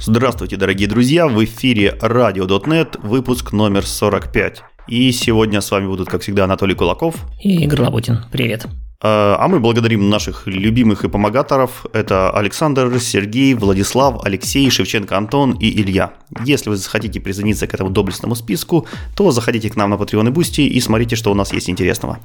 Здравствуйте, 0.00 0.56
дорогие 0.56 0.88
друзья! 0.88 1.26
В 1.28 1.42
эфире 1.44 1.96
Radio.net, 2.00 3.00
выпуск 3.02 3.52
номер 3.52 3.86
45. 3.86 4.62
И 4.88 5.12
сегодня 5.12 5.60
с 5.60 5.70
вами 5.70 5.86
будут, 5.86 6.08
как 6.08 6.22
всегда, 6.22 6.44
Анатолий 6.44 6.74
Кулаков 6.74 7.16
и 7.42 7.62
Игорь 7.62 7.80
Лабутин. 7.80 8.18
Привет. 8.30 8.66
А, 9.04 9.36
а 9.38 9.48
мы 9.48 9.60
благодарим 9.60 10.08
наших 10.08 10.46
любимых 10.46 11.04
и 11.04 11.08
помогаторов. 11.08 11.84
Это 11.92 12.30
Александр, 12.30 12.98
Сергей, 12.98 13.52
Владислав, 13.52 14.24
Алексей, 14.24 14.70
Шевченко 14.70 15.16
Антон 15.16 15.52
и 15.60 15.68
Илья. 15.68 16.14
Если 16.46 16.70
вы 16.70 16.76
захотите 16.76 17.20
присоединиться 17.20 17.66
к 17.66 17.74
этому 17.74 17.90
доблестному 17.90 18.34
списку, 18.34 18.86
то 19.14 19.30
заходите 19.30 19.68
к 19.68 19.76
нам 19.76 19.90
на 19.90 19.96
Patreon 19.96 20.28
и 20.28 20.32
Boosty 20.32 20.66
и 20.66 20.80
смотрите, 20.80 21.16
что 21.16 21.30
у 21.30 21.34
нас 21.34 21.52
есть 21.52 21.68
интересного. 21.68 22.18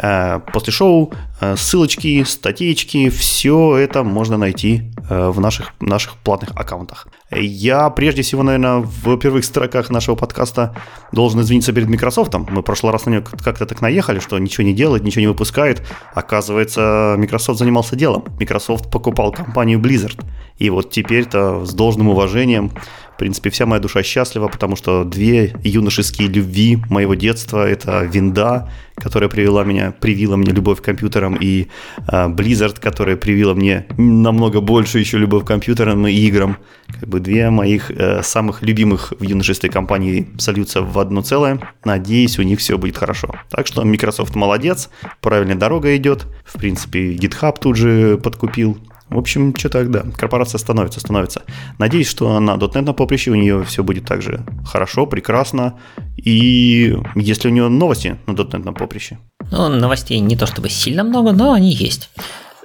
Э, 0.00 0.38
после 0.52 0.72
шоу 0.72 1.12
э, 1.40 1.56
ссылочки, 1.56 2.22
статейки, 2.22 3.10
все 3.10 3.76
это 3.76 4.04
можно 4.04 4.36
найти 4.36 4.82
в 5.08 5.40
наших, 5.40 5.72
наших 5.80 6.16
платных 6.18 6.50
аккаунтах. 6.54 7.08
Я 7.32 7.90
прежде 7.90 8.22
всего, 8.22 8.42
наверное, 8.42 8.78
в 8.78 9.16
первых 9.16 9.44
строках 9.44 9.88
нашего 9.90 10.16
подкаста 10.16 10.74
должен 11.12 11.40
извиниться 11.40 11.72
перед 11.72 11.88
Microsoft. 11.88 12.34
Мы 12.34 12.60
в 12.60 12.64
прошлый 12.64 12.92
раз 12.92 13.06
на 13.06 13.10
нее 13.10 13.22
как-то 13.22 13.66
так 13.66 13.80
наехали, 13.80 14.18
что 14.18 14.36
ничего 14.38 14.64
не 14.64 14.74
делает, 14.74 15.04
ничего 15.04 15.20
не 15.20 15.26
выпускает. 15.28 15.82
Оказывается, 16.12 17.14
Microsoft 17.18 17.60
занимался 17.60 17.94
делом. 17.94 18.24
Microsoft 18.40 18.90
покупал 18.90 19.30
компанию 19.30 19.78
Blizzard. 19.78 20.20
И 20.58 20.70
вот 20.70 20.90
теперь-то 20.90 21.64
с 21.64 21.72
должным 21.72 22.08
уважением 22.08 22.72
принципе, 23.20 23.50
вся 23.50 23.66
моя 23.66 23.80
душа 23.82 24.02
счастлива, 24.02 24.48
потому 24.48 24.76
что 24.76 25.04
две 25.04 25.54
юношеские 25.62 26.28
любви 26.28 26.78
моего 26.88 27.14
детства– 27.14 27.68
это 27.68 28.02
Винда, 28.02 28.70
которая 28.94 29.28
привела 29.28 29.62
меня, 29.62 29.92
привила 29.92 30.36
мне 30.36 30.52
любовь 30.52 30.80
к 30.80 30.84
компьютерам, 30.84 31.36
и 31.38 31.66
э, 32.10 32.28
Blizzard, 32.28 32.80
которая 32.80 33.16
привила 33.16 33.52
мне 33.52 33.84
намного 33.98 34.62
больше 34.62 34.98
еще 34.98 35.18
любовь 35.18 35.44
к 35.44 35.48
компьютерам 35.48 36.06
и 36.06 36.12
играм. 36.12 36.56
Как 36.98 37.10
бы 37.10 37.20
две 37.20 37.50
моих 37.50 37.90
э, 37.90 38.22
самых 38.22 38.62
любимых 38.62 39.12
в 39.18 39.22
юношестве 39.22 39.68
компании 39.68 40.26
сольются 40.38 40.80
в 40.80 40.98
одно 40.98 41.20
целое. 41.20 41.60
Надеюсь, 41.84 42.38
у 42.38 42.42
них 42.42 42.58
все 42.58 42.78
будет 42.78 42.96
хорошо. 42.96 43.34
Так 43.50 43.66
что 43.66 43.84
Microsoft 43.84 44.34
молодец, 44.34 44.88
правильная 45.20 45.56
дорога 45.56 45.94
идет. 45.94 46.26
В 46.46 46.58
принципе, 46.58 47.12
GitHub 47.12 47.58
тут 47.60 47.76
же 47.76 48.16
подкупил 48.16 48.78
в 49.10 49.18
общем, 49.18 49.54
что 49.56 49.68
так, 49.68 49.90
да, 49.90 50.04
корпорация 50.16 50.58
становится, 50.58 51.00
становится. 51.00 51.42
Надеюсь, 51.78 52.08
что 52.08 52.38
на 52.40 52.52
.NET 52.52 52.92
поприще 52.94 53.30
у 53.30 53.34
нее 53.34 53.64
все 53.64 53.82
будет 53.82 54.04
так 54.04 54.22
же 54.22 54.44
хорошо, 54.64 55.06
прекрасно. 55.06 55.78
И 56.16 56.96
если 57.16 57.48
у 57.48 57.50
нее 57.50 57.68
новости 57.68 58.16
на 58.26 58.32
.NET 58.32 58.72
поприще? 58.74 59.18
Ну, 59.50 59.68
новостей 59.68 60.20
не 60.20 60.36
то 60.36 60.46
чтобы 60.46 60.68
сильно 60.70 61.02
много, 61.02 61.32
но 61.32 61.52
они 61.52 61.72
есть. 61.72 62.10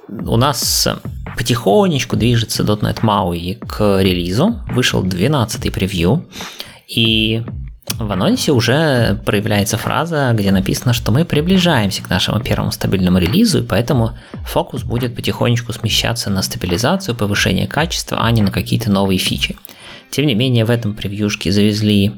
У 0.08 0.36
нас 0.36 0.88
потихонечку 1.36 2.16
движется 2.16 2.62
.NET 2.62 3.00
MAUI 3.02 3.58
к 3.66 4.00
релизу. 4.00 4.60
Вышел 4.72 5.04
12-й 5.04 5.70
превью. 5.70 6.26
И 6.88 7.42
в 7.98 8.12
анонсе 8.12 8.52
уже 8.52 9.20
проявляется 9.24 9.76
фраза, 9.76 10.32
где 10.34 10.50
написано, 10.50 10.92
что 10.92 11.12
мы 11.12 11.24
приближаемся 11.24 12.02
к 12.02 12.10
нашему 12.10 12.40
первому 12.40 12.72
стабильному 12.72 13.18
релизу, 13.18 13.62
и 13.62 13.66
поэтому 13.66 14.18
фокус 14.44 14.82
будет 14.82 15.14
потихонечку 15.14 15.72
смещаться 15.72 16.30
на 16.30 16.42
стабилизацию, 16.42 17.14
повышение 17.14 17.66
качества, 17.66 18.18
а 18.20 18.30
не 18.30 18.42
на 18.42 18.50
какие-то 18.50 18.90
новые 18.90 19.18
фичи. 19.18 19.56
Тем 20.10 20.26
не 20.26 20.34
менее, 20.34 20.64
в 20.64 20.70
этом 20.70 20.94
превьюшке 20.94 21.52
завезли 21.52 22.12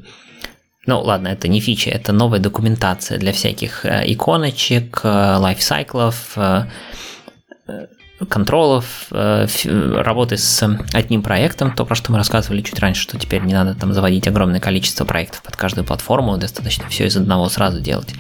ну 0.87 1.03
ладно, 1.03 1.29
это 1.29 1.49
не 1.49 1.61
фича, 1.61 1.91
это 1.91 2.13
новая 2.13 2.39
документация 2.39 3.19
для 3.19 3.33
всяких 3.33 3.85
э, 3.85 4.05
иконочек, 4.07 5.01
э, 5.05 5.37
лайфсайклов, 5.37 6.33
э, 6.37 6.65
контролов, 8.27 9.07
э, 9.11 9.47
работы 10.01 10.37
с 10.37 10.63
одним 10.93 11.23
проектом, 11.23 11.73
то, 11.73 11.85
про 11.85 11.95
что 11.95 12.11
мы 12.11 12.19
рассказывали 12.19 12.63
чуть 12.63 12.79
раньше, 12.81 13.03
что 13.03 13.19
теперь 13.19 13.43
не 13.43 13.55
надо 13.55 13.75
там 13.75 13.93
заводить 13.93 14.27
огромное 14.27 14.61
количество 14.61 15.05
проектов 15.05 15.43
под 15.43 15.57
каждую 15.57 15.85
платформу, 15.85 16.37
достаточно 16.37 16.89
все 16.89 17.07
из 17.07 17.17
одного 17.17 17.49
сразу 17.49 17.81
делать. 17.81 18.15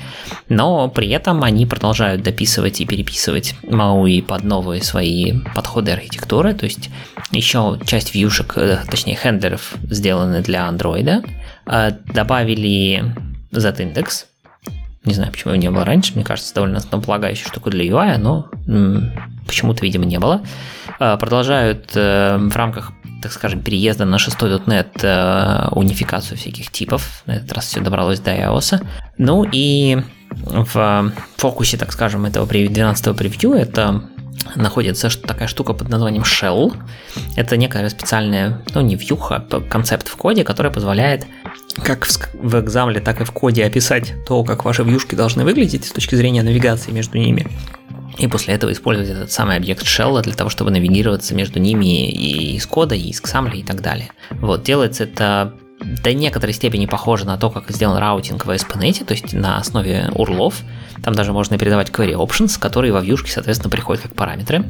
Но 0.48 0.88
при 0.88 1.08
этом 1.10 1.42
они 1.42 1.66
продолжают 1.66 2.22
дописывать 2.22 2.80
и 2.80 2.86
переписывать 2.86 3.54
MAUI 3.62 4.22
под 4.22 4.44
новые 4.44 4.82
свои 4.82 5.40
подходы 5.54 5.92
архитектуры, 5.92 6.54
то 6.54 6.64
есть 6.64 6.90
еще 7.32 7.78
часть 7.84 8.14
вьюшек, 8.14 8.52
э, 8.56 8.78
точнее 8.88 9.16
хендлеров 9.16 9.74
сделаны 9.90 10.42
для 10.42 10.68
андроида, 10.68 11.22
э, 11.66 11.90
добавили 12.12 13.14
Z-индекс, 13.50 14.26
не 15.08 15.14
знаю, 15.14 15.32
почему 15.32 15.52
его 15.52 15.62
не 15.62 15.70
было 15.70 15.84
раньше. 15.84 16.14
Мне 16.14 16.24
кажется, 16.24 16.54
довольно 16.54 16.78
основополагающая 16.78 17.46
штука 17.46 17.70
для 17.70 17.84
UI, 17.84 18.18
но 18.18 18.48
почему-то, 19.46 19.82
видимо, 19.82 20.04
не 20.04 20.18
было. 20.18 20.42
А, 21.00 21.16
продолжают 21.16 21.90
э, 21.94 22.36
в 22.38 22.56
рамках 22.56 22.92
так 23.20 23.32
скажем, 23.32 23.62
переезда 23.62 24.04
на 24.04 24.16
6.NET 24.16 25.00
э, 25.02 25.68
унификацию 25.72 26.38
всяких 26.38 26.70
типов. 26.70 27.22
На 27.26 27.32
этот 27.32 27.52
раз 27.52 27.66
все 27.66 27.80
добралось 27.80 28.20
до 28.20 28.30
iOS. 28.30 28.84
Ну 29.18 29.44
и 29.50 29.98
в 30.30 31.12
фокусе, 31.36 31.76
так 31.76 31.92
скажем, 31.92 32.26
этого 32.26 32.46
12-го 32.46 33.14
превью 33.14 33.54
это 33.54 34.04
находится 34.54 35.10
такая 35.20 35.48
штука 35.48 35.72
под 35.72 35.88
названием 35.88 36.22
Shell. 36.22 36.76
Это 37.36 37.56
некая 37.56 37.88
специальная, 37.88 38.62
ну 38.74 38.80
не 38.80 38.94
вьюха, 38.94 39.44
а 39.50 39.60
концепт 39.60 40.08
в 40.08 40.16
коде, 40.16 40.44
который 40.44 40.70
позволяет 40.70 41.26
как 41.82 42.06
в 42.34 42.60
экзамле, 42.60 43.00
так 43.00 43.20
и 43.20 43.24
в 43.24 43.32
коде 43.32 43.64
описать 43.64 44.14
то, 44.26 44.44
как 44.44 44.64
ваши 44.64 44.82
вьюшки 44.82 45.14
должны 45.14 45.44
выглядеть 45.44 45.84
с 45.84 45.90
точки 45.90 46.14
зрения 46.14 46.42
навигации 46.42 46.90
между 46.92 47.18
ними. 47.18 47.46
И 48.18 48.26
после 48.26 48.54
этого 48.54 48.72
использовать 48.72 49.10
этот 49.10 49.30
самый 49.30 49.56
объект 49.56 49.84
shell 49.84 50.20
для 50.22 50.34
того, 50.34 50.50
чтобы 50.50 50.70
навигироваться 50.70 51.34
между 51.34 51.60
ними 51.60 52.10
и 52.10 52.56
из 52.56 52.66
кода, 52.66 52.94
и 52.94 53.10
из 53.10 53.22
XAML 53.22 53.56
и 53.56 53.62
так 53.62 53.80
далее. 53.80 54.10
Вот, 54.30 54.64
делается 54.64 55.04
это 55.04 55.54
до 55.80 56.12
некоторой 56.12 56.52
степени 56.52 56.86
похоже 56.86 57.24
на 57.24 57.38
то, 57.38 57.50
как 57.50 57.70
сделан 57.70 57.98
раутинг 57.98 58.44
в 58.44 58.50
ASP.NET, 58.50 59.04
то 59.04 59.12
есть 59.12 59.32
на 59.32 59.58
основе 59.58 60.10
урлов. 60.14 60.56
Там 61.02 61.14
даже 61.14 61.32
можно 61.32 61.58
передавать 61.58 61.90
query 61.90 62.14
options, 62.14 62.58
которые 62.58 62.92
во 62.92 63.00
вьюшке, 63.00 63.30
соответственно, 63.30 63.70
приходят 63.70 64.02
как 64.02 64.14
параметры. 64.14 64.64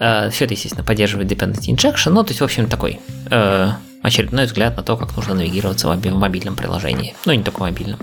Э, 0.00 0.30
Все 0.30 0.46
это, 0.46 0.54
естественно, 0.54 0.82
поддерживает 0.82 1.30
dependency 1.30 1.74
injection, 1.74 2.10
ну, 2.10 2.24
то 2.24 2.30
есть, 2.30 2.40
в 2.40 2.44
общем, 2.44 2.68
такой 2.68 2.98
э, 3.30 3.70
очередной 4.02 4.46
взгляд 4.46 4.76
на 4.76 4.82
то, 4.82 4.96
как 4.96 5.14
нужно 5.16 5.34
навигироваться 5.34 5.88
в 5.88 6.12
мобильном 6.14 6.56
приложении. 6.56 7.14
Ну, 7.26 7.32
не 7.32 7.42
только 7.42 7.60
мобильном. 7.60 8.00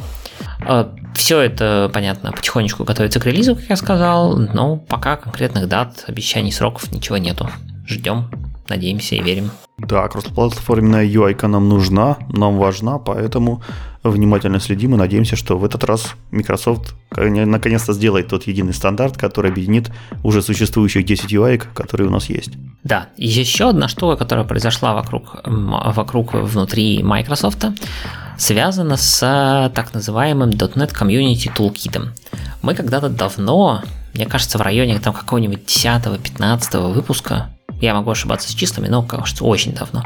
А, 0.60 0.94
Все 1.16 1.42
это, 1.42 1.90
понятно, 1.94 2.32
потихонечку 2.32 2.84
готовится 2.84 3.20
к 3.20 3.26
релизу, 3.26 3.56
как 3.56 3.66
я 3.70 3.76
сказал, 3.76 4.38
но 4.38 4.78
пока 4.78 5.18
конкретных 5.18 5.68
дат, 5.68 6.06
обещаний, 6.08 6.52
сроков 6.52 6.92
ничего 6.92 7.18
нету. 7.18 7.50
Ждем, 7.88 8.30
надеемся 8.70 9.16
и 9.16 9.22
верим. 9.22 9.52
Да, 9.78 10.08
кроссплатформенная 10.08 11.06
UI 11.06 11.48
нам 11.48 11.70
нужна, 11.70 12.18
нам 12.30 12.58
важна, 12.58 12.98
поэтому 12.98 13.62
внимательно 14.04 14.60
следим 14.60 14.96
и 14.96 14.98
надеемся, 14.98 15.36
что 15.36 15.58
в 15.58 15.66
этот 15.66 15.84
раз 15.84 16.16
Microsoft 16.32 16.96
наконец-то 17.12 17.94
сделает 17.94 18.28
тот 18.28 18.48
единый 18.48 18.74
стандарт, 18.74 19.18
который 19.18 19.52
объединит 19.52 19.92
уже 20.24 20.42
существующих 20.42 21.06
10 21.06 21.32
UI, 21.32 21.62
которые 21.74 22.08
у 22.08 22.12
нас 22.12 22.30
есть. 22.30 22.52
Да, 22.84 23.10
и 23.18 23.28
еще 23.28 23.70
одна 23.70 23.88
штука, 23.88 24.16
которая 24.16 24.46
произошла 24.46 24.94
вокруг, 24.94 25.42
вокруг 25.46 26.34
внутри 26.34 27.04
Microsoft, 27.04 27.66
связана 28.38 28.98
с 28.98 29.72
так 29.76 29.94
называемым 29.94 30.50
.NET 30.52 30.94
Community 30.94 31.52
Toolkit. 31.56 32.02
Мы 32.62 32.74
когда-то 32.74 33.10
давно, 33.10 33.84
мне 34.14 34.26
кажется, 34.26 34.58
в 34.58 34.62
районе 34.62 35.00
там 35.00 35.14
какого-нибудь 35.14 35.66
10-15 35.68 36.94
выпуска, 36.94 37.50
я 37.82 37.94
могу 37.94 38.12
ошибаться 38.12 38.50
с 38.50 38.54
числами, 38.54 38.88
но, 38.88 39.04
кажется, 39.04 39.44
очень 39.44 39.74
давно, 39.74 40.04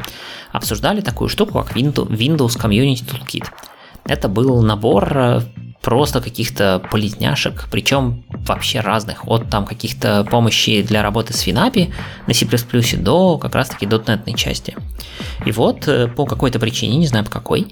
обсуждали 0.52 1.02
такую 1.02 1.30
штуку, 1.30 1.60
как 1.60 1.76
Windows 1.76 2.60
Community 2.60 3.04
Toolkit. 3.06 3.46
Это 4.06 4.28
был 4.28 4.62
набор 4.62 5.18
э, 5.18 5.42
просто 5.82 6.22
каких-то 6.22 6.82
полезняшек, 6.92 7.68
причем 7.72 8.24
вообще 8.30 8.80
разных, 8.80 9.28
от 9.28 9.50
там 9.50 9.66
каких-то 9.66 10.26
помощи 10.30 10.82
для 10.82 11.02
работы 11.02 11.34
с 11.34 11.42
Финапи 11.42 11.94
на 12.28 12.34
C++ 12.34 12.46
до 12.98 13.38
как 13.38 13.56
раз-таки 13.56 13.86
.NET 13.86 14.36
части. 14.36 14.76
И 15.46 15.52
вот 15.52 15.88
э, 15.88 16.08
по 16.08 16.26
какой-то 16.26 16.60
причине, 16.60 16.98
не 16.98 17.08
знаю 17.08 17.26
по 17.26 17.32
какой, 17.32 17.68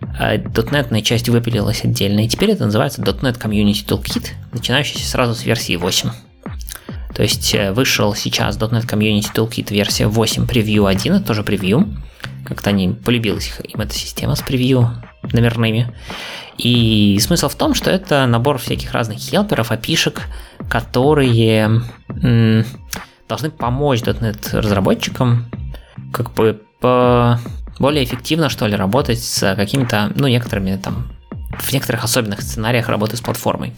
.NET 0.00 0.88
э, 0.90 1.00
часть 1.02 1.28
выпилилась 1.28 1.84
отдельно, 1.84 2.24
и 2.24 2.28
теперь 2.28 2.50
это 2.50 2.64
называется 2.64 3.02
.NET 3.02 3.40
Community 3.40 3.86
Toolkit, 3.86 4.28
начинающийся 4.52 5.06
сразу 5.06 5.34
с 5.34 5.44
версии 5.44 5.76
8. 5.76 6.10
То 7.14 7.22
есть 7.22 7.54
вышел 7.72 8.14
сейчас 8.14 8.58
.NET 8.58 8.86
Community 8.86 9.32
Toolkit 9.32 9.72
версия 9.72 10.06
8 10.06 10.46
превью 10.46 10.86
1, 10.86 11.14
это 11.14 11.24
тоже 11.24 11.42
превью. 11.42 11.88
Как-то 12.44 12.72
не 12.72 12.90
полюбилась 12.90 13.52
им 13.62 13.80
эта 13.80 13.94
система 13.94 14.34
с 14.34 14.42
превью 14.42 14.90
номерными. 15.32 15.94
И 16.58 17.18
смысл 17.20 17.48
в 17.48 17.54
том, 17.54 17.74
что 17.74 17.90
это 17.90 18.26
набор 18.26 18.58
всяких 18.58 18.92
разных 18.92 19.18
хелперов, 19.18 19.70
опишек, 19.72 20.22
которые 20.68 21.82
м, 22.08 22.64
должны 23.28 23.50
помочь 23.50 24.02
.NET 24.02 24.50
разработчикам 24.52 25.50
как 26.12 26.32
бы 26.34 26.60
по 26.80 27.40
более 27.78 28.04
эффективно, 28.04 28.48
что 28.48 28.66
ли, 28.66 28.76
работать 28.76 29.22
с 29.22 29.54
какими-то, 29.54 30.12
ну, 30.14 30.28
некоторыми 30.28 30.76
там 30.76 31.08
в 31.60 31.72
некоторых 31.72 32.04
особенных 32.04 32.42
сценариях 32.42 32.88
работы 32.88 33.16
с 33.16 33.20
платформой. 33.20 33.72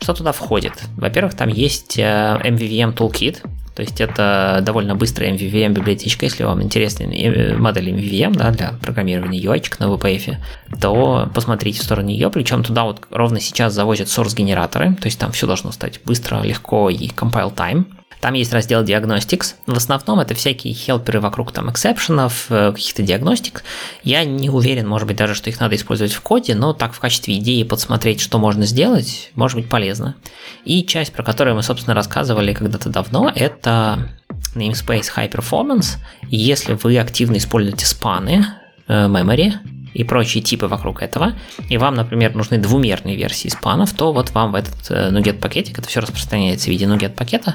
Что 0.00 0.12
туда 0.12 0.32
входит? 0.32 0.72
Во-первых, 0.96 1.34
там 1.34 1.48
есть 1.48 1.98
MVVM 1.98 2.90
э, 2.90 2.94
Toolkit, 2.94 3.38
То 3.74 3.82
есть 3.82 4.00
это 4.00 4.60
довольно 4.62 4.94
быстрая 4.94 5.32
MVVM 5.32 5.70
библиотечка, 5.72 6.26
если 6.26 6.44
вам 6.44 6.62
интересна 6.62 7.04
э, 7.04 7.56
модель 7.56 7.90
MVVM 7.90 8.34
да, 8.34 8.50
для 8.50 8.72
программирования 8.82 9.40
UI 9.40 9.62
на 9.78 9.84
VPF, 9.84 10.36
то 10.80 11.30
посмотрите 11.34 11.80
в 11.80 11.84
сторону 11.84 12.08
нее, 12.08 12.30
причем 12.30 12.62
туда 12.62 12.84
вот 12.84 13.02
ровно 13.10 13.40
сейчас 13.40 13.72
завозят 13.72 14.08
source 14.08 14.36
генераторы, 14.36 14.94
то 14.94 15.06
есть 15.06 15.18
там 15.18 15.32
все 15.32 15.46
должно 15.46 15.72
стать 15.72 16.00
быстро, 16.04 16.42
легко 16.42 16.90
и 16.90 17.08
compile 17.08 17.54
time. 17.54 17.86
Там 18.20 18.34
есть 18.34 18.52
раздел 18.52 18.82
Diagnostics. 18.82 19.54
В 19.66 19.76
основном 19.76 20.20
это 20.20 20.34
всякие 20.34 20.74
хелперы 20.74 21.20
вокруг 21.20 21.52
там 21.52 21.70
эксепшенов, 21.70 22.46
э, 22.50 22.72
каких-то 22.72 23.02
диагностик. 23.02 23.64
Я 24.02 24.24
не 24.24 24.50
уверен, 24.50 24.88
может 24.88 25.06
быть, 25.06 25.16
даже, 25.16 25.34
что 25.34 25.50
их 25.50 25.60
надо 25.60 25.76
использовать 25.76 26.12
в 26.12 26.20
коде, 26.20 26.54
но 26.54 26.72
так 26.72 26.94
в 26.94 27.00
качестве 27.00 27.36
идеи 27.38 27.62
подсмотреть, 27.62 28.20
что 28.20 28.38
можно 28.38 28.66
сделать, 28.66 29.30
может 29.34 29.56
быть 29.56 29.68
полезно. 29.68 30.16
И 30.64 30.84
часть, 30.84 31.12
про 31.12 31.22
которую 31.22 31.56
мы, 31.56 31.62
собственно, 31.62 31.94
рассказывали 31.94 32.54
когда-то 32.54 32.88
давно, 32.88 33.30
это 33.34 34.08
namespace 34.54 35.06
High 35.14 35.30
Performance. 35.30 35.98
Если 36.28 36.74
вы 36.74 36.98
активно 36.98 37.36
используете 37.36 37.86
спаны, 37.86 38.46
э, 38.88 39.06
memory, 39.06 39.54
и 39.94 40.04
прочие 40.04 40.42
типы 40.42 40.66
вокруг 40.66 41.02
этого, 41.02 41.34
и 41.68 41.78
вам, 41.78 41.94
например, 41.94 42.34
нужны 42.34 42.58
двумерные 42.58 43.16
версии 43.16 43.48
спанов, 43.48 43.92
то 43.92 44.12
вот 44.12 44.30
вам 44.30 44.52
в 44.52 44.54
этот 44.56 44.90
э, 44.90 45.10
NuGet 45.10 45.38
пакетик, 45.40 45.78
это 45.78 45.88
все 45.88 46.00
распространяется 46.00 46.66
в 46.66 46.68
виде 46.70 46.84
NuGet 46.84 47.14
пакета, 47.14 47.54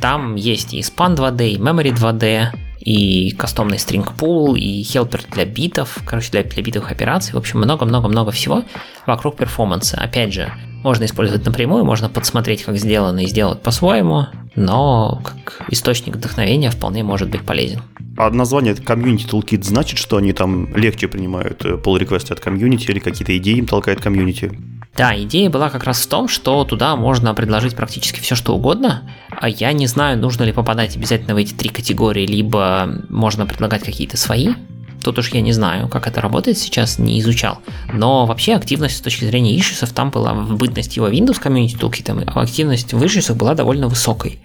там 0.00 0.34
есть 0.34 0.74
и 0.74 0.80
span 0.80 1.16
2D, 1.16 1.50
и 1.50 1.58
memory 1.58 1.94
2D, 1.94 2.48
и 2.80 3.30
кастомный 3.32 3.76
string 3.76 4.06
pool, 4.16 4.58
и 4.58 4.82
helper 4.82 5.24
для 5.32 5.44
битов, 5.44 5.98
короче, 6.06 6.30
для, 6.30 6.44
для 6.44 6.62
битовых 6.62 6.90
операций. 6.90 7.34
В 7.34 7.38
общем, 7.38 7.58
много-много-много 7.58 8.30
всего 8.30 8.62
вокруг 9.06 9.36
перформанса. 9.36 9.98
Опять 9.98 10.32
же, 10.32 10.52
можно 10.82 11.04
использовать 11.04 11.44
напрямую, 11.44 11.84
можно 11.84 12.08
подсмотреть, 12.08 12.62
как 12.62 12.76
сделано, 12.76 13.24
и 13.24 13.26
сделать 13.26 13.60
по-своему, 13.60 14.26
но 14.54 15.20
как 15.24 15.66
источник 15.70 16.16
вдохновения 16.16 16.70
вполне 16.70 17.02
может 17.02 17.28
быть 17.28 17.42
полезен. 17.42 17.82
А 18.16 18.30
название 18.30 18.74
Community 18.74 19.28
Toolkit 19.28 19.62
значит, 19.62 19.98
что 19.98 20.16
они 20.16 20.32
там 20.32 20.74
легче 20.74 21.06
принимают 21.06 21.64
э, 21.64 21.74
pull 21.74 21.98
реквесты 21.98 22.32
от 22.32 22.40
комьюнити 22.40 22.90
или 22.90 22.98
какие-то 22.98 23.36
идеи 23.36 23.58
им 23.58 23.66
толкает 23.66 24.00
комьюнити? 24.00 24.58
Да, 24.96 25.14
идея 25.20 25.50
была 25.50 25.68
как 25.68 25.84
раз 25.84 26.00
в 26.00 26.08
том, 26.08 26.26
что 26.26 26.64
туда 26.64 26.96
можно 26.96 27.34
предложить 27.34 27.76
практически 27.76 28.20
все, 28.20 28.34
что 28.34 28.54
угодно. 28.54 29.02
А 29.28 29.48
я 29.48 29.74
не 29.74 29.86
знаю, 29.86 30.18
нужно 30.18 30.44
ли 30.44 30.52
попадать 30.52 30.96
обязательно 30.96 31.34
в 31.34 31.36
эти 31.36 31.52
три 31.52 31.68
категории, 31.68 32.26
либо 32.26 32.65
можно 33.08 33.46
предлагать 33.46 33.82
какие-то 33.84 34.16
свои. 34.16 34.54
Тут 35.02 35.18
уж 35.18 35.28
я 35.28 35.40
не 35.40 35.52
знаю, 35.52 35.88
как 35.88 36.06
это 36.08 36.20
работает 36.20 36.58
сейчас, 36.58 36.98
не 36.98 37.20
изучал. 37.20 37.58
Но 37.92 38.26
вообще 38.26 38.54
активность 38.54 38.96
с 38.96 39.00
точки 39.00 39.24
зрения 39.24 39.56
ишисов 39.56 39.92
там 39.92 40.10
была 40.10 40.34
в 40.34 40.56
бытность 40.56 40.96
его 40.96 41.08
Windows 41.08 41.40
Community 41.40 41.78
Toolkit, 41.78 42.24
активность 42.34 42.92
в 42.92 43.06
ишисах 43.06 43.36
была 43.36 43.54
довольно 43.54 43.88
высокой. 43.88 44.40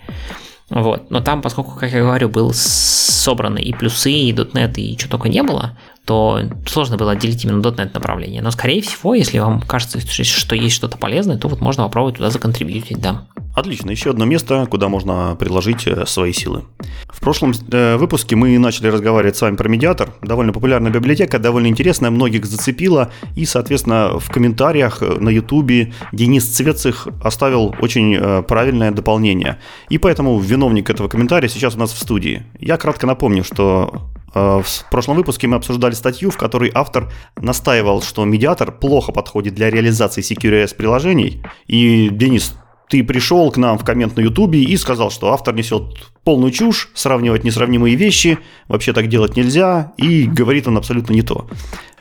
Вот. 0.70 1.12
Но 1.12 1.20
там, 1.20 1.42
поскольку, 1.42 1.72
как 1.72 1.92
я 1.92 2.00
говорю, 2.00 2.30
был 2.30 2.54
собраны 2.54 3.60
и 3.60 3.74
плюсы, 3.74 4.12
и 4.12 4.34
.NET, 4.34 4.76
и 4.76 4.98
что 4.98 5.10
только 5.10 5.30
не 5.30 5.44
было, 5.44 5.78
то 6.06 6.42
сложно 6.66 6.98
было 6.98 7.12
отделить 7.12 7.44
именно 7.46 7.62
.NET 7.62 7.92
направление. 7.94 8.42
Но, 8.42 8.52
скорее 8.52 8.82
всего, 8.82 9.14
если 9.14 9.40
вам 9.40 9.62
кажется, 9.62 10.00
что 10.00 10.56
есть 10.56 10.76
что-то 10.76 10.98
полезное, 10.98 11.38
то 11.38 11.48
вот 11.48 11.62
можно 11.62 11.84
попробовать 11.84 12.16
туда 12.16 12.30
законтрибьютить, 12.30 13.00
да. 13.00 13.26
Отлично, 13.54 13.92
еще 13.92 14.12
одно 14.12 14.24
место, 14.24 14.66
куда 14.70 14.88
можно 14.88 15.36
предложить 15.38 15.86
э, 15.86 16.06
свои 16.06 16.32
силы. 16.32 16.64
В 17.10 17.20
прошлом 17.20 17.54
э, 17.72 17.98
выпуске 17.98 18.38
мы 18.38 18.58
начали 18.58 18.88
разговаривать 18.88 19.36
с 19.36 19.42
вами 19.42 19.58
про 19.58 19.68
медиатор. 19.68 20.14
Довольно 20.22 20.54
популярная 20.54 20.90
библиотека, 20.92 21.38
довольно 21.38 21.68
интересная, 21.68 22.12
многих 22.12 22.46
зацепила. 22.46 23.12
И, 23.36 23.46
соответственно, 23.46 24.20
в 24.20 24.32
комментариях 24.32 25.04
э, 25.04 25.18
на 25.20 25.30
ютубе 25.30 25.94
Денис 26.14 26.46
Цвецых 26.46 27.10
оставил 27.22 27.76
очень 27.82 28.44
правильное 28.44 28.92
дополнение. 28.92 29.60
И 29.90 29.98
поэтому 29.98 30.40
виновник 30.40 30.90
этого 30.90 31.10
комментария 31.10 31.50
сейчас 31.50 31.76
у 31.76 31.80
нас 31.80 31.92
в 31.92 32.00
студии. 32.00 32.44
Я 32.60 32.78
кратко 32.78 33.06
напомню, 33.06 33.44
что 33.44 34.11
в 34.34 34.90
прошлом 34.90 35.18
выпуске 35.18 35.48
мы 35.48 35.58
обсуждали 35.58 35.94
статью, 35.94 36.32
в 36.32 36.38
которой 36.38 36.72
автор 36.74 37.12
настаивал, 37.40 38.02
что 38.02 38.24
медиатор 38.26 38.72
плохо 38.72 39.12
подходит 39.12 39.56
для 39.56 39.70
реализации 39.70 40.22
CQRS 40.22 40.76
приложений. 40.76 41.44
И, 41.68 42.10
Денис, 42.10 42.56
ты 42.92 43.04
пришел 43.06 43.50
к 43.52 43.58
нам 43.58 43.78
в 43.78 43.86
коммент 43.86 44.18
на 44.18 44.22
Ютубе 44.22 44.62
и 44.62 44.76
сказал, 44.76 45.12
что 45.12 45.32
автор 45.32 45.56
несет 45.56 45.84
полную 46.26 46.52
чушь, 46.52 46.90
сравнивать 46.94 47.46
несравнимые 47.46 47.96
вещи, 47.96 48.38
вообще 48.68 48.92
так 48.92 49.08
делать 49.08 49.38
нельзя, 49.38 49.94
и 49.98 50.26
говорит 50.26 50.68
он 50.68 50.78
абсолютно 50.78 51.14
не 51.14 51.22
то. 51.22 51.48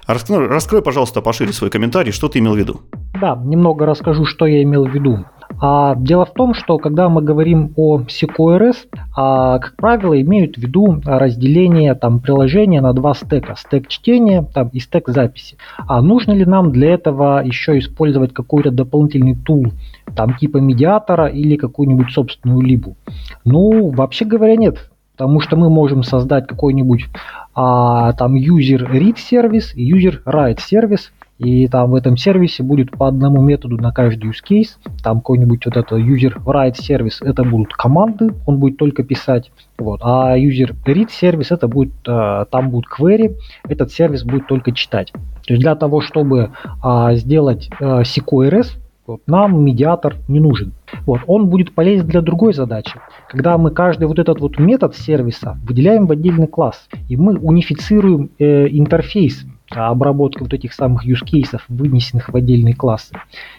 Раскрой, 0.09 0.49
раскрой, 0.49 0.83
пожалуйста, 0.83 1.21
пошире 1.21 1.53
свой 1.53 1.71
комментарий, 1.71 2.11
что 2.11 2.29
ты 2.29 2.41
имел 2.41 2.55
в 2.55 2.59
виду. 2.59 2.81
Да, 3.21 3.37
немного 3.37 3.87
расскажу, 3.87 4.25
что 4.25 4.47
я 4.47 4.63
имел 4.65 4.85
в 4.85 4.93
виду. 4.93 5.25
А, 5.61 5.95
дело 5.95 6.25
в 6.25 6.33
том, 6.33 6.55
что 6.55 6.79
когда 6.79 7.09
мы 7.09 7.23
говорим 7.23 7.73
о 7.77 7.99
CQRS, 7.99 8.77
а, 9.15 9.59
как 9.59 9.77
правило, 9.77 10.21
имеют 10.21 10.57
в 10.57 10.59
виду 10.59 11.01
разделение 11.05 11.95
там, 11.95 12.21
приложения 12.21 12.81
на 12.81 12.93
два 12.93 13.15
стека. 13.15 13.55
Стек 13.57 13.89
чтения 13.89 14.43
там, 14.43 14.69
и 14.69 14.81
стек 14.81 15.09
записи. 15.09 15.57
А 15.77 16.01
нужно 16.01 16.33
ли 16.33 16.45
нам 16.45 16.73
для 16.73 16.95
этого 16.95 17.43
еще 17.45 17.79
использовать 17.79 18.33
какой-то 18.33 18.71
дополнительный 18.71 19.35
тул, 19.35 19.73
там, 20.17 20.35
типа 20.35 20.59
медиатора 20.59 21.27
или 21.27 21.57
какую-нибудь 21.57 22.11
собственную 22.11 22.63
либу? 22.63 22.97
Ну, 23.45 23.91
вообще 23.91 24.25
говоря, 24.25 24.57
нет. 24.57 24.91
Потому 25.17 25.41
что 25.41 25.57
мы 25.57 25.69
можем 25.69 26.03
создать 26.03 26.47
какой-нибудь 26.47 27.09
а, 27.55 28.15
там 28.15 28.37
user 28.37 28.91
read 28.91 29.19
сервис 29.19 29.75
user 29.77 30.23
write 30.25 30.61
сервис, 30.61 31.13
и 31.41 31.69
там 31.69 31.91
в 31.91 31.95
этом 31.95 32.19
сервисе 32.19 32.63
будет 32.63 32.91
по 32.91 33.09
одному 33.09 33.41
методу 33.41 33.79
на 33.79 33.93
каждый 33.93 34.31
use 34.31 34.45
case. 34.47 34.77
Там 35.03 35.21
какой-нибудь 35.21 35.65
вот 35.65 35.75
это 35.75 35.97
user 35.97 36.35
write 36.45 36.75
сервис, 36.75 37.23
это 37.23 37.45
будут 37.45 37.73
команды, 37.73 38.35
он 38.45 38.59
будет 38.59 38.77
только 38.77 39.03
писать. 39.05 39.51
Вот. 39.79 40.01
А 40.03 40.37
user 40.37 40.77
read 40.85 41.09
сервис, 41.11 41.51
это 41.51 41.67
будет, 41.67 41.95
э, 42.07 42.45
там 42.51 42.69
будет 42.69 42.85
query, 42.95 43.37
этот 43.67 43.91
сервис 43.91 44.23
будет 44.23 44.49
только 44.49 44.73
читать. 44.73 45.13
То 45.47 45.55
есть 45.55 45.63
для 45.63 45.75
того, 45.77 46.03
чтобы 46.03 46.51
а, 46.83 47.15
сделать 47.15 47.71
а, 47.81 48.03
CQRS, 48.03 48.77
вот, 49.07 49.23
нам 49.27 49.65
медиатор 49.65 50.17
не 50.29 50.41
нужен. 50.41 50.73
Вот, 51.07 51.23
он 51.27 51.49
будет 51.49 51.75
полезен 51.75 52.07
для 52.07 52.21
другой 52.21 52.53
задачи. 52.53 53.01
Когда 53.29 53.57
мы 53.57 53.71
каждый 53.71 54.07
вот 54.07 54.19
этот 54.19 54.41
вот 54.41 54.59
метод 54.59 54.95
сервиса 54.95 55.59
выделяем 55.67 56.07
в 56.07 56.13
отдельный 56.13 56.47
класс, 56.47 56.89
и 57.09 57.17
мы 57.17 57.39
унифицируем 57.39 58.31
э, 58.39 58.69
интерфейс 58.69 59.47
обработки 59.71 60.43
вот 60.43 60.53
этих 60.53 60.73
самых 60.73 61.07
use 61.07 61.25
cases, 61.25 61.61
вынесенных 61.69 62.29
в 62.29 62.37
отдельные 62.37 62.75
классы. 62.75 63.15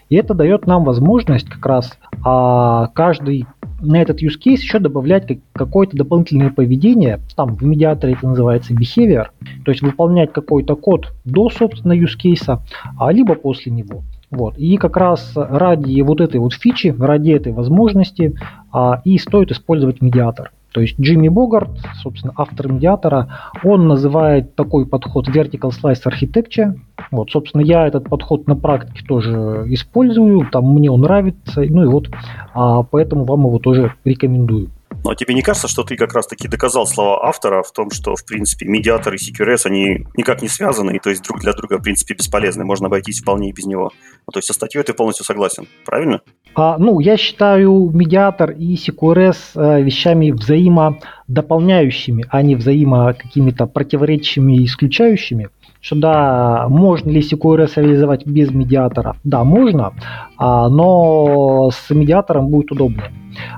И 0.10 0.16
это 0.16 0.34
дает 0.34 0.68
нам 0.68 0.84
возможность 0.84 1.50
как 1.50 1.66
раз 1.66 1.98
а, 2.24 2.88
каждый 2.88 3.46
на 3.80 4.02
этот 4.02 4.22
use 4.22 4.38
case 4.40 4.58
еще 4.58 4.80
добавлять 4.80 5.28
какое-то 5.54 5.98
дополнительное 5.98 6.52
поведение, 6.52 7.20
там 7.36 7.56
в 7.56 7.64
медиаторе 7.64 8.14
это 8.14 8.28
называется 8.28 8.74
behavior, 8.74 9.28
то 9.66 9.72
есть 9.72 9.82
выполнять 9.82 10.32
какой-то 10.32 10.76
код 10.76 11.14
до, 11.26 11.50
собственно, 11.50 11.94
use 11.94 12.18
case, 12.24 12.60
а 13.00 13.12
либо 13.12 13.36
после 13.36 13.72
него. 13.72 14.04
Вот. 14.30 14.58
И 14.58 14.78
как 14.78 14.96
раз 14.96 15.34
ради 15.36 16.00
вот 16.02 16.22
этой 16.22 16.40
вот 16.40 16.54
фичи, 16.54 16.96
ради 16.98 17.32
этой 17.32 17.52
возможности 17.52 18.36
а, 18.72 19.02
и 19.04 19.18
стоит 19.18 19.52
использовать 19.52 20.02
медиатор. 20.02 20.52
То 20.72 20.82
есть 20.82 21.00
Джимми 21.00 21.28
Богарт, 21.28 21.72
собственно, 22.02 22.34
автор 22.38 22.72
медиатора, 22.72 23.28
он 23.64 23.88
называет 23.88 24.56
такой 24.56 24.86
подход 24.86 25.28
Vertical 25.28 25.72
Slice 25.72 26.04
Architecture. 26.06 26.76
Вот, 27.12 27.30
собственно, 27.30 27.62
я 27.62 27.88
этот 27.88 28.10
подход 28.10 28.48
на 28.48 28.56
практике 28.56 29.06
тоже 29.06 29.66
использую, 29.68 30.48
там 30.50 30.74
мне 30.74 30.90
он 30.90 31.02
нравится, 31.02 31.62
ну 31.62 31.84
и 31.84 31.88
вот 31.88 32.10
а, 32.54 32.84
поэтому 32.84 33.26
вам 33.26 33.42
его 33.42 33.60
тоже 33.60 33.94
рекомендую. 34.06 34.70
Ну 35.04 35.10
а 35.10 35.16
тебе 35.16 35.34
не 35.34 35.42
кажется, 35.42 35.68
что 35.68 35.84
ты 35.84 35.96
как 35.96 36.14
раз-таки 36.14 36.48
доказал 36.48 36.86
слова 36.86 37.28
автора 37.28 37.64
в 37.64 37.72
том, 37.72 37.90
что, 37.90 38.16
в 38.16 38.24
принципе, 38.24 38.68
медиатор 38.68 39.14
и 39.14 39.18
CQRS, 39.18 39.66
они 39.66 40.06
никак 40.16 40.42
не 40.42 40.48
связаны, 40.48 40.96
и 40.96 41.00
то 41.00 41.10
есть 41.10 41.24
друг 41.24 41.40
для 41.40 41.54
друга, 41.54 41.80
в 41.80 41.82
принципе, 41.82 42.14
бесполезны, 42.14 42.66
можно 42.66 42.88
обойтись 42.88 43.22
вполне 43.22 43.50
и 43.50 43.54
без 43.54 43.66
него. 43.66 43.92
Ну, 44.28 44.32
то 44.32 44.38
есть 44.38 44.48
со 44.48 44.54
статьей 44.54 44.84
ты 44.84 44.94
полностью 44.94 45.26
согласен, 45.26 45.68
правильно? 45.86 46.22
А, 46.54 46.78
ну, 46.78 47.00
я 47.00 47.18
считаю 47.18 47.90
медиатор 47.94 48.52
и 48.52 48.76
CQRS 48.76 49.38
э, 49.56 49.82
вещами 49.82 50.32
взаимодополняющими, 50.32 52.26
а 52.30 52.44
не 52.44 52.56
взаимо 52.56 53.14
какими-то 53.14 53.66
противоречащими 53.66 54.58
и 54.58 54.66
исключающими 54.66 55.50
что 55.84 55.96
да, 55.96 56.68
можно 56.70 57.10
ли 57.10 57.22
CQRS 57.22 57.72
реализовать 57.78 58.26
без 58.28 58.52
медиатора? 58.52 59.16
Да, 59.24 59.44
можно, 59.44 59.94
а, 60.38 60.70
но 60.70 61.72
с 61.72 61.90
медиатором 61.90 62.50
будет 62.50 62.72
удобнее. 62.72 63.12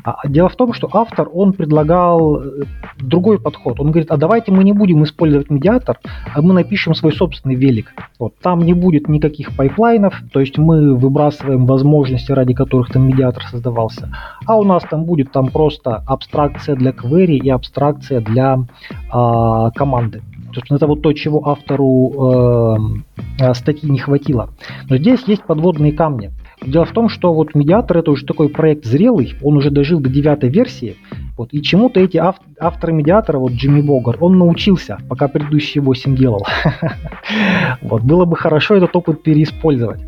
А, 0.04 0.28
дело 0.28 0.50
в 0.50 0.56
том, 0.56 0.74
что 0.74 0.90
автор, 0.92 1.30
он 1.34 1.54
предлагал 1.54 2.42
э, 2.42 2.64
другой 3.00 3.40
подход. 3.40 3.80
Он 3.80 3.92
говорит, 3.92 4.12
а 4.12 4.18
давайте 4.18 4.52
мы 4.52 4.64
не 4.64 4.74
будем 4.74 5.04
использовать 5.04 5.50
медиатор, 5.50 6.00
а 6.34 6.42
мы 6.42 6.54
напишем 6.54 6.96
свой 6.96 7.14
собственный 7.14 7.56
велик. 7.56 7.94
Вот, 8.20 8.36
там 8.42 8.60
не 8.60 8.74
будет 8.74 9.08
никаких 9.08 9.56
pipeline 9.56 10.04
ов, 10.04 10.22
то 10.32 10.40
есть 10.40 10.58
мы 10.58 10.96
выбрасываем 10.96 11.66
возможности, 11.66 12.32
ради 12.32 12.54
которых 12.54 12.92
там 12.92 13.08
медиатор 13.08 13.44
создавался. 13.44 14.10
А 14.46 14.58
у 14.58 14.64
нас 14.64 14.84
там 14.90 15.06
будет 15.06 15.32
там 15.32 15.48
просто 15.48 16.04
абстракция 16.08 16.76
для 16.76 16.92
query 16.92 17.38
и 17.38 17.50
абстракция 17.50 18.22
для 18.22 18.60
а, 19.10 19.72
команды. 19.72 20.22
Собственно, 20.54 20.78
это 20.78 20.88
вот 20.88 21.02
то, 21.02 21.12
чего 21.14 21.48
автору 21.50 22.78
э, 23.40 23.54
статьи 23.56 23.90
не 23.90 23.98
хватило. 23.98 24.50
Но 24.88 24.98
здесь 24.98 25.24
есть 25.24 25.44
подводные 25.44 25.94
камни. 25.94 26.32
Дело 26.66 26.86
в 26.86 26.92
том, 26.92 27.10
что 27.10 27.34
вот 27.34 27.56
медиатор 27.56 27.98
это 27.98 28.12
уже 28.12 28.26
такой 28.26 28.50
проект 28.50 28.86
зрелый, 28.86 29.34
он 29.42 29.58
уже 29.58 29.70
дожил 29.70 30.00
до 30.00 30.10
девятой 30.10 30.50
версии, 30.50 30.96
Вот. 31.38 31.50
И 31.52 31.62
чему-то 31.62 32.00
эти 32.00 32.18
ав- 32.18 32.40
авторы 32.60 32.94
медиатора, 32.94 33.40
вот 33.40 33.54
Джимми 33.54 33.82
Богар, 33.82 34.18
он 34.20 34.38
научился, 34.38 35.00
пока 35.10 35.28
предыдущие 35.28 35.82
8 35.84 36.16
делал. 36.16 36.46
Вот. 37.82 38.04
Было 38.04 38.26
бы 38.26 38.36
хорошо 38.36 38.76
этот 38.76 38.96
опыт 38.96 39.24
переиспользовать. 39.24 40.02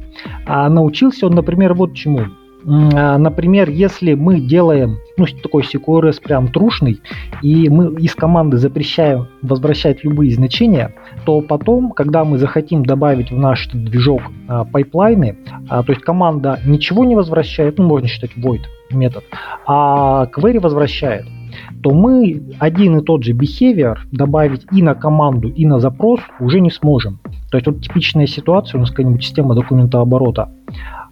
А 0.45 0.69
научился 0.69 1.27
он, 1.27 1.33
например, 1.33 1.73
вот 1.73 1.93
чему. 1.93 2.21
А, 2.67 3.17
например, 3.17 3.69
если 3.69 4.13
мы 4.13 4.39
делаем, 4.39 4.97
ну, 5.17 5.25
такой 5.43 5.63
CQRS 5.63 6.21
прям 6.21 6.47
трушный, 6.47 6.99
и 7.41 7.69
мы 7.69 7.93
из 8.01 8.15
команды 8.15 8.57
запрещаем 8.57 9.27
возвращать 9.41 10.03
любые 10.03 10.33
значения, 10.33 10.95
то 11.25 11.41
потом, 11.41 11.91
когда 11.91 12.23
мы 12.23 12.37
захотим 12.37 12.85
добавить 12.85 13.31
в 13.31 13.37
наш 13.37 13.67
движок 13.67 14.21
а, 14.47 14.65
pipeline 14.65 15.23
ы, 15.23 15.37
а, 15.69 15.83
то 15.83 15.91
есть 15.91 16.03
команда 16.03 16.59
ничего 16.65 17.05
не 17.05 17.15
возвращает, 17.15 17.77
ну, 17.77 17.85
можно 17.85 18.07
считать 18.07 18.31
void 18.35 18.61
метод, 18.91 19.23
а 19.65 20.25
query 20.27 20.59
возвращает, 20.59 21.25
то 21.83 21.91
мы 21.91 22.43
один 22.59 22.97
и 22.97 23.03
тот 23.03 23.23
же 23.23 23.33
behavior 23.33 23.97
добавить 24.11 24.65
и 24.71 24.81
на 24.81 24.95
команду, 24.95 25.49
и 25.49 25.65
на 25.65 25.79
запрос 25.79 26.19
уже 26.39 26.59
не 26.59 26.71
сможем. 26.71 27.19
То 27.55 27.57
есть 27.57 27.67
вот 27.67 27.81
типичная 27.81 28.27
ситуация, 28.27 28.77
у 28.77 28.81
нас 28.81 28.89
какая-нибудь 28.89 29.23
система 29.23 29.55
документооборота. 29.55 30.49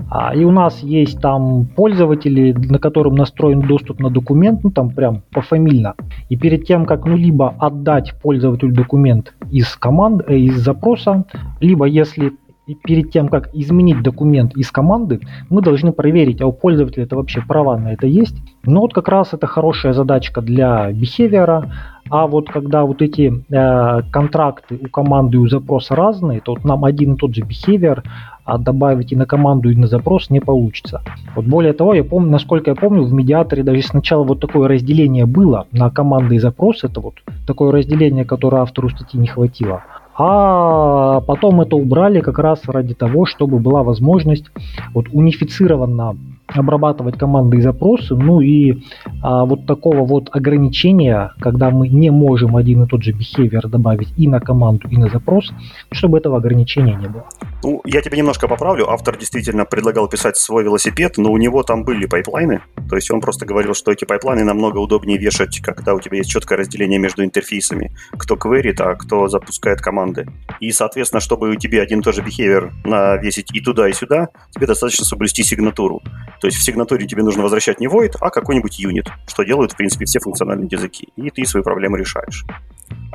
А, 0.09 0.35
и 0.35 0.43
у 0.43 0.51
нас 0.51 0.83
есть 0.83 1.21
там 1.21 1.67
пользователи, 1.67 2.51
на 2.51 2.79
котором 2.79 3.15
настроен 3.15 3.61
доступ 3.61 4.01
на 4.01 4.09
документ, 4.09 4.61
ну 4.61 4.69
там 4.69 4.89
прям 4.89 5.21
пофамильно. 5.31 5.93
И 6.27 6.35
перед 6.35 6.65
тем, 6.65 6.85
как 6.85 7.05
ну 7.05 7.15
либо 7.15 7.55
отдать 7.59 8.13
пользователю 8.21 8.73
документ 8.73 9.33
из 9.51 9.73
команд, 9.77 10.23
э, 10.27 10.35
из 10.35 10.57
запроса, 10.57 11.23
либо 11.61 11.85
если 11.85 12.33
и 12.65 12.75
перед 12.75 13.11
тем, 13.11 13.27
как 13.27 13.53
изменить 13.53 14.01
документ 14.01 14.55
из 14.55 14.71
команды, 14.71 15.19
мы 15.49 15.61
должны 15.61 15.91
проверить, 15.91 16.41
а 16.41 16.47
у 16.47 16.53
пользователя 16.53 17.03
это 17.03 17.15
вообще 17.15 17.41
права 17.41 17.77
на 17.77 17.93
это 17.93 18.07
есть. 18.07 18.35
Но 18.63 18.81
вот 18.81 18.93
как 18.93 19.09
раз 19.09 19.33
это 19.33 19.47
хорошая 19.47 19.93
задачка 19.93 20.41
для 20.41 20.91
бихевиора. 20.91 21.71
А 22.09 22.27
вот 22.27 22.49
когда 22.49 22.83
вот 22.83 23.01
эти 23.01 23.43
э, 23.49 24.01
контракты 24.11 24.79
у 24.81 24.89
команды 24.89 25.37
и 25.37 25.39
у 25.39 25.47
запроса 25.47 25.95
разные, 25.95 26.41
то 26.41 26.53
вот 26.53 26.63
нам 26.63 26.85
один 26.85 27.13
и 27.13 27.17
тот 27.17 27.35
же 27.35 27.41
behavior 27.41 28.03
а 28.45 28.57
добавить 28.57 29.11
и 29.11 29.15
на 29.15 29.25
команду, 29.25 29.69
и 29.69 29.75
на 29.75 29.87
запрос 29.87 30.29
не 30.29 30.41
получится. 30.41 31.01
Вот 31.35 31.45
более 31.45 31.73
того, 31.73 31.93
я 31.93 32.03
помню, 32.03 32.31
насколько 32.31 32.71
я 32.71 32.75
помню, 32.75 33.03
в 33.03 33.13
медиаторе 33.13 33.63
даже 33.63 33.81
сначала 33.83 34.23
вот 34.23 34.41
такое 34.41 34.67
разделение 34.67 35.25
было 35.25 35.67
на 35.71 35.89
команды 35.89 36.35
и 36.35 36.39
запрос. 36.39 36.83
Это 36.83 36.99
вот 36.99 37.15
такое 37.47 37.71
разделение, 37.71 38.25
которое 38.25 38.61
автору 38.61 38.89
статьи 38.89 39.19
не 39.19 39.27
хватило. 39.27 39.83
А 40.15 41.21
потом 41.21 41.61
это 41.61 41.75
убрали 41.75 42.21
как 42.21 42.37
раз 42.39 42.61
ради 42.65 42.93
того, 42.93 43.25
чтобы 43.25 43.59
была 43.59 43.83
возможность 43.83 44.45
вот 44.93 45.07
унифицированно 45.11 46.15
обрабатывать 46.55 47.17
команды 47.17 47.57
и 47.57 47.61
запросы, 47.61 48.15
ну 48.15 48.41
и 48.41 48.83
а, 49.21 49.45
вот 49.45 49.65
такого 49.65 50.05
вот 50.05 50.29
ограничения, 50.31 51.31
когда 51.39 51.69
мы 51.69 51.87
не 51.87 52.09
можем 52.09 52.55
один 52.55 52.83
и 52.83 52.87
тот 52.87 53.03
же 53.03 53.11
behavior 53.11 53.67
добавить 53.67 54.13
и 54.17 54.27
на 54.27 54.39
команду, 54.39 54.87
и 54.89 54.97
на 54.97 55.09
запрос, 55.09 55.51
чтобы 55.91 56.17
этого 56.17 56.37
ограничения 56.37 56.95
не 56.95 57.07
было. 57.07 57.25
Ну, 57.63 57.81
я 57.85 58.01
тебя 58.01 58.17
немножко 58.17 58.47
поправлю. 58.47 58.89
Автор 58.89 59.17
действительно 59.17 59.65
предлагал 59.65 60.09
писать 60.09 60.37
свой 60.37 60.63
велосипед, 60.63 61.17
но 61.17 61.31
у 61.31 61.37
него 61.37 61.63
там 61.63 61.83
были 61.83 62.05
pipeline 62.05 62.50
ы. 62.50 62.61
То 62.89 62.95
есть 62.95 63.09
он 63.11 63.21
просто 63.21 63.45
говорил, 63.45 63.73
что 63.73 63.91
эти 63.91 64.05
pipeline 64.05 64.39
ы 64.39 64.43
намного 64.43 64.79
удобнее 64.79 65.17
вешать, 65.17 65.59
когда 65.61 65.93
у 65.93 65.99
тебя 65.99 66.17
есть 66.17 66.29
четкое 66.29 66.57
разделение 66.59 66.99
между 66.99 67.23
интерфейсами. 67.23 67.91
Кто 68.17 68.35
query 68.35 68.64
ит, 68.64 68.81
а 68.81 68.95
кто 68.95 69.27
запускает 69.27 69.79
команды. 69.79 70.27
И, 70.59 70.71
соответственно, 70.71 71.21
чтобы 71.21 71.49
у 71.49 71.55
тебя 71.55 71.81
один 71.81 71.99
и 71.99 72.03
тот 72.03 72.15
же 72.15 72.21
behavior 72.21 72.71
навесить 72.83 73.49
и 73.53 73.61
туда, 73.61 73.87
и 73.87 73.93
сюда, 73.93 74.27
тебе 74.51 74.67
достаточно 74.67 75.05
соблюсти 75.05 75.43
сигнатуру. 75.43 76.01
То 76.43 76.47
есть 76.47 76.57
в 76.57 76.63
сигнатуре 76.63 77.07
тебе 77.07 77.23
нужно 77.23 77.41
возвращать 77.41 77.79
не 77.79 77.87
void, 77.87 78.17
а 78.19 78.29
какой-нибудь 78.29 78.77
unit, 78.77 79.07
что 79.27 79.43
делают, 79.43 79.71
в 79.71 79.77
принципе, 79.77 80.03
все 80.03 80.19
функциональные 80.19 80.67
языки. 80.69 81.07
И 81.15 81.29
ты 81.29 81.45
свои 81.45 81.63
проблемы 81.63 81.97
решаешь. 81.97 82.43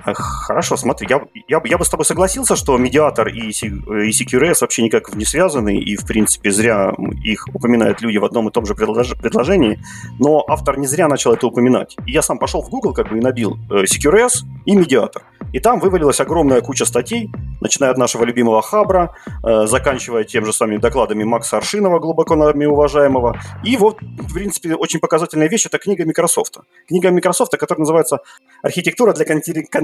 Хорошо, 0.04 0.76
смотри, 0.76 1.06
я, 1.10 1.20
я, 1.48 1.60
я 1.64 1.78
бы 1.78 1.84
с 1.84 1.88
тобой 1.88 2.04
согласился, 2.04 2.56
что 2.56 2.76
медиатор 2.78 3.28
и, 3.28 3.48
и 3.48 4.10
CQRS 4.10 4.58
вообще 4.60 4.82
никак 4.82 5.14
не 5.14 5.24
связаны, 5.24 5.78
и, 5.78 5.96
в 5.96 6.06
принципе, 6.06 6.50
зря 6.50 6.92
их 7.22 7.46
упоминают 7.52 8.00
люди 8.00 8.18
в 8.18 8.24
одном 8.24 8.48
и 8.48 8.52
том 8.52 8.66
же 8.66 8.74
предлож, 8.74 9.14
предложении, 9.16 9.78
но 10.18 10.44
автор 10.46 10.78
не 10.78 10.86
зря 10.86 11.08
начал 11.08 11.32
это 11.32 11.46
упоминать. 11.46 11.96
И 12.06 12.12
я 12.12 12.22
сам 12.22 12.38
пошел 12.38 12.62
в 12.62 12.70
Google 12.70 12.92
как 12.92 13.08
бы 13.10 13.18
и 13.18 13.20
набил 13.20 13.58
э, 13.70 13.84
CQRS 13.84 14.44
и 14.66 14.76
медиатор. 14.76 15.22
И 15.52 15.60
там 15.60 15.80
вывалилась 15.80 16.20
огромная 16.20 16.60
куча 16.60 16.84
статей, 16.84 17.30
начиная 17.60 17.90
от 17.90 17.98
нашего 17.98 18.24
любимого 18.24 18.60
Хабра, 18.62 19.14
э, 19.42 19.66
заканчивая 19.66 20.24
тем 20.24 20.44
же 20.44 20.52
самыми 20.52 20.76
докладами 20.76 21.24
Макса 21.24 21.56
Аршинова, 21.56 21.98
глубоко 21.98 22.36
нами 22.36 22.66
уважаемого. 22.66 23.40
И 23.64 23.76
вот, 23.76 24.00
в 24.00 24.34
принципе, 24.34 24.74
очень 24.74 25.00
показательная 25.00 25.48
вещь– 25.48 25.66
это 25.66 25.78
книга 25.78 26.04
Microsoft. 26.04 26.58
Книга 26.86 27.10
Microsoft, 27.10 27.56
которая 27.56 27.80
называется 27.80 28.20
«Архитектура 28.62 29.12
для 29.12 29.24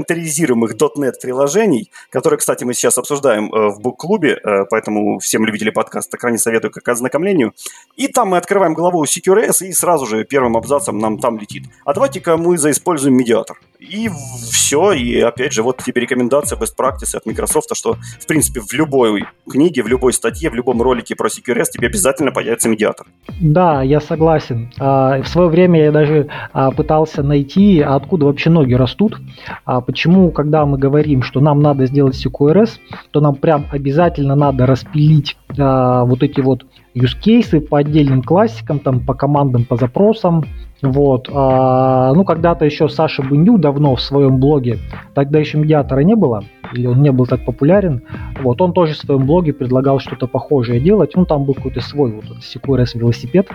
контейнеризируемых 0.05 0.75
.NET 0.75 1.15
приложений», 1.21 1.91
которую, 2.11 2.39
кстати, 2.39 2.65
мы 2.65 2.75
сейчас 2.75 2.99
обсуждаем 2.99 3.53
э, 3.53 3.69
в 3.71 3.81
бук-клубе, 3.81 4.39
э, 4.43 4.65
поэтому 4.71 5.19
всем 5.19 5.45
любителям 5.45 5.75
подкаста 5.75 6.17
крайне 6.17 6.39
советую 6.39 6.71
как 6.71 6.89
ознакомлению. 6.89 7.53
И 7.97 8.09
там 8.09 8.29
мы 8.29 8.37
открываем 8.37 8.75
главу 8.75 9.05
CQRS, 9.05 9.67
и 9.67 9.73
сразу 9.73 10.07
же 10.07 10.25
первым 10.25 10.57
абзацем 10.57 10.99
нам 10.99 11.19
там 11.19 11.39
летит. 11.39 11.65
А 11.85 11.95
давайте-ка 11.95 12.37
мы 12.37 12.59
заиспользуем 12.59 13.17
медиатор. 13.17 13.59
И 13.91 14.09
все, 14.51 14.93
и 14.93 15.21
опять 15.21 15.53
же, 15.53 15.63
вот 15.63 15.83
тебе 15.83 16.01
рекомендация 16.03 16.59
best 16.59 16.75
practice 16.79 17.17
от 17.17 17.27
Microsoft, 17.27 17.69
что, 17.77 17.97
в 18.21 18.27
принципе, 18.27 18.61
в 18.61 18.73
любой 18.73 19.27
книге, 19.49 19.83
в 19.83 19.89
любой 19.89 20.13
статье, 20.13 20.49
в 20.51 20.55
любом 20.55 20.81
ролике 20.81 21.15
про 21.15 21.29
CQRS 21.29 21.67
тебе 21.73 21.89
обязательно 21.89 22.33
появится 22.33 22.69
медиатор. 22.69 23.07
Да, 23.41 23.83
я 23.83 24.01
согласен. 24.01 24.73
А, 24.79 25.23
в 25.23 25.29
свое 25.29 25.49
время 25.49 25.85
я 25.85 25.93
даже 25.93 26.29
а, 26.53 26.71
пытался 26.71 27.23
найти, 27.23 27.81
откуда 27.81 28.27
вообще 28.27 28.51
ноги 28.51 28.75
растут. 28.75 29.19
А 29.65 29.81
почему, 29.81 30.31
когда 30.31 30.65
мы 30.65 30.79
говорим, 30.79 31.23
что 31.23 31.41
нам 31.41 31.61
надо 31.61 31.87
сделать 31.87 32.17
CQRS, 32.25 32.71
то 33.11 33.21
нам 33.21 33.35
прям 33.35 33.67
обязательно 33.71 34.35
надо 34.35 34.67
распилить 34.67 35.37
вот 35.57 36.23
эти 36.23 36.41
вот 36.41 36.65
use 36.95 37.17
cases 37.25 37.61
по 37.61 37.79
отдельным 37.79 38.23
классикам, 38.23 38.79
там, 38.79 39.01
по 39.01 39.15
командам, 39.15 39.65
по 39.65 39.77
запросам, 39.77 40.45
вот. 40.91 41.29
А, 41.33 42.13
ну, 42.15 42.25
когда-то 42.25 42.65
еще 42.65 42.89
Саша 42.89 43.23
Быню 43.23 43.59
давно 43.59 43.95
в 43.97 44.01
своем 44.01 44.39
блоге, 44.39 44.79
тогда 45.15 45.39
еще 45.39 45.59
медиатора 45.59 46.01
не 46.01 46.15
было, 46.15 46.45
или 46.73 46.87
он 46.87 47.03
не 47.03 47.13
был 47.13 47.27
так 47.27 47.45
популярен, 47.45 48.03
вот, 48.43 48.61
он 48.61 48.73
тоже 48.73 48.95
в 48.95 48.99
своем 48.99 49.27
блоге 49.27 49.53
предлагал 49.53 49.99
что-то 49.99 50.27
похожее 50.27 50.81
делать, 50.81 51.13
ну, 51.15 51.25
там 51.25 51.45
был 51.45 51.55
какой-то 51.55 51.81
свой 51.81 52.13
вот 52.13 52.25
CQRS 52.39 52.99
велосипед, 52.99 53.49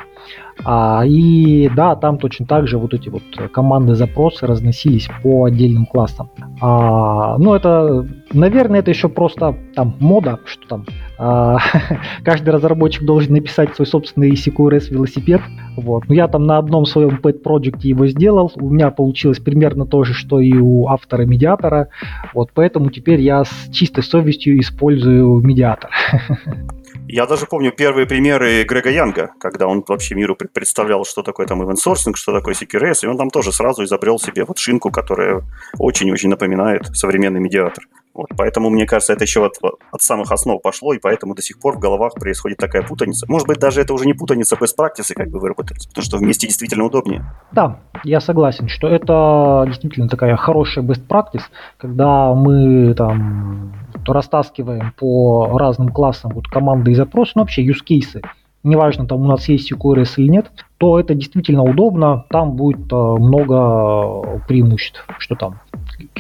а, 0.65 1.03
и 1.05 1.69
да, 1.75 1.95
там 1.95 2.17
точно 2.17 2.45
так 2.45 2.67
же 2.67 2.77
вот 2.77 2.93
эти 2.93 3.09
вот 3.09 3.23
команды 3.51 3.95
запросы 3.95 4.45
разносились 4.45 5.09
по 5.23 5.45
отдельным 5.45 5.85
классам. 5.85 6.29
А, 6.61 7.37
ну, 7.37 7.53
это, 7.53 8.05
наверное, 8.33 8.79
это 8.79 8.91
еще 8.91 9.09
просто 9.09 9.55
там 9.75 9.95
мода, 9.99 10.39
что 10.45 10.67
там 10.67 10.85
а, 11.17 11.57
каждый 12.23 12.49
разработчик 12.49 13.03
должен 13.03 13.33
написать 13.33 13.75
свой 13.75 13.85
собственный 13.85 14.31
CQRS 14.31 14.89
велосипед. 14.89 15.41
Вот. 15.77 16.07
Но 16.07 16.15
я 16.15 16.27
там 16.27 16.45
на 16.45 16.57
одном 16.57 16.85
своем 16.85 17.19
pet 17.21 17.39
проекте 17.39 17.89
его 17.89 18.07
сделал. 18.07 18.51
У 18.55 18.69
меня 18.69 18.91
получилось 18.91 19.39
примерно 19.39 19.85
то 19.85 20.03
же, 20.03 20.13
что 20.13 20.39
и 20.39 20.53
у 20.53 20.87
автора 20.87 21.23
медиатора. 21.23 21.89
Вот 22.33 22.51
поэтому 22.53 22.89
теперь 22.89 23.21
я 23.21 23.45
с 23.45 23.69
чистой 23.71 24.03
совестью 24.03 24.59
использую 24.59 25.39
медиатор. 25.39 25.89
Я 27.11 27.25
даже 27.25 27.47
помню 27.47 27.71
первые 27.71 28.05
примеры 28.05 28.63
Грега 28.65 28.91
Янга, 28.91 29.31
когда 29.39 29.65
он 29.65 29.83
вообще 29.87 30.13
миру 30.13 30.35
представлял, 30.35 31.03
что 31.05 31.23
такое 31.23 31.47
там 31.47 31.63
event 31.63 31.77
sourcing, 31.83 32.13
что 32.13 32.31
такое 32.31 32.53
CQRS, 32.53 32.99
и 33.01 33.07
он 33.07 33.17
там 33.17 33.31
тоже 33.31 33.51
сразу 33.51 33.83
изобрел 33.83 34.19
себе 34.19 34.45
вот 34.45 34.59
шинку, 34.59 34.91
которая 34.91 35.41
очень-очень 35.79 36.29
напоминает 36.29 36.85
современный 36.95 37.39
медиатор. 37.39 37.83
Вот, 38.13 38.27
поэтому, 38.37 38.69
мне 38.69 38.85
кажется, 38.85 39.13
это 39.13 39.23
еще 39.23 39.45
от, 39.45 39.53
от 39.91 40.01
самых 40.01 40.31
основ 40.31 40.61
пошло, 40.61 40.93
и 40.93 40.99
поэтому 40.99 41.33
до 41.33 41.41
сих 41.41 41.59
пор 41.59 41.77
в 41.77 41.79
головах 41.79 42.13
происходит 42.13 42.59
такая 42.59 42.83
путаница. 42.83 43.25
Может 43.27 43.47
быть, 43.47 43.57
даже 43.57 43.81
это 43.81 43.93
уже 43.93 44.05
не 44.05 44.13
путаница 44.13 44.55
без 44.59 44.73
практики, 44.73 45.13
как 45.13 45.29
бы 45.29 45.39
выработались, 45.39 45.87
потому 45.87 46.03
что 46.03 46.17
вместе 46.17 46.45
действительно 46.45 46.83
удобнее. 46.85 47.25
Да, 47.51 47.79
я 48.03 48.19
согласен, 48.19 48.67
что 48.67 48.87
это 48.87 49.63
действительно 49.67 50.09
такая 50.09 50.35
хорошая 50.35 50.83
best 50.85 51.07
practice, 51.07 51.43
когда 51.77 52.33
мы 52.35 52.93
там 52.93 53.73
растаскиваем 54.07 54.93
по 54.97 55.57
разным 55.57 55.89
классам 55.89 56.31
вот 56.33 56.47
команды 56.47 56.91
и 56.91 56.95
запросы, 56.95 57.33
ну 57.35 57.41
вообще 57.41 57.65
use 57.65 57.83
cases, 57.87 58.25
неважно, 58.63 59.05
там 59.05 59.21
у 59.21 59.27
нас 59.27 59.47
есть 59.47 59.71
CQRS 59.71 60.13
или 60.17 60.29
нет, 60.29 60.51
то 60.77 60.99
это 60.99 61.13
действительно 61.15 61.63
удобно, 61.63 62.25
там 62.29 62.53
будет 62.53 62.91
э, 62.91 62.95
много 62.95 64.41
преимуществ, 64.47 65.05
что 65.19 65.35
там 65.35 65.59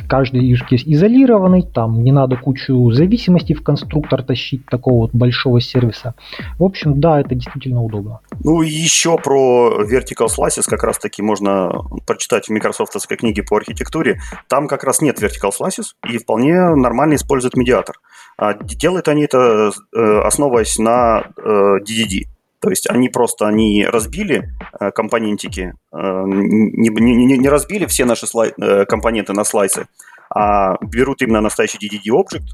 каждый 0.07 0.51
case 0.53 0.83
изолированный, 0.85 1.61
там 1.61 2.03
не 2.03 2.11
надо 2.11 2.35
кучу 2.35 2.91
зависимостей 2.91 3.53
в 3.53 3.63
конструктор 3.63 4.23
тащить 4.23 4.65
такого 4.65 5.01
вот 5.01 5.11
большого 5.13 5.61
сервиса. 5.61 6.15
В 6.57 6.63
общем, 6.63 6.99
да, 6.99 7.19
это 7.19 7.35
действительно 7.35 7.83
удобно. 7.83 8.19
Ну 8.43 8.61
и 8.61 8.69
еще 8.69 9.17
про 9.17 9.83
Vertical 9.83 10.27
Slices 10.27 10.63
как 10.67 10.83
раз 10.83 10.97
таки 10.97 11.21
можно 11.21 11.71
прочитать 12.05 12.47
в 12.47 12.49
микрософтовской 12.49 13.17
книге 13.17 13.43
по 13.43 13.57
архитектуре. 13.57 14.19
Там 14.47 14.67
как 14.67 14.83
раз 14.83 15.01
нет 15.01 15.21
Vertical 15.21 15.51
Slices 15.57 15.93
и 16.09 16.17
вполне 16.17 16.75
нормально 16.75 17.15
используют 17.15 17.55
медиатор. 17.55 17.95
А 18.37 18.53
делают 18.53 19.07
они 19.07 19.23
это, 19.23 19.71
э, 19.95 20.21
основываясь 20.21 20.77
на 20.77 21.23
DDD. 21.37 22.25
Э, 22.59 22.61
То 22.61 22.69
есть 22.69 22.89
они 22.89 23.09
просто 23.09 23.49
не 23.51 23.85
разбили 23.85 24.49
э, 24.79 24.91
компонентики, 24.91 25.73
э, 25.91 26.23
не, 26.25 26.89
не, 26.89 27.37
не 27.37 27.49
разбили 27.49 27.85
все 27.85 28.05
наши 28.05 28.27
слай, 28.27 28.53
э, 28.57 28.85
компоненты 28.85 29.33
на 29.33 29.43
слайсы, 29.43 29.87
а 30.29 30.77
берут 30.81 31.21
именно 31.21 31.41
настоящий 31.41 31.77
DDD 31.77 32.09
объект 32.09 32.45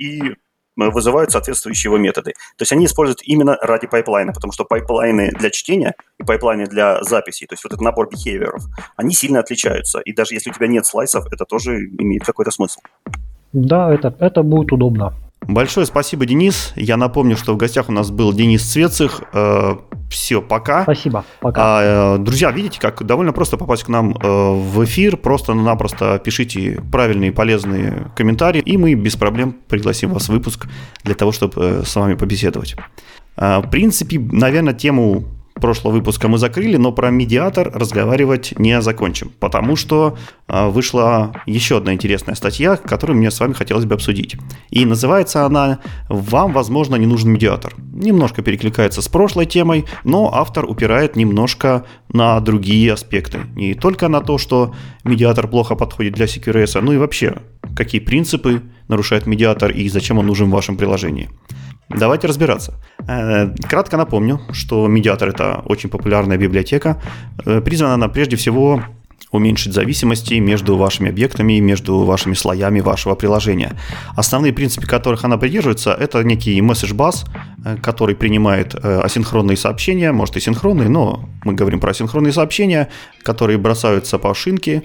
и 0.00 0.34
вызывают 0.76 1.30
соответствующие 1.30 1.90
его 1.90 1.98
методы. 1.98 2.32
То 2.56 2.62
есть 2.62 2.72
они 2.72 2.86
используют 2.86 3.20
именно 3.24 3.58
ради 3.60 3.86
pipeline 3.86 4.23
а, 4.23 4.32
потому 4.32 4.52
что 4.52 4.64
pipeline 4.64 5.23
ы 5.23 5.30
для 5.38 5.50
чтения 5.50 5.94
и 6.18 6.24
pipeline 6.24 6.60
ы 6.60 6.64
для 6.64 7.02
записи, 7.02 7.46
то 7.46 7.52
есть 7.52 7.64
вот 7.64 7.72
этот 7.74 7.82
набор 7.82 8.08
behavior 8.08 8.47
ов, 8.47 8.62
они 8.96 9.14
сильно 9.14 9.40
отличаются. 9.40 10.00
И 10.00 10.14
даже 10.14 10.34
если 10.34 10.50
у 10.50 10.54
тебя 10.54 10.68
нет 10.68 10.86
slice 10.86 11.11
ов, 11.11 11.26
это 11.30 11.44
тоже 11.44 11.76
имеет 11.98 12.24
какой-то 12.24 12.50
смысл. 12.50 12.80
Да, 13.52 13.92
это, 13.92 14.14
это 14.18 14.42
будет 14.42 14.72
удобно. 14.72 15.12
Большое 15.48 15.86
спасибо, 15.86 16.24
Денис. 16.24 16.72
Я 16.76 16.96
напомню, 16.96 17.36
что 17.36 17.54
в 17.54 17.56
гостях 17.56 17.88
у 17.88 17.92
нас 17.92 18.10
был 18.10 18.32
Денис 18.32 18.62
Цвецих. 18.62 19.22
Э, 19.32 19.76
все, 20.10 20.40
пока. 20.40 20.84
Спасибо, 20.84 21.24
пока. 21.40 21.60
А, 21.62 22.16
э, 22.16 22.18
друзья, 22.18 22.50
видите, 22.50 22.80
как 22.80 23.02
довольно 23.04 23.32
просто 23.32 23.56
попасть 23.56 23.84
к 23.84 23.88
нам 23.88 24.14
э, 24.14 24.16
в 24.22 24.84
эфир. 24.84 25.16
Просто-напросто 25.16 26.20
пишите 26.24 26.80
правильные, 26.92 27.32
полезные 27.32 28.10
комментарии, 28.14 28.60
и 28.60 28.76
мы 28.76 28.94
без 28.94 29.16
проблем 29.16 29.56
пригласим 29.68 30.12
вас 30.12 30.28
в 30.28 30.32
выпуск 30.32 30.68
для 31.02 31.14
того, 31.14 31.32
чтобы 31.32 31.82
с 31.84 31.94
вами 31.96 32.14
побеседовать. 32.14 32.76
В 33.36 33.66
принципе, 33.70 34.18
наверное, 34.20 34.74
тему 34.74 35.24
прошлого 35.62 35.94
выпуска 35.94 36.28
мы 36.28 36.36
закрыли, 36.36 36.76
но 36.76 36.92
про 36.92 37.10
медиатор 37.10 37.70
разговаривать 37.72 38.52
не 38.58 38.82
закончим, 38.82 39.32
потому 39.40 39.76
что 39.76 40.18
а, 40.46 40.68
вышла 40.68 41.32
еще 41.46 41.78
одна 41.78 41.94
интересная 41.94 42.34
статья, 42.34 42.76
которую 42.76 43.16
мне 43.16 43.30
с 43.30 43.40
вами 43.40 43.54
хотелось 43.54 43.86
бы 43.86 43.94
обсудить. 43.94 44.36
И 44.70 44.84
называется 44.84 45.46
она 45.46 45.78
«Вам, 46.08 46.52
возможно, 46.52 46.96
не 46.96 47.06
нужен 47.06 47.30
медиатор». 47.30 47.72
Немножко 47.94 48.42
перекликается 48.42 49.00
с 49.00 49.08
прошлой 49.08 49.46
темой, 49.46 49.86
но 50.04 50.30
автор 50.34 50.66
упирает 50.68 51.16
немножко 51.16 51.84
на 52.12 52.40
другие 52.40 52.92
аспекты. 52.92 53.38
Не 53.54 53.74
только 53.74 54.08
на 54.08 54.20
то, 54.20 54.38
что 54.38 54.74
медиатор 55.04 55.46
плохо 55.48 55.76
подходит 55.76 56.14
для 56.14 56.26
CQRS, 56.26 56.80
ну 56.82 56.92
и 56.92 56.98
вообще, 56.98 57.36
какие 57.76 58.00
принципы 58.00 58.62
нарушает 58.88 59.26
медиатор 59.26 59.70
и 59.70 59.88
зачем 59.88 60.18
он 60.18 60.26
нужен 60.26 60.48
в 60.48 60.52
вашем 60.52 60.76
приложении. 60.76 61.30
Давайте 61.88 62.26
разбираться. 62.26 62.74
Э, 63.08 63.54
кратко 63.68 63.96
напомню, 63.96 64.40
что 64.52 64.86
медиатор 64.86 65.28
это 65.28 65.62
очень 65.66 65.88
популярная 65.90 66.38
библиотека. 66.38 67.00
Э, 67.44 67.60
призвана 67.60 67.94
она 67.94 68.08
прежде 68.08 68.36
всего 68.36 68.82
уменьшить 69.30 69.72
зависимости 69.72 70.34
между 70.34 70.76
вашими 70.76 71.08
объектами, 71.08 71.58
между 71.58 72.00
вашими 72.04 72.34
слоями 72.34 72.80
вашего 72.80 73.14
приложения. 73.14 73.72
Основные 74.14 74.52
принципы, 74.52 74.86
которых 74.86 75.24
она 75.24 75.38
придерживается, 75.38 75.94
это 75.94 76.22
некий 76.22 76.60
message 76.60 76.94
bus, 76.94 77.26
э, 77.64 77.76
который 77.82 78.14
принимает 78.14 78.74
асинхронные 78.74 79.56
сообщения, 79.56 80.12
может 80.12 80.36
и 80.36 80.40
синхронные, 80.40 80.88
но 80.88 81.28
мы 81.44 81.54
говорим 81.54 81.80
про 81.80 81.90
асинхронные 81.90 82.32
сообщения, 82.32 82.88
которые 83.22 83.58
бросаются 83.58 84.18
по 84.18 84.34
шинке, 84.34 84.82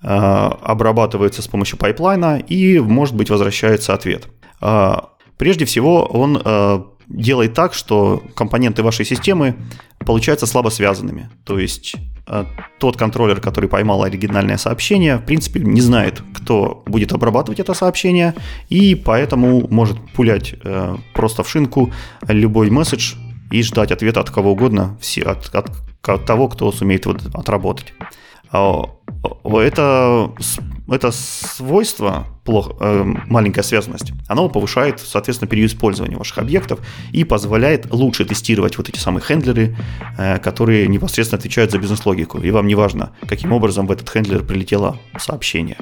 обрабатываются 0.00 1.42
с 1.42 1.48
помощью 1.48 1.76
pipeline 1.76 2.31
а 2.31 2.38
и, 2.38 2.78
может 2.78 3.16
быть, 3.16 3.30
возвращается 3.30 3.94
ответ. 3.94 4.28
Прежде 5.38 5.64
всего, 5.64 6.04
он 6.04 6.40
э, 6.44 6.80
делает 7.08 7.54
так, 7.54 7.74
что 7.74 8.22
компоненты 8.34 8.82
вашей 8.82 9.04
системы 9.04 9.54
получаются 10.00 10.46
слабо 10.46 10.68
связанными. 10.68 11.30
То 11.44 11.58
есть 11.58 11.94
э, 12.26 12.44
тот 12.78 12.96
контроллер, 12.96 13.40
который 13.40 13.68
поймал 13.68 14.02
оригинальное 14.02 14.56
сообщение, 14.56 15.16
в 15.16 15.24
принципе, 15.24 15.60
не 15.60 15.80
знает, 15.80 16.22
кто 16.34 16.82
будет 16.86 17.12
обрабатывать 17.12 17.60
это 17.60 17.74
сообщение, 17.74 18.34
и 18.68 18.94
поэтому 18.94 19.66
может 19.68 19.98
пулять 20.12 20.54
э, 20.62 20.96
просто 21.14 21.42
в 21.42 21.48
шинку 21.48 21.92
любой 22.26 22.70
месседж 22.70 23.14
и 23.50 23.62
ждать 23.62 23.92
ответа 23.92 24.20
от 24.20 24.30
кого 24.30 24.52
угодно, 24.52 24.98
от, 25.24 25.54
от, 25.54 25.70
от 26.02 26.26
того, 26.26 26.48
кто 26.48 26.70
сумеет 26.72 27.06
вот 27.06 27.22
отработать. 27.34 27.94
А, 28.50 28.84
это, 29.44 30.32
это 30.94 31.10
свойство, 31.10 32.26
плохо, 32.44 32.74
э, 32.80 33.04
маленькая 33.26 33.62
связанность, 33.62 34.12
оно 34.26 34.48
повышает, 34.48 35.00
соответственно, 35.00 35.48
период 35.48 35.70
использования 35.70 36.16
ваших 36.16 36.38
объектов 36.38 36.80
и 37.12 37.24
позволяет 37.24 37.92
лучше 37.92 38.24
тестировать 38.24 38.78
вот 38.78 38.88
эти 38.88 38.98
самые 38.98 39.22
хендлеры, 39.22 39.76
э, 40.16 40.38
которые 40.38 40.88
непосредственно 40.88 41.38
отвечают 41.38 41.70
за 41.70 41.78
бизнес-логику. 41.78 42.38
И 42.38 42.50
вам 42.50 42.66
не 42.66 42.74
важно, 42.74 43.12
каким 43.28 43.52
образом 43.52 43.86
в 43.86 43.92
этот 43.92 44.08
хендлер 44.08 44.44
прилетело 44.44 44.98
сообщение. 45.18 45.76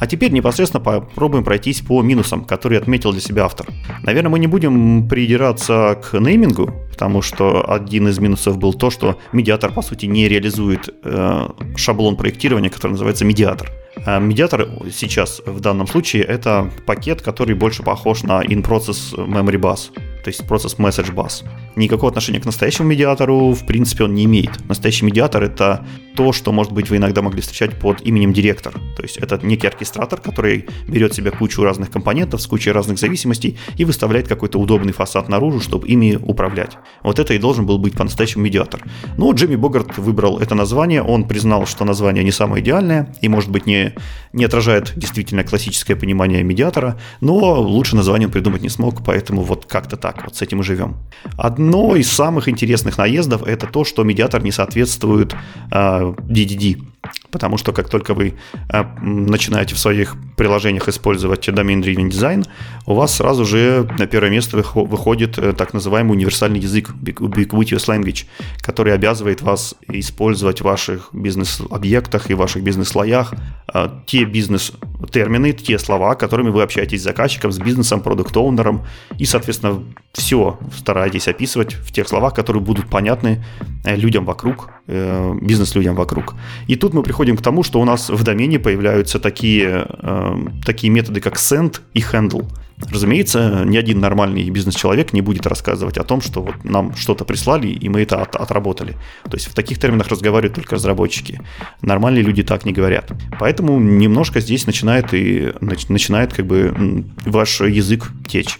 А 0.00 0.06
теперь 0.06 0.32
непосредственно 0.32 0.82
попробуем 0.82 1.44
пройтись 1.44 1.80
по 1.80 2.02
минусам, 2.02 2.44
которые 2.44 2.80
отметил 2.80 3.12
для 3.12 3.20
себя 3.20 3.44
автор. 3.44 3.66
Наверное, 4.02 4.30
мы 4.30 4.38
не 4.38 4.46
будем 4.46 5.08
придираться 5.08 6.00
к 6.02 6.18
неймингу, 6.18 6.72
потому 6.90 7.22
что 7.22 7.70
один 7.70 8.08
из 8.08 8.18
минусов 8.18 8.58
был 8.58 8.74
то, 8.74 8.90
что 8.90 9.18
медиатор, 9.32 9.72
по 9.72 9.82
сути, 9.82 10.06
не 10.06 10.28
реализует 10.28 10.88
э, 11.04 11.48
шаблон 11.76 12.16
проектирования, 12.16 12.70
который 12.70 12.92
называется 12.92 13.24
медиатор. 13.24 13.70
А 14.04 14.18
медиатор 14.18 14.68
сейчас 14.92 15.40
в 15.44 15.60
данном 15.60 15.86
случае 15.86 16.22
это 16.24 16.70
пакет, 16.86 17.22
который 17.22 17.54
больше 17.54 17.82
похож 17.82 18.22
на 18.22 18.42
in-process 18.42 19.14
memory 19.16 19.60
bus 19.60 19.90
то 20.28 20.30
есть 20.30 20.46
процесс 20.46 20.76
message 20.76 21.14
bus. 21.14 21.42
Никакого 21.74 22.10
отношения 22.10 22.38
к 22.38 22.44
настоящему 22.44 22.88
медиатору, 22.88 23.52
в 23.52 23.64
принципе, 23.64 24.04
он 24.04 24.14
не 24.14 24.26
имеет. 24.26 24.68
Настоящий 24.68 25.06
медиатор— 25.06 25.42
это 25.44 25.86
то, 26.18 26.32
что, 26.32 26.52
может 26.52 26.72
быть, 26.72 26.90
вы 26.90 26.96
иногда 26.96 27.22
могли 27.22 27.40
встречать 27.40 27.78
под 27.78 28.02
именем 28.02 28.34
директор. 28.34 28.74
То 28.96 29.02
есть 29.02 29.16
это 29.16 29.38
некий 29.42 29.68
оркестратор, 29.68 30.20
который 30.20 30.66
берет 30.86 31.12
в 31.12 31.16
себя 31.16 31.30
кучу 31.30 31.62
разных 31.62 31.90
компонентов 31.90 32.42
с 32.42 32.46
кучей 32.46 32.72
разных 32.72 32.98
зависимостей 32.98 33.56
и 33.78 33.86
выставляет 33.86 34.28
какой-то 34.28 34.58
удобный 34.58 34.92
фасад 34.92 35.28
наружу, 35.28 35.60
чтобы 35.60 35.88
ими 35.88 36.18
управлять. 36.20 36.76
Вот 37.02 37.18
это 37.18 37.32
и 37.32 37.38
должен 37.38 37.64
был 37.64 37.78
быть 37.78 37.94
по-настоящему 37.94 38.44
медиатор. 38.44 38.82
Но 39.16 39.32
Джимми 39.32 39.56
Богарт 39.56 39.96
выбрал 39.96 40.40
это 40.40 40.54
название, 40.54 41.02
он 41.02 41.24
признал, 41.26 41.66
что 41.66 41.84
название 41.84 42.22
не 42.22 42.32
самое 42.32 42.62
идеальное 42.62 43.14
и, 43.22 43.28
может 43.28 43.50
быть, 43.50 43.64
не, 43.64 43.94
не 44.34 44.44
отражает 44.44 44.92
действительно 44.96 45.42
классическое 45.42 45.96
понимание 45.96 46.42
медиатора, 46.42 46.98
но 47.20 47.62
лучше 47.62 47.96
название 47.96 48.26
он 48.26 48.32
придумать 48.32 48.62
не 48.62 48.68
смог, 48.68 49.04
поэтому 49.04 49.42
вот 49.42 49.64
как-то 49.66 49.96
так 49.96 50.17
вот 50.24 50.36
с 50.36 50.42
этим 50.42 50.60
и 50.60 50.62
живем. 50.64 50.96
Одно 51.36 51.96
из 51.96 52.10
самых 52.10 52.48
интересных 52.48 52.98
наездов 52.98 53.42
это 53.42 53.66
то, 53.66 53.84
что 53.84 54.04
медиатор 54.04 54.42
не 54.42 54.52
соответствует 54.52 55.34
э, 55.70 55.76
DDD. 55.76 56.82
Потому 57.30 57.58
что 57.58 57.72
как 57.72 57.88
только 57.88 58.14
вы 58.14 58.34
э, 58.70 58.84
начинаете 59.02 59.74
в 59.74 59.78
своих 59.78 60.16
приложениях 60.36 60.88
использовать 60.88 61.48
Domain 61.48 61.82
Driven 61.82 62.08
Design, 62.08 62.46
у 62.86 62.94
вас 62.94 63.16
сразу 63.16 63.44
же 63.44 63.88
на 63.98 64.06
первое 64.06 64.30
место 64.30 64.56
выходит 64.74 65.38
э, 65.38 65.52
так 65.52 65.74
называемый 65.74 66.16
универсальный 66.16 66.58
язык 66.58 66.90
Ubiquitous 66.90 67.86
Language, 67.86 68.24
который 68.62 68.94
обязывает 68.94 69.42
вас 69.42 69.74
использовать 69.88 70.60
в 70.60 70.64
ваших 70.64 71.10
бизнес-объектах 71.12 72.30
и 72.30 72.34
ваших 72.34 72.62
бизнес-слоях 72.62 73.34
э, 73.74 73.88
те 74.06 74.24
бизнес-термины, 74.24 75.52
те 75.52 75.78
слова, 75.78 76.14
которыми 76.14 76.48
вы 76.48 76.62
общаетесь 76.62 77.00
с 77.00 77.04
заказчиком, 77.04 77.52
с 77.52 77.58
бизнесом, 77.58 78.00
продукт-оунером, 78.00 78.86
и, 79.18 79.26
соответственно, 79.26 79.82
все 80.12 80.58
старайтесь 80.76 81.28
описывать 81.28 81.74
в 81.74 81.92
тех 81.92 82.08
словах, 82.08 82.34
которые 82.34 82.62
будут 82.62 82.88
понятны 82.88 83.44
людям 83.84 84.24
вокруг, 84.24 84.70
бизнес-людям 84.86 85.94
вокруг. 85.94 86.34
И 86.66 86.76
тут 86.76 86.94
мы 86.94 87.02
приходим 87.02 87.36
к 87.36 87.42
тому, 87.42 87.62
что 87.62 87.80
у 87.80 87.84
нас 87.84 88.10
в 88.10 88.22
домене 88.24 88.58
появляются 88.58 89.20
такие, 89.20 89.86
э, 89.88 90.36
такие 90.64 90.90
методы, 90.90 91.20
как 91.20 91.36
send 91.36 91.80
и 91.94 92.00
handle. 92.00 92.48
Разумеется, 92.90 93.64
ни 93.66 93.76
один 93.76 94.00
нормальный 94.00 94.48
бизнес-человек 94.50 95.12
не 95.12 95.20
будет 95.20 95.46
рассказывать 95.46 95.98
о 95.98 96.04
том, 96.04 96.20
что 96.20 96.42
вот 96.42 96.64
нам 96.64 96.94
что-то 96.94 97.24
прислали, 97.24 97.68
и 97.68 97.88
мы 97.88 98.02
это 98.02 98.22
от, 98.22 98.36
отработали. 98.36 98.94
То 99.24 99.34
есть 99.34 99.48
в 99.48 99.54
таких 99.54 99.78
терминах 99.78 100.08
разговаривают 100.08 100.54
только 100.54 100.76
разработчики. 100.76 101.40
Нормальные 101.82 102.22
люди 102.22 102.42
так 102.42 102.64
не 102.64 102.72
говорят. 102.72 103.12
Поэтому 103.38 103.78
немножко 103.78 104.40
здесь 104.40 104.66
начинает 104.66 105.12
и 105.12 105.52
начинает 105.60 106.32
как 106.32 106.46
бы 106.46 107.04
ваш 107.26 107.60
язык 107.60 108.10
течь. 108.26 108.58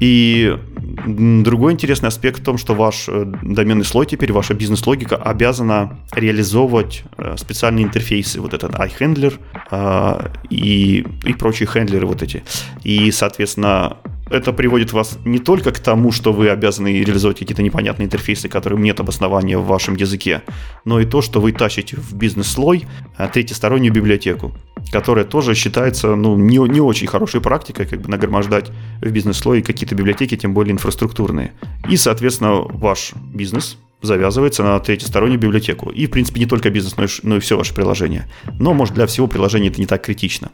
И 0.00 0.56
другой 1.06 1.72
интересный 1.72 2.08
аспект 2.08 2.40
в 2.40 2.44
том, 2.44 2.58
что 2.58 2.74
ваш 2.74 3.08
э, 3.08 3.24
доменный 3.42 3.84
слой 3.84 4.06
теперь, 4.06 4.32
ваша 4.32 4.54
бизнес-логика 4.54 5.16
обязана 5.16 5.98
реализовывать 6.12 7.04
э, 7.16 7.36
специальные 7.36 7.84
интерфейсы, 7.84 8.40
вот 8.40 8.54
этот 8.54 8.72
iHandler 8.72 9.38
э, 9.70 10.28
и, 10.50 11.06
и 11.24 11.32
прочие 11.34 11.66
хендлеры 11.66 12.06
вот 12.06 12.22
эти. 12.22 12.42
И, 12.84 13.10
соответственно, 13.10 13.96
это 14.30 14.52
приводит 14.52 14.92
вас 14.92 15.18
не 15.24 15.38
только 15.38 15.72
к 15.72 15.78
тому, 15.78 16.12
что 16.12 16.32
вы 16.32 16.50
обязаны 16.50 16.88
реализовать 16.88 17.38
какие-то 17.38 17.62
непонятные 17.62 18.06
интерфейсы, 18.06 18.48
которым 18.48 18.82
нет 18.82 19.00
обоснования 19.00 19.58
в 19.58 19.66
вашем 19.66 19.96
языке, 19.96 20.42
но 20.84 21.00
и 21.00 21.04
то, 21.04 21.22
что 21.22 21.40
вы 21.40 21.52
тащите 21.52 21.96
в 21.96 22.14
бизнес-слой 22.14 22.86
третьестороннюю 23.32 23.92
библиотеку 23.92 24.54
которая 24.90 25.24
тоже 25.24 25.54
считается 25.54 26.14
ну, 26.14 26.36
не, 26.36 26.58
не 26.68 26.80
очень 26.80 27.06
хорошей 27.06 27.40
практикой, 27.40 27.86
как 27.86 28.00
бы 28.00 28.08
нагромождать 28.08 28.70
в 29.00 29.10
бизнес-слой 29.10 29.62
какие-то 29.62 29.94
библиотеки, 29.94 30.36
тем 30.36 30.54
более 30.54 30.72
инфраструктурные. 30.72 31.52
И, 31.88 31.96
соответственно, 31.96 32.60
ваш 32.60 33.12
бизнес 33.34 33.76
завязывается 34.00 34.62
на 34.62 34.78
третьестороннюю 34.78 35.40
библиотеку. 35.40 35.90
И, 35.90 36.06
в 36.06 36.10
принципе, 36.10 36.40
не 36.40 36.46
только 36.46 36.70
бизнес, 36.70 36.96
но 36.96 37.04
и, 37.04 37.08
но 37.22 37.36
и 37.36 37.40
все 37.40 37.56
ваше 37.56 37.74
приложение. 37.74 38.28
Но, 38.58 38.72
может, 38.72 38.94
для 38.94 39.06
всего 39.06 39.26
приложения 39.26 39.68
это 39.68 39.80
не 39.80 39.86
так 39.86 40.04
критично. 40.04 40.50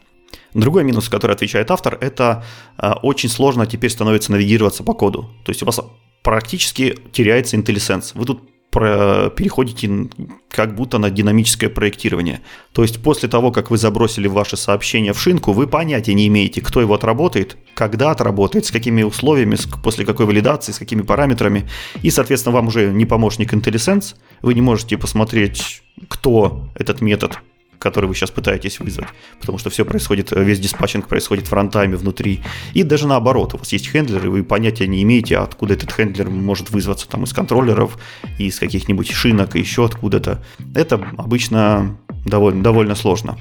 Другой 0.55 0.85
минус, 0.85 1.09
который 1.09 1.33
отвечает 1.33 1.69
автор, 1.69 1.97
это 1.99 2.45
э, 2.77 2.93
очень 3.03 3.27
сложно 3.27 3.67
теперь 3.67 3.89
становится 3.89 4.31
навигироваться 4.31 4.83
по 4.83 4.93
коду. 4.93 5.29
То 5.43 5.51
есть 5.51 5.61
у 5.61 5.65
вас 5.65 5.81
практически 6.23 6.97
теряется 7.11 7.57
IntelliSense. 7.57 8.11
Вы 8.15 8.25
тут 8.25 8.41
переходите 8.71 10.09
как 10.49 10.75
будто 10.75 10.97
на 10.97 11.09
динамическое 11.09 11.69
проектирование. 11.69 12.41
То 12.73 12.81
есть 12.83 13.01
после 13.01 13.29
того, 13.29 13.51
как 13.51 13.71
вы 13.71 13.77
забросили 13.77 14.27
ваше 14.27 14.57
сообщение 14.57 15.13
в 15.13 15.19
шинку, 15.19 15.53
вы 15.53 15.67
понятия 15.67 16.13
не 16.13 16.27
имеете, 16.27 16.61
кто 16.61 16.81
его 16.81 16.93
отработает, 16.93 17.57
когда 17.73 18.11
отработает, 18.11 18.65
с 18.65 18.71
какими 18.71 19.03
условиями, 19.03 19.57
после 19.81 20.05
какой 20.05 20.25
валидации, 20.25 20.73
с 20.73 20.79
какими 20.79 21.03
параметрами. 21.03 21.69
И, 22.01 22.09
соответственно, 22.09 22.55
вам 22.55 22.67
уже 22.67 22.91
не 22.91 23.05
помощник 23.05 23.53
IntelliSense, 23.53 24.15
вы 24.41 24.53
не 24.53 24.61
можете 24.61 24.97
посмотреть, 24.97 25.83
кто 26.09 26.69
этот 26.75 26.99
метод 26.99 27.39
который 27.79 28.05
вы 28.05 28.15
сейчас 28.15 28.31
пытаетесь 28.31 28.79
вызвать, 28.79 29.07
потому 29.39 29.57
что 29.57 29.69
все 29.69 29.85
происходит, 29.85 30.31
весь 30.31 30.59
dispatching 30.59 31.07
происходит 31.07 31.49
в 31.49 31.53
runtime 31.53 31.90
е 31.90 31.95
внутри. 31.95 32.41
И 32.73 32.83
даже 32.83 33.07
наоборот, 33.07 33.53
у 33.53 33.57
вас 33.57 33.71
есть 33.73 33.89
handler, 33.89 34.25
и 34.25 34.29
вы 34.29 34.43
понятия 34.43 34.87
не 34.87 35.03
имеете, 35.03 35.37
откуда 35.37 35.73
этот 35.73 35.91
handler 35.91 36.29
может 36.29 36.71
вызваться, 36.71 37.07
там 37.07 37.23
из 37.23 37.33
контроллеров, 37.33 37.97
из 38.37 38.59
каких-нибудь 38.59 39.11
шинок, 39.11 39.55
еще 39.55 39.85
откуда-то. 39.85 40.43
Это 40.73 40.95
обычно 41.17 41.97
довольно, 42.25 42.63
довольно 42.63 42.95
сложно. 42.95 43.37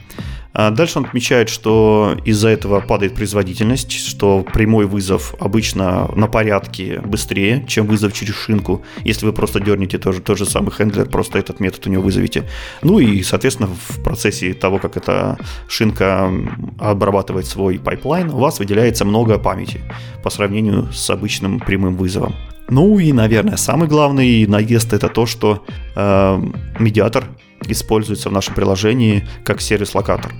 А 0.55 0.71
дальше 0.71 1.01
он 1.01 1.07
отмечает, 1.07 1.49
что 1.49 2.17
из-за 2.25 2.49
этого 2.49 2.81
падает 2.81 3.15
производительность, 3.15 3.91
что 3.91 4.43
прямой 4.43 4.87
вызов 4.87 5.35
обычно 5.41 6.09
на 6.15 6.29
порядки 6.29 7.01
быстрее, 7.05 7.65
чем 7.67 7.87
вызов 7.87 8.13
через 8.13 8.37
шинку. 8.37 8.83
Если 9.03 9.27
вы 9.27 9.33
просто 9.33 9.59
дернете 9.59 9.99
тот 9.99 10.15
же, 10.15 10.21
тот 10.21 10.39
же 10.39 10.47
самый 10.47 10.71
handler, 10.71 11.07
просто 11.07 11.41
этот 11.41 11.59
метод 11.59 11.89
у 11.89 11.91
него 11.91 12.05
вызовете. 12.05 12.49
Ну 12.83 13.01
и, 13.01 13.23
соответственно, 13.25 13.69
в 13.69 14.03
процессе 14.05 14.55
того, 14.55 14.79
как 14.79 14.97
эта 14.97 15.39
шинка 15.67 16.31
обрабатывает 16.79 17.47
свой 17.47 17.81
пайплайн, 17.81 18.31
у 18.31 18.39
вас 18.39 18.61
выделяется 18.61 19.05
много 19.05 19.39
памяти 19.39 19.81
по 20.23 20.31
сравнению 20.31 20.89
с 20.93 21.11
обычным 21.11 21.59
прямым 21.59 21.97
вызовом. 21.97 22.35
Ну 22.69 22.99
и, 22.99 23.13
наверное, 23.13 23.57
самый 23.57 23.89
главный 23.89 24.47
наезд 24.47 24.93
это 24.93 25.09
то, 25.09 25.27
что 25.27 25.65
э, 25.97 26.43
медиатор 26.79 27.25
используется 27.69 28.29
в 28.29 28.33
нашем 28.33 28.55
приложении 28.55 29.27
как 29.45 29.61
сервис-локатор. 29.61 30.35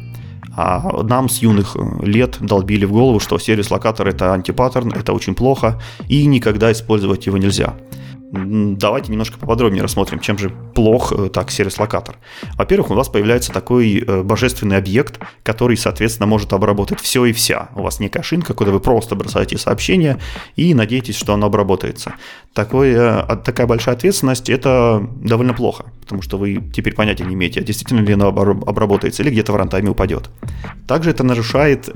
А 0.57 1.03
нам 1.03 1.29
с 1.29 1.39
юных 1.39 1.77
лет 2.03 2.37
долбили 2.41 2.85
в 2.85 2.93
голову, 2.93 3.19
что 3.19 3.39
сервис-локатор 3.39 4.07
это 4.07 4.33
антипаттерн, 4.33 4.93
это 4.93 5.13
очень 5.13 5.35
плохо, 5.35 5.81
и 6.09 6.25
никогда 6.27 6.71
использовать 6.71 7.27
его 7.27 7.39
нельзя. 7.39 7.75
Давайте 8.33 9.13
немножко 9.13 9.39
поподробнее 9.39 9.83
рассмотрим, 9.83 10.19
чем 10.19 10.39
же 10.39 10.51
плох 10.75 11.13
э, 11.13 11.29
так 11.29 11.51
сервис-локатор. 11.51 12.17
Во-первых, 12.57 12.91
у 12.91 12.95
вас 12.95 13.09
появляется 13.09 13.53
такой 13.53 13.99
э, 13.99 14.23
божественный 14.23 14.77
объект, 14.77 15.21
который, 15.43 15.77
соответственно, 15.77 16.27
может 16.27 16.53
обработать 16.53 17.01
все 17.01 17.25
и 17.27 17.33
вся. 17.33 17.69
У 17.77 17.83
вас 17.83 18.01
некая 18.01 18.23
шинка, 18.23 18.55
куда 18.55 18.73
вы 18.73 18.81
просто 18.81 19.15
бросаете 19.15 19.57
сообщение 19.57 20.19
и 20.57 20.75
надеетесь, 20.75 21.17
что 21.17 21.35
оно 21.35 21.47
обработается. 21.47 22.15
Такое, 22.55 23.25
э, 23.29 23.37
такая 23.37 23.67
большая 23.67 23.95
ответственность– 23.95 24.49
это 24.51 25.07
довольно 25.17 25.55
плохо, 25.55 25.87
потому 26.01 26.23
что 26.23 26.37
вы 26.37 26.63
теперь 26.75 26.95
понятия 26.95 27.25
не 27.25 27.35
имеете, 27.35 27.61
а 27.61 27.63
действительно 27.63 28.01
ли 28.01 28.15
оно 28.15 28.29
обработается 28.29 29.23
или 29.23 29.31
где-то 29.31 29.53
в 29.53 29.57
рантайме 29.57 29.91
упадет. 29.91 30.31
Также 30.89 31.11
это 31.11 31.23
нарушает 31.23 31.89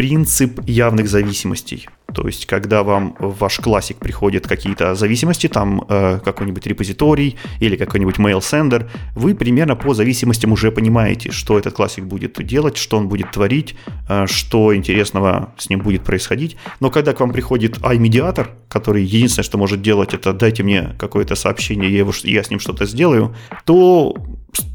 принцип 0.00 0.60
явных 0.66 1.08
зависимостей. 1.08 1.86
То 2.14 2.26
есть, 2.26 2.46
когда 2.46 2.82
вам 2.82 3.16
в 3.18 3.38
ваш 3.38 3.60
классик 3.60 3.98
приходят 3.98 4.46
какие-то 4.46 4.94
зависимости, 4.94 5.46
там 5.46 5.84
э, 5.88 6.20
какой-нибудь 6.24 6.66
репозиторий 6.66 7.36
или 7.60 7.76
какой-нибудь 7.76 8.16
mail 8.16 8.38
sender, 8.38 8.88
вы 9.14 9.34
примерно 9.34 9.76
по 9.76 9.92
зависимостям 9.92 10.52
уже 10.52 10.72
понимаете, 10.72 11.30
что 11.30 11.58
этот 11.58 11.74
классик 11.74 12.04
будет 12.04 12.42
делать, 12.46 12.78
что 12.78 12.96
он 12.96 13.08
будет 13.08 13.30
творить, 13.30 13.76
э, 14.08 14.26
что 14.26 14.74
интересного 14.74 15.52
с 15.58 15.68
ним 15.68 15.80
будет 15.80 16.02
происходить. 16.02 16.56
Но 16.80 16.90
когда 16.90 17.12
к 17.12 17.20
вам 17.20 17.30
приходит 17.32 17.76
iMediator, 17.78 18.46
который 18.70 19.04
единственное, 19.04 19.44
что 19.44 19.58
может 19.58 19.82
делать, 19.82 20.14
это 20.14 20.32
дайте 20.32 20.62
мне 20.62 20.96
какое-то 20.98 21.34
сообщение, 21.34 21.92
я, 21.92 21.98
его, 21.98 22.12
я 22.22 22.42
с 22.42 22.48
ним 22.48 22.58
что-то 22.58 22.86
сделаю, 22.86 23.34
то 23.66 24.16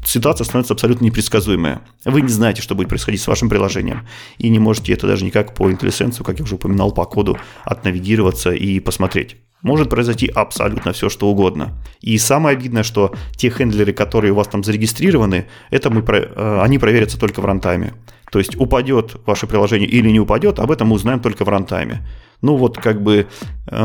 ситуация 0.04 0.44
становится 0.44 0.74
абсолютно 0.74 1.04
непредсказуемая. 1.04 1.82
Вы 2.04 2.22
не 2.22 2.28
знаете, 2.28 2.62
что 2.62 2.74
будет 2.74 2.88
происходить 2.88 3.20
с 3.20 3.26
вашим 3.26 3.48
приложением, 3.48 4.06
и 4.38 4.48
не 4.48 4.58
можете 4.58 4.92
это 4.92 5.06
даже 5.06 5.24
никак 5.24 5.54
по 5.54 5.70
IntelliSense, 5.70 6.22
как 6.24 6.38
я 6.38 6.44
уже 6.44 6.54
упоминал, 6.54 6.92
по 6.92 7.04
коду 7.04 7.38
отнавигироваться 7.64 8.52
и 8.52 8.80
посмотреть. 8.80 9.36
Может 9.62 9.88
произойти 9.88 10.28
абсолютно 10.28 10.92
все, 10.92 11.08
что 11.08 11.28
угодно. 11.28 11.72
И 12.00 12.18
самое 12.18 12.56
обидное, 12.56 12.82
что 12.82 13.14
те 13.36 13.50
хендлеры, 13.50 13.92
которые 13.92 14.32
у 14.32 14.36
вас 14.36 14.48
там 14.48 14.62
зарегистрированы, 14.62 15.46
это 15.70 15.90
мы, 15.90 16.02
э, 16.02 16.60
они 16.60 16.78
проверятся 16.78 17.18
только 17.18 17.40
в 17.40 17.44
рантайме. 17.44 17.94
То 18.30 18.38
есть 18.38 18.56
упадет 18.56 19.16
ваше 19.24 19.46
приложение 19.46 19.88
или 19.88 20.10
не 20.10 20.20
упадет, 20.20 20.58
об 20.58 20.70
этом 20.70 20.88
мы 20.88 20.96
узнаем 20.96 21.20
только 21.20 21.44
в 21.44 21.48
рантайме. 21.48 22.06
Ну 22.42 22.56
вот 22.56 22.76
как 22.76 23.02
бы 23.02 23.26
э, 23.66 23.76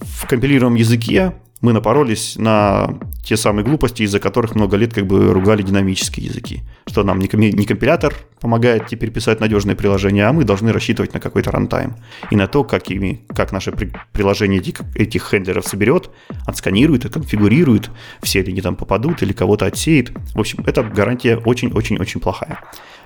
в 0.00 0.26
компилируемом 0.26 0.74
языке 0.74 1.34
мы 1.60 1.72
напоролись 1.72 2.36
на 2.36 2.98
те 3.22 3.36
самые 3.36 3.64
глупости, 3.64 4.02
из-за 4.02 4.18
которых 4.18 4.54
много 4.54 4.76
лет 4.76 4.94
как 4.94 5.06
бы 5.06 5.32
ругали 5.32 5.62
динамические 5.62 6.26
языки. 6.26 6.62
Что 6.86 7.04
нам 7.04 7.18
не, 7.18 7.28
компилятор 7.28 8.14
помогает 8.40 8.86
теперь 8.86 9.10
писать 9.10 9.40
надежные 9.40 9.76
приложения, 9.76 10.26
а 10.26 10.32
мы 10.32 10.44
должны 10.44 10.72
рассчитывать 10.72 11.12
на 11.12 11.20
какой-то 11.20 11.50
рантайм. 11.50 11.96
И 12.30 12.36
на 12.36 12.46
то, 12.46 12.64
как, 12.64 12.90
ими, 12.90 13.24
как 13.28 13.52
наше 13.52 13.72
при, 13.72 13.92
приложение 14.12 14.60
этих, 14.60 14.80
этих 14.94 15.28
хендлеров 15.30 15.66
соберет, 15.66 16.10
отсканирует 16.46 17.04
и 17.04 17.08
конфигурирует, 17.10 17.90
все 18.22 18.42
ли 18.42 18.52
они 18.52 18.62
там 18.62 18.76
попадут 18.76 19.22
или 19.22 19.32
кого-то 19.32 19.66
отсеет. 19.66 20.12
В 20.34 20.40
общем, 20.40 20.64
эта 20.66 20.82
гарантия 20.82 21.36
очень-очень-очень 21.36 22.20
плохая. 22.20 22.60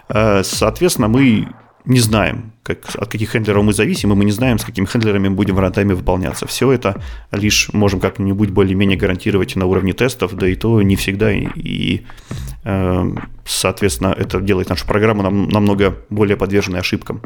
Э, 0.08 0.42
соответственно, 0.44 1.08
мы 1.08 1.48
не 1.84 2.00
знаем, 2.00 2.52
как, 2.62 2.78
от 2.96 3.08
каких 3.08 3.30
хендлеров 3.30 3.64
мы 3.64 3.72
зависим, 3.72 4.12
и 4.12 4.14
мы 4.14 4.24
не 4.24 4.32
знаем, 4.32 4.58
с 4.58 4.64
какими 4.64 4.86
хендлерами 4.86 5.28
мы 5.28 5.36
будем 5.36 5.54
в 5.54 5.60
выполняться. 5.94 6.46
Все 6.46 6.72
это 6.72 7.02
лишь 7.30 7.72
можем 7.72 8.00
как-нибудь 8.00 8.50
более-менее 8.50 8.96
гарантировать 8.96 9.54
на 9.56 9.66
уровне 9.66 9.92
тестов, 9.92 10.34
да 10.34 10.48
и 10.48 10.54
то 10.54 10.80
не 10.82 10.96
всегда. 10.96 11.30
И, 11.30 11.46
и 11.56 12.06
э, 12.64 13.04
соответственно, 13.44 14.14
это 14.18 14.40
делает 14.40 14.70
нашу 14.70 14.86
программу 14.86 15.22
нам, 15.22 15.48
намного 15.48 15.98
более 16.08 16.36
подверженной 16.36 16.80
ошибкам. 16.80 17.20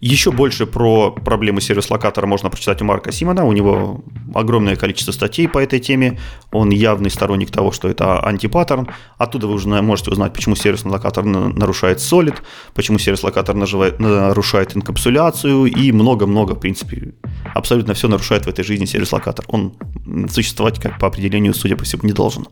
Еще 0.00 0.32
больше 0.32 0.66
про 0.66 1.10
проблемы 1.10 1.60
сервис-локатора 1.60 2.26
можно 2.26 2.50
прочитать 2.50 2.82
у 2.82 2.84
Марка 2.84 3.10
Симона. 3.12 3.44
У 3.44 3.52
него 3.52 4.04
огромное 4.34 4.76
количество 4.76 5.12
статей 5.12 5.48
по 5.48 5.58
этой 5.58 5.80
теме. 5.80 6.18
Он 6.52 6.70
явный 6.70 7.10
сторонник 7.10 7.50
того, 7.50 7.72
что 7.72 7.88
это 7.88 8.20
антипаттерн. 8.20 8.88
Оттуда 9.18 9.46
вы 9.46 9.54
уже 9.54 9.68
можете 9.68 10.10
узнать, 10.10 10.32
почему 10.32 10.56
сервис-локатор 10.56 11.24
нарушает 11.24 11.98
Solid, 11.98 12.36
почему 12.74 12.98
сервис-локатор 12.98 13.54
нарушает 13.54 14.76
инкапсуляцию 14.76 15.66
и 15.66 15.92
много-много, 15.92 16.54
в 16.54 16.60
принципе, 16.60 17.14
абсолютно 17.54 17.94
все 17.94 18.08
нарушает 18.08 18.44
в 18.44 18.48
этой 18.48 18.64
жизни 18.64 18.84
сервис-локатор. 18.84 19.44
Он 19.48 19.74
существовать, 20.28 20.78
как 20.80 20.98
по 20.98 21.06
определению, 21.06 21.54
судя 21.54 21.76
по 21.76 21.84
всему, 21.84 22.02
не 22.04 22.12
должен. 22.12 22.46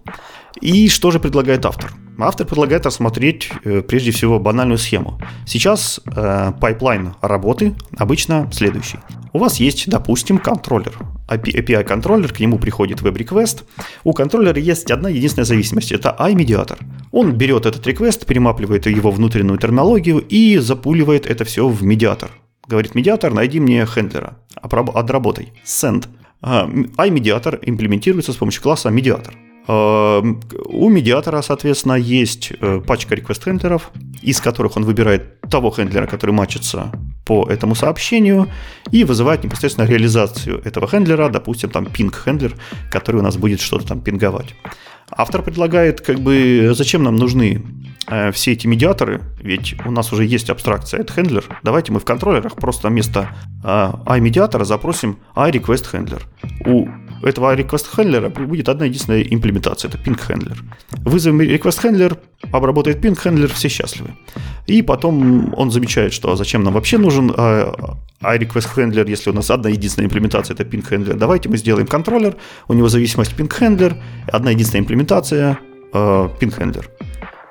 И 0.61 0.89
что 0.89 1.11
же 1.11 1.19
предлагает 1.19 1.67
автор? 1.67 1.93
Автор 2.19 2.47
предлагает 2.47 2.87
рассмотреть 2.87 3.51
э, 3.65 3.83
прежде 3.83 4.11
всего 4.11 4.39
банальную 4.39 4.79
схему. 4.79 5.19
Сейчас 5.47 6.01
э, 6.05 6.53
пайплайн 6.61 7.15
работы 7.21 7.75
обычно 7.97 8.49
следующий. 8.53 8.99
У 9.33 9.39
вас 9.39 9.57
есть, 9.57 9.89
допустим, 9.89 10.39
контроллер. 10.39 10.93
API-контроллер, 11.29 12.33
к 12.33 12.39
нему 12.39 12.59
приходит 12.59 13.01
web-request. 13.01 13.65
У 14.05 14.13
контроллера 14.13 14.61
есть 14.61 14.91
одна 14.91 15.09
единственная 15.09 15.47
зависимость, 15.47 15.91
это 15.91 16.15
IMediator. 16.19 16.79
Он 17.13 17.33
берет 17.33 17.65
этот 17.65 17.87
request, 17.87 18.27
перемапливает 18.27 18.87
его 18.87 19.01
во 19.01 19.11
внутреннюю 19.11 19.59
терминологию 19.59 20.19
и 20.19 20.59
запуливает 20.59 21.27
это 21.27 21.45
все 21.45 21.67
в 21.67 21.83
медиатор. 21.83 22.31
Говорит, 22.69 22.95
медиатор, 22.95 23.33
найди 23.33 23.59
мне 23.59 23.87
хендлера, 23.87 24.39
отработай, 24.55 25.53
send. 25.65 26.07
iMediator 26.43 27.59
имплементируется 27.63 28.33
с 28.33 28.37
помощью 28.37 28.63
класса 28.63 28.91
медиатор. 28.91 29.35
Эм, 29.69 30.41
у 30.67 30.89
медиатора, 30.89 31.41
соответственно, 31.43 31.95
есть 31.95 32.53
э, 32.61 32.81
пачка 32.85 33.15
request-хендлеров, 33.15 33.91
из 34.21 34.41
которых 34.41 34.77
он 34.77 34.85
выбирает 34.85 35.41
того 35.43 35.71
хендлера, 35.71 36.07
который 36.07 36.33
матчится 36.33 36.91
по 37.25 37.49
этому 37.49 37.75
сообщению, 37.77 38.49
и 38.91 39.05
вызывает 39.05 39.45
непосредственно 39.45 39.87
реализацию 39.87 40.61
этого 40.65 40.89
хендлера, 40.89 41.29
допустим, 41.29 41.71
там 41.71 41.87
пинг-хендлер, 41.87 42.55
который 42.91 43.17
у 43.17 43.23
нас 43.23 43.37
будет 43.37 43.61
что-то 43.61 43.87
там 43.87 44.01
пинговать. 44.01 44.55
Автор 45.15 45.43
предлагает, 45.43 46.01
как 46.01 46.19
бы, 46.21 46.73
зачем 46.75 47.05
нам 47.05 47.17
нужны 47.17 47.63
э, 48.09 48.33
все 48.33 48.53
эти 48.53 48.67
медиаторы, 48.67 49.21
ведь 49.41 49.77
у 49.87 49.91
нас 49.91 50.13
уже 50.13 50.25
есть 50.25 50.51
абстракция 50.51 51.01
это 51.01 51.13
хендлер. 51.13 51.45
Давайте 51.63 51.93
мы 51.93 52.01
в 52.01 52.05
контроллерах 52.05 52.57
просто 52.57 52.89
вместо 52.89 53.29
э, 53.63 53.67
iMediator 53.67 54.65
запросим 54.65 55.19
iRequestHandler. 55.37 56.23
У 56.67 56.89
этого 57.23 57.55
request 57.55 57.87
handler 57.97 58.47
будет 58.47 58.69
одна 58.69 58.87
единственная 58.87 59.23
имплементация, 59.23 59.89
это 59.89 59.99
ping 59.99 60.19
handler. 60.29 60.57
Вызовем 61.05 61.41
request 61.41 61.83
handler, 61.83 62.19
обработает 62.51 63.05
ping 63.05 63.17
handler, 63.23 63.53
все 63.53 63.69
счастливы. 63.69 64.11
И 64.67 64.83
потом 64.83 65.53
он 65.57 65.71
замечает, 65.71 66.13
что 66.13 66.37
зачем 66.37 66.63
нам 66.63 66.75
вообще 66.75 66.99
нужен 66.99 67.33
а, 67.37 67.97
а 68.21 68.37
request 68.37 68.69
handler, 68.77 69.09
если 69.09 69.31
у 69.31 69.33
нас 69.33 69.51
одна 69.51 69.71
единственная 69.71 70.07
имплементация, 70.07 70.55
это 70.55 70.65
ping 70.65 70.89
handler. 70.89 71.15
Давайте 71.15 71.49
мы 71.49 71.57
сделаем 71.57 71.87
контроллер, 71.87 72.37
у 72.69 72.75
него 72.75 72.89
зависимость 72.89 73.33
ping 73.37 73.49
handler, 73.49 73.97
одна 74.29 74.51
единственная 74.51 74.83
имплементация, 74.83 75.59
а, 75.93 76.31
ping 76.41 76.57
handler. 76.57 76.85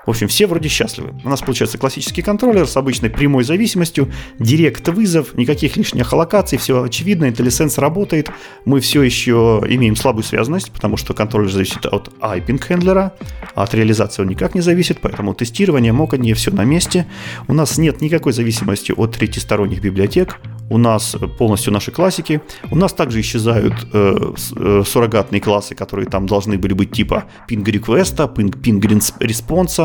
В 0.05 0.09
общем, 0.09 0.27
все 0.27 0.47
вроде 0.47 0.67
счастливы. 0.67 1.13
У 1.23 1.29
нас 1.29 1.41
получается 1.41 1.77
классический 1.77 2.21
контроллер 2.21 2.67
с 2.67 2.75
обычной 2.75 3.09
прямой 3.09 3.43
зависимостью, 3.43 4.11
директ-вызов, 4.39 5.35
никаких 5.35 5.77
лишних 5.77 6.11
аллокаций, 6.11 6.57
все 6.57 6.83
очевидно, 6.83 7.25
IntelliSense 7.25 7.79
работает. 7.79 8.31
Мы 8.65 8.79
все 8.79 9.03
еще 9.03 9.61
имеем 9.67 9.95
слабую 9.95 10.23
связанность, 10.23 10.71
потому 10.71 10.97
что 10.97 11.13
контроллер 11.13 11.51
зависит 11.51 11.85
от 11.85 12.09
IPing-хендлера, 12.19 13.11
а 13.53 13.63
от 13.63 13.73
реализации 13.75 14.23
он 14.23 14.29
никак 14.29 14.55
не 14.55 14.61
зависит, 14.61 14.99
поэтому 15.01 15.35
тестирование, 15.35 15.93
моканье, 15.93 16.33
все 16.33 16.51
на 16.51 16.63
месте. 16.63 17.05
У 17.47 17.53
нас 17.53 17.77
нет 17.77 18.01
никакой 18.01 18.33
зависимости 18.33 18.91
от 18.91 19.15
третьесторонних 19.15 19.81
библиотек, 19.81 20.39
у 20.71 20.77
нас 20.77 21.17
полностью 21.37 21.73
наши 21.73 21.91
классики. 21.91 22.41
У 22.71 22.77
нас 22.77 22.93
также 22.93 23.19
исчезают 23.19 23.73
э, 23.91 24.33
э, 24.55 24.83
суррогатные 24.87 25.41
классы, 25.41 25.75
которые 25.75 26.07
там 26.07 26.27
должны 26.27 26.57
были 26.57 26.71
быть 26.71 26.91
типа 26.91 27.25
ping 27.49 27.65
request, 27.65 28.15
ping, 28.33 28.51
ping 28.51 28.79
response, 29.19 29.75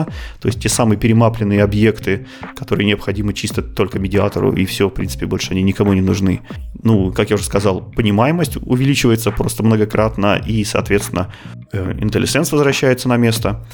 то 0.41 0.49
есть 0.49 0.61
те 0.61 0.69
самые 0.69 0.97
перемапленные 0.97 1.65
объекты, 1.65 2.29
которые 2.55 2.87
необходимы 2.87 3.35
чисто 3.35 3.63
только 3.63 3.99
медиатору, 3.99 4.53
и 4.53 4.65
все, 4.65 4.89
в 4.89 4.93
принципе, 4.93 5.27
больше 5.27 5.55
они 5.55 5.63
никому 5.65 5.93
не 5.93 6.03
нужны. 6.03 6.43
Ну, 6.85 7.13
как 7.13 7.31
я 7.31 7.35
уже 7.35 7.45
сказал, 7.45 7.81
понимаемость 7.81 8.57
увеличивается 8.57 9.33
просто 9.33 9.65
многократно, 9.65 10.41
и, 10.47 10.63
соответственно, 10.63 11.33
э, 11.73 11.95
IntelliSense 11.95 12.53
возвращается 12.53 13.09
на 13.09 13.17
место. 13.17 13.67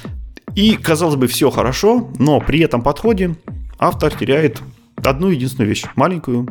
И, 0.55 0.77
казалось 0.77 1.16
бы, 1.16 1.27
все 1.27 1.51
хорошо, 1.51 2.11
но 2.18 2.40
при 2.40 2.61
этом 2.61 2.81
подходе 2.81 3.37
автор 3.79 4.14
теряет 4.14 4.62
одну 4.96 5.29
единственную 5.29 5.68
вещь, 5.68 5.85
маленькую 5.94 6.48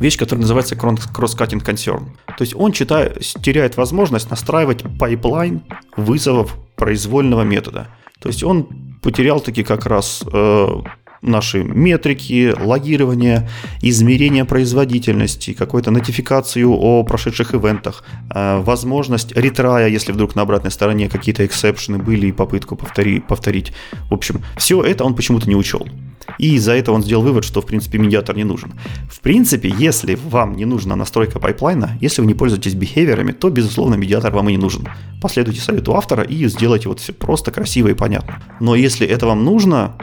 вещь, 0.00 0.18
которая 0.18 0.42
называется 0.42 0.74
cross-cutting 0.74 1.64
concern. 1.64 2.06
То 2.26 2.42
есть 2.42 2.54
он 2.54 2.72
читает, 2.72 3.18
теряет 3.42 3.76
возможность 3.76 4.30
настраивать 4.30 4.84
пайплайн 4.98 5.62
вызовов 5.96 6.56
произвольного 6.76 7.42
метода. 7.42 7.88
То 8.20 8.28
есть 8.28 8.42
он 8.42 8.68
потерял 9.02 9.40
таки 9.40 9.62
как 9.62 9.86
раз 9.86 10.24
э, 10.32 10.68
наши 11.24 11.64
метрики, 11.64 12.54
логирование, 12.58 13.48
измерение 13.80 14.44
производительности, 14.44 15.52
какую-то 15.52 15.90
нотификацию 15.90 16.70
о 16.70 17.02
прошедших 17.02 17.54
ивентах, 17.54 18.04
э, 18.34 18.60
возможность 18.60 19.32
ретрая, 19.36 19.88
если 19.88 20.12
вдруг 20.12 20.34
на 20.34 20.42
обратной 20.42 20.70
стороне 20.70 21.08
какие-то 21.08 21.44
эксепшены 21.44 21.98
были 21.98 22.28
и 22.28 22.32
попытку 22.32 22.76
повтори, 22.76 23.20
повторить. 23.20 23.72
В 24.10 24.14
общем, 24.14 24.42
все 24.56 24.82
это 24.82 25.04
он 25.04 25.14
почему-то 25.14 25.48
не 25.48 25.56
учел. 25.56 25.86
И 26.38 26.54
из-за 26.54 26.72
этого 26.72 26.94
он 26.94 27.02
сделал 27.02 27.22
вывод, 27.22 27.44
что 27.44 27.60
в 27.60 27.66
принципе 27.66 27.98
медиатор 27.98 28.36
не 28.36 28.44
нужен. 28.44 28.72
В 29.10 29.20
принципе, 29.20 29.72
если 29.76 30.14
вам 30.14 30.56
не 30.56 30.64
нужна 30.64 30.96
настройка 30.96 31.38
пайплайна, 31.38 31.98
если 32.00 32.22
вы 32.22 32.28
не 32.28 32.34
пользуетесь 32.34 32.74
бихевиорами, 32.74 33.32
то, 33.32 33.50
безусловно, 33.50 33.94
медиатор 33.94 34.32
вам 34.32 34.48
и 34.48 34.52
не 34.52 34.58
нужен. 34.58 34.88
Последуйте 35.20 35.60
совету 35.60 35.94
автора 35.94 36.22
и 36.22 36.46
сделайте 36.48 36.88
вот 36.88 37.00
все 37.00 37.12
просто, 37.12 37.50
красиво 37.50 37.88
и 37.88 37.94
понятно. 37.94 38.42
Но 38.60 38.74
если 38.74 39.06
это 39.06 39.26
вам 39.26 39.44
нужно, 39.44 39.94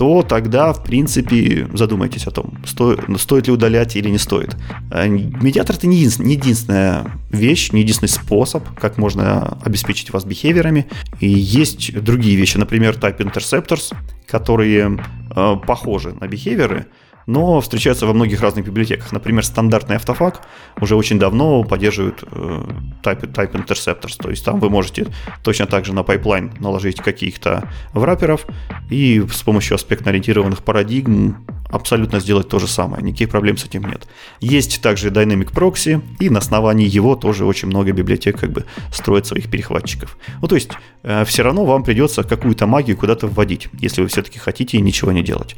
то 0.00 0.22
тогда, 0.22 0.72
в 0.72 0.82
принципе, 0.82 1.68
задумайтесь 1.74 2.26
о 2.26 2.30
том, 2.30 2.54
стоит, 2.64 3.00
стоит 3.20 3.48
ли 3.48 3.52
удалять 3.52 3.96
или 3.96 4.08
не 4.08 4.16
стоит. 4.16 4.56
Э, 4.90 5.06
медиатор 5.06 5.76
это 5.76 5.86
не 5.86 5.98
единственная 5.98 7.20
вещь, 7.28 7.70
не 7.72 7.82
единственный 7.82 8.08
способ, 8.08 8.64
как 8.80 8.96
можно 8.96 9.58
обеспечить 9.62 10.10
вас 10.10 10.24
бихевиорами. 10.24 10.86
И 11.18 11.28
есть 11.28 11.92
другие 12.02 12.34
вещи, 12.36 12.56
например, 12.56 12.94
Type 12.94 13.18
Interceptors, 13.18 13.94
которые 14.26 15.04
э, 15.36 15.56
похожи 15.66 16.14
на 16.18 16.26
бихевиоры, 16.26 16.86
но 17.30 17.60
встречаются 17.60 18.06
во 18.06 18.12
многих 18.12 18.40
разных 18.40 18.66
библиотеках. 18.66 19.12
Например, 19.12 19.44
стандартный 19.44 19.96
автофак 19.96 20.42
уже 20.80 20.96
очень 20.96 21.18
давно 21.18 21.62
поддерживает 21.62 22.24
э, 22.24 22.62
type, 23.02 23.32
type 23.32 23.52
interceptors, 23.52 24.16
то 24.20 24.30
есть 24.30 24.44
там 24.44 24.58
вы 24.58 24.68
можете 24.68 25.06
точно 25.44 25.66
так 25.66 25.84
же 25.84 25.92
на 25.92 26.02
пайплайн 26.02 26.52
наложить 26.58 26.96
каких-то 26.96 27.70
враперов 27.92 28.46
и 28.90 29.24
с 29.32 29.42
помощью 29.42 29.76
аспектно-ориентированных 29.76 30.64
парадигм 30.64 31.36
абсолютно 31.70 32.18
сделать 32.18 32.48
то 32.48 32.58
же 32.58 32.66
самое, 32.66 33.02
никаких 33.02 33.28
проблем 33.28 33.56
с 33.56 33.64
этим 33.64 33.84
нет. 33.84 34.08
Есть 34.40 34.82
также 34.82 35.10
Dynamic 35.10 35.52
Proxy, 35.52 36.02
и 36.18 36.30
на 36.30 36.40
основании 36.40 36.88
его 36.88 37.14
тоже 37.14 37.44
очень 37.44 37.68
много 37.68 37.92
библиотек 37.92 38.40
как 38.40 38.50
бы 38.50 38.64
строят 38.92 39.26
своих 39.26 39.48
перехватчиков. 39.48 40.18
Ну, 40.42 40.48
то 40.48 40.56
есть, 40.56 40.70
э, 41.04 41.24
все 41.24 41.44
равно 41.44 41.64
вам 41.64 41.84
придется 41.84 42.24
какую-то 42.24 42.66
магию 42.66 42.96
куда-то 42.96 43.28
вводить, 43.28 43.68
если 43.78 44.02
вы 44.02 44.08
все-таки 44.08 44.40
хотите 44.40 44.80
ничего 44.80 45.12
не 45.12 45.22
делать. 45.22 45.54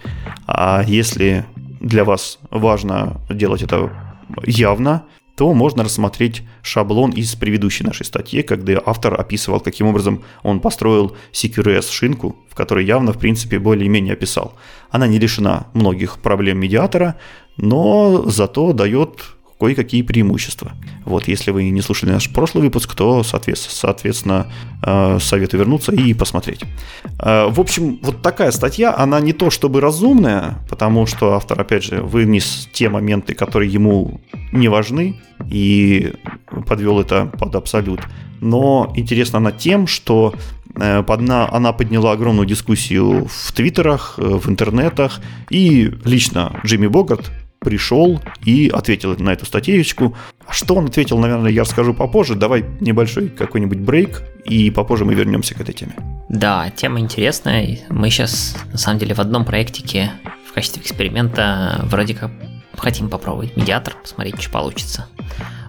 А 0.47 0.85
если 0.87 1.47
для 1.83 2.05
вас 2.05 2.39
важно 2.51 3.21
делать 3.29 3.63
это 3.63 3.91
явно, 4.47 5.05
то 5.37 5.53
можно 5.53 5.83
рассмотреть 5.83 6.43
шаблон 6.63 7.11
из 7.11 7.35
предыдущей 7.35 7.85
нашей 7.85 8.07
статьи, 8.07 8.43
когда 8.43 8.81
автор 8.85 9.19
описывал, 9.21 9.61
каким 9.61 9.89
образом 9.89 10.23
он 10.43 10.61
построил 10.61 11.17
CQRS-шинку, 11.33 12.37
в 12.49 12.55
которой 12.55 12.85
явно, 12.85 13.13
в 13.13 13.19
принципе, 13.19 13.59
более-менее 13.59 14.13
описал. 14.13 14.55
Она 14.91 15.07
не 15.07 15.19
лишена 15.19 15.67
многих 15.75 16.19
проблем 16.19 16.59
медиатора, 16.59 17.17
но 17.57 18.23
зато 18.27 18.73
дает 18.73 19.37
кое-какие 19.63 20.03
преимущества. 20.03 20.73
Вот, 21.05 21.29
если 21.29 21.53
вы 21.53 21.71
не 21.71 21.83
слушали 21.83 22.11
наш 22.11 22.29
прошлый 22.29 22.65
выпуск, 22.65 22.97
то, 22.97 23.23
соответственно, 23.23 24.47
э, 24.83 25.19
советую 25.21 25.61
вернуться 25.61 25.93
и 25.93 26.15
посмотреть. 26.15 26.63
Э, 27.21 27.47
в 27.49 27.61
общем, 27.61 28.01
вот 28.03 28.23
такая 28.23 28.51
статья, 28.51 28.93
она 28.93 29.21
не 29.21 29.33
то 29.33 29.51
чтобы 29.51 29.81
разумная, 29.81 30.59
потому 30.69 31.07
что 31.07 31.35
автор, 31.35 31.61
опять 31.61 31.85
же, 31.85 32.03
вынес 32.03 32.69
те 32.73 32.89
моменты, 32.89 33.35
которые 33.35 33.73
ему 33.73 34.21
не 34.51 34.67
важны, 34.67 35.21
и 35.49 36.13
подвел 36.67 36.99
это 36.99 37.27
под 37.27 37.55
абсолют. 37.55 38.01
Но 38.41 38.93
интересна 38.97 39.39
она 39.39 39.53
тем, 39.53 39.87
что 39.87 40.35
э, 40.75 41.05
она 41.07 41.73
подняла 41.73 42.13
огромную 42.13 42.47
дискуссию 42.47 43.29
в 43.29 43.53
твиттерах, 43.53 44.15
в 44.19 44.51
интернетах, 44.51 45.21
и 45.51 45.93
лично 46.05 46.61
Джимми 46.65 46.89
Богарт 46.89 47.31
пришел 47.63 48.21
и 48.45 48.69
ответил 48.69 49.17
на 49.19 49.31
эту 49.31 49.47
статейку. 49.47 50.17
А 50.47 50.53
что 50.53 50.75
он 50.75 50.87
ответил, 50.87 51.19
наверное, 51.19 51.51
я 51.51 51.63
расскажу 51.63 51.95
попозже. 51.95 52.35
Давай 52.35 52.65
небольшой 52.81 53.29
какой-нибудь 53.29 53.79
брейк, 53.79 54.23
и 54.45 54.71
попозже 54.71 55.05
мы 55.05 55.15
вернемся 55.15 55.55
к 55.55 55.61
этой 55.61 55.75
теме. 55.75 55.93
Да, 56.29 56.71
тема 56.71 57.01
интересная. 57.01 57.79
Мы 57.89 58.11
сейчас, 58.11 58.57
на 58.73 58.79
самом 58.79 58.99
деле, 58.99 59.15
в 59.15 59.21
одном 59.21 59.45
проектике 59.45 60.13
в 60.49 60.53
качестве 60.53 60.83
эксперимента 60.83 61.81
вроде 61.85 62.15
как 62.15 62.31
хотим 62.77 63.09
попробовать 63.09 63.57
медиатор, 63.57 63.95
посмотреть, 63.95 64.41
что 64.41 64.51
получится 64.51 65.07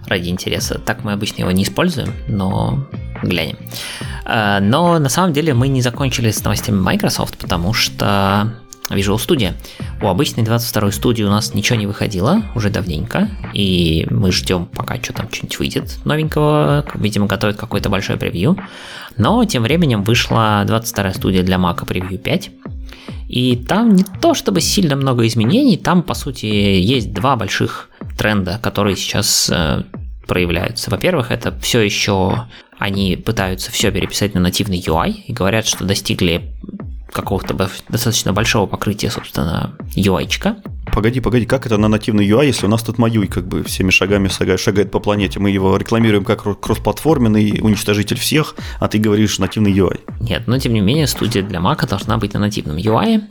ради 0.06 0.28
интереса. 0.28 0.78
Так 0.78 1.04
мы 1.04 1.12
обычно 1.12 1.42
его 1.42 1.50
не 1.52 1.62
используем, 1.62 2.12
но 2.28 2.86
глянем. 3.22 3.56
А, 4.24 4.60
но 4.60 4.98
на 4.98 5.08
самом 5.08 5.32
деле 5.32 5.54
мы 5.54 5.68
не 5.68 5.80
закончили 5.80 6.30
с 6.30 6.42
новостями 6.42 6.80
Microsoft, 6.80 7.38
потому 7.38 7.72
что 7.72 8.54
Visual 8.90 9.16
Studio. 9.16 9.52
У 10.02 10.08
обычной 10.08 10.44
22 10.44 10.90
студии 10.92 11.22
у 11.22 11.30
нас 11.30 11.54
ничего 11.54 11.78
не 11.78 11.86
выходило 11.86 12.42
уже 12.54 12.70
давненько, 12.70 13.28
и 13.52 14.06
мы 14.10 14.32
ждем, 14.32 14.66
пока 14.66 14.96
что 15.02 15.12
там 15.12 15.28
что-нибудь 15.30 15.58
выйдет 15.58 15.98
новенького, 16.04 16.84
видимо, 16.94 17.26
готовят 17.26 17.56
какой-то 17.56 17.88
большой 17.88 18.16
превью. 18.16 18.58
Но 19.16 19.44
тем 19.44 19.62
временем 19.62 20.02
вышла 20.02 20.64
22 20.66 21.14
студия 21.14 21.42
для 21.42 21.56
Mac 21.56 21.86
превью 21.86 22.18
5, 22.18 22.50
и 23.28 23.56
там 23.56 23.94
не 23.94 24.04
то 24.04 24.34
чтобы 24.34 24.60
сильно 24.60 24.96
много 24.96 25.26
изменений, 25.26 25.76
там 25.76 26.02
по 26.02 26.14
сути 26.14 26.46
есть 26.46 27.12
два 27.12 27.36
больших 27.36 27.88
тренда, 28.18 28.58
которые 28.62 28.96
сейчас 28.96 29.50
э, 29.50 29.82
проявляются. 30.26 30.90
Во-первых, 30.90 31.30
это 31.30 31.56
все 31.60 31.80
еще 31.80 32.46
они 32.78 33.16
пытаются 33.16 33.70
все 33.70 33.90
переписать 33.90 34.34
на 34.34 34.40
нативный 34.40 34.78
UI 34.78 35.12
и 35.26 35.32
говорят, 35.32 35.66
что 35.66 35.84
достигли 35.84 36.54
какого-то 37.14 37.54
достаточно 37.88 38.32
большого 38.32 38.66
покрытия, 38.66 39.10
собственно, 39.10 39.74
UI-чика. 39.96 40.56
Погоди, 40.92 41.20
погоди, 41.20 41.46
как 41.46 41.64
это 41.66 41.78
на 41.78 41.88
нативный 41.88 42.28
UI, 42.28 42.46
если 42.46 42.66
у 42.66 42.68
нас 42.68 42.82
тут 42.82 42.98
Маюй 42.98 43.26
как 43.26 43.46
бы 43.46 43.62
всеми 43.62 43.90
шагами 43.90 44.28
шагает 44.56 44.90
по 44.90 45.00
планете? 45.00 45.40
Мы 45.40 45.50
его 45.50 45.76
рекламируем 45.76 46.24
как 46.24 46.60
кроссплатформенный 46.60 47.60
уничтожитель 47.62 48.18
всех, 48.18 48.54
а 48.80 48.88
ты 48.88 48.98
говоришь 48.98 49.38
нативный 49.38 49.72
UI. 49.72 50.00
Нет, 50.20 50.46
но 50.46 50.58
тем 50.58 50.74
не 50.74 50.80
менее 50.80 51.06
студия 51.06 51.42
для 51.42 51.60
Mac 51.60 51.88
должна 51.88 52.18
быть 52.18 52.34
на 52.34 52.40
нативном 52.40 52.76
UI, 52.76 53.22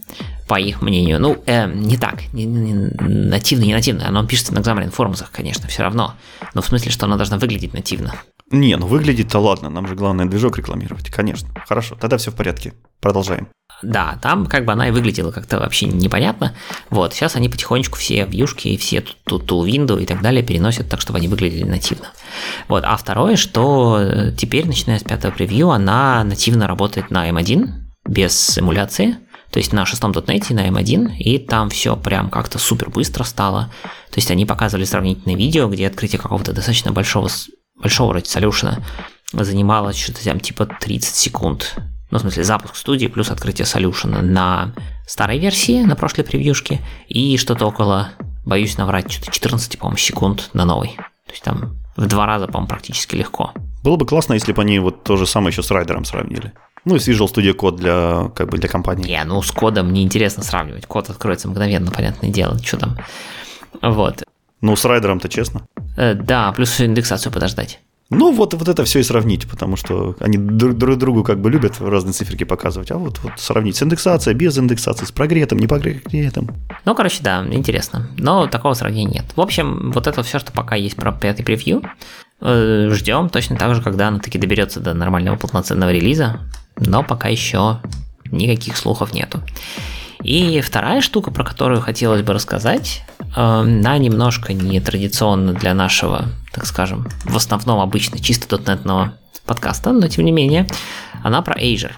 по 0.48 0.60
их 0.60 0.82
мнению. 0.82 1.20
Ну, 1.20 1.42
э, 1.46 1.72
не 1.72 1.98
так, 1.98 2.34
не, 2.34 2.46
не, 2.46 2.74
нативный, 2.74 3.68
не 3.68 3.74
нативный, 3.74 4.06
оно 4.06 4.26
пишется 4.26 4.54
на 4.54 4.60
Xamarin 4.60 4.94
Forms, 4.94 5.24
конечно, 5.32 5.68
все 5.68 5.84
равно. 5.84 6.16
Но 6.54 6.62
в 6.62 6.66
смысле, 6.66 6.92
что 6.92 7.06
она 7.06 7.18
должна 7.18 7.38
выглядеть 7.38 7.74
нативно. 7.74 8.14
Не, 8.52 8.76
ну 8.78 8.88
выглядит-то 8.88 9.40
ладно, 9.40 9.70
нам 9.70 9.88
же 9.88 9.96
главное 9.96 10.26
движок 10.26 10.58
рекламировать, 10.58 11.10
конечно. 11.10 11.50
Хорошо, 11.68 11.96
тогда 12.00 12.18
все 12.18 12.32
в 12.32 12.36
порядке. 12.36 12.74
Продолжаем. 13.00 13.48
Да, 13.84 14.18
там 14.22 14.46
как 14.46 14.64
бы 14.66 14.72
она 14.72 14.88
и 14.88 14.92
выглядела 14.92 15.32
как-то 15.32 15.60
вообще 15.60 15.88
непонятно. 15.88 16.56
Вот, 16.90 17.14
сейчас 17.14 17.36
они 17.36 17.50
потихонечку 17.50 17.98
все 17.98 18.26
вьюшки 18.26 18.78
все 18.78 19.02
ту 19.02 19.40
window 19.66 20.02
и 20.02 20.06
так 20.06 20.22
далее 20.22 20.42
переносят 20.42 20.90
так, 20.90 21.02
чтобы 21.02 21.20
они 21.20 21.28
выглядели 21.28 21.64
нативно. 21.64 22.08
Вот, 22.70 22.84
а 22.86 22.96
второе, 22.96 23.36
что 23.36 24.00
э, 24.00 24.32
теперь, 24.38 24.66
начиная 24.66 25.00
с 25.00 25.04
пятого 25.04 25.32
превью, 25.32 25.72
она 25.72 26.24
нативно 26.24 26.66
работает 26.66 27.12
на 27.12 27.30
M1 27.30 27.70
без 28.08 28.58
эмуляции. 28.58 29.18
То 29.52 29.60
есть 29.60 29.72
на 29.72 29.86
шестом 29.86 30.12
.NET 30.12 30.52
на 30.54 30.68
M1, 30.70 31.18
и 31.18 31.38
там 31.38 31.70
все 31.70 31.96
прям 31.96 32.30
как-то 32.32 32.58
супер 32.58 32.90
быстро 32.90 33.24
стало. 33.24 33.72
То 33.84 34.16
есть 34.16 34.32
они 34.32 34.46
показывали 34.46 34.86
сравнительное 34.86 35.36
видео, 35.36 35.68
где 35.68 35.88
открытие 35.88 36.20
какого-то 36.20 36.54
достаточно 36.54 36.92
большого, 36.92 37.30
большого 37.76 38.10
вроде 38.10 38.30
солюшена 38.30 38.80
занимало 39.32 39.94
что-то 39.94 40.24
там 40.24 40.40
типа 40.40 40.66
30 40.66 41.16
секунд 41.16 41.76
ну, 42.14 42.20
в 42.20 42.22
смысле, 42.22 42.44
запуск 42.44 42.76
студии 42.76 43.08
плюс 43.08 43.32
открытие 43.32 43.66
солюшена 43.66 44.22
на 44.22 44.76
старой 45.08 45.40
версии, 45.40 45.82
на 45.82 45.96
прошлой 45.96 46.24
превьюшке, 46.24 46.80
и 47.08 47.38
что-то 47.38 47.66
около, 47.66 48.10
боюсь 48.46 48.78
наврать, 48.78 49.12
что-то 49.12 49.32
14, 49.32 49.80
по-моему, 49.80 49.98
секунд 49.98 50.52
на 50.54 50.64
новой. 50.64 50.90
То 50.90 51.32
есть 51.32 51.44
там 51.44 51.80
в 51.98 52.06
два 52.06 52.28
раза, 52.28 52.46
по-моему, 52.46 52.68
практически 52.68 53.16
легко. 53.16 53.52
Было 53.84 53.96
бы 53.96 54.06
классно, 54.06 54.34
если 54.34 54.54
бы 54.54 54.62
они 54.62 54.78
вот 54.78 55.04
то 55.04 55.18
же 55.18 55.26
самое 55.26 55.52
еще 55.52 55.64
с 55.64 55.72
райдером 55.72 56.06
сравнили. 56.06 56.54
Ну 56.86 56.98
и 56.98 57.00
с 57.00 57.08
Visual 57.08 57.34
Studio 57.34 57.56
Code 57.56 57.78
для, 57.78 58.30
как 58.36 58.48
бы, 58.48 58.60
для 58.60 58.70
компании. 58.70 59.08
Не, 59.08 59.24
ну 59.24 59.42
с 59.42 59.52
кодом 59.52 59.92
неинтересно 59.92 60.44
сравнивать. 60.44 60.86
Код 60.86 61.10
откроется 61.10 61.48
мгновенно, 61.48 61.90
понятное 61.90 62.30
дело. 62.30 62.60
Что 62.60 62.78
там? 62.78 63.00
Вот. 63.82 64.24
Ну, 64.62 64.76
с 64.76 64.86
райдером-то 64.86 65.30
честно. 65.30 65.66
Э, 65.98 66.14
да, 66.14 66.52
плюс 66.52 66.80
индексацию 66.80 67.34
подождать. 67.34 67.80
Ну, 68.14 68.32
вот, 68.32 68.54
вот 68.54 68.68
это 68.68 68.84
все 68.84 69.00
и 69.00 69.04
сравнить, 69.04 69.50
потому 69.50 69.76
что 69.76 70.16
они 70.20 70.38
друг, 70.38 70.78
друг 70.78 70.98
другу 70.98 71.24
как 71.24 71.40
бы 71.40 71.50
любят 71.50 71.80
разные 71.80 72.14
циферки 72.14 72.44
показывать. 72.44 72.92
А 72.92 72.98
вот, 72.98 73.20
вот 73.24 73.34
сравнить 73.38 73.76
с 73.76 73.84
индексацией, 73.84 74.36
без 74.36 74.58
индексации, 74.58 75.06
с 75.06 75.12
прогретом, 75.12 75.60
не 75.60 75.68
прогретом. 75.68 76.50
Ну, 76.86 76.96
короче, 76.96 77.20
да, 77.22 77.46
интересно. 77.52 78.10
Но 78.18 78.48
такого 78.48 78.74
сравнения 78.74 79.20
нет. 79.20 79.26
В 79.36 79.42
общем, 79.42 79.92
вот 79.94 80.08
это 80.08 80.24
все, 80.24 80.40
что 80.40 80.52
пока 80.52 80.76
есть 80.76 80.96
про 80.96 81.12
пятый 81.12 81.44
превью. 81.44 81.82
Э, 82.42 82.90
Ждем 82.92 83.30
точно 83.30 83.58
так 83.58 83.76
же, 83.76 83.82
когда 83.82 84.10
она 84.10 84.20
таки 84.20 84.38
доберется 84.38 84.80
до 84.80 84.94
нормального 84.94 85.36
полноценного 85.36 85.92
релиза. 85.92 86.40
Но 86.78 87.04
пока 87.04 87.30
еще 87.30 87.80
никаких 88.32 88.78
слухов 88.78 89.14
нету. 89.14 89.42
И 90.24 90.62
вторая 90.62 91.02
штука, 91.02 91.32
про 91.32 91.44
которую 91.44 91.82
хотелось 91.82 92.22
бы 92.22 92.34
рассказать, 92.34 93.04
она 93.36 93.98
немножко 93.98 94.54
нетрадиционна 94.54 95.54
для 95.54 95.74
нашего, 95.74 96.26
так 96.52 96.66
скажем, 96.66 97.08
в 97.24 97.36
основном 97.36 97.80
обычно 97.80 98.20
чисто 98.20 98.48
дотнетного 98.48 99.14
подкаста, 99.46 99.92
но 99.92 100.08
тем 100.08 100.26
не 100.26 100.32
менее, 100.32 100.68
она 101.24 101.42
про 101.42 101.56
Azure. 101.60 101.94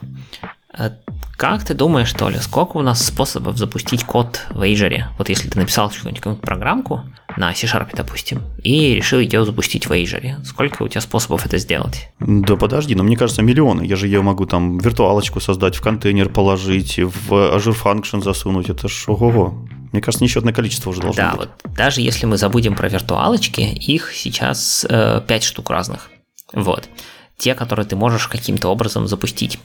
Э, 0.78 0.92
как 1.38 1.64
ты 1.64 1.74
думаешь, 1.74 2.08
что 2.08 2.30
ли, 2.30 2.38
сколько 2.40 2.78
у 2.78 2.82
нас 2.82 3.06
способов 3.06 3.58
запустить 3.58 4.04
код 4.06 4.46
в 4.50 4.62
Azure? 4.62 5.04
Вот 5.18 5.30
если 5.30 5.50
ты 5.50 5.60
написал 5.60 5.90
какую-нибудь 5.90 6.42
программку 6.42 7.04
на 7.38 7.54
C-Sharp, 7.54 7.90
допустим, 7.94 8.42
и 8.64 8.96
решил 8.96 9.20
ее 9.20 9.46
запустить 9.46 9.88
в 9.88 9.92
Azure, 9.92 10.44
сколько 10.46 10.84
у 10.84 10.88
тебя 10.88 11.02
способов 11.02 11.46
это 11.46 11.58
сделать? 11.58 12.10
Да 12.20 12.56
подожди, 12.56 12.96
но 12.96 13.04
мне 13.04 13.18
кажется 13.18 13.42
миллионы. 13.42 13.84
Я 13.84 13.96
же 13.96 14.08
ее 14.08 14.22
могу 14.22 14.46
там 14.46 14.78
виртуалочку 14.78 15.40
создать, 15.40 15.76
в 15.76 15.82
контейнер 15.82 16.30
положить, 16.30 16.98
в 16.98 17.34
Azure 17.34 17.76
Function 17.82 18.24
засунуть. 18.24 18.70
Это 18.70 18.88
ж 18.88 19.06
ого-го. 19.08 19.68
Мне 19.92 20.02
кажется, 20.02 20.24
несчетное 20.24 20.54
количество 20.54 20.90
уже 20.90 21.02
должно 21.02 21.24
да, 21.24 21.32
быть. 21.32 21.40
вот 21.64 21.74
даже 21.74 22.02
если 22.02 22.26
мы 22.26 22.38
забудем 22.38 22.76
про 22.76 22.90
виртуалочки, 22.90 23.62
их 23.62 24.14
сейчас 24.14 24.86
э, 24.90 25.22
5 25.26 25.44
штук 25.44 25.70
разных. 25.70 26.10
Вот. 26.54 26.90
Те, 27.38 27.54
которые 27.54 27.86
ты 27.86 27.96
можешь 27.96 28.28
каким-то 28.28 28.70
образом 28.70 29.08
запустить. 29.08 29.60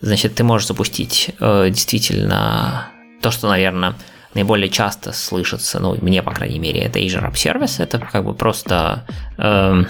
Значит, 0.00 0.34
ты 0.34 0.44
можешь 0.44 0.68
запустить 0.68 1.30
э, 1.40 1.68
действительно 1.70 2.90
то, 3.20 3.30
что, 3.30 3.48
наверное, 3.48 3.94
наиболее 4.34 4.68
часто 4.68 5.12
слышится, 5.12 5.80
ну, 5.80 5.96
мне, 6.00 6.22
по 6.22 6.32
крайней 6.32 6.58
мере, 6.58 6.80
это 6.80 6.98
Azure 6.98 7.30
App 7.30 7.34
Service, 7.34 7.82
это 7.82 7.98
как 7.98 8.24
бы 8.24 8.34
просто 8.34 9.04
э, 9.38 9.84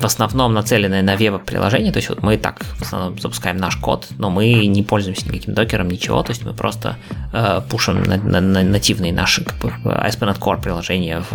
в 0.00 0.04
основном 0.04 0.54
нацеленное 0.54 1.02
на 1.02 1.16
веб-приложение, 1.16 1.92
то 1.92 1.98
есть 1.98 2.08
вот 2.08 2.22
мы 2.22 2.36
так 2.36 2.64
в 2.64 2.82
основном 2.82 3.18
запускаем 3.18 3.56
наш 3.56 3.76
код, 3.76 4.06
но 4.18 4.30
мы 4.30 4.66
не 4.66 4.82
пользуемся 4.82 5.26
никаким 5.26 5.54
докером, 5.54 5.88
ничего, 5.88 6.22
то 6.22 6.30
есть 6.30 6.44
мы 6.44 6.54
просто 6.54 6.96
э, 7.32 7.60
пушим 7.68 8.02
на, 8.02 8.16
на, 8.16 8.40
на 8.40 8.62
нативные 8.62 9.12
наши 9.12 9.44
как 9.44 9.58
бы, 9.58 9.68
ASP.NET 9.68 10.38
Core 10.38 10.62
приложения 10.62 11.22
в 11.30 11.34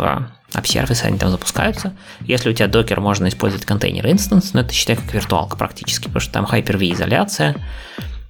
App 0.54 0.62
Service, 0.62 1.04
они 1.04 1.18
там 1.18 1.30
запускаются. 1.30 1.94
Если 2.20 2.48
у 2.48 2.52
тебя 2.52 2.68
докер, 2.68 3.00
можно 3.00 3.28
использовать 3.28 3.66
контейнер 3.66 4.06
instance, 4.06 4.50
но 4.52 4.60
это 4.60 4.72
считай 4.72 4.96
как 4.96 5.12
виртуалка 5.12 5.56
практически, 5.56 6.04
потому 6.04 6.20
что 6.20 6.32
там 6.32 6.44
Hyper-V 6.46 6.92
изоляция, 6.92 7.56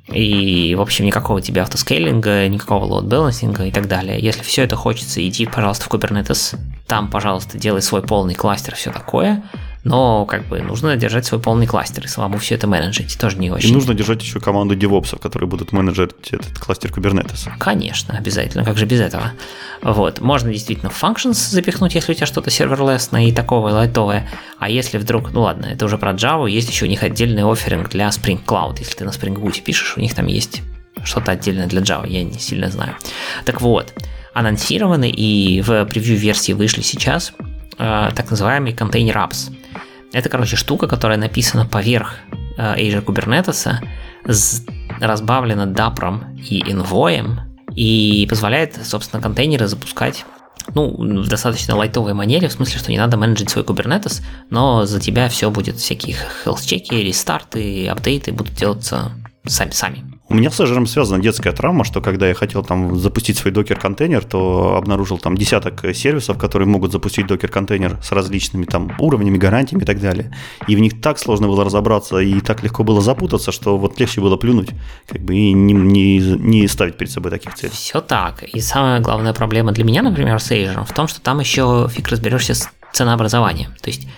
и, 0.08 0.74
в 0.74 0.80
общем, 0.80 1.06
никакого 1.06 1.40
тебе 1.40 1.62
автоскейлинга, 1.62 2.46
никакого 2.48 2.84
лоуд-балансинга 2.84 3.64
и 3.66 3.70
так 3.70 3.88
далее. 3.88 4.20
Если 4.20 4.42
все 4.42 4.64
это 4.64 4.76
хочется, 4.76 5.26
иди, 5.26 5.46
пожалуйста, 5.46 5.84
в 5.84 5.90
Kubernetes. 5.90 6.56
Там, 6.86 7.10
пожалуйста, 7.10 7.58
делай 7.58 7.80
свой 7.80 8.02
полный 8.02 8.34
кластер, 8.34 8.74
все 8.74 8.92
такое 8.92 9.42
но 9.84 10.24
как 10.24 10.46
бы 10.48 10.60
нужно 10.60 10.96
держать 10.96 11.26
свой 11.26 11.40
полный 11.40 11.66
кластер 11.66 12.04
и 12.04 12.08
самому 12.08 12.38
все 12.38 12.54
это 12.54 12.66
менеджить, 12.66 13.18
тоже 13.18 13.36
не 13.38 13.50
очень. 13.50 13.70
И 13.70 13.72
нужно 13.72 13.94
держать 13.94 14.22
еще 14.22 14.40
команду 14.40 14.74
девопсов, 14.74 15.20
которые 15.20 15.48
будут 15.48 15.72
менеджерить 15.72 16.14
этот 16.32 16.58
кластер 16.58 16.90
Kubernetes. 16.90 17.50
Конечно, 17.58 18.16
обязательно, 18.16 18.64
как 18.64 18.78
же 18.78 18.86
без 18.86 19.00
этого. 19.00 19.32
Вот, 19.82 20.20
можно 20.20 20.50
действительно 20.50 20.90
functions 20.90 21.34
запихнуть, 21.34 21.94
если 21.94 22.12
у 22.12 22.14
тебя 22.14 22.26
что-то 22.26 22.50
серверлесное 22.50 23.26
и 23.26 23.32
такого 23.32 23.68
лайтовое, 23.68 24.28
а 24.58 24.70
если 24.70 24.96
вдруг, 24.96 25.32
ну 25.32 25.42
ладно, 25.42 25.66
это 25.66 25.84
уже 25.84 25.98
про 25.98 26.12
Java, 26.12 26.50
есть 26.50 26.70
еще 26.70 26.86
у 26.86 26.88
них 26.88 27.02
отдельный 27.02 27.44
офферинг 27.44 27.90
для 27.90 28.08
Spring 28.08 28.42
Cloud, 28.44 28.76
если 28.78 28.94
ты 28.94 29.04
на 29.04 29.10
Spring 29.10 29.36
Boot 29.36 29.60
пишешь, 29.60 29.96
у 29.96 30.00
них 30.00 30.14
там 30.14 30.26
есть 30.26 30.62
что-то 31.04 31.32
отдельное 31.32 31.66
для 31.66 31.82
Java, 31.82 32.08
я 32.08 32.24
не 32.24 32.38
сильно 32.38 32.70
знаю. 32.70 32.96
Так 33.44 33.60
вот, 33.60 33.92
анонсированы 34.32 35.10
и 35.10 35.60
в 35.60 35.84
превью 35.84 36.16
версии 36.16 36.52
вышли 36.52 36.80
сейчас 36.80 37.34
э, 37.78 38.10
так 38.14 38.30
называемый 38.30 38.72
контейнер 38.72 39.16
apps. 39.16 39.52
Это, 40.12 40.28
короче, 40.28 40.56
штука, 40.56 40.86
которая 40.86 41.18
написана 41.18 41.66
поверх 41.66 42.14
э, 42.56 42.76
Azure 42.76 43.04
Kubernetes, 43.04 43.76
разбавлена 45.00 45.66
Dapper 45.66 46.36
и 46.36 46.62
Envoy, 46.62 47.38
и 47.74 48.26
позволяет, 48.28 48.78
собственно, 48.84 49.20
контейнеры 49.20 49.66
запускать 49.66 50.24
ну, 50.74 50.94
в 50.96 51.28
достаточно 51.28 51.76
лайтовой 51.76 52.14
манере, 52.14 52.48
в 52.48 52.52
смысле, 52.52 52.78
что 52.78 52.90
не 52.90 52.98
надо 52.98 53.16
менеджить 53.16 53.50
свой 53.50 53.64
Kubernetes, 53.64 54.22
но 54.50 54.86
за 54.86 55.00
тебя 55.00 55.28
все 55.28 55.50
будет 55.50 55.76
всякие 55.76 56.16
health-чеки, 56.44 56.94
рестарты, 56.94 57.88
апдейты 57.88 58.32
будут 58.32 58.54
делаться 58.54 59.10
сами-сами. 59.46 60.13
У 60.34 60.36
меня 60.36 60.50
с 60.50 60.58
Azure 60.58 60.84
связана 60.86 61.22
детская 61.22 61.52
травма, 61.52 61.84
что 61.84 62.00
когда 62.00 62.26
я 62.26 62.34
хотел 62.34 62.64
там 62.64 62.98
запустить 62.98 63.38
свой 63.38 63.52
докер-контейнер, 63.52 64.24
то 64.24 64.74
обнаружил 64.76 65.16
там 65.16 65.36
десяток 65.36 65.94
сервисов, 65.94 66.38
которые 66.38 66.66
могут 66.66 66.90
запустить 66.90 67.28
докер-контейнер 67.28 68.02
с 68.02 68.10
различными 68.10 68.64
там 68.64 68.90
уровнями, 68.98 69.38
гарантиями 69.38 69.84
и 69.84 69.86
так 69.86 70.00
далее. 70.00 70.36
И 70.66 70.74
в 70.74 70.80
них 70.80 71.00
так 71.00 71.20
сложно 71.20 71.46
было 71.46 71.64
разобраться 71.64 72.18
и 72.18 72.40
так 72.40 72.64
легко 72.64 72.82
было 72.82 73.00
запутаться, 73.00 73.52
что 73.52 73.78
вот 73.78 74.00
легче 74.00 74.20
было 74.20 74.36
плюнуть 74.36 74.70
как 75.06 75.20
бы, 75.20 75.36
и 75.36 75.52
не, 75.52 75.72
не, 75.72 76.18
не 76.18 76.66
ставить 76.66 76.96
перед 76.96 77.12
собой 77.12 77.30
таких 77.30 77.54
целей. 77.54 77.72
Все 77.72 78.00
так. 78.00 78.42
И 78.42 78.58
самая 78.58 78.98
главная 78.98 79.34
проблема 79.34 79.70
для 79.70 79.84
меня, 79.84 80.02
например, 80.02 80.40
с 80.40 80.50
Azure 80.50 80.84
в 80.84 80.92
том, 80.92 81.06
что 81.06 81.20
там 81.20 81.38
еще 81.38 81.88
фиг 81.88 82.08
разберешься 82.08 82.54
с 82.54 82.68
ценообразованием. 82.92 83.70
То 83.80 83.90
есть 83.90 84.08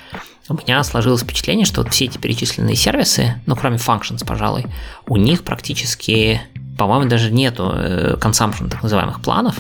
у 0.49 0.55
меня 0.55 0.83
сложилось 0.85 1.23
впечатление, 1.23 1.67
что 1.67 1.83
вот 1.83 1.93
все 1.93 2.07
эти 2.07 2.19
перечисленные 2.19 2.77
сервисы, 2.77 3.41
ну, 3.47 3.57
кроме 3.57 3.77
Functions, 3.77 4.25
пожалуй, 4.25 4.67
у 5.07 5.17
них 5.17 5.43
практически, 5.45 6.41
по-моему, 6.79 7.09
даже 7.09 7.33
нету 7.33 7.73
э, 7.75 8.17
consumption 8.21 8.69
так 8.69 8.83
называемых 8.83 9.21
планов. 9.21 9.57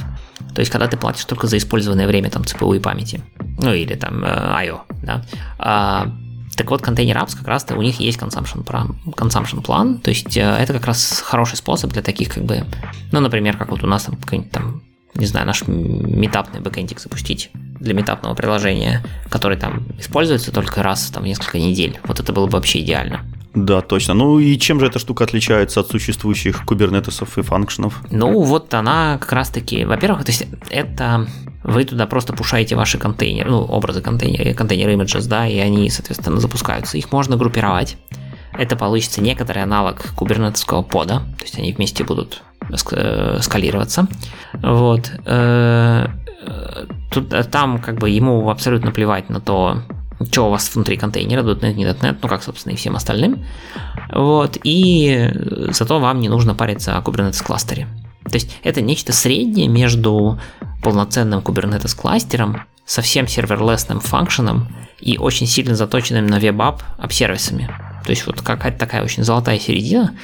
То 0.54 0.60
есть, 0.60 0.70
когда 0.70 0.86
ты 0.86 0.96
платишь 0.96 1.24
только 1.24 1.46
за 1.46 1.58
использованное 1.58 2.06
время 2.06 2.30
там 2.30 2.44
ЦПУ 2.44 2.74
и 2.74 2.78
памяти, 2.78 3.22
ну, 3.58 3.72
или 3.72 3.94
там 3.94 4.24
э, 4.24 4.28
I.O., 4.28 4.82
да, 5.02 5.24
а, 5.58 6.08
так 6.56 6.70
вот, 6.70 6.82
контейнер 6.82 7.16
apps 7.16 7.36
как 7.36 7.46
раз-то 7.48 7.76
у 7.76 7.82
них 7.82 8.00
есть 8.00 8.18
consumption, 8.18 8.64
consumption 8.64 9.62
план, 9.62 9.98
то 9.98 10.10
есть 10.10 10.36
э, 10.36 10.40
это 10.40 10.72
как 10.72 10.86
раз 10.86 11.22
хороший 11.24 11.56
способ 11.56 11.92
для 11.92 12.02
таких 12.02 12.30
как 12.30 12.44
бы, 12.44 12.64
ну, 13.12 13.20
например, 13.20 13.56
как 13.56 13.70
вот 13.70 13.84
у 13.84 13.86
нас 13.86 14.04
там 14.04 14.16
какой-нибудь 14.16 14.52
там 14.52 14.82
не 15.18 15.26
знаю, 15.26 15.46
наш 15.46 15.64
метапный 15.66 16.60
бэкэндик 16.60 17.00
запустить 17.00 17.50
для 17.80 17.94
метапного 17.94 18.34
приложения, 18.34 19.04
который 19.28 19.56
там 19.56 19.86
используется 19.98 20.52
только 20.52 20.82
раз 20.82 21.10
там, 21.10 21.24
в 21.24 21.26
несколько 21.26 21.58
недель. 21.58 21.98
Вот 22.04 22.20
это 22.20 22.32
было 22.32 22.46
бы 22.46 22.52
вообще 22.52 22.80
идеально. 22.80 23.24
Да, 23.54 23.80
точно. 23.80 24.12
Ну 24.12 24.38
и 24.38 24.58
чем 24.58 24.80
же 24.80 24.86
эта 24.86 24.98
штука 24.98 25.24
отличается 25.24 25.80
от 25.80 25.88
существующих 25.88 26.66
кубернетесов 26.66 27.38
и 27.38 27.42
функшенов? 27.42 28.02
Ну 28.10 28.42
вот 28.42 28.74
она 28.74 29.16
как 29.18 29.32
раз 29.32 29.48
таки, 29.48 29.86
во-первых, 29.86 30.24
то 30.26 30.30
есть 30.30 30.46
это 30.68 31.26
вы 31.64 31.84
туда 31.84 32.06
просто 32.06 32.34
пушаете 32.34 32.76
ваши 32.76 32.98
контейнеры, 32.98 33.50
ну 33.50 33.62
образы 33.62 34.02
контейнера, 34.02 34.52
контейнер 34.52 34.90
images, 34.90 35.26
да, 35.26 35.46
и 35.46 35.58
они, 35.58 35.88
соответственно, 35.88 36.38
запускаются. 36.38 36.98
Их 36.98 37.10
можно 37.12 37.38
группировать. 37.38 37.96
Это 38.52 38.76
получится 38.76 39.22
некоторый 39.22 39.62
аналог 39.62 40.14
кубернетовского 40.14 40.82
пода, 40.82 41.20
то 41.38 41.42
есть 41.42 41.58
они 41.58 41.72
вместе 41.72 42.04
будут 42.04 42.42
скалироваться. 42.74 44.06
Вот. 44.54 45.10
Э, 45.24 46.08
тут, 47.10 47.32
э, 47.32 47.44
там 47.44 47.78
как 47.78 47.98
бы 47.98 48.10
ему 48.10 48.48
абсолютно 48.50 48.90
плевать 48.90 49.30
на 49.30 49.40
то, 49.40 49.82
что 50.30 50.46
у 50.46 50.50
вас 50.50 50.74
внутри 50.74 50.96
контейнера, 50.96 51.42
.NET, 51.42 51.74
не 51.74 51.84
.NET, 51.84 52.18
ну 52.22 52.28
как, 52.28 52.42
собственно, 52.42 52.72
и 52.72 52.76
всем 52.76 52.96
остальным. 52.96 53.44
Вот, 54.12 54.58
и 54.62 55.30
зато 55.70 55.98
вам 55.98 56.20
не 56.20 56.28
нужно 56.28 56.54
париться 56.54 56.96
о 56.96 57.00
Kubernetes 57.00 57.44
кластере. 57.44 57.86
То 58.24 58.34
есть 58.34 58.56
это 58.64 58.80
нечто 58.80 59.12
среднее 59.12 59.68
между 59.68 60.40
полноценным 60.82 61.40
Kubernetes 61.40 61.96
кластером, 61.96 62.62
совсем 62.84 63.26
серверлесным 63.28 64.00
функшеном 64.00 64.68
и 65.00 65.18
очень 65.18 65.46
сильно 65.46 65.74
заточенным 65.74 66.26
на 66.26 66.38
web 66.38 66.60
app 66.60 66.82
сервисами. 67.10 67.70
То 68.04 68.10
есть 68.10 68.26
вот 68.26 68.40
какая-то 68.40 68.78
такая 68.78 69.02
очень 69.02 69.24
золотая 69.24 69.58
середина, 69.58 70.14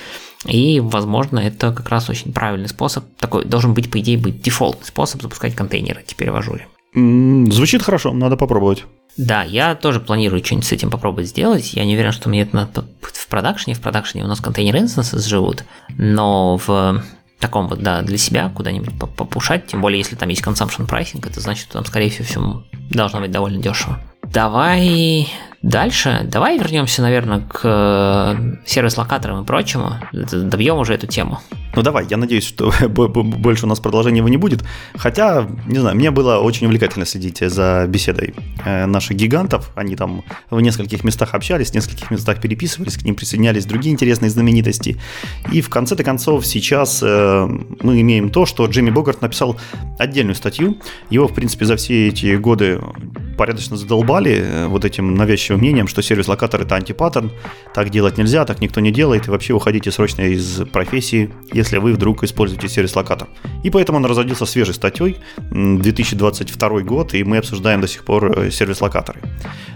и, 0.47 0.81
возможно, 0.81 1.39
это 1.39 1.73
как 1.73 1.89
раз 1.89 2.11
очень 2.11 2.33
правильный 2.33 2.69
способ. 2.69 3.05
Такой 3.19 3.45
должен 3.45 3.75
быть, 3.75 3.91
по 3.91 4.01
идее, 4.01 4.19
быть 4.19 4.43
дефолтный 4.43 4.87
способ 4.87 5.23
запускать 5.23 5.55
контейнеры 5.55 6.03
теперь 6.07 6.31
в 6.31 6.37
Azure. 6.37 6.67
Звучит 6.95 7.83
хорошо, 7.83 8.13
надо 8.13 8.37
попробовать. 8.37 8.85
Да, 9.17 9.43
я 9.43 9.75
тоже 9.75 10.01
планирую 10.01 10.45
что-нибудь 10.45 10.67
с 10.67 10.73
этим 10.73 10.91
попробовать 10.91 11.29
сделать. 11.29 11.75
Я 11.75 11.85
не 11.85 11.95
уверен, 11.95 12.13
что 12.13 12.29
мне 12.29 12.43
это 12.43 12.57
надо 12.57 12.85
в 13.01 13.29
продакшене. 13.29 13.75
В 13.75 13.81
продакшене 13.81 14.25
у 14.25 14.27
нас 14.27 14.41
container 14.41 14.77
instances 14.77 15.27
живут, 15.29 15.65
но 15.97 16.57
в 16.57 17.03
таком 17.39 17.69
вот, 17.69 17.83
да, 17.83 18.03
для 18.03 18.19
себя 18.19 18.51
куда-нибудь 18.55 18.99
попушать, 18.99 19.67
тем 19.67 19.81
более, 19.81 19.99
если 19.99 20.17
там 20.17 20.29
есть 20.29 20.43
consumption 20.43 20.89
pricing, 20.89 21.27
это 21.29 21.41
значит, 21.41 21.65
что 21.65 21.75
там, 21.75 21.85
скорее 21.85 22.11
всего, 22.11 22.25
все 22.25 22.65
должно 22.91 23.21
быть 23.21 23.31
довольно 23.31 23.61
дешево. 23.61 24.01
Давай 24.33 25.29
дальше. 25.63 26.23
Давай 26.25 26.59
вернемся, 26.59 27.03
наверное, 27.03 27.41
к 27.41 27.61
э, 27.65 28.57
сервис-локаторам 28.67 29.43
и 29.43 29.47
прочему. 29.47 30.01
Добьем 30.13 30.79
уже 30.79 30.95
эту 30.95 31.07
тему. 31.07 31.39
Ну 31.75 31.83
давай, 31.83 32.07
я 32.09 32.17
надеюсь, 32.17 32.45
что 32.45 32.73
больше 32.89 33.67
у 33.67 33.69
нас 33.69 33.81
продолжения 33.81 34.19
его 34.19 34.29
не 34.29 34.37
будет. 34.37 34.65
Хотя, 34.95 35.47
не 35.67 35.79
знаю, 35.79 35.97
мне 35.97 36.11
было 36.11 36.39
очень 36.39 36.67
увлекательно 36.67 37.07
следить 37.07 37.39
за 37.41 37.87
беседой 37.89 38.35
э, 38.65 38.87
наших 38.87 39.17
гигантов. 39.17 39.71
Они 39.75 39.97
там 39.97 40.25
в 40.51 40.61
нескольких 40.61 41.05
местах 41.05 41.35
общались, 41.35 41.71
в 41.71 41.75
нескольких 41.75 42.11
местах 42.11 42.41
переписывались, 42.41 42.97
к 42.97 43.03
ним 43.03 43.15
присоединялись 43.15 43.65
другие 43.65 43.93
интересные 43.93 44.31
знаменитости. 44.31 45.01
И 45.53 45.61
в 45.61 45.71
конце-то 45.71 46.05
концов 46.05 46.45
сейчас 46.45 47.01
э, 47.03 47.49
мы 47.83 48.01
имеем 48.01 48.31
то, 48.31 48.47
что 48.47 48.67
Джимми 48.67 48.91
Богарт 48.91 49.23
написал 49.23 49.59
отдельную 49.99 50.35
статью. 50.35 50.79
Его, 51.09 51.29
в 51.29 51.35
принципе, 51.35 51.65
за 51.65 51.77
все 51.77 52.09
эти 52.09 52.37
годы 52.37 52.81
порядочно 53.37 53.77
задолбали 53.77 54.33
э, 54.33 54.67
вот 54.67 54.85
этим 54.85 55.15
навязчивым 55.15 55.61
мнением, 55.61 55.89
что 55.89 56.03
сервис-локатор 56.03 56.63
это 56.63 56.77
антипаттерн, 56.77 57.31
так 57.75 57.91
делать 57.91 58.19
нельзя, 58.19 58.45
так 58.45 58.61
никто 58.61 58.81
не 58.81 58.91
делает, 58.91 59.29
и 59.29 59.31
вообще 59.31 59.55
уходите 59.55 59.91
срочно 59.91 60.23
из 60.23 60.63
профессии, 60.73 61.31
если 61.53 61.79
вы 61.79 61.93
вдруг 61.93 62.25
используете 62.25 62.69
сервис-локатор. 62.69 63.29
И 63.63 63.71
поэтому 63.71 63.99
он 63.99 64.07
разродился 64.07 64.47
свежей 64.47 64.75
статьей, 64.75 65.17
2022 65.51 66.81
год, 66.81 67.15
и 67.15 67.25
мы 67.25 67.39
обсуждаем 67.39 67.81
до 67.81 67.89
сих 67.89 68.05
пор 68.05 68.39
э, 68.39 68.51
сервис-локаторы. 68.51 69.21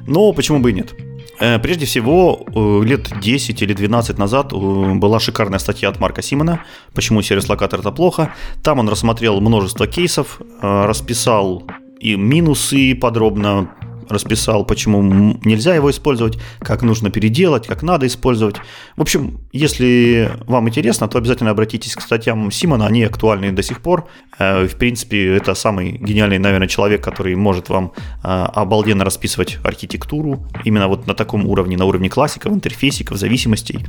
Но 0.07 0.32
почему 0.32 0.61
бы 0.61 0.70
и 0.70 0.74
нет? 0.74 0.94
Э, 1.38 1.59
прежде 1.59 1.86
всего, 1.86 2.46
лет 2.84 3.12
10 3.20 3.62
или 3.62 3.72
12 3.72 4.18
назад 4.18 4.52
была 4.52 5.20
шикарная 5.20 5.59
статья 5.59 5.88
от 5.88 6.00
Марка 6.00 6.22
Симона 6.22 6.62
«Почему 6.94 7.22
сервис-локатор 7.22 7.80
это 7.80 7.90
плохо». 7.90 8.32
Там 8.62 8.78
он 8.78 8.88
рассмотрел 8.88 9.40
множество 9.40 9.86
кейсов, 9.86 10.40
расписал 10.61 11.64
и 11.99 12.16
минусы 12.16 12.94
подробно 12.94 13.75
расписал, 14.09 14.64
почему 14.64 15.02
нельзя 15.44 15.74
его 15.74 15.90
использовать, 15.90 16.38
как 16.61 16.82
нужно 16.82 17.11
переделать, 17.11 17.66
как 17.66 17.82
надо 17.82 18.07
использовать. 18.07 18.57
В 18.96 19.02
общем, 19.02 19.40
если 19.52 20.30
вам 20.46 20.68
интересно, 20.68 21.09
то 21.09 21.18
обязательно 21.18 21.50
обратитесь 21.50 21.94
к 21.94 22.00
статьям 22.00 22.50
Симона, 22.50 22.86
они 22.86 23.04
актуальны 23.04 23.52
до 23.52 23.62
сих 23.62 23.80
пор. 23.80 24.09
Э, 24.38 24.66
в 24.66 24.76
принципе, 24.76 25.36
это 25.36 25.54
самый 25.54 25.92
гениальный, 25.92 26.38
наверное, 26.38 26.68
человек, 26.68 27.02
который 27.02 27.34
может 27.34 27.68
вам 27.68 27.92
э, 28.22 28.28
обалденно 28.28 29.04
расписывать 29.04 29.59
архитектуру, 29.64 30.46
именно 30.64 30.88
вот 30.88 31.07
на 31.07 31.14
таком 31.14 31.46
уровне, 31.46 31.76
на 31.76 31.84
уровне 31.84 32.09
классиков, 32.09 32.52
интерфейсиков, 32.52 33.16
зависимостей. 33.16 33.86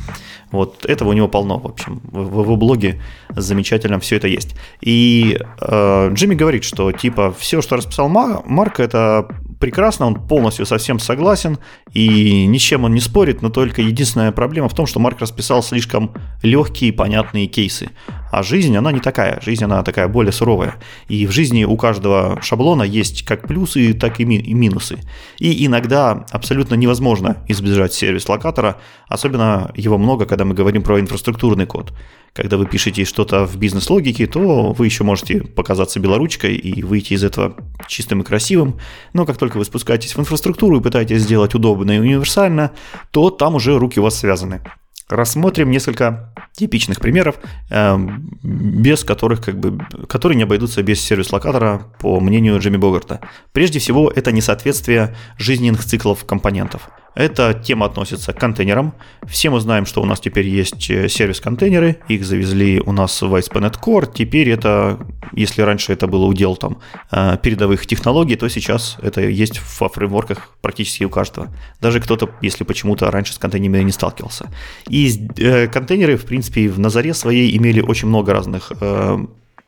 Вот 0.52 0.86
этого 0.86 1.10
у 1.10 1.14
него 1.14 1.28
полно, 1.28 1.60
в 1.60 1.66
общем. 1.66 2.02
В 2.12 2.42
его 2.42 2.56
блоге 2.56 3.02
замечательно 3.30 4.00
все 4.00 4.18
это 4.18 4.28
есть. 4.28 4.56
И 4.82 5.40
э, 5.62 6.10
Джимми 6.14 6.36
говорит, 6.36 6.64
что 6.64 6.92
типа 6.92 7.34
все, 7.38 7.62
что 7.62 7.76
расписал 7.76 8.10
Марк, 8.10 8.80
это 8.80 9.28
прекрасно, 9.60 10.06
он 10.06 10.16
полностью 10.28 10.66
совсем 10.66 11.00
согласен, 11.00 11.58
и 11.94 12.46
ни 12.46 12.58
с 12.58 12.62
чем 12.62 12.84
он 12.84 12.94
не 12.94 13.00
спорит, 13.00 13.42
но 13.42 13.50
только 13.50 13.82
единственная 13.82 14.32
проблема 14.32 14.70
в 14.70 14.76
том, 14.76 14.86
что 14.86 15.00
Марк 15.00 15.20
расписал 15.20 15.64
слишком 15.64 16.14
легкие 16.44 16.90
и 16.90 16.94
понятные 16.94 17.48
кейсы. 17.48 17.90
А 18.38 18.44
жизнь, 18.44 18.78
она 18.78 18.92
не 18.92 19.00
такая, 19.00 19.42
жизнь, 19.42 19.64
она 19.64 19.82
такая 19.82 20.08
более 20.08 20.32
суровая. 20.32 20.76
И 21.08 21.26
в 21.26 21.32
жизни 21.32 21.64
у 21.64 21.76
каждого 21.76 22.40
шаблона 22.44 22.84
есть 22.84 23.26
как 23.26 23.48
плюсы, 23.48 23.94
так 23.94 24.20
и, 24.20 24.26
ми- 24.26 24.38
и 24.38 24.54
минусы. 24.54 25.00
И 25.40 25.66
иногда 25.66 26.24
абсолютно 26.30 26.76
невозможно 26.76 27.38
избежать 27.48 27.96
сервис-локатора, 27.96 28.76
особенно 29.08 29.72
его 29.76 29.98
много, 29.98 30.28
когда 30.28 30.46
мы 30.46 30.54
говорим 30.54 30.84
про 30.84 31.00
инфраструктурный 31.00 31.66
код. 31.66 31.94
Когда 32.34 32.58
вы 32.58 32.68
пишете 32.68 33.06
что-то 33.06 33.48
в 33.48 33.58
бизнес-логике, 33.58 34.28
то 34.28 34.72
вы 34.72 34.86
еще 34.86 35.04
можете 35.04 35.42
показаться 35.42 36.00
белоручкой 36.00 36.54
и 36.58 36.84
выйти 36.84 37.14
из 37.14 37.24
этого 37.24 37.56
чистым 37.88 38.22
и 38.22 38.24
красивым. 38.24 38.76
Но 39.14 39.26
как 39.26 39.38
только 39.38 39.58
вы 39.58 39.66
спускаетесь 39.66 40.16
в 40.16 40.20
инфраструктуру 40.20 40.78
и 40.78 40.84
пытаетесь 40.84 41.24
сделать 41.24 41.56
удобно 41.56 41.90
и 41.94 42.00
универсально, 42.00 42.70
то 43.10 43.32
там 43.32 43.56
уже 43.56 43.80
руки 43.80 44.00
у 44.00 44.04
вас 44.04 44.20
связаны. 44.20 44.62
Рассмотрим 45.10 45.72
несколько 45.72 46.34
типичных 46.52 47.00
примеров, 47.00 47.36
эм, 47.70 48.30
без 48.44 49.04
которых, 49.04 49.42
как 49.42 49.58
бы, 49.58 49.80
которые 50.08 50.36
не 50.36 50.44
обойдутся 50.44 50.84
без 50.84 51.00
сервис-локатора, 51.02 51.94
по 52.00 52.20
мнению 52.20 52.60
Джимми 52.60 52.78
Богарта. 52.78 53.22
Прежде 53.54 53.80
всего, 53.80 54.12
это 54.14 54.32
несоответствие 54.34 55.16
жизненных 55.38 55.86
циклов 55.86 56.26
компонентов. 56.26 56.90
Эта 57.18 57.56
тема 57.56 57.88
относится 57.88 58.32
к 58.32 58.40
контейнерам. 58.40 58.94
Все 59.26 59.50
мы 59.50 59.60
знаем, 59.60 59.88
что 59.88 60.04
у 60.04 60.06
нас 60.06 60.20
теперь 60.20 60.48
есть 60.48 60.88
э, 60.92 61.10
сервис-контейнеры, 61.10 61.98
их 62.08 62.24
завезли 62.24 62.80
у 62.80 62.92
нас 62.92 63.20
в 63.24 63.34
ASP.NET 63.34 63.80
Core. 63.82 64.08
Теперь 64.14 64.50
это, 64.52 65.00
если 65.34 65.64
раньше 65.64 65.94
это 65.94 66.06
было 66.06 66.26
удел 66.26 66.56
там 66.56 66.78
э, 67.12 67.38
передовых 67.42 67.88
технологий, 67.88 68.36
то 68.36 68.48
сейчас 68.50 68.98
это 69.02 69.22
есть 69.22 69.60
во 69.80 69.90
фреймворках 69.90 70.52
практически 70.62 71.06
у 71.06 71.10
каждого. 71.10 71.48
Даже 71.82 72.00
кто-то, 72.00 72.30
если 72.42 72.64
почему-то 72.64 73.10
раньше 73.10 73.34
с 73.34 73.40
контейнерами 73.40 73.86
не 73.86 73.92
сталкивался. 73.92 74.52
И 74.88 75.28
э, 75.38 75.68
контейнеры, 75.68 76.18
в 76.18 76.26
принципе, 76.26 76.70
в 76.70 76.78
Назаре 76.78 77.16
своей 77.16 77.58
имели 77.58 77.82
очень 77.82 78.10
много 78.10 78.32
разных 78.32 78.72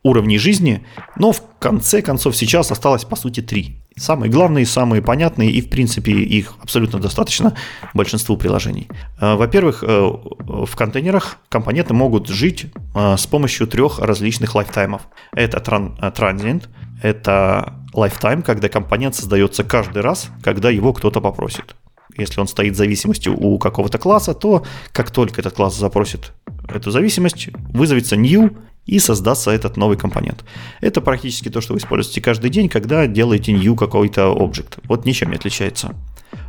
уровней 0.03 0.37
жизни, 0.37 0.85
но 1.17 1.31
в 1.31 1.41
конце 1.59 2.01
концов 2.01 2.35
сейчас 2.35 2.71
осталось 2.71 3.03
по 3.03 3.15
сути 3.15 3.41
три. 3.41 3.81
Самые 3.97 4.31
главные, 4.31 4.65
самые 4.65 5.01
понятные, 5.01 5.51
и 5.51 5.61
в 5.61 5.69
принципе 5.69 6.13
их 6.13 6.53
абсолютно 6.61 6.99
достаточно 6.99 7.53
большинству 7.93 8.37
приложений. 8.37 8.87
Э, 9.19 9.35
во-первых, 9.35 9.83
э, 9.83 9.87
в 9.89 10.73
контейнерах 10.75 11.37
компоненты 11.49 11.93
могут 11.93 12.27
жить 12.27 12.67
э, 12.95 13.17
с 13.17 13.27
помощью 13.27 13.67
трех 13.67 13.99
различных 13.99 14.55
лайфтаймов. 14.55 15.01
Это 15.33 15.57
transient, 15.57 16.67
это 17.03 17.73
lifetime, 17.93 18.41
когда 18.41 18.69
компонент 18.69 19.15
создается 19.15 19.63
каждый 19.63 20.01
раз, 20.01 20.29
когда 20.43 20.69
его 20.69 20.93
кто-то 20.93 21.19
попросит. 21.19 21.75
Если 22.17 22.39
он 22.39 22.47
стоит 22.47 22.75
зависимостью 22.75 23.37
у 23.37 23.57
какого-то 23.59 23.97
класса, 23.97 24.33
то 24.33 24.63
как 24.91 25.11
только 25.11 25.41
этот 25.41 25.55
класс 25.55 25.77
запросит 25.77 26.33
эту 26.67 26.91
зависимость, 26.91 27.49
вызовется 27.69 28.15
new, 28.15 28.57
и 28.89 28.99
создастся 28.99 29.51
этот 29.51 29.77
новый 29.77 29.97
компонент. 29.97 30.43
Это 30.81 31.01
практически 31.01 31.49
то, 31.49 31.61
что 31.61 31.73
вы 31.73 31.79
используете 31.79 32.21
каждый 32.21 32.49
день, 32.49 32.69
когда 32.69 33.07
делаете 33.07 33.51
new 33.51 33.75
какой-то 33.75 34.31
объект. 34.31 34.79
Вот 34.87 35.05
ничем 35.05 35.29
не 35.29 35.35
отличается. 35.35 35.95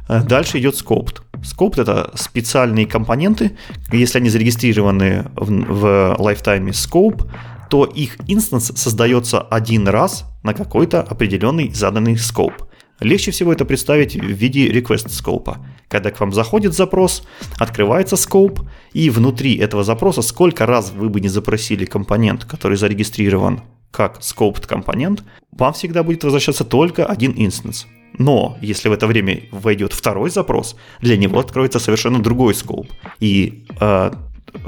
Э, 0.08 0.22
дальше 0.22 0.58
идет 0.58 0.74
scoped. 0.74 1.20
Scoped 1.42 1.80
это 1.82 2.10
специальные 2.14 2.86
компоненты. 2.86 3.56
Если 3.92 4.18
они 4.18 4.30
зарегистрированы 4.30 5.26
в, 5.36 5.50
в 5.50 5.84
lifetime 6.18 6.70
scope, 6.70 7.30
то 7.68 7.84
их 7.84 8.16
инстанс 8.26 8.72
создается 8.74 9.40
один 9.40 9.86
раз 9.86 10.24
на 10.42 10.54
какой-то 10.54 11.02
определенный 11.02 11.70
заданный 11.72 12.14
scope. 12.14 12.69
Легче 13.00 13.30
всего 13.30 13.52
это 13.52 13.64
представить 13.64 14.14
в 14.14 14.24
виде 14.24 14.68
request 14.70 15.08
скопа. 15.08 15.58
Когда 15.88 16.10
к 16.10 16.20
вам 16.20 16.32
заходит 16.32 16.74
запрос, 16.74 17.22
открывается 17.58 18.16
скоп, 18.16 18.60
и 18.92 19.10
внутри 19.10 19.56
этого 19.56 19.84
запроса, 19.84 20.22
сколько 20.22 20.66
раз 20.66 20.92
вы 20.92 21.08
бы 21.08 21.20
не 21.20 21.28
запросили 21.28 21.84
компонент, 21.84 22.44
который 22.44 22.76
зарегистрирован 22.76 23.62
как 23.90 24.18
scoped 24.20 24.66
компонент, 24.66 25.24
вам 25.52 25.72
всегда 25.72 26.02
будет 26.02 26.24
возвращаться 26.24 26.64
только 26.64 27.06
один 27.06 27.32
инстанс. 27.36 27.86
Но 28.18 28.58
если 28.60 28.88
в 28.88 28.92
это 28.92 29.06
время 29.06 29.42
войдет 29.50 29.92
второй 29.92 30.30
запрос, 30.30 30.76
для 31.00 31.16
него 31.16 31.38
откроется 31.38 31.78
совершенно 31.78 32.20
другой 32.20 32.54
скоп. 32.54 32.88
И 33.18 33.66
э, 33.80 34.12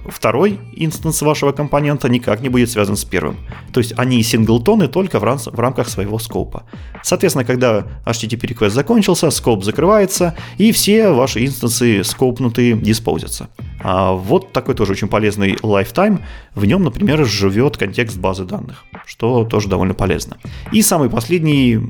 второй 0.07 0.59
инстанс 0.77 1.23
вашего 1.23 1.53
компонента 1.53 2.09
никак 2.09 2.41
не 2.41 2.49
будет 2.49 2.71
связан 2.71 2.97
с 2.97 3.05
первым. 3.05 3.37
То 3.73 3.81
есть 3.81 3.95
они 3.97 4.23
синглтоны 4.23 4.89
только 4.89 5.19
в, 5.19 5.23
в 5.23 5.61
рамках 5.61 5.89
своего 5.89 6.19
скопа. 6.19 6.65
Соответственно, 7.03 7.45
когда 7.45 7.87
HTTP 8.05 8.41
request 8.41 8.71
закончился, 8.71 9.31
скоп 9.31 9.65
закрывается, 9.65 10.35
и 10.59 10.73
все 10.73 11.11
ваши 11.11 11.45
инстансы 11.45 12.05
скопнутые 12.05 12.75
диспозятся. 12.75 13.49
А 13.83 14.13
вот 14.13 14.53
такой 14.53 14.75
тоже 14.75 14.93
очень 14.93 15.09
полезный 15.09 15.55
lifetime. 15.55 16.21
В 16.55 16.65
нем, 16.65 16.83
например, 16.83 17.25
живет 17.25 17.77
контекст 17.77 18.17
базы 18.17 18.45
данных, 18.45 18.85
что 19.07 19.45
тоже 19.45 19.69
довольно 19.69 19.95
полезно. 19.95 20.37
И 20.71 20.83
самый 20.83 21.11
последний, 21.11 21.81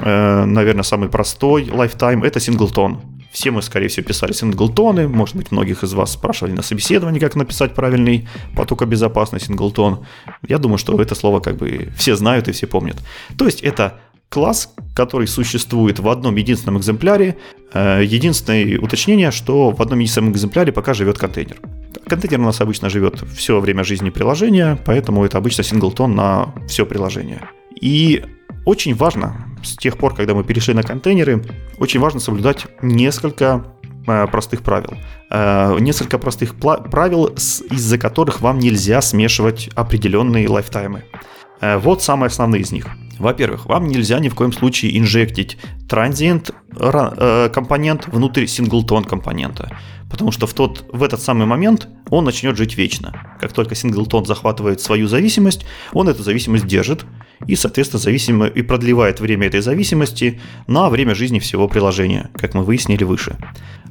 э, 0.00 0.44
наверное, 0.44 0.84
самый 0.84 1.08
простой 1.08 1.64
lifetime– 1.64 2.24
это 2.26 2.40
синглтон. 2.40 3.00
Все 3.34 3.50
мы, 3.50 3.62
скорее 3.62 3.88
всего, 3.88 4.06
писали 4.06 4.30
синглтоны. 4.30 5.08
Может 5.08 5.34
быть, 5.34 5.50
многих 5.50 5.82
из 5.82 5.92
вас 5.92 6.12
спрашивали 6.12 6.52
на 6.52 6.62
собеседовании, 6.62 7.18
как 7.18 7.34
написать 7.34 7.74
правильный 7.74 8.28
потокобезопасный 8.54 9.40
синглтон. 9.40 10.06
Я 10.46 10.58
думаю, 10.58 10.78
что 10.78 10.96
это 11.02 11.16
слово 11.16 11.40
как 11.40 11.56
бы 11.56 11.88
все 11.96 12.14
знают 12.14 12.46
и 12.46 12.52
все 12.52 12.68
помнят. 12.68 12.96
То 13.36 13.46
есть 13.46 13.60
это 13.62 13.98
класс, 14.28 14.72
который 14.94 15.26
существует 15.26 15.98
в 15.98 16.08
одном 16.08 16.36
единственном 16.36 16.78
экземпляре. 16.78 17.36
Э, 17.72 18.04
единственное 18.04 18.78
уточнение, 18.78 19.32
что 19.32 19.70
в 19.70 19.82
одном 19.82 19.98
единственном 19.98 20.30
экземпляре 20.30 20.70
пока 20.70 20.94
живет 20.94 21.18
контейнер. 21.18 21.56
Контейнер 22.06 22.38
у 22.38 22.44
нас 22.44 22.60
обычно 22.60 22.88
живет 22.88 23.24
все 23.34 23.58
время 23.58 23.82
жизни 23.82 24.10
приложения, 24.10 24.78
поэтому 24.86 25.24
это 25.24 25.38
обычно 25.38 25.64
синглтон 25.64 26.14
на 26.14 26.54
все 26.68 26.86
приложение. 26.86 27.50
И 27.80 28.24
очень 28.64 28.94
важно, 28.94 29.46
с 29.62 29.76
тех 29.76 29.98
пор, 29.98 30.14
когда 30.14 30.34
мы 30.34 30.44
перешли 30.44 30.74
на 30.74 30.82
контейнеры, 30.82 31.44
очень 31.78 32.00
важно 32.00 32.20
соблюдать 32.20 32.66
несколько 32.82 33.64
э, 34.06 34.26
простых 34.26 34.62
правил. 34.62 34.94
Э, 35.30 35.76
несколько 35.80 36.18
простых 36.18 36.54
правил, 36.56 37.26
из-за 37.26 37.98
которых 37.98 38.40
вам 38.40 38.58
нельзя 38.58 39.02
смешивать 39.02 39.68
определенные 39.74 40.48
лайфтаймы. 40.48 41.04
Э, 41.60 41.78
вот 41.78 42.02
самые 42.02 42.28
основные 42.28 42.62
из 42.62 42.72
них. 42.72 42.86
Во-первых, 43.18 43.66
вам 43.66 43.86
нельзя 43.86 44.18
ни 44.18 44.28
в 44.28 44.34
коем 44.34 44.52
случае 44.52 44.98
инжектить 44.98 45.56
транзиент 45.88 46.50
компонент 47.52 48.08
внутрь 48.08 48.46
синглтон 48.46 49.04
компонента 49.04 49.70
потому 50.14 50.30
что 50.30 50.46
в, 50.46 50.54
тот, 50.54 50.84
в 50.92 51.02
этот 51.02 51.20
самый 51.20 51.44
момент 51.44 51.88
он 52.08 52.24
начнет 52.24 52.56
жить 52.56 52.76
вечно. 52.76 53.36
Как 53.40 53.52
только 53.52 53.74
синглтон 53.74 54.24
захватывает 54.26 54.80
свою 54.80 55.08
зависимость, 55.08 55.66
он 55.92 56.08
эту 56.08 56.22
зависимость 56.22 56.68
держит 56.68 57.04
и, 57.46 57.56
соответственно, 57.56 58.00
зависимо, 58.00 58.46
и 58.46 58.62
продлевает 58.62 59.20
время 59.20 59.46
этой 59.46 59.60
зависимости 59.60 60.40
на 60.66 60.88
время 60.88 61.14
жизни 61.14 61.38
всего 61.38 61.68
приложения, 61.68 62.30
как 62.34 62.54
мы 62.54 62.64
выяснили 62.64 63.04
выше. 63.04 63.36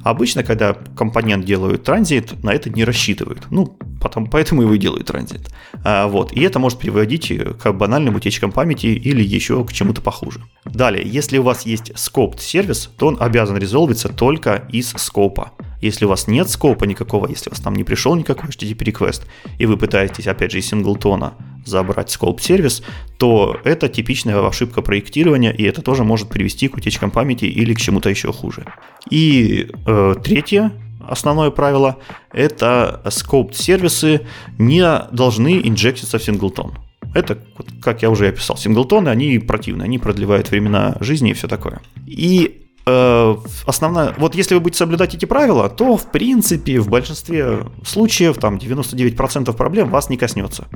Обычно, 0.02 0.42
когда 0.42 0.74
компонент 0.74 1.46
делают 1.46 1.84
транзит, 1.84 2.42
на 2.44 2.52
это 2.52 2.68
не 2.68 2.84
рассчитывают. 2.84 3.46
Ну, 3.50 3.78
потом, 4.02 4.26
поэтому 4.26 4.60
его 4.60 4.74
и 4.74 4.78
делают 4.78 5.06
транзит. 5.06 5.48
А, 5.82 6.08
вот. 6.08 6.32
И 6.32 6.42
это 6.42 6.58
может 6.58 6.78
приводить 6.78 7.32
к 7.58 7.72
банальным 7.72 8.14
утечкам 8.14 8.52
памяти 8.52 8.88
или 8.88 9.22
еще 9.22 9.64
к 9.64 9.72
чему-то 9.72 10.02
похуже. 10.02 10.42
Далее, 10.66 11.02
если 11.06 11.38
у 11.38 11.42
вас 11.42 11.64
есть 11.64 11.90
scoped 11.92 12.40
сервис, 12.40 12.90
то 12.98 13.06
он 13.06 13.16
обязан 13.18 13.56
резолвиться 13.56 14.10
только 14.10 14.68
из 14.70 14.90
скопа. 14.90 15.52
Если 15.84 16.06
у 16.06 16.08
вас 16.08 16.28
нет 16.28 16.48
скопа 16.48 16.84
никакого, 16.84 17.28
если 17.28 17.50
у 17.50 17.52
вас 17.52 17.60
там 17.60 17.74
не 17.74 17.84
пришел 17.84 18.14
никакой 18.14 18.48
HTTP 18.48 18.78
request, 18.78 19.26
и 19.58 19.66
вы 19.66 19.76
пытаетесь, 19.76 20.26
опять 20.26 20.50
же, 20.50 20.58
из 20.58 20.66
синглтона 20.66 21.34
забрать 21.66 22.10
скоп 22.10 22.40
сервис, 22.40 22.82
то 23.18 23.58
это 23.64 23.90
типичная 23.90 24.46
ошибка 24.46 24.80
проектирования, 24.80 25.52
и 25.52 25.62
это 25.64 25.82
тоже 25.82 26.02
может 26.02 26.30
привести 26.30 26.68
к 26.68 26.76
утечкам 26.78 27.10
памяти 27.10 27.44
или 27.44 27.74
к 27.74 27.80
чему-то 27.80 28.08
еще 28.08 28.32
хуже. 28.32 28.64
И 29.10 29.70
э, 29.86 30.14
третье, 30.24 30.72
основное 31.06 31.50
правило, 31.50 31.98
это 32.32 33.02
scoped 33.04 33.54
сервисы 33.54 34.22
не 34.56 34.86
должны 35.12 35.60
инжектиться 35.68 36.18
в 36.18 36.24
синглтон. 36.24 36.78
Это, 37.12 37.38
как 37.82 38.00
я 38.00 38.08
уже 38.08 38.28
описал, 38.28 38.56
синглтоны, 38.56 39.10
они 39.10 39.38
противные, 39.38 39.84
они 39.84 39.98
продлевают 39.98 40.50
времена 40.50 40.96
жизни 41.00 41.32
и 41.32 41.34
все 41.34 41.46
такое. 41.46 41.82
И 42.06 42.63
основная... 42.86 44.14
Вот 44.18 44.34
если 44.34 44.54
вы 44.54 44.60
будете 44.60 44.78
соблюдать 44.78 45.14
эти 45.14 45.24
правила, 45.24 45.68
то, 45.68 45.96
в 45.96 46.10
принципе, 46.10 46.80
в 46.80 46.88
большинстве 46.88 47.64
случаев, 47.84 48.38
там, 48.38 48.56
99% 48.56 49.52
проблем 49.54 49.90
вас 49.90 50.10
не 50.10 50.16
коснется. 50.16 50.66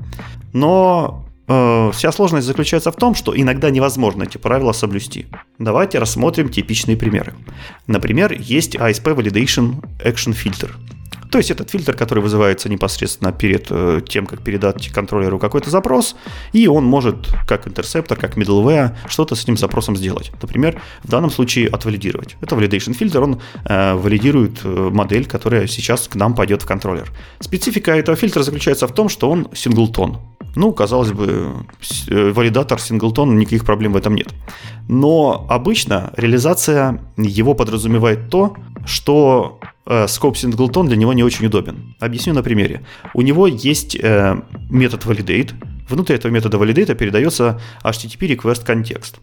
Но 0.52 1.26
э, 1.46 1.90
вся 1.92 2.12
сложность 2.12 2.46
заключается 2.46 2.92
в 2.92 2.96
том, 2.96 3.14
что 3.14 3.36
иногда 3.36 3.70
невозможно 3.70 4.22
эти 4.22 4.38
правила 4.38 4.72
соблюсти. 4.72 5.26
Давайте 5.58 5.98
рассмотрим 5.98 6.48
типичные 6.48 6.96
примеры. 6.96 7.34
Например, 7.86 8.32
есть 8.32 8.76
ASP 8.76 9.14
Validation 9.14 9.82
Action 10.02 10.34
Filter– 10.34 10.70
то 11.30 11.38
есть 11.38 11.50
этот 11.50 11.70
фильтр, 11.70 11.94
который 11.94 12.20
вызывается 12.20 12.68
непосредственно 12.68 13.32
перед 13.32 13.66
э, 13.70 14.00
тем, 14.08 14.26
как 14.26 14.42
передать 14.42 14.88
контроллеру 14.88 15.38
какой-то 15.38 15.70
запрос, 15.70 16.16
и 16.52 16.66
он 16.68 16.84
может, 16.84 17.28
как 17.46 17.66
интерсептор, 17.66 18.18
как 18.18 18.36
middleware, 18.36 18.96
что-то 19.08 19.34
с 19.34 19.42
этим 19.42 19.56
запросом 19.56 19.96
сделать. 19.96 20.32
Например, 20.40 20.80
в 21.02 21.08
данном 21.08 21.30
случае 21.30 21.68
отвалидировать. 21.68 22.36
Это 22.40 22.56
validation 22.56 22.94
фильтр, 22.94 23.22
он 23.22 23.40
э, 23.64 23.94
валидирует 23.94 24.60
э, 24.64 24.90
модель, 24.92 25.26
которая 25.26 25.66
сейчас 25.66 26.08
к 26.08 26.14
нам 26.14 26.34
пойдет 26.34 26.62
в 26.62 26.66
контроллер. 26.66 27.12
Специфика 27.40 27.92
этого 27.92 28.16
фильтра 28.16 28.42
заключается 28.42 28.86
в 28.86 28.92
том, 28.92 29.08
что 29.08 29.30
он 29.30 29.48
синглтон. 29.54 30.18
Ну, 30.56 30.72
казалось 30.72 31.12
бы, 31.12 31.66
э, 32.08 32.32
валидатор 32.32 32.80
синглтон, 32.80 33.38
никаких 33.38 33.64
проблем 33.64 33.92
в 33.92 33.96
этом 33.96 34.14
нет. 34.14 34.28
Но 34.88 35.46
обычно 35.48 36.12
реализация 36.16 37.00
его 37.16 37.54
подразумевает 37.54 38.30
то, 38.30 38.56
что 38.88 39.60
э, 39.86 40.08
скоп 40.08 40.36
синглтон 40.36 40.88
для 40.88 40.96
него 40.96 41.12
не 41.12 41.22
очень 41.22 41.46
удобен. 41.46 41.94
Объясню 42.00 42.32
на 42.32 42.42
примере. 42.42 42.82
У 43.14 43.22
него 43.22 43.46
есть 43.46 43.96
э, 44.00 44.40
метод 44.70 45.04
validate. 45.04 45.52
Внутри 45.88 46.16
этого 46.16 46.32
метода 46.32 46.56
validate 46.56 46.94
передается 46.94 47.60
HTTP 47.84 48.36
request 48.36 48.64
контекст. 48.64 49.20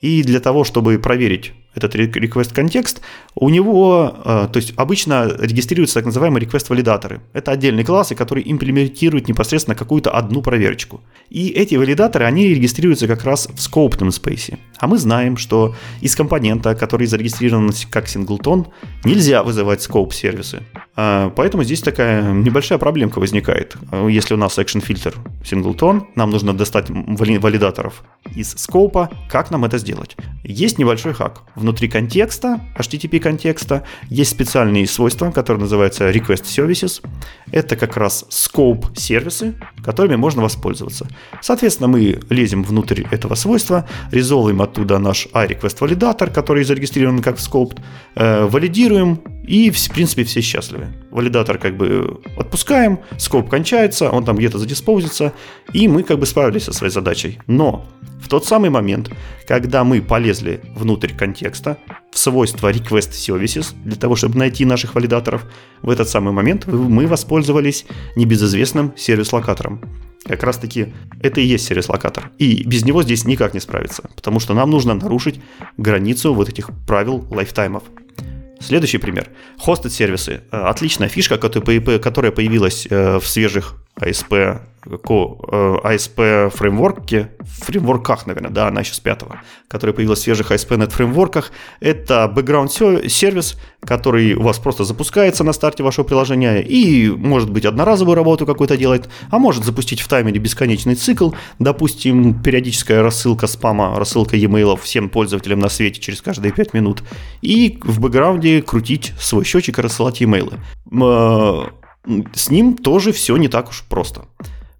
И 0.00 0.22
для 0.22 0.40
того, 0.40 0.64
чтобы 0.64 0.98
проверить 0.98 1.54
этот 1.76 1.94
request 1.94 2.54
контекст, 2.54 3.02
у 3.34 3.48
него, 3.48 4.16
э, 4.24 4.48
то 4.52 4.56
есть 4.56 4.72
обычно 4.76 5.30
регистрируются 5.38 5.96
так 5.96 6.06
называемые 6.06 6.44
request 6.44 6.66
валидаторы. 6.68 7.20
Это 7.32 7.52
отдельные 7.52 7.84
классы, 7.84 8.14
которые 8.14 8.50
имплементируют 8.50 9.28
непосредственно 9.28 9.74
какую-то 9.74 10.10
одну 10.10 10.42
проверочку. 10.42 11.00
И 11.28 11.48
эти 11.48 11.74
валидаторы, 11.74 12.24
они 12.24 12.48
регистрируются 12.48 13.06
как 13.06 13.24
раз 13.24 13.48
в 13.52 13.60
скоптном 13.60 14.10
спейсе. 14.10 14.58
А 14.78 14.86
мы 14.86 14.98
знаем, 14.98 15.36
что 15.36 15.74
из 16.00 16.16
компонента, 16.16 16.74
который 16.74 17.06
зарегистрирован 17.06 17.72
как 17.90 18.08
синглтон, 18.08 18.68
нельзя 19.04 19.42
вызывать 19.42 19.82
скоп 19.82 20.12
сервисы. 20.12 20.62
А, 20.94 21.30
поэтому 21.30 21.64
здесь 21.64 21.80
такая 21.80 22.32
небольшая 22.32 22.78
проблемка 22.78 23.18
возникает. 23.18 23.76
Если 24.08 24.34
у 24.34 24.36
нас 24.36 24.58
action 24.58 24.80
фильтр 24.80 25.14
синглтон, 25.44 26.06
нам 26.14 26.30
нужно 26.30 26.54
достать 26.54 26.86
валидаторов 26.88 28.04
из 28.34 28.52
скопа. 28.52 29.10
Как 29.28 29.50
нам 29.50 29.64
это 29.64 29.78
сделать? 29.78 30.16
Есть 30.42 30.78
небольшой 30.78 31.12
хак. 31.12 31.42
Внутри 31.66 31.88
контекста, 31.88 32.60
HTTP 32.78 33.18
контекста, 33.18 33.82
есть 34.08 34.30
специальные 34.30 34.86
свойства, 34.86 35.32
которые 35.32 35.62
называются 35.62 36.08
request 36.12 36.44
services. 36.44 37.02
Это 37.50 37.74
как 37.74 37.96
раз 37.96 38.24
scope 38.30 38.96
сервисы, 38.96 39.56
которыми 39.84 40.14
можно 40.14 40.42
воспользоваться. 40.42 41.08
Соответственно, 41.42 41.88
мы 41.88 42.20
лезем 42.30 42.62
внутрь 42.62 43.02
этого 43.10 43.34
свойства, 43.34 43.84
резолвим 44.12 44.62
оттуда 44.62 45.00
наш 45.00 45.26
iRequest 45.32 45.78
валидатор, 45.80 46.30
который 46.30 46.62
зарегистрирован 46.62 47.20
как 47.20 47.38
scope, 47.38 47.76
э, 48.14 48.44
валидируем, 48.46 49.20
и, 49.46 49.70
в 49.70 49.90
принципе, 49.90 50.24
все 50.24 50.40
счастливы. 50.40 50.88
Валидатор 51.10 51.58
как 51.58 51.76
бы 51.76 52.20
отпускаем, 52.36 53.00
скоп 53.18 53.48
кончается, 53.48 54.10
он 54.10 54.24
там 54.24 54.36
где-то 54.36 54.58
задиспоузится, 54.58 55.32
и 55.72 55.88
мы 55.88 56.02
как 56.02 56.18
бы 56.18 56.26
справились 56.26 56.64
со 56.64 56.72
своей 56.72 56.92
задачей. 56.92 57.38
Но 57.46 57.86
в 58.20 58.28
тот 58.28 58.44
самый 58.44 58.70
момент, 58.70 59.10
когда 59.46 59.84
мы 59.84 60.02
полезли 60.02 60.60
внутрь 60.74 61.12
контекста, 61.14 61.78
в 62.10 62.18
свойства 62.18 62.72
request 62.72 63.12
services, 63.12 63.74
для 63.84 63.96
того, 63.96 64.16
чтобы 64.16 64.38
найти 64.38 64.64
наших 64.64 64.94
валидаторов, 64.94 65.46
в 65.82 65.90
этот 65.90 66.08
самый 66.08 66.32
момент 66.32 66.66
мы 66.66 67.06
воспользовались 67.06 67.86
небезызвестным 68.16 68.92
сервис-локатором. 68.96 69.80
Как 70.24 70.42
раз 70.42 70.58
таки 70.58 70.92
это 71.22 71.40
и 71.40 71.46
есть 71.46 71.66
сервис-локатор. 71.66 72.30
И 72.38 72.64
без 72.64 72.84
него 72.84 73.04
здесь 73.04 73.26
никак 73.26 73.54
не 73.54 73.60
справиться, 73.60 74.08
потому 74.16 74.40
что 74.40 74.54
нам 74.54 74.70
нужно 74.70 74.94
нарушить 74.94 75.40
границу 75.76 76.34
вот 76.34 76.48
этих 76.48 76.70
правил 76.86 77.24
лайфтаймов. 77.30 77.84
Следующий 78.60 78.98
пример. 78.98 79.28
Хостед 79.58 79.92
сервисы. 79.92 80.42
Э, 80.50 80.62
отличная 80.68 81.08
фишка, 81.08 81.38
которая 81.38 82.32
появилась 82.32 82.86
э, 82.88 83.18
в 83.18 83.26
свежих 83.26 83.74
ASP 84.00 84.60
ASP 84.86 86.18
э, 86.18 86.50
фреймворке, 86.50 87.30
фреймворках, 87.40 88.26
наверное, 88.26 88.50
да, 88.50 88.68
она 88.68 88.80
еще 88.80 88.94
с 88.94 89.00
пятого, 89.00 89.40
которая 89.68 89.94
появилась 89.94 90.20
в 90.20 90.22
свежих 90.22 90.50
ASP.NET 90.52 90.90
фреймворках. 90.90 91.50
Это 91.80 92.32
background 92.34 93.08
сервис, 93.08 93.58
который 93.80 94.34
у 94.34 94.42
вас 94.42 94.58
просто 94.58 94.84
запускается 94.84 95.44
на 95.44 95.52
старте 95.52 95.82
вашего 95.82 96.04
приложения 96.04 96.60
и, 96.60 97.08
может 97.08 97.50
быть, 97.50 97.64
одноразовую 97.64 98.14
работу 98.14 98.46
какую-то 98.46 98.76
делает, 98.76 99.08
а 99.30 99.38
может 99.38 99.64
запустить 99.64 100.00
в 100.00 100.08
таймере 100.08 100.38
бесконечный 100.38 100.94
цикл, 100.94 101.32
допустим, 101.58 102.40
периодическая 102.40 103.02
рассылка 103.02 103.46
спама, 103.46 103.98
рассылка 103.98 104.36
e-mail 104.36 104.78
всем 104.80 105.08
пользователям 105.08 105.58
на 105.58 105.68
свете 105.68 106.00
через 106.00 106.22
каждые 106.22 106.52
5 106.52 106.74
минут, 106.74 107.02
и 107.42 107.78
в 107.82 108.00
бэкграунде 108.00 108.62
крутить 108.62 109.12
свой 109.18 109.44
счетчик 109.44 109.78
и 109.78 109.82
рассылать 109.82 110.20
e-mail. 110.20 110.58
С 112.34 112.50
ним 112.50 112.76
тоже 112.76 113.12
все 113.12 113.36
не 113.36 113.48
так 113.48 113.68
уж 113.70 113.84
просто 113.88 114.26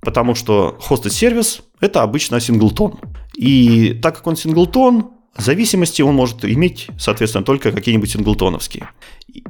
потому 0.07 0.37
что 0.37 0.77
хостед 0.81 1.13
сервис– 1.13 1.63
это 1.81 2.03
обычно 2.03 2.39
синглтон. 2.39 2.95
И 3.37 3.99
так 4.01 4.15
как 4.15 4.27
он 4.29 4.37
синглтон, 4.37 5.11
зависимости 5.37 6.01
он 6.01 6.15
может 6.15 6.45
иметь, 6.45 6.87
соответственно, 6.97 7.45
только 7.45 7.73
какие-нибудь 7.73 8.11
синглтоновские. 8.13 8.89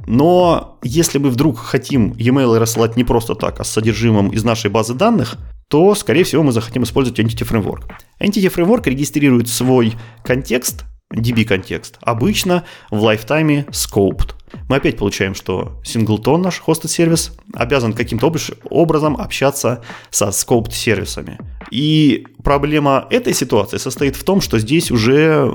Но 0.07 0.79
если 0.81 1.19
мы 1.19 1.29
вдруг 1.29 1.59
хотим 1.59 2.13
e-mail 2.13 2.57
рассылать 2.57 2.97
не 2.97 3.03
просто 3.03 3.35
так, 3.35 3.59
а 3.59 3.63
с 3.63 3.69
содержимым 3.69 4.29
из 4.29 4.43
нашей 4.43 4.71
базы 4.71 4.95
данных, 4.95 5.37
то, 5.69 5.93
скорее 5.93 6.23
всего, 6.23 6.41
мы 6.41 6.51
захотим 6.51 6.83
использовать 6.83 7.19
Entity 7.19 7.47
Framework. 7.47 7.91
Entity 8.19 8.51
Framework 8.51 8.89
регистрирует 8.89 9.49
свой 9.49 9.93
контекст, 10.23 10.85
DB-контекст, 11.13 11.99
обычно 12.01 12.63
в 12.89 13.01
лайфтайме 13.01 13.67
scoped. 13.69 14.33
Мы 14.69 14.77
опять 14.77 14.97
получаем, 14.97 15.33
что 15.33 15.79
синглтон 15.83 16.41
наш 16.41 16.59
хостед 16.59 16.91
сервис 16.91 17.37
обязан 17.53 17.93
каким-то 17.93 18.33
образом 18.69 19.15
общаться 19.15 19.81
со 20.09 20.27
scoped 20.27 20.73
сервисами. 20.73 21.39
И 21.71 22.27
проблема 22.43 23.07
этой 23.09 23.33
ситуации 23.33 23.77
состоит 23.77 24.15
в 24.15 24.23
том, 24.23 24.41
что 24.41 24.59
здесь 24.59 24.91
уже 24.91 25.49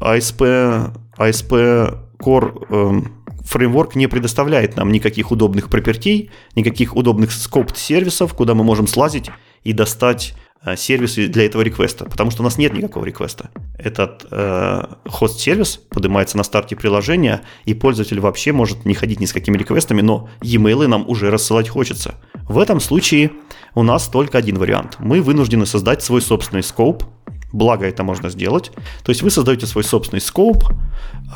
ASP, 0.00 0.94
ASP 1.18 1.98
Core 2.18 3.08
фреймворк 3.44 3.96
не 3.96 4.06
предоставляет 4.06 4.76
нам 4.76 4.92
никаких 4.92 5.32
удобных 5.32 5.68
пропертей, 5.68 6.30
никаких 6.54 6.96
удобных 6.96 7.30
scoped 7.30 7.76
сервисов, 7.76 8.34
куда 8.34 8.54
мы 8.54 8.62
можем 8.64 8.86
слазить 8.86 9.30
и 9.64 9.72
достать 9.72 10.34
э, 10.64 10.76
сервис 10.76 11.14
для 11.14 11.46
этого 11.46 11.62
реквеста, 11.62 12.04
потому 12.04 12.30
что 12.30 12.42
у 12.42 12.44
нас 12.44 12.58
нет 12.58 12.72
никакого 12.72 13.04
реквеста. 13.04 13.50
Этот 13.78 14.26
э, 14.30 14.84
хост-сервис 15.06 15.80
поднимается 15.90 16.36
на 16.36 16.44
старте 16.44 16.76
приложения, 16.76 17.42
и 17.64 17.74
пользователь 17.74 18.20
вообще 18.20 18.52
может 18.52 18.84
не 18.84 18.94
ходить 18.94 19.20
ни 19.20 19.26
с 19.26 19.32
какими 19.32 19.56
реквестами, 19.56 20.00
но 20.00 20.28
e-mail 20.42 20.86
нам 20.86 21.08
уже 21.08 21.30
рассылать 21.30 21.68
хочется. 21.68 22.14
В 22.48 22.58
этом 22.58 22.80
случае 22.80 23.32
у 23.74 23.82
нас 23.82 24.08
только 24.08 24.38
один 24.38 24.58
вариант. 24.58 24.96
Мы 24.98 25.20
вынуждены 25.22 25.66
создать 25.66 26.02
свой 26.02 26.20
собственный 26.20 26.62
скоп, 26.62 27.04
благо 27.52 27.86
это 27.86 28.02
можно 28.02 28.30
сделать. 28.30 28.70
То 29.04 29.10
есть 29.10 29.22
вы 29.22 29.30
создаете 29.30 29.66
свой 29.66 29.84
собственный 29.84 30.20
скоп 30.20 30.64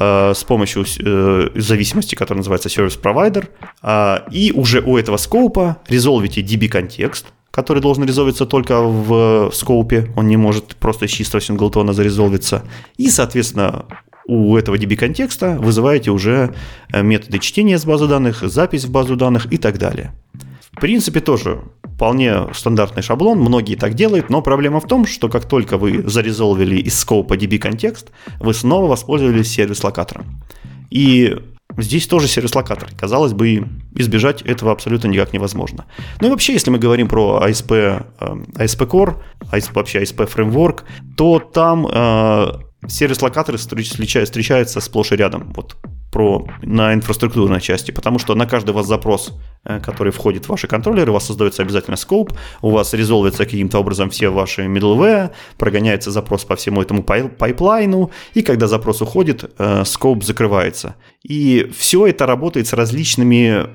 э, 0.01 0.33
с 0.35 0.45
помощью 0.45 0.85
э, 0.85 1.49
зависимости, 1.55 2.15
которая 2.15 2.39
называется 2.39 2.69
Provider, 2.69 3.49
э, 3.83 4.31
и 4.31 4.53
уже 4.53 4.81
у 4.81 4.97
этого 4.97 5.17
скопа 5.17 5.79
резолвите 5.89 6.41
DB-контекст, 6.41 7.27
который 7.57 7.81
должен 7.81 8.05
резолвиться 8.05 8.45
только 8.45 8.83
в 8.83 9.51
скопе, 9.55 10.13
он 10.15 10.29
не 10.29 10.37
может 10.37 10.77
просто 10.77 11.07
из 11.07 11.11
чистого 11.11 11.41
синглтона 11.41 11.95
зарезолвиться. 11.95 12.65
И, 12.99 13.09
соответственно, 13.09 13.87
у 14.27 14.55
этого 14.59 14.77
DB-контекста 14.77 15.57
вызываете 15.59 16.11
уже 16.11 16.55
э, 16.93 17.03
методы 17.03 17.39
чтения 17.39 17.79
с 17.79 17.87
базы 17.87 18.09
данных, 18.09 18.43
запись 18.43 18.85
в 18.85 18.91
базу 18.91 19.17
данных 19.17 19.51
и 19.51 19.57
так 19.57 19.79
далее. 19.79 20.13
В 20.71 20.81
принципе, 20.81 21.21
тоже 21.21 21.63
вполне 21.83 22.53
стандартный 22.53 23.03
шаблон, 23.03 23.39
многие 23.39 23.77
так 23.77 23.95
делают, 23.95 24.29
но 24.29 24.43
проблема 24.43 24.81
в 24.81 24.87
том, 24.87 25.07
что 25.07 25.31
как 25.31 25.47
только 25.49 25.79
вы 25.79 26.03
зарезолвили 26.07 26.77
из 26.77 26.99
скопа 26.99 27.39
DB 27.39 27.57
контекст, 27.57 28.11
вы 28.39 28.53
снова 28.53 28.87
воспользовались 28.87 29.51
сервис-локатором. 29.51 30.43
И 30.91 31.35
здесь 31.77 32.07
тоже 32.07 32.29
сервис-локатор. 32.29 32.89
Казалось 32.99 33.33
бы, 33.33 33.69
избежать 33.95 34.43
этого 34.43 34.73
абсолютно 34.73 35.09
никак 35.09 35.33
невозможно. 35.33 35.87
Ну 36.21 36.29
и 36.29 36.31
вообще, 36.31 36.53
если 36.53 36.71
мы 36.71 36.79
говорим 36.79 37.09
про 37.09 37.43
ASP, 37.45 37.73
э, 37.73 38.03
ASP 38.55 38.87
Core, 38.87 39.17
ASP, 39.53 39.73
вообще 39.75 40.03
ASP 40.03 40.29
Framework, 40.33 40.83
то 41.17 41.39
там 41.39 41.87
э, 41.87 42.47
сервис-локаторы 42.89 43.59
встречаются 43.59 44.81
сплошь 44.81 45.13
и 45.13 45.17
рядом. 45.17 45.53
Вот 45.55 45.77
про, 46.17 46.47
на 46.63 46.95
инфраструктурной 46.95 47.61
части, 47.61 47.91
потому 47.91 48.19
что 48.19 48.35
на 48.35 48.47
каждый 48.47 48.71
вас 48.71 48.87
запрос, 48.87 49.35
э, 49.65 49.81
который 49.81 50.13
входит 50.13 50.47
в 50.47 50.49
ваши 50.49 50.67
контроллеры, 50.67 51.11
у 51.11 51.15
вас 51.15 51.27
создается 51.27 51.63
обязательно 51.63 51.97
скоп, 51.97 52.33
у 52.63 52.71
вас 52.71 52.95
резолвится 52.95 53.45
каким-то 53.45 53.79
образом 53.79 54.09
все 54.09 54.31
ваши 54.31 54.63
middleware, 54.63 55.33
прогоняется 55.59 56.11
запрос 56.11 56.45
по 56.45 56.57
всему 56.57 56.81
этому 56.81 57.03
пайплайну, 57.03 58.11
и 58.33 58.41
когда 58.41 58.67
запрос 58.67 59.03
уходит, 59.03 59.51
э, 59.59 59.85
скоп 59.85 60.25
закрывается. 60.25 60.95
И 61.23 61.71
все 61.77 62.07
это 62.07 62.25
работает 62.25 62.67
с 62.67 62.73
различными 62.73 63.67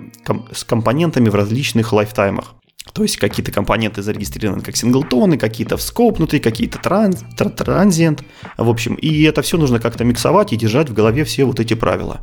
с 0.51 0.63
компонентами 0.63 1.29
в 1.29 1.35
различных 1.35 1.93
лайфтаймах. 1.93 2.55
То 2.93 3.03
есть 3.03 3.17
какие-то 3.17 3.51
компоненты 3.51 4.01
зарегистрированы 4.01 4.63
как 4.63 4.75
синглтоны, 4.75 5.37
какие-то 5.37 5.77
вскопнутые, 5.77 6.41
какие-то 6.41 6.79
транс, 6.79 7.23
транзиент. 7.35 8.23
В 8.57 8.69
общем, 8.69 8.95
и 8.95 9.23
это 9.23 9.41
все 9.41 9.57
нужно 9.57 9.79
как-то 9.79 10.03
миксовать 10.03 10.51
и 10.51 10.57
держать 10.57 10.89
в 10.89 10.93
голове 10.93 11.23
все 11.23 11.45
вот 11.45 11.59
эти 11.59 11.73
правила. 11.73 12.21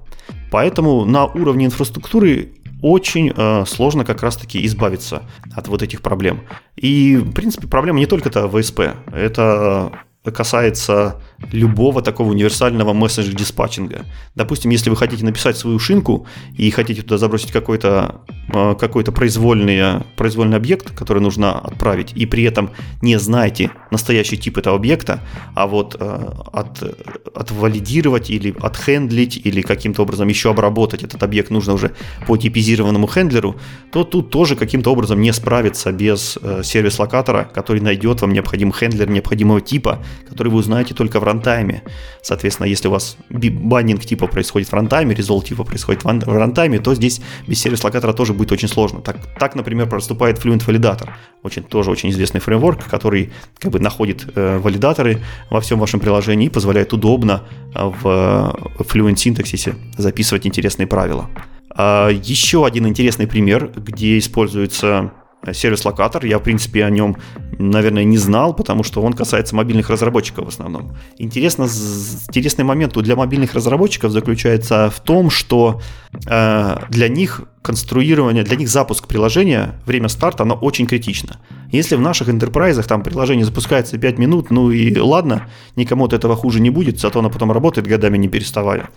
Поэтому 0.51 1.05
на 1.05 1.27
уровне 1.27 1.67
инфраструктуры 1.67 2.53
очень 2.83 3.33
э, 3.35 3.65
сложно 3.67 4.05
как 4.05 4.23
раз-таки 4.23 4.65
избавиться 4.67 5.23
от 5.55 5.69
вот 5.69 5.83
этих 5.83 6.03
проблем. 6.03 6.43
И, 6.77 7.17
в 7.17 7.33
принципе, 7.33 7.67
проблема 7.67 7.99
не 7.99 8.07
только-то 8.07 8.47
в 8.47 8.57
ASP. 8.57 8.95
Это 9.13 9.93
касается 10.31 11.21
любого 11.53 12.03
такого 12.03 12.31
универсального 12.31 12.93
месседж-диспатчинга. 12.93 14.05
Допустим, 14.35 14.71
если 14.71 14.91
вы 14.91 14.97
хотите 14.97 15.25
написать 15.25 15.57
свою 15.57 15.79
шинку 15.79 16.27
и 16.57 16.71
хотите 16.71 17.03
туда 17.03 17.19
забросить 17.19 17.53
какой-то 17.53 18.23
э, 18.53 18.75
какой 18.79 19.05
произвольный, 19.05 20.05
произвольный 20.17 20.57
объект, 20.57 20.91
который 20.91 21.23
нужно 21.23 21.59
отправить, 21.59 22.13
и 22.15 22.27
при 22.27 22.43
этом 22.43 22.71
не 23.03 23.19
знаете 23.19 23.71
настоящий 23.91 24.37
тип 24.37 24.59
этого 24.59 24.77
объекта, 24.77 25.21
а 25.55 25.67
вот 25.67 25.97
э, 25.99 26.31
от, 26.53 26.83
отвалидировать 27.35 28.31
или 28.31 28.55
отхендлить 28.61 29.37
или 29.37 29.63
каким-то 29.63 30.03
образом 30.03 30.29
еще 30.29 30.51
обработать 30.51 31.03
этот 31.03 31.23
объект 31.23 31.51
нужно 31.51 31.73
уже 31.75 31.93
по 32.27 32.37
типизированному 32.37 33.07
хендлеру, 33.07 33.57
то 33.93 34.05
тут 34.05 34.31
тоже 34.31 34.57
каким-то 34.57 34.91
образом 34.93 35.21
не 35.21 35.33
справиться 35.33 35.93
без 35.93 36.39
э, 36.43 36.63
сервис-локатора, 36.65 37.49
который 37.55 37.81
найдет 37.81 38.21
вам 38.21 38.33
необходимый 38.33 38.73
хендлер 38.73 39.09
необходимого 39.09 39.61
типа, 39.61 40.03
который 40.29 40.49
вы 40.49 40.59
узнаете 40.59 40.95
только 40.95 41.21
в 41.21 41.28
рантайме. 41.29 41.83
Соответственно, 42.23 42.67
если 42.67 42.89
у 42.89 42.91
вас 42.91 43.17
баннинг 43.31 44.05
типа 44.05 44.27
происходит 44.27 44.69
в 44.69 44.73
рантайме, 44.75 45.15
резолт 45.15 45.47
типа 45.47 45.65
происходит 45.65 46.05
в 46.05 46.37
рантайме, 46.37 46.79
то 46.79 46.95
здесь 46.95 47.21
без 47.47 47.61
сервис-локатора 47.61 48.13
тоже 48.13 48.33
будет 48.35 48.53
очень 48.53 48.69
сложно. 48.69 49.01
Так, 49.01 49.17
так 49.39 49.55
например, 49.55 49.89
проступает 49.89 50.45
Fluent 50.45 50.67
Validator, 50.67 51.11
очень, 51.43 51.63
тоже 51.63 51.91
очень 51.91 52.11
известный 52.11 52.41
фреймворк, 52.41 52.85
который 52.85 53.31
как 53.59 53.73
бы 53.73 53.81
находит 53.81 54.27
э, 54.35 54.59
валидаторы 54.59 55.19
во 55.51 55.61
всем 55.61 55.79
вашем 55.79 56.01
приложении 56.01 56.47
и 56.47 56.51
позволяет 56.51 56.93
удобно 56.93 57.45
э, 57.75 57.93
в 58.03 58.55
Fluent 58.81 59.17
синтаксисе 59.17 59.77
записывать 59.97 60.47
интересные 60.47 60.87
правила. 60.87 61.31
А 61.71 62.09
еще 62.11 62.67
один 62.67 62.87
интересный 62.89 63.27
пример, 63.27 63.71
где 63.77 64.19
используется 64.19 65.13
сервис-локатор. 65.55 66.25
Я, 66.25 66.39
в 66.39 66.43
принципе, 66.43 66.85
о 66.85 66.91
нем, 66.91 67.17
наверное, 67.59 68.05
не 68.05 68.19
знал, 68.19 68.55
потому 68.55 68.83
что 68.83 69.03
он 69.03 69.13
касается 69.13 69.55
мобильных 69.55 69.91
разработчиков 69.91 70.47
в 70.47 70.49
основном. 70.49 70.97
Интересно, 71.19 71.65
интересный 71.65 72.65
момент 72.65 72.97
для 72.97 73.17
мобильных 73.17 73.55
разработчиков 73.55 74.13
заключается 74.13 74.91
в 74.91 75.01
том, 75.01 75.31
что 75.31 75.81
э, 76.27 76.77
для 76.91 77.09
них 77.09 77.43
конструирование, 77.63 78.45
для 78.45 78.57
них 78.57 78.69
запуск 78.69 79.07
приложения, 79.07 79.75
время 79.85 80.09
старта, 80.09 80.45
оно 80.45 80.55
очень 80.55 80.87
критично. 80.87 81.39
Если 81.71 81.97
в 81.97 82.01
наших 82.01 82.29
интерпрайзах 82.29 82.87
там 82.87 83.03
приложение 83.03 83.45
запускается 83.45 83.99
5 83.99 84.19
минут, 84.19 84.51
ну 84.51 84.71
и 84.71 84.99
ладно, 84.99 85.49
никому 85.77 86.07
от 86.07 86.13
этого 86.13 86.35
хуже 86.35 86.61
не 86.61 86.71
будет, 86.71 86.99
зато 86.99 87.19
оно 87.19 87.31
потом 87.31 87.53
работает 87.53 87.87
годами 87.87 88.17
не 88.17 88.29
переставая 88.29 88.89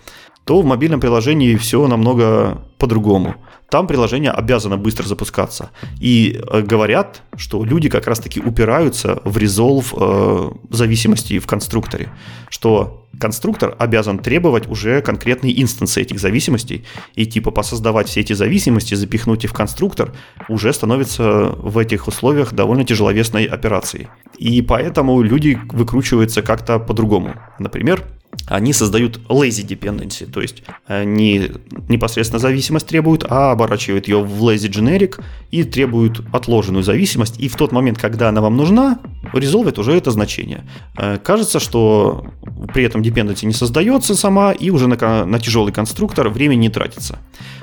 то 0.44 0.60
в 0.60 0.64
мобильном 0.64 1.00
приложении 1.00 1.56
все 1.56 1.86
намного 1.86 2.62
по-другому. 2.78 3.36
Там 3.70 3.86
приложение 3.86 4.32
обязано 4.32 4.76
быстро 4.76 5.06
запускаться. 5.06 5.70
И 6.00 6.38
э, 6.50 6.62
говорят, 6.62 7.22
что 7.36 7.64
люди 7.64 7.88
как 7.88 8.06
раз-таки 8.06 8.40
упираются 8.40 9.20
в 9.24 9.38
резолв 9.38 9.94
э, 9.96 10.50
зависимости 10.70 11.38
в 11.38 11.46
конструкторе, 11.46 12.08
что 12.50 13.06
конструктор 13.20 13.76
обязан 13.78 14.18
требовать 14.18 14.68
уже 14.68 15.00
конкретные 15.00 15.62
инстансы 15.62 16.02
этих 16.02 16.18
зависимостей, 16.18 16.84
и 17.14 17.24
типа 17.24 17.50
посоздавать 17.50 18.08
все 18.08 18.20
эти 18.20 18.32
зависимости, 18.32 18.94
запихнуть 18.94 19.44
их 19.44 19.50
в 19.50 19.54
конструктор, 19.54 20.12
уже 20.48 20.72
становится 20.72 21.22
в 21.56 21.78
этих 21.78 22.08
условиях 22.08 22.52
довольно 22.52 22.84
тяжеловесной 22.84 23.44
операцией. 23.44 24.08
И 24.38 24.60
поэтому 24.60 25.22
люди 25.22 25.58
выкручиваются 25.70 26.42
как-то 26.42 26.80
по-другому. 26.80 27.34
Например, 27.60 28.04
они 28.46 28.72
создают 28.72 29.18
lazy 29.28 29.66
dependency, 29.66 30.30
то 30.30 30.40
есть 30.40 30.62
не 30.88 31.50
непосредственно 31.88 32.38
зависимость 32.38 32.86
требуют, 32.86 33.24
а 33.28 33.52
оборачивают 33.52 34.08
ее 34.08 34.22
в 34.22 34.42
lazy 34.42 34.70
generic 34.70 35.22
и 35.50 35.64
требуют 35.64 36.22
отложенную 36.32 36.82
зависимость, 36.82 37.38
и 37.38 37.48
в 37.48 37.56
тот 37.56 37.72
момент, 37.72 37.98
когда 37.98 38.28
она 38.28 38.40
вам 38.40 38.56
нужна, 38.56 38.98
резолвит 39.32 39.78
уже 39.78 39.92
это 39.92 40.10
значение. 40.10 40.64
Э, 40.96 41.18
кажется, 41.18 41.60
что 41.60 42.26
при 42.72 42.84
этом 42.84 43.02
dependency 43.02 43.46
не 43.46 43.52
создается 43.52 44.14
сама, 44.14 44.52
и 44.52 44.70
уже 44.70 44.88
на, 44.88 45.24
на 45.24 45.38
тяжелый 45.38 45.72
конструктор 45.72 46.28
время 46.28 46.54
не 46.54 46.68
тратится. 46.68 47.18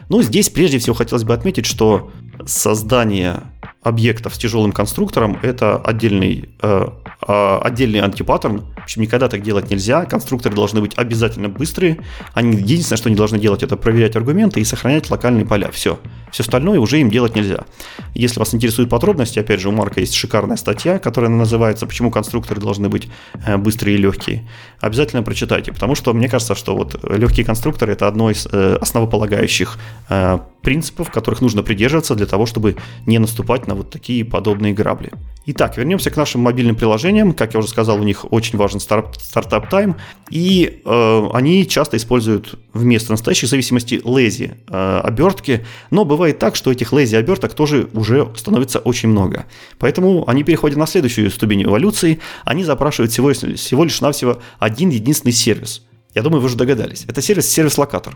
Но 0.10 0.22
здесь 0.22 0.50
прежде 0.50 0.80
всего 0.80 0.96
хотелось 0.96 1.24
бы 1.24 1.34
отметить, 1.34 1.66
что 1.66 2.12
создание 2.46 3.44
объектов 3.82 4.36
с 4.36 4.38
тяжелым 4.38 4.74
конструктором 4.74 5.40
это 5.42 5.78
отдельный, 5.78 6.50
э, 6.62 6.88
э, 7.28 7.60
отдельный 7.62 8.02
антипаттерн. 8.02 8.62
В 8.76 8.84
общем, 8.84 9.02
никогда 9.02 9.30
так 9.30 9.42
делать 9.42 9.70
нельзя. 9.70 10.06
Конструкторы 10.06 10.54
должны 10.54 10.82
быть 10.82 10.98
обязательно 10.98 11.48
быстрые. 11.48 12.00
Они 12.34 12.58
единственное, 12.58 12.98
что 12.98 13.08
они 13.08 13.16
должны 13.16 13.40
делать, 13.40 13.64
это 13.64 13.78
проверять 13.78 14.16
аргументы 14.18 14.60
и 14.60 14.66
сохранять 14.66 15.10
локальные 15.10 15.46
поля. 15.46 15.72
Все. 15.72 15.98
Все 16.32 16.44
остальное 16.44 16.80
уже 16.80 17.00
им 17.00 17.10
делать 17.10 17.36
нельзя. 17.36 17.66
Если 18.14 18.40
вас 18.40 18.54
интересуют 18.54 18.90
подробности, 18.90 19.40
опять 19.40 19.62
же, 19.62 19.70
у 19.70 19.72
Марка 19.72 20.02
есть 20.02 20.14
шикарная 20.14 20.58
статья, 20.58 21.00
которая 21.00 21.32
называется 21.32 21.88
«Почему 21.88 22.12
конструкторы 22.12 22.60
должны 22.60 22.90
быть 22.90 23.08
э, 23.46 23.56
быстрые 23.56 23.96
и 23.96 24.02
легкие». 24.02 24.48
Обязательно 24.82 25.24
прочитайте, 25.24 25.72
потому 25.72 25.96
что 25.96 26.14
мне 26.14 26.28
кажется, 26.28 26.54
что 26.54 26.76
вот 26.76 27.02
легкие 27.04 27.46
конструкторы– 27.46 27.94
это 27.94 28.08
одно 28.08 28.30
из 28.30 28.46
э, 28.52 28.78
основополагающих 28.82 29.78
э, 30.10 30.40
принципов, 30.62 31.12
которых 31.12 31.42
нужно 31.42 31.64
придерживаться 31.64 32.16
для 32.16 32.26
того, 32.26 32.46
чтобы 32.46 32.76
не 33.06 33.18
наступать 33.20 33.68
на 33.70 33.76
вот 33.76 33.90
такие 33.92 34.26
подобные 34.26 34.74
грабли. 34.74 35.12
Итак, 35.46 35.78
вернемся 35.78 36.12
к 36.12 36.18
нашим 36.18 36.42
мобильным 36.42 36.76
приложениям. 36.76 37.34
Как 37.34 37.54
я 37.54 37.60
уже 37.60 37.70
сказал, 37.70 38.00
у 38.00 38.04
них 38.04 38.32
очень 38.32 38.58
важен 38.58 38.80
стартап 38.80 39.70
тайм, 39.70 39.96
и 40.30 40.82
э, 40.84 41.28
они 41.34 41.68
часто 41.68 41.98
используют 41.98 42.60
вместо 42.74 43.12
настоящих 43.12 43.50
зависимостей 43.50 43.98
lazy 43.98 44.58
э, 44.68 45.00
обертки, 45.04 45.66
но 45.92 46.06
бывает 46.06 46.40
так, 46.40 46.56
что 46.56 46.72
этих 46.72 46.94
lazy 46.94 47.16
оберток 47.16 47.54
тоже 47.54 47.90
уже 47.94 48.28
становится 48.36 48.80
очень 48.80 49.10
много. 49.10 49.46
Поэтому 49.80 50.28
они 50.30 50.44
переходят 50.44 50.78
на 50.78 50.86
следующую 50.86 51.32
ступень 51.32 51.64
эволюции, 51.64 52.20
они 52.46 52.64
запрашивают 52.64 53.12
всего, 53.12 53.32
всего 53.34 53.84
лишь 53.84 54.02
навсего 54.02 54.40
один 54.60 54.90
единственный 54.90 55.32
сервис. 55.32 55.84
Я 56.14 56.22
думаю, 56.22 56.42
вы 56.42 56.48
уже 56.48 56.58
догадались. 56.58 57.06
Это 57.08 57.22
сервис 57.22 57.50
сервис-локатор. 57.50 58.16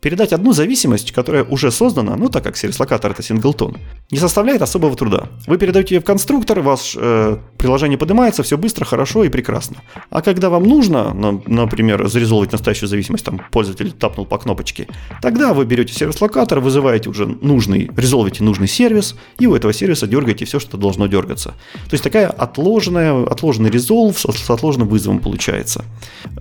Передать 0.00 0.32
одну 0.32 0.52
зависимость, 0.52 1.10
которая 1.10 1.42
уже 1.42 1.72
создана, 1.72 2.14
ну 2.14 2.28
так 2.28 2.44
как 2.44 2.56
сервис-локатор 2.56 3.10
это 3.10 3.22
синглтон, 3.22 3.78
не 4.12 4.18
составляет 4.18 4.62
особого 4.62 4.94
труда. 4.94 5.28
Вы 5.48 5.58
передаете 5.58 5.96
ее 5.96 6.00
в 6.00 6.04
конструктор, 6.04 6.60
ваше 6.60 6.98
э, 7.02 7.36
приложение 7.58 7.98
поднимается, 7.98 8.44
все 8.44 8.56
быстро, 8.56 8.84
хорошо 8.84 9.24
и 9.24 9.28
прекрасно. 9.28 9.78
А 10.10 10.22
когда 10.22 10.50
вам 10.50 10.62
нужно, 10.62 11.12
на, 11.12 11.42
например, 11.46 12.06
зарезолвить 12.06 12.52
настоящую 12.52 12.88
зависимость, 12.88 13.24
там 13.24 13.40
пользователь 13.50 13.90
тапнул 13.90 14.24
по 14.24 14.38
кнопочке, 14.38 14.86
тогда 15.20 15.52
вы 15.52 15.64
берете 15.64 15.92
сервис-локатор, 15.94 16.60
вызываете 16.60 17.10
уже 17.10 17.26
нужный, 17.26 17.90
резолвите 17.96 18.44
нужный 18.44 18.68
сервис, 18.68 19.16
и 19.40 19.48
у 19.48 19.56
этого 19.56 19.72
сервиса 19.72 20.06
дергаете 20.06 20.44
все, 20.44 20.60
что 20.60 20.76
должно 20.76 21.08
дергаться. 21.08 21.54
То 21.72 21.94
есть 21.94 22.04
такая 22.04 22.28
отложенная, 22.28 23.24
отложенный 23.24 23.70
резолв 23.70 24.16
с 24.16 24.48
отложенным 24.48 24.86
вызовом 24.86 25.18
получается. 25.18 25.84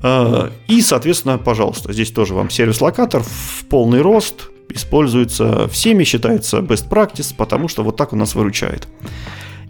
Э, 0.04 0.52
и, 0.68 0.80
соответственно, 0.82 1.40
пожалуйста, 1.40 1.92
здесь 1.92 2.12
тоже 2.12 2.36
вам 2.36 2.52
сервис-локатор 2.52 3.24
в 3.24 3.47
полный 3.70 4.02
рост, 4.02 4.50
используется 4.70 5.68
всеми, 5.68 6.04
считается 6.04 6.60
best 6.60 6.90
practice, 6.90 7.34
потому 7.36 7.68
что 7.68 7.84
вот 7.84 7.96
так 7.96 8.14
у 8.14 8.16
нас 8.16 8.36
выручает. 8.36 8.88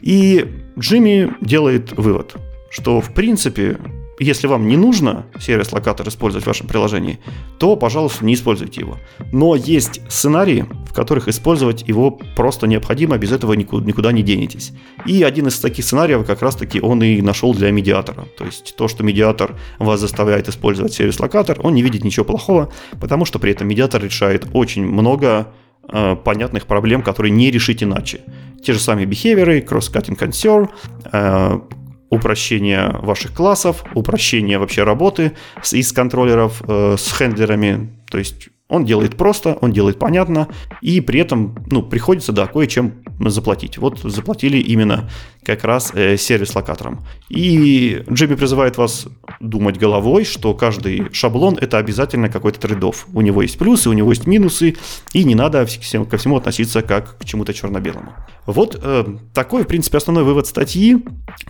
И 0.02 0.46
Джимми 0.78 1.34
делает 1.42 1.94
вывод, 1.98 2.36
что 2.70 3.02
в 3.02 3.14
принципе 3.14 3.78
если 4.20 4.48
вам 4.48 4.68
не 4.68 4.78
нужно 4.78 5.26
сервис-локатор 5.40 6.08
использовать 6.08 6.44
в 6.44 6.48
вашем 6.48 6.68
приложении, 6.68 7.20
то, 7.60 7.76
пожалуйста, 7.76 8.26
не 8.26 8.34
используйте 8.34 8.82
его. 8.82 8.98
Но 9.32 9.56
есть 9.56 10.02
сценарии, 10.10 10.66
в 10.86 10.94
которых 10.94 11.28
использовать 11.28 11.88
его 11.88 12.12
просто 12.36 12.68
необходимо, 12.68 13.18
без 13.18 13.32
этого 13.32 13.54
никуда, 13.54 14.12
не 14.12 14.24
денетесь. 14.24 14.74
И 15.06 15.24
один 15.24 15.48
из 15.48 15.60
таких 15.60 15.86
сценариев 15.86 16.26
как 16.26 16.42
раз-таки 16.42 16.82
он 16.82 17.04
и 17.04 17.22
нашел 17.22 17.54
для 17.54 17.72
медиатора. 17.72 18.26
То 18.38 18.46
есть 18.46 18.76
то, 18.76 18.88
что 18.88 19.04
медиатор 19.04 19.56
вас 19.78 20.00
заставляет 20.00 20.50
использовать 20.50 20.94
сервис-локатор, 20.94 21.60
он 21.62 21.76
не 21.76 21.84
видит 21.84 22.04
ничего 22.04 22.26
плохого, 22.26 22.72
потому 23.00 23.26
что 23.26 23.40
при 23.40 23.52
этом 23.52 23.68
медиатор 23.68 24.04
решает 24.04 24.48
очень 24.54 24.86
много 24.86 25.54
э, 25.88 26.16
понятных 26.16 26.66
проблем, 26.66 27.04
которые 27.04 27.32
не 27.32 27.52
решить 27.52 27.84
иначе. 27.84 28.22
Те 28.64 28.74
же 28.74 28.80
самые 28.80 29.06
behavior, 29.06 29.64
cross-cutting 29.64 30.18
concern, 30.18 31.62
упрощение 32.10 32.96
ваших 33.02 33.34
классов, 33.34 33.84
упрощение 33.94 34.58
вообще 34.58 34.84
работы 34.84 35.34
с, 35.62 35.74
из 35.74 35.92
контроллеров 35.92 36.62
э, 36.68 36.96
с 36.98 37.12
хендлерами. 37.12 37.90
То 38.10 38.18
есть 38.18 38.50
он 38.70 38.84
делает 38.84 39.16
просто, 39.16 39.58
он 39.62 39.72
делает 39.72 39.98
понятно, 39.98 40.50
и 40.82 41.00
при 41.00 41.22
этом 41.22 41.56
ну, 41.70 41.82
приходится, 41.84 42.34
да, 42.34 42.48
кое-чем 42.48 42.96
заплатить. 43.20 43.78
Вот 43.78 44.00
заплатили 44.00 44.58
именно 44.58 45.10
как 45.48 45.64
раз 45.64 45.92
э, 45.94 46.18
сервис-локатором. 46.18 47.06
И 47.30 48.04
Джимми 48.12 48.36
призывает 48.36 48.78
вас 48.78 49.08
думать 49.40 49.80
головой, 49.80 50.26
что 50.26 50.54
каждый 50.54 51.08
шаблон 51.14 51.58
это 51.60 51.78
обязательно 51.78 52.28
какой-то 52.28 52.60
трейдов. 52.60 53.08
У 53.14 53.22
него 53.22 53.42
есть 53.42 53.58
плюсы, 53.58 53.90
у 53.90 53.94
него 53.94 54.12
есть 54.12 54.28
минусы, 54.28 54.76
и 55.14 55.24
не 55.24 55.36
надо 55.36 55.66
ко 55.66 56.18
всему 56.18 56.36
относиться 56.36 56.82
как 56.82 57.18
к 57.18 57.24
чему-то 57.24 57.54
черно-белому. 57.54 58.14
Вот 58.46 58.78
э, 58.82 59.06
такой, 59.34 59.64
в 59.64 59.68
принципе, 59.68 60.00
основной 60.00 60.26
вывод 60.26 60.48
статьи. 60.48 60.98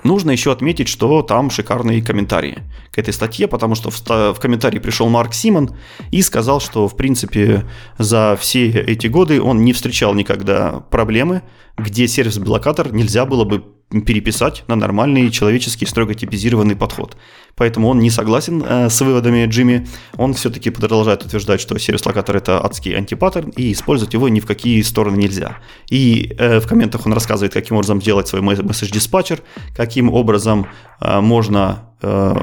Нужно 0.03 0.29
еще 0.29 0.51
отметить, 0.51 0.89
что 0.89 1.23
там 1.23 1.49
шикарные 1.49 2.03
комментарии 2.03 2.59
к 2.91 2.99
этой 2.99 3.13
статье, 3.13 3.47
потому 3.47 3.73
что 3.73 3.89
в, 3.89 3.99
в 3.99 4.39
комментарии 4.39 4.77
пришел 4.77 5.09
Марк 5.09 5.33
Симон 5.33 5.71
и 6.11 6.21
сказал, 6.21 6.59
что, 6.59 6.87
в 6.87 6.95
принципе, 6.95 7.65
за 7.97 8.37
все 8.39 8.69
эти 8.69 9.07
годы 9.07 9.41
он 9.41 9.63
не 9.63 9.73
встречал 9.73 10.13
никогда 10.13 10.81
проблемы, 10.91 11.41
где 11.79 12.07
сервис-блокатор 12.07 12.93
нельзя 12.93 13.25
было 13.25 13.43
бы 13.43 13.63
переписать 13.89 14.63
на 14.67 14.75
нормальный 14.75 15.29
человеческий 15.31 15.85
строго 15.85 16.13
типизированный 16.13 16.75
подход. 16.75 17.17
Поэтому 17.57 17.89
он 17.89 17.99
не 17.99 18.11
согласен 18.11 18.63
э, 18.63 18.89
с 18.89 19.01
выводами 19.01 19.45
Джимми. 19.47 19.87
Он 20.15 20.33
все-таки 20.33 20.69
продолжает 20.69 21.25
утверждать, 21.25 21.59
что 21.59 21.77
сервис-локатор 21.77 22.37
это 22.37 22.63
адский 22.63 22.95
антипаттерн, 22.95 23.49
и 23.49 23.73
использовать 23.73 24.13
его 24.13 24.29
ни 24.29 24.39
в 24.39 24.45
какие 24.45 24.81
стороны 24.83 25.17
нельзя. 25.17 25.57
И 25.89 26.35
э, 26.37 26.59
в 26.59 26.67
комментах 26.67 27.05
он 27.05 27.13
рассказывает, 27.13 27.53
каким 27.53 27.77
образом 27.77 28.01
сделать 28.01 28.27
свой 28.27 28.41
месседж-диспатчер, 28.41 29.41
каким 29.75 30.13
образом 30.13 30.67
э, 31.01 31.19
можно 31.19 31.87
Э, 31.99 32.35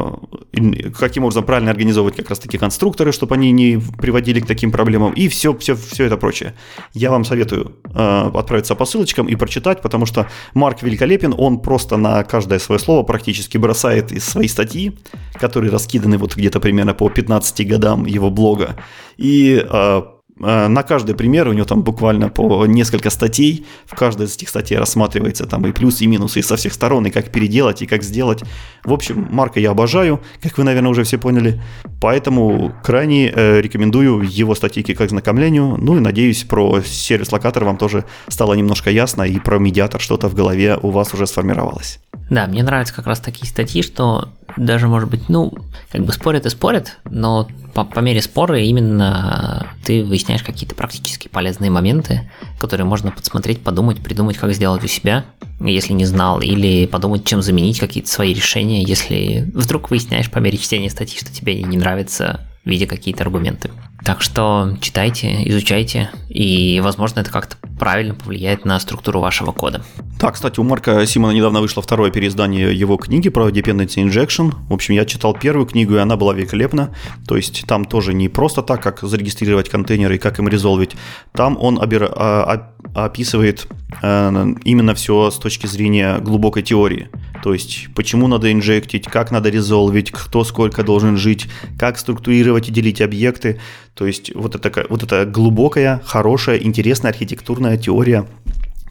каким 0.98 1.22
образом 1.22 1.44
правильно 1.44 1.70
организовывать 1.70 2.16
как 2.16 2.28
раз 2.28 2.40
таки 2.40 2.58
конструкторы, 2.58 3.12
чтобы 3.12 3.36
они 3.36 3.52
не 3.52 3.78
приводили 3.98 4.40
к 4.40 4.46
таким 4.46 4.72
проблемам, 4.72 5.12
и 5.12 5.28
все, 5.28 5.56
все, 5.56 5.76
все 5.76 6.04
это 6.06 6.16
прочее. 6.16 6.54
Я 6.92 7.12
вам 7.12 7.24
советую 7.24 7.76
э, 7.84 8.30
отправиться 8.34 8.74
по 8.74 8.84
ссылочкам 8.84 9.28
и 9.28 9.36
прочитать, 9.36 9.80
потому 9.80 10.06
что 10.06 10.26
Марк 10.54 10.82
великолепен, 10.82 11.34
он 11.38 11.60
просто 11.60 11.96
на 11.96 12.24
каждое 12.24 12.58
свое 12.58 12.80
слово 12.80 13.04
практически 13.04 13.56
бросает 13.56 14.10
из 14.10 14.24
своей 14.24 14.48
статьи, 14.48 14.98
которые 15.34 15.70
раскиданы 15.70 16.18
вот 16.18 16.36
где-то 16.36 16.60
примерно 16.60 16.94
по 16.94 17.08
15 17.08 17.66
годам 17.66 18.06
его 18.06 18.30
блога, 18.30 18.76
и 19.16 19.64
э, 19.68 20.02
Э, 20.40 20.68
на 20.68 20.82
каждый 20.82 21.14
пример 21.14 21.48
у 21.48 21.52
него 21.52 21.64
там 21.64 21.82
буквально 21.82 22.28
по 22.28 22.66
несколько 22.66 23.10
статей. 23.10 23.66
В 23.86 23.94
каждой 23.94 24.26
из 24.26 24.34
этих 24.34 24.48
статей 24.48 24.78
рассматривается 24.78 25.46
там 25.46 25.66
и 25.66 25.72
плюсы, 25.72 26.04
и 26.04 26.06
минусы, 26.06 26.40
и 26.40 26.42
со 26.42 26.56
всех 26.56 26.72
сторон, 26.72 27.06
и 27.06 27.10
как 27.10 27.30
переделать, 27.30 27.82
и 27.82 27.86
как 27.86 28.02
сделать. 28.02 28.42
В 28.84 28.92
общем, 28.92 29.28
Марка 29.30 29.60
я 29.60 29.70
обожаю, 29.70 30.20
как 30.42 30.58
вы, 30.58 30.64
наверное, 30.64 30.90
уже 30.90 31.04
все 31.04 31.18
поняли. 31.18 31.62
Поэтому 32.00 32.74
крайне 32.82 33.32
э, 33.34 33.60
рекомендую 33.60 34.22
его 34.22 34.54
статьи 34.54 34.82
к 34.82 35.00
ознакомлению. 35.00 35.76
Ну 35.78 35.96
и 35.96 36.00
надеюсь, 36.00 36.44
про 36.44 36.82
сервис-локатор 36.82 37.64
вам 37.64 37.76
тоже 37.76 38.04
стало 38.28 38.54
немножко 38.54 38.90
ясно, 38.90 39.22
и 39.22 39.38
про 39.38 39.58
медиатор 39.58 40.00
что-то 40.00 40.28
в 40.28 40.34
голове 40.34 40.78
у 40.82 40.90
вас 40.90 41.14
уже 41.14 41.26
сформировалось. 41.26 42.00
Да, 42.30 42.46
мне 42.46 42.62
нравятся 42.62 42.94
как 42.94 43.06
раз 43.06 43.20
такие 43.20 43.46
статьи, 43.46 43.82
что 43.82 44.28
даже, 44.56 44.88
может 44.88 45.10
быть, 45.10 45.28
ну, 45.28 45.52
как 45.90 46.04
бы 46.04 46.12
спорят 46.12 46.46
и 46.46 46.50
спорят, 46.50 46.98
но 47.04 47.48
по, 47.74 47.84
по 47.84 48.00
мере 48.00 48.22
спора 48.22 48.60
именно 48.60 49.66
ты 49.84 50.04
выясняешь 50.04 50.42
какие-то 50.42 50.74
практически 50.74 51.28
полезные 51.28 51.70
моменты, 51.70 52.30
которые 52.60 52.86
можно 52.86 53.10
подсмотреть, 53.10 53.62
подумать, 53.62 54.02
придумать, 54.02 54.36
как 54.36 54.52
сделать 54.52 54.84
у 54.84 54.88
себя, 54.88 55.24
если 55.60 55.92
не 55.92 56.04
знал, 56.04 56.40
или 56.40 56.86
подумать, 56.86 57.24
чем 57.24 57.42
заменить 57.42 57.78
какие-то 57.78 58.08
свои 58.08 58.32
решения, 58.32 58.82
если 58.82 59.50
вдруг 59.54 59.90
выясняешь 59.90 60.30
по 60.30 60.38
мере 60.38 60.58
чтения 60.58 60.90
статьи, 60.90 61.18
что 61.18 61.32
тебе 61.32 61.62
не 61.62 61.76
нравится, 61.76 62.48
видя 62.64 62.86
какие-то 62.86 63.24
аргументы. 63.24 63.70
Так 64.04 64.20
что 64.20 64.76
читайте, 64.80 65.48
изучайте, 65.48 66.10
и, 66.28 66.80
возможно, 66.84 67.20
это 67.20 67.30
как-то 67.30 67.56
правильно 67.78 68.14
повлияет 68.14 68.64
на 68.64 68.78
структуру 68.78 69.20
вашего 69.20 69.52
кода. 69.52 69.82
Да, 70.20 70.30
кстати, 70.30 70.60
у 70.60 70.62
Марка 70.62 71.06
Симона 71.06 71.32
недавно 71.32 71.60
вышло 71.60 71.82
второе 71.82 72.10
переиздание 72.10 72.74
его 72.74 72.96
книги 72.98 73.30
про 73.30 73.48
Dependency 73.48 74.04
Injection. 74.04 74.54
В 74.68 74.74
общем, 74.74 74.94
я 74.94 75.06
читал 75.06 75.34
первую 75.34 75.66
книгу, 75.66 75.94
и 75.94 75.98
она 75.98 76.16
была 76.16 76.34
великолепна. 76.34 76.94
То 77.26 77.36
есть 77.36 77.64
там 77.66 77.86
тоже 77.86 78.12
не 78.12 78.28
просто 78.28 78.62
так, 78.62 78.82
как 78.82 79.00
зарегистрировать 79.00 79.70
контейнеры 79.70 80.16
и 80.16 80.18
как 80.18 80.38
им 80.38 80.48
резолвить. 80.48 80.92
Там 81.32 81.56
он 81.58 81.80
обер... 81.80 82.10
А, 82.14 82.74
описывает 82.94 83.66
э, 84.02 84.46
именно 84.64 84.94
все 84.94 85.30
с 85.30 85.38
точки 85.38 85.66
зрения 85.66 86.18
глубокой 86.18 86.62
теории. 86.62 87.08
То 87.42 87.52
есть, 87.52 87.88
почему 87.94 88.28
надо 88.28 88.52
инжектить, 88.52 89.06
как 89.06 89.30
надо 89.30 89.50
резолвить, 89.50 90.10
кто 90.10 90.44
сколько 90.44 90.82
должен 90.82 91.16
жить, 91.16 91.46
как 91.78 91.98
структурировать 91.98 92.53
и 92.68 92.72
делить 92.72 93.00
объекты. 93.00 93.60
То 93.94 94.06
есть, 94.06 94.34
вот 94.34 94.54
это, 94.54 94.86
вот 94.88 95.02
это 95.02 95.26
глубокая, 95.26 96.00
хорошая, 96.04 96.58
интересная 96.58 97.10
архитектурная 97.10 97.76
теория 97.76 98.26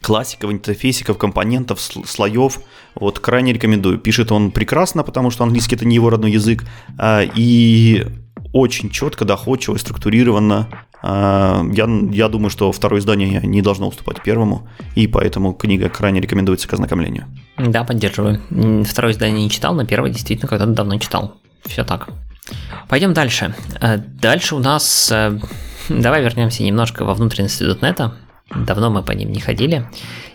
классиков, 0.03 0.51
интерфейсиков, 0.51 1.17
компонентов, 1.17 1.79
слоев. 1.81 2.59
Вот 2.93 3.19
крайне 3.19 3.53
рекомендую. 3.53 3.97
Пишет 3.97 4.31
он 4.31 4.51
прекрасно, 4.51 5.03
потому 5.03 5.31
что 5.31 5.43
английский 5.43 5.75
это 5.75 5.85
не 5.85 5.95
его 5.95 6.09
родной 6.09 6.31
язык. 6.31 6.65
А, 6.97 7.23
и 7.23 8.05
очень 8.51 8.89
четко, 8.89 9.25
доходчиво, 9.25 9.77
структурированно. 9.77 10.67
А, 11.01 11.65
я, 11.73 11.87
я 12.11 12.29
думаю, 12.29 12.49
что 12.49 12.71
второе 12.71 12.99
издание 12.99 13.41
не 13.43 13.61
должно 13.61 13.87
уступать 13.87 14.21
первому, 14.21 14.67
и 14.95 15.07
поэтому 15.07 15.53
книга 15.53 15.89
крайне 15.89 16.21
рекомендуется 16.21 16.67
к 16.67 16.73
ознакомлению. 16.73 17.25
Да, 17.57 17.83
поддерживаю. 17.83 18.41
Второе 18.85 19.13
издание 19.13 19.43
не 19.43 19.49
читал, 19.49 19.73
но 19.73 19.85
первое 19.85 20.11
действительно 20.11 20.47
когда-то 20.47 20.71
давно 20.71 20.99
читал. 20.99 21.35
Все 21.65 21.83
так. 21.83 22.09
Пойдем 22.87 23.13
дальше. 23.13 23.55
Э, 23.81 23.97
дальше 23.97 24.55
у 24.55 24.59
нас... 24.59 25.09
Э, 25.11 25.39
давай 25.89 26.21
вернемся 26.21 26.63
немножко 26.63 27.05
во 27.05 27.13
внутренности 27.13 27.63
.NET. 27.63 28.11
Давно 28.55 28.89
мы 28.89 29.03
по 29.03 29.11
ним 29.11 29.31
не 29.31 29.39
ходили. 29.39 29.87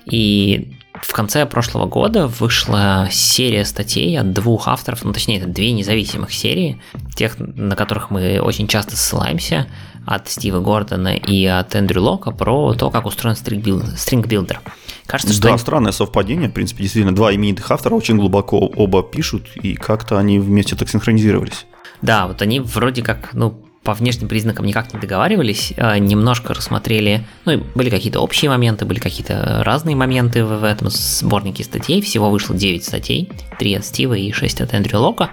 И 0.07 0.75
в 1.03 1.13
конце 1.13 1.47
прошлого 1.47 1.87
года 1.87 2.27
вышла 2.27 3.09
серия 3.11 3.65
статей 3.65 4.19
от 4.19 4.33
двух 4.33 4.69
авторов, 4.69 5.05
ну 5.05 5.13
точнее, 5.13 5.39
это 5.39 5.47
две 5.49 5.73
независимых 5.73 6.33
серии, 6.33 6.81
тех, 7.15 7.37
на 7.39 7.77
которых 7.77 8.11
мы 8.11 8.41
очень 8.41 8.67
часто 8.67 8.97
ссылаемся, 8.97 9.67
от 10.07 10.29
Стива 10.29 10.61
Гордона 10.61 11.15
и 11.15 11.45
от 11.45 11.75
Эндрю 11.75 12.03
Лока 12.03 12.31
про 12.31 12.73
то, 12.73 12.91
как 12.91 13.05
устроен 13.05 13.37
StringBuilder. 13.37 14.61
Кажется, 15.07 15.35
что... 15.35 15.43
Да, 15.43 15.49
они... 15.51 15.59
странное 15.59 15.93
совпадение, 15.93 16.49
в 16.49 16.53
принципе, 16.53 16.83
действительно, 16.83 17.15
два 17.15 17.35
именитых 17.35 17.71
автора 17.71 17.95
очень 17.95 18.17
глубоко 18.17 18.59
оба 18.59 19.03
пишут, 19.03 19.49
и 19.57 19.75
как-то 19.75 20.19
они 20.19 20.39
вместе 20.39 20.77
так 20.77 20.89
синхронизировались. 20.89 21.67
Да, 22.03 22.27
вот 22.27 22.43
они 22.43 22.61
вроде 22.61 23.03
как, 23.03 23.35
ну, 23.35 23.65
по 23.83 23.95
внешним 23.95 24.29
признакам 24.29 24.67
никак 24.67 24.93
не 24.93 25.01
договаривались, 25.01 25.73
а 25.77 25.99
немножко 25.99 26.53
рассмотрели, 26.53 27.27
ну, 27.47 27.63
были 27.75 27.89
какие-то 27.89 28.21
общие 28.21 28.51
моменты, 28.51 28.85
были 28.85 28.99
какие-то 28.99 29.63
разные 29.65 29.97
моменты 29.97 30.45
в 30.45 30.63
этом 30.63 30.91
сборнике 30.91 31.65
статей, 31.65 32.03
всего 32.03 32.29
вышло 32.29 32.55
9 32.55 32.85
статей, 32.85 33.31
3 33.59 33.75
от 33.75 33.85
Стива 33.85 34.15
и 34.15 34.31
6 34.31 34.61
от 34.61 34.75
Эндрю 34.75 35.01
Лока, 35.01 35.31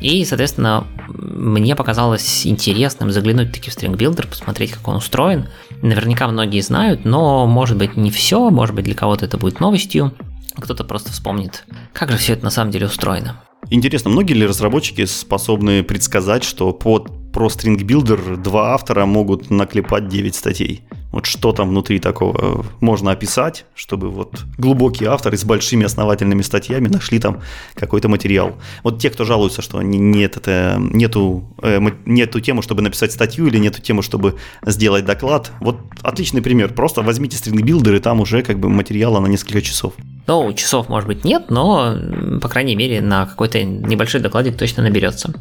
И, 0.00 0.24
соответственно, 0.24 0.86
мне 1.08 1.76
показалось 1.76 2.46
интересным 2.46 3.10
заглянуть 3.12 3.52
таки 3.52 3.70
в 3.70 3.76
String 3.76 3.96
Builder, 3.96 4.26
посмотреть, 4.26 4.72
как 4.72 4.86
он 4.88 4.96
устроен. 4.96 5.48
Наверняка 5.82 6.26
многие 6.28 6.60
знают, 6.60 7.04
но 7.04 7.46
может 7.46 7.76
быть 7.76 7.96
не 7.96 8.10
все, 8.10 8.50
может 8.50 8.74
быть 8.74 8.84
для 8.84 8.94
кого-то 8.94 9.24
это 9.24 9.36
будет 9.38 9.60
новостью. 9.60 10.12
Кто-то 10.56 10.84
просто 10.84 11.12
вспомнит, 11.12 11.64
как 11.92 12.10
же 12.10 12.16
все 12.18 12.34
это 12.34 12.44
на 12.44 12.50
самом 12.50 12.70
деле 12.70 12.86
устроено. 12.86 13.40
Интересно, 13.70 14.10
многие 14.10 14.34
ли 14.34 14.46
разработчики 14.46 15.04
способны 15.04 15.82
предсказать, 15.82 16.44
что 16.44 16.72
под 16.72 17.32
про 17.32 17.46
String 17.46 17.78
Builder 17.78 18.36
два 18.36 18.74
автора 18.74 19.06
могут 19.06 19.50
наклепать 19.50 20.08
9 20.08 20.34
статей? 20.34 20.82
Вот 21.12 21.26
что 21.26 21.52
там 21.52 21.68
внутри 21.68 21.98
такого 21.98 22.64
можно 22.80 23.12
описать, 23.12 23.66
чтобы 23.74 24.10
вот 24.10 24.44
глубокие 24.58 25.10
авторы 25.10 25.36
с 25.36 25.44
большими 25.44 25.84
основательными 25.84 26.42
статьями 26.42 26.88
нашли 26.88 27.18
там 27.18 27.40
какой-то 27.74 28.08
материал. 28.08 28.56
Вот 28.82 28.98
те, 28.98 29.10
кто 29.10 29.24
жалуются, 29.24 29.62
что 29.62 29.82
нет, 29.82 30.36
это, 30.36 30.76
нету, 30.78 31.44
э, 31.62 31.78
нету 32.06 32.40
темы, 32.40 32.62
чтобы 32.62 32.82
написать 32.82 33.12
статью 33.12 33.46
или 33.46 33.58
нету 33.58 33.80
темы, 33.82 34.02
чтобы 34.02 34.36
сделать 34.66 35.04
доклад. 35.04 35.52
Вот 35.60 35.78
отличный 36.02 36.42
пример. 36.42 36.72
Просто 36.72 37.02
возьмите 37.02 37.36
Builder 37.50 37.96
и 37.96 38.00
там 38.00 38.20
уже 38.20 38.42
как 38.42 38.58
бы 38.58 38.68
материала 38.68 39.20
на 39.20 39.26
несколько 39.26 39.60
часов. 39.60 39.94
Ну, 40.26 40.52
часов, 40.52 40.88
может 40.88 41.08
быть, 41.08 41.24
нет, 41.24 41.50
но, 41.50 41.96
по 42.40 42.48
крайней 42.48 42.76
мере, 42.76 43.00
на 43.00 43.26
какой-то 43.26 43.62
небольшой 43.64 44.20
докладик 44.20 44.56
точно 44.56 44.82
наберется. 44.82 45.34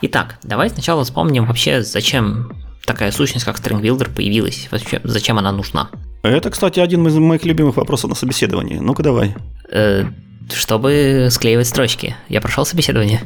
Итак, 0.00 0.38
давай 0.42 0.70
сначала 0.70 1.04
вспомним 1.04 1.46
вообще, 1.46 1.82
зачем 1.82 2.52
такая 2.88 3.12
сущность, 3.12 3.44
как 3.44 3.58
String 3.58 3.80
Builder, 3.80 4.12
появилась, 4.12 4.68
вообще, 4.72 5.00
зачем 5.04 5.38
она 5.38 5.52
нужна. 5.52 5.90
Это, 6.22 6.50
кстати, 6.50 6.80
один 6.80 7.06
из 7.06 7.14
моих 7.14 7.44
любимых 7.44 7.76
вопросов 7.76 8.10
на 8.10 8.16
собеседовании. 8.16 8.78
Ну-ка 8.78 9.02
давай. 9.02 9.36
Э, 9.70 10.04
чтобы 10.52 11.28
склеивать 11.30 11.68
строчки. 11.68 12.16
Я 12.28 12.40
прошел 12.40 12.66
собеседование. 12.66 13.20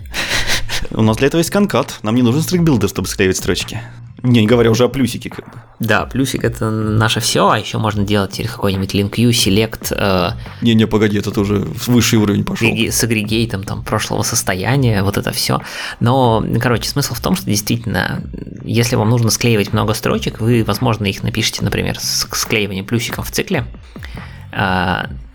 У 0.91 1.03
нас 1.03 1.17
для 1.17 1.29
этого 1.29 1.39
есть 1.39 1.51
конкат. 1.51 2.01
Нам 2.03 2.17
не 2.17 2.23
нужен 2.23 2.43
Builder, 2.43 2.89
чтобы 2.89 3.09
склеивать 3.09 3.37
строчки. 3.37 3.81
Не, 4.23 4.41
не 4.41 4.47
говоря 4.47 4.71
уже 4.71 4.85
о 4.85 4.89
плюсике. 4.89 5.31
Как 5.31 5.45
бы. 5.47 5.53
Да, 5.81 6.07
плюсик 6.07 6.45
это 6.45 6.71
наше 6.71 7.21
все, 7.21 7.49
а 7.49 7.59
еще 7.59 7.79
можно 7.79 8.05
делать 8.05 8.37
через 8.37 8.53
какой-нибудь 8.53 8.95
link 8.95 9.11
view, 9.11 9.31
select. 9.31 9.93
Э, 9.97 10.33
Не-не, 10.61 10.87
погоди, 10.87 11.19
это 11.19 11.39
уже 11.41 11.57
высший 11.87 12.19
уровень 12.21 12.45
пошел. 12.45 12.69
С 12.69 13.03
агрегейтом 13.03 13.65
там 13.65 13.83
прошлого 13.83 14.23
состояния, 14.23 15.03
вот 15.03 15.19
это 15.19 15.33
все. 15.33 15.61
Но, 15.99 16.45
короче, 16.61 16.89
смысл 16.89 17.15
в 17.15 17.21
том, 17.21 17.35
что 17.35 17.47
действительно, 17.47 18.23
если 18.65 18.95
вам 18.95 19.11
нужно 19.11 19.31
склеивать 19.31 19.73
много 19.73 19.95
строчек, 19.95 20.41
вы, 20.41 20.63
возможно, 20.65 21.07
их 21.07 21.23
напишите, 21.25 21.65
например, 21.65 21.99
с 21.99 22.29
склеиванием 22.31 22.87
плюсиков 22.87 23.29
в 23.29 23.33
цикле. 23.33 23.67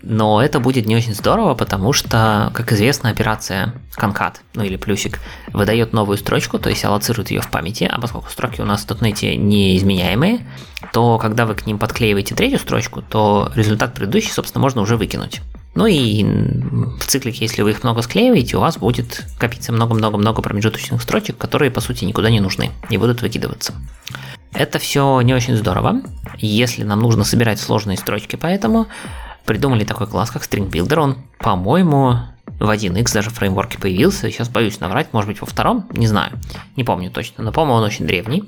Но 0.02 0.40
это 0.42 0.60
будет 0.60 0.86
не 0.86 0.94
очень 0.94 1.14
здорово, 1.14 1.54
потому 1.54 1.92
что, 1.92 2.52
как 2.54 2.72
известно, 2.72 3.10
операция 3.10 3.74
конкат, 3.94 4.42
ну 4.54 4.62
или 4.62 4.76
плюсик, 4.76 5.18
выдает 5.52 5.92
новую 5.92 6.18
строчку, 6.18 6.58
то 6.58 6.70
есть 6.70 6.84
аллоцирует 6.84 7.30
ее 7.30 7.40
в 7.40 7.50
памяти, 7.50 7.88
а 7.90 8.00
поскольку 8.00 8.30
строки 8.30 8.60
у 8.60 8.64
нас 8.64 8.82
в 8.82 8.90
.NET 8.90 9.34
неизменяемые, 9.34 10.46
то 10.92 11.18
когда 11.18 11.46
вы 11.46 11.54
к 11.54 11.66
ним 11.66 11.78
подклеиваете 11.78 12.34
третью 12.36 12.60
строчку, 12.60 13.02
то 13.02 13.50
результат 13.56 13.94
предыдущий, 13.94 14.30
собственно, 14.30 14.62
можно 14.62 14.82
уже 14.82 14.96
выкинуть. 14.96 15.40
Ну 15.74 15.86
и 15.86 16.24
в 16.24 17.06
циклике, 17.06 17.44
если 17.44 17.62
вы 17.62 17.70
их 17.70 17.82
много 17.82 18.02
склеиваете, 18.02 18.56
у 18.56 18.60
вас 18.60 18.78
будет 18.78 19.24
копиться 19.38 19.72
много-много-много 19.72 20.42
промежуточных 20.42 21.02
строчек, 21.02 21.36
которые, 21.38 21.70
по 21.70 21.80
сути, 21.80 22.04
никуда 22.04 22.30
не 22.30 22.40
нужны 22.40 22.70
и 22.88 22.96
будут 22.96 23.22
выкидываться. 23.22 23.74
Это 24.52 24.78
все 24.78 25.20
не 25.20 25.34
очень 25.34 25.56
здорово, 25.56 26.02
если 26.38 26.82
нам 26.82 27.00
нужно 27.00 27.24
собирать 27.24 27.60
сложные 27.60 27.96
строчки, 27.96 28.36
поэтому 28.36 28.86
придумали 29.48 29.84
такой 29.84 30.06
класс, 30.06 30.30
как 30.30 30.42
String 30.42 30.70
Builder. 30.70 30.98
Он, 31.00 31.16
по-моему, 31.38 32.18
в 32.60 32.68
1x 32.68 33.14
даже 33.14 33.30
в 33.30 33.34
фреймворке 33.34 33.78
появился. 33.78 34.30
Сейчас 34.30 34.50
боюсь 34.50 34.78
наврать, 34.78 35.12
может 35.12 35.28
быть 35.28 35.40
во 35.40 35.46
втором, 35.46 35.88
не 35.92 36.06
знаю, 36.06 36.38
не 36.76 36.84
помню 36.84 37.10
точно, 37.10 37.42
но, 37.42 37.50
по-моему, 37.50 37.78
он 37.78 37.84
очень 37.84 38.06
древний. 38.06 38.44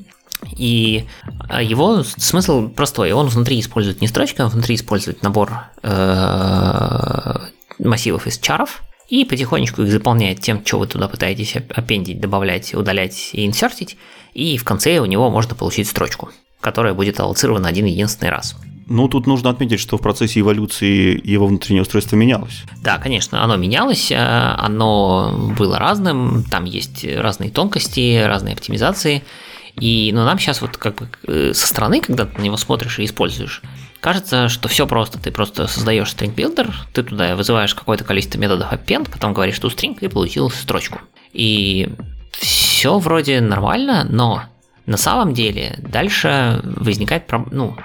И 0.57 1.07
а, 1.49 1.63
его 1.63 2.03
смысл 2.03 2.69
простой. 2.69 3.13
Он 3.13 3.29
внутри 3.29 3.61
использует 3.61 4.01
не 4.01 4.09
строчки, 4.09 4.41
он 4.43 4.49
внутри 4.49 4.75
использует 4.75 5.23
набор 5.23 5.53
э, 5.83 7.39
массивов 7.79 8.27
из 8.27 8.39
чаров, 8.39 8.83
и 9.09 9.25
потихонечку 9.25 9.83
их 9.83 9.91
заполняет 9.91 10.41
тем, 10.41 10.65
что 10.65 10.79
вы 10.79 10.87
туда 10.87 11.09
пытаетесь 11.09 11.57
аппендить, 11.57 12.21
добавлять, 12.21 12.75
удалять 12.75 13.31
и 13.33 13.47
инсертить, 13.47 13.97
и 14.35 14.57
в 14.57 14.65
конце 14.65 14.99
у 14.99 15.07
него 15.07 15.31
можно 15.31 15.55
получить 15.55 15.89
строчку, 15.89 16.31
которая 16.61 16.95
будет 16.95 17.21
аллоцирована 17.21 17.69
один 17.69 17.87
единственный 17.87 18.31
раз. 18.31 18.57
Ну, 18.91 19.07
тут 19.07 19.29
нужно 19.29 19.51
отметить, 19.51 19.79
что 19.79 19.99
в 19.99 20.01
процессе 20.01 20.41
эволюции 20.41 21.21
его 21.23 21.47
внутреннее 21.47 21.83
устройство 21.83 22.17
менялось. 22.17 22.65
Да, 22.83 22.99
конечно, 22.99 23.45
оно 23.45 23.57
менялось, 23.57 24.11
э, 24.11 24.17
оно 24.17 25.53
было 25.57 25.79
разным, 25.79 26.43
там 26.43 26.65
есть 26.65 27.05
разные 27.05 27.53
тонкости, 27.53 28.21
разные 28.21 28.55
оптимизации. 28.55 29.23
И, 29.77 30.11
но 30.13 30.25
нам 30.25 30.41
сейчас 30.41 30.61
вот 30.61 30.77
как 30.77 30.97
бы 30.97 31.09
э, 31.29 31.53
со 31.55 31.69
стороны, 31.69 32.01
когда 32.01 32.27
ты 32.27 32.37
на 32.37 32.43
него 32.43 32.57
смотришь 32.57 32.99
и 32.99 33.05
используешь, 33.05 33.63
кажется, 34.01 34.49
что 34.49 34.69
все 34.69 34.89
просто. 34.89 35.21
Ты 35.21 35.31
просто 35.31 35.69
создаешь 35.69 36.13
string 36.13 36.35
builder, 36.35 36.73
ты 36.93 37.05
туда 37.05 37.37
вызываешь 37.37 37.77
какое-то 37.77 38.03
количество 38.03 38.41
методов 38.41 38.73
append, 38.73 39.09
потом 39.09 39.35
говоришь, 39.35 39.55
что 39.55 39.69
string 39.69 39.99
и 40.01 40.09
получил 40.09 40.51
строчку. 40.51 40.99
И 41.33 41.89
все 42.33 42.99
вроде 42.99 43.41
нормально, 43.41 44.05
но 44.11 44.43
на 44.87 44.97
самом 44.97 45.33
деле 45.33 45.79
дальше 45.79 46.61
возникает, 46.65 47.31
ну, 47.53 47.77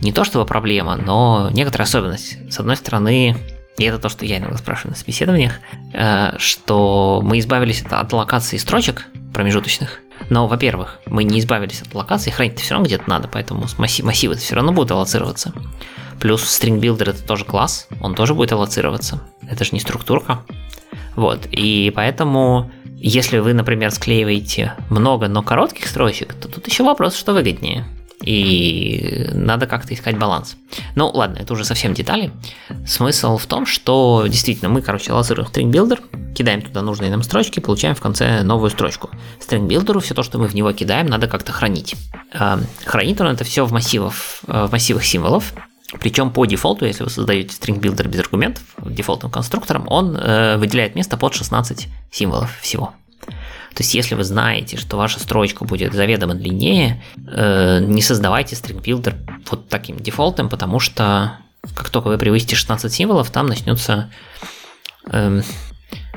не 0.00 0.12
то 0.12 0.24
чтобы 0.24 0.46
проблема, 0.46 0.96
но 0.96 1.50
некоторая 1.52 1.86
особенность. 1.86 2.38
С 2.50 2.58
одной 2.58 2.76
стороны, 2.76 3.36
и 3.76 3.84
это 3.84 3.98
то, 3.98 4.08
что 4.08 4.24
я 4.24 4.38
иногда 4.38 4.56
спрашиваю 4.56 4.92
на 4.92 4.96
собеседованиях, 4.96 5.54
э, 5.92 6.36
что 6.38 7.20
мы 7.22 7.38
избавились 7.38 7.82
от 7.82 8.12
локации 8.12 8.56
строчек 8.56 9.06
промежуточных, 9.32 10.00
но, 10.28 10.46
во-первых, 10.46 11.00
мы 11.06 11.24
не 11.24 11.40
избавились 11.40 11.82
от 11.82 11.94
локации, 11.94 12.30
хранить 12.30 12.60
все 12.60 12.74
равно 12.74 12.86
где-то 12.86 13.08
надо, 13.08 13.28
поэтому 13.28 13.66
массив, 13.78 14.04
массивы 14.04 14.36
все 14.36 14.54
равно 14.54 14.72
будут 14.72 14.90
аллоцироваться. 14.90 15.52
Плюс 16.18 16.42
String 16.42 16.80
Builder 16.80 17.10
это 17.10 17.22
тоже 17.22 17.44
класс, 17.44 17.88
он 18.00 18.14
тоже 18.14 18.34
будет 18.34 18.52
аллоцироваться. 18.52 19.22
Это 19.48 19.64
же 19.64 19.70
не 19.72 19.80
структурка. 19.80 20.42
Вот, 21.16 21.46
и 21.50 21.90
поэтому, 21.94 22.70
если 22.96 23.38
вы, 23.38 23.54
например, 23.54 23.90
склеиваете 23.90 24.74
много, 24.90 25.28
но 25.28 25.42
коротких 25.42 25.86
строчек, 25.86 26.34
то 26.34 26.48
тут 26.48 26.66
еще 26.66 26.84
вопрос, 26.84 27.16
что 27.16 27.32
выгоднее– 27.32 27.86
и 28.22 29.28
надо 29.32 29.66
как-то 29.66 29.94
искать 29.94 30.18
баланс. 30.18 30.56
Ну 30.94 31.08
ладно, 31.08 31.38
это 31.38 31.52
уже 31.52 31.64
совсем 31.64 31.94
детали. 31.94 32.32
Смысл 32.86 33.38
в 33.38 33.46
том, 33.46 33.66
что 33.66 34.26
действительно 34.28 34.68
мы, 34.68 34.82
короче, 34.82 35.12
лазерим 35.12 35.44
string 35.44 35.70
builder, 35.70 36.00
кидаем 36.34 36.62
туда 36.62 36.82
нужные 36.82 37.10
нам 37.10 37.22
строчки, 37.22 37.60
получаем 37.60 37.94
в 37.94 38.00
конце 38.00 38.42
новую 38.42 38.70
строчку. 38.70 39.10
String 39.40 39.66
builder 39.66 40.00
все 40.00 40.14
то, 40.14 40.22
что 40.22 40.38
мы 40.38 40.48
в 40.48 40.54
него 40.54 40.72
кидаем, 40.72 41.06
надо 41.06 41.28
как-то 41.28 41.52
хранить. 41.52 41.96
А, 42.32 42.60
хранит 42.84 43.20
он 43.20 43.28
это 43.28 43.44
все 43.44 43.64
в, 43.64 43.72
массивах, 43.72 44.14
э, 44.46 44.66
в 44.66 44.72
массивах 44.72 45.04
символов, 45.04 45.54
причем 45.98 46.30
по 46.30 46.44
дефолту, 46.44 46.86
если 46.86 47.02
вы 47.02 47.10
создаете 47.10 47.56
string 47.56 47.80
builder 47.80 48.06
без 48.06 48.20
аргументов, 48.20 48.62
дефолтным 48.78 49.32
конструктором, 49.32 49.86
он 49.88 50.16
э, 50.16 50.56
выделяет 50.56 50.94
место 50.94 51.16
под 51.16 51.34
16 51.34 51.88
символов 52.12 52.56
всего. 52.60 52.94
То 53.74 53.82
есть, 53.82 53.94
если 53.94 54.14
вы 54.14 54.24
знаете, 54.24 54.76
что 54.76 54.96
ваша 54.96 55.20
строчка 55.20 55.64
будет 55.64 55.94
заведомо 55.94 56.34
длиннее, 56.34 57.02
э, 57.16 57.80
не 57.80 58.02
создавайте 58.02 58.56
builder 58.56 59.14
вот 59.50 59.68
таким 59.68 59.96
дефолтом, 59.96 60.48
потому 60.48 60.80
что 60.80 61.38
как 61.74 61.90
только 61.90 62.08
вы 62.08 62.18
превысите 62.18 62.56
16 62.56 62.92
символов, 62.92 63.30
там 63.30 63.46
начнется 63.46 64.10
э, 65.10 65.42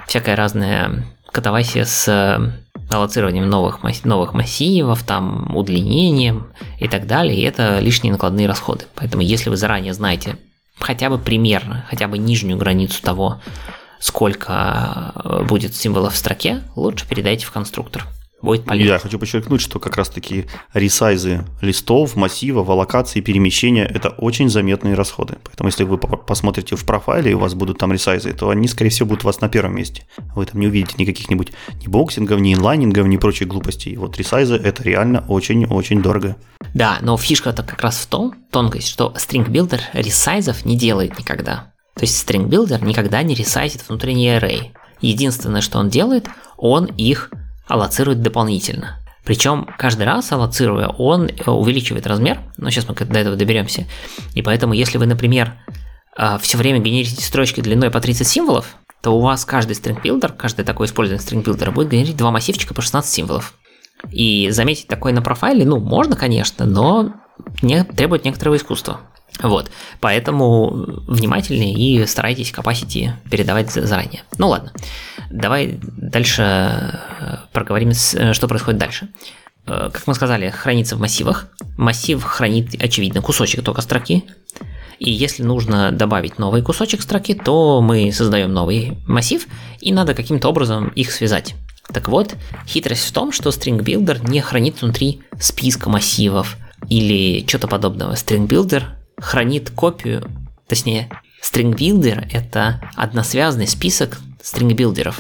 всякая 0.08 0.36
разная 0.36 1.06
катавасия 1.32 1.86
с 1.86 2.54
аллоцированием 2.90 3.50
новых, 3.50 3.80
новых 4.04 4.34
массивов, 4.34 5.04
там, 5.04 5.56
удлинением 5.56 6.52
и 6.80 6.88
так 6.88 7.08
далее, 7.08 7.38
и 7.38 7.42
это 7.42 7.80
лишние 7.80 8.12
накладные 8.12 8.48
расходы. 8.48 8.86
Поэтому 8.96 9.24
если 9.24 9.50
вы 9.50 9.58
заранее 9.58 9.94
знаете 9.94 10.38
хотя 10.80 11.10
бы 11.10 11.18
примерно, 11.18 11.86
хотя 11.90 12.08
бы 12.08 12.18
нижнюю 12.18 12.58
границу 12.58 13.02
того, 13.02 13.42
сколько 14.04 15.14
э, 15.16 15.44
будет 15.44 15.76
символов 15.76 16.14
в 16.14 16.18
строке, 16.18 16.62
лучше 16.76 17.08
передайте 17.08 17.46
в 17.46 17.52
конструктор. 17.52 18.06
Будет 18.42 18.66
полезно. 18.66 18.92
Я 18.92 19.00
хочу 19.00 19.18
подчеркнуть, 19.18 19.62
что 19.62 19.80
как 19.80 19.96
раз 19.96 20.10
таки 20.10 20.46
ресайзы 20.74 21.46
листов, 21.62 22.18
массивов, 22.18 22.68
аллокации, 22.70 23.22
перемещения– 23.22 23.86
это 23.96 24.10
очень 24.10 24.50
заметные 24.50 24.96
расходы. 24.96 25.38
Поэтому 25.46 25.70
если 25.70 25.86
вы 25.86 25.98
посмотрите 25.98 26.76
в 26.76 26.84
профайле, 26.86 27.32
и 27.32 27.34
у 27.34 27.40
вас 27.40 27.54
будут 27.54 27.78
там 27.78 27.94
ресайзы, 27.94 28.34
то 28.34 28.50
они, 28.50 28.68
скорее 28.68 28.90
всего, 28.90 29.08
будут 29.08 29.24
у 29.24 29.28
вас 29.28 29.40
на 29.40 29.48
первом 29.48 29.78
месте. 29.78 30.06
Вы 30.36 30.46
там 30.46 30.60
не 30.60 30.68
увидите 30.68 30.96
никаких-нибудь 30.98 31.54
ни 31.82 31.88
боксингов, 31.88 32.42
ни 32.42 32.54
инлайнингов, 32.54 33.08
ни 33.08 33.16
прочих 33.16 33.48
глупостей. 33.48 33.96
Вот 33.96 34.18
ресайзы– 34.18 34.56
это 34.64 34.84
реально 34.84 35.24
очень-очень 35.30 36.02
дорого. 36.02 36.36
Да, 36.74 36.98
но 37.00 37.16
фишка-то 37.16 37.64
как 37.64 37.80
раз 37.80 37.96
в 37.96 38.08
том, 38.08 38.34
тонкость, 38.52 38.90
что 38.90 39.14
String 39.16 39.48
Builder 39.48 39.80
ресайзов 39.94 40.66
не 40.66 40.76
делает 40.76 41.18
никогда. 41.18 41.73
То 41.96 42.02
есть 42.02 42.30
builder 42.30 42.84
никогда 42.84 43.22
не 43.24 43.36
ресайзит 43.36 43.88
внутренний 43.88 44.28
array. 44.28 44.72
Единственное, 45.02 45.62
что 45.62 45.80
он 45.80 45.90
делает, 45.90 46.28
он 46.58 46.86
их 46.86 47.30
аллоцирует 47.68 48.22
дополнительно. 48.22 49.00
Причем 49.24 49.68
каждый 49.78 50.04
раз 50.06 50.32
аллоцируя, 50.32 50.88
он 50.88 51.28
э, 51.28 51.50
увеличивает 51.50 52.08
размер, 52.08 52.40
но 52.58 52.70
сейчас 52.70 52.88
мы 52.88 52.96
до 52.96 53.20
этого 53.20 53.36
доберемся. 53.36 53.86
И 54.34 54.42
поэтому, 54.42 54.74
если 54.74 54.98
вы, 54.98 55.06
например, 55.06 55.54
э, 56.18 56.38
все 56.42 56.58
время 56.58 56.80
генерите 56.80 57.24
строчки 57.24 57.62
длиной 57.62 57.90
по 57.90 58.02
30 58.02 58.28
символов, 58.28 58.76
то 59.02 59.12
у 59.12 59.22
вас 59.22 59.46
каждый 59.46 59.76
builder, 59.76 60.34
каждый 60.36 60.66
такой 60.66 60.88
string 60.88 61.44
builder 61.44 61.72
будет 61.72 61.90
генерить 61.90 62.18
два 62.18 62.32
массивчика 62.32 62.74
по 62.74 62.82
16 62.82 63.12
символов. 63.12 63.54
И 64.12 64.50
заметить 64.50 64.88
такое 64.88 65.14
на 65.14 65.22
профайле, 65.22 65.66
ну, 65.66 65.80
можно, 65.80 66.16
конечно, 66.16 66.66
но 66.66 67.14
не, 67.62 67.84
требует 67.84 68.26
некоторого 68.26 68.58
искусства. 68.58 69.02
Вот, 69.42 69.72
поэтому 70.00 70.70
внимательнее 71.08 71.74
и 71.74 72.06
старайтесь 72.06 72.52
capacity 72.52 73.12
передавать 73.30 73.72
заранее. 73.72 74.24
Ну 74.38 74.48
ладно, 74.48 74.72
давай 75.32 75.80
дальше 75.82 76.44
э, 76.44 77.38
проговорим, 77.52 77.90
э, 77.90 78.34
что 78.34 78.48
происходит 78.48 78.80
дальше. 78.80 79.10
Э, 79.66 79.90
как 79.92 80.06
мы 80.06 80.14
сказали, 80.14 80.50
хранится 80.50 80.96
в 80.96 81.00
массивах. 81.00 81.48
Массив 81.78 82.24
хранит, 82.24 82.76
очевидно, 82.82 83.22
кусочек 83.22 83.64
только 83.64 83.82
строки. 83.82 84.24
И 85.00 85.12
если 85.12 85.44
нужно 85.44 85.92
добавить 85.92 86.38
новый 86.38 86.62
кусочек 86.62 87.02
строки, 87.02 87.34
то 87.34 87.82
мы 87.82 88.12
создаем 88.12 88.54
новый 88.54 88.98
массив, 89.08 89.48
и 89.82 89.92
надо 89.92 90.14
каким-то 90.14 90.48
образом 90.48 90.90
их 90.90 91.12
связать. 91.12 91.56
Так 91.92 92.08
вот, 92.08 92.36
хитрость 92.68 93.08
в 93.08 93.12
том, 93.12 93.32
что 93.32 93.50
String 93.50 93.80
Builder 93.80 94.30
не 94.30 94.40
хранит 94.40 94.82
внутри 94.82 95.22
списка 95.40 95.90
массивов 95.90 96.58
или 96.88 97.46
что-то 97.48 97.68
подобного. 97.68 98.14
String 98.14 98.48
Builder 98.48 98.84
хранит 99.18 99.70
копию, 99.70 100.30
точнее, 100.68 101.10
String 101.44 101.76
это 102.32 102.80
односвязанный 102.96 103.68
список 103.68 104.20
string. 104.42 105.14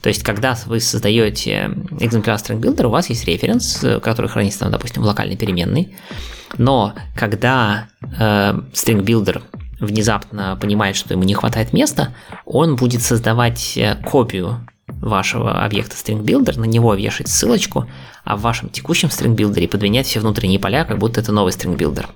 То 0.00 0.08
есть, 0.08 0.22
когда 0.22 0.56
вы 0.66 0.80
создаете 0.80 1.72
экземпляр 1.98 2.36
string 2.36 2.84
у 2.86 2.90
вас 2.90 3.10
есть 3.10 3.26
референс, 3.26 3.84
который 4.00 4.28
хранится, 4.28 4.60
там, 4.60 4.70
допустим, 4.70 5.02
в 5.02 5.06
локальной 5.06 5.36
переменной. 5.36 5.94
Но 6.56 6.94
когда 7.16 7.88
э, 8.18 8.60
внезапно 9.80 10.56
понимает, 10.60 10.96
что 10.96 11.14
ему 11.14 11.24
не 11.24 11.34
хватает 11.34 11.72
места, 11.72 12.14
он 12.44 12.76
будет 12.76 13.02
создавать 13.02 13.76
э, 13.76 13.96
копию 14.04 14.66
вашего 14.86 15.64
объекта 15.64 15.96
string 15.96 16.22
builder, 16.22 16.58
на 16.58 16.64
него 16.64 16.94
вешать 16.94 17.28
ссылочку, 17.28 17.86
а 18.24 18.36
в 18.36 18.40
вашем 18.40 18.68
текущем 18.68 19.08
string 19.08 19.36
builder 19.36 19.64
подменять 19.66 20.06
все 20.06 20.20
внутренние 20.20 20.58
поля, 20.58 20.84
как 20.84 20.98
будто 20.98 21.20
это 21.20 21.32
новый 21.32 21.52
string 21.52 21.76
builder. 21.76 22.06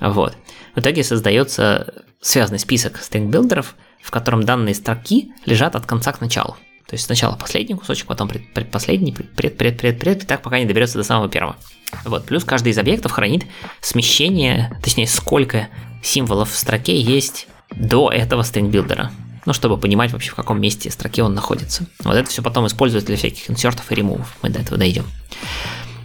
Вот. 0.00 0.36
В 0.74 0.80
итоге 0.80 1.04
создается 1.04 1.94
связанный 2.20 2.58
список 2.58 3.00
StringBuilder 3.00 3.28
ов, 3.28 3.74
в 4.02 4.10
котором 4.10 4.44
данные 4.44 4.74
строки 4.74 5.32
лежат 5.44 5.76
от 5.76 5.86
конца 5.86 6.12
к 6.12 6.20
началу. 6.20 6.56
То 6.86 6.94
есть 6.94 7.06
сначала 7.06 7.36
последний 7.36 7.74
кусочек, 7.74 8.06
потом 8.06 8.28
предпоследний, 8.28 9.12
пред, 9.12 9.56
пред, 9.56 9.78
пред, 9.78 9.98
пред, 9.98 10.22
и 10.24 10.26
так 10.26 10.42
пока 10.42 10.58
не 10.58 10.66
доберется 10.66 10.98
до 10.98 11.04
самого 11.04 11.28
первого. 11.28 11.56
Вот, 12.04 12.26
плюс 12.26 12.44
каждый 12.44 12.72
из 12.72 12.78
объектов 12.78 13.12
хранит 13.12 13.46
смещение, 13.80 14.78
точнее, 14.82 15.06
сколько 15.06 15.68
символов 16.02 16.50
в 16.50 16.56
строке 16.56 17.00
есть 17.00 17.46
до 17.70 18.10
этого 18.10 18.42
StringBuilder 18.42 19.01
а. 19.01 19.10
Ну, 19.44 19.52
чтобы 19.52 19.78
понимать 19.78 20.12
вообще, 20.12 20.30
в 20.30 20.34
каком 20.34 20.60
месте 20.60 20.90
строки 20.90 21.20
он 21.20 21.34
находится. 21.34 21.86
Вот 22.04 22.14
это 22.14 22.28
все 22.28 22.42
потом 22.42 22.66
используется 22.66 23.06
для 23.06 23.16
всяких 23.16 23.50
инсертов 23.50 23.90
и 23.90 23.94
ремувов. 23.94 24.36
Мы 24.42 24.50
до 24.50 24.60
этого 24.60 24.76
дойдем. 24.76 25.04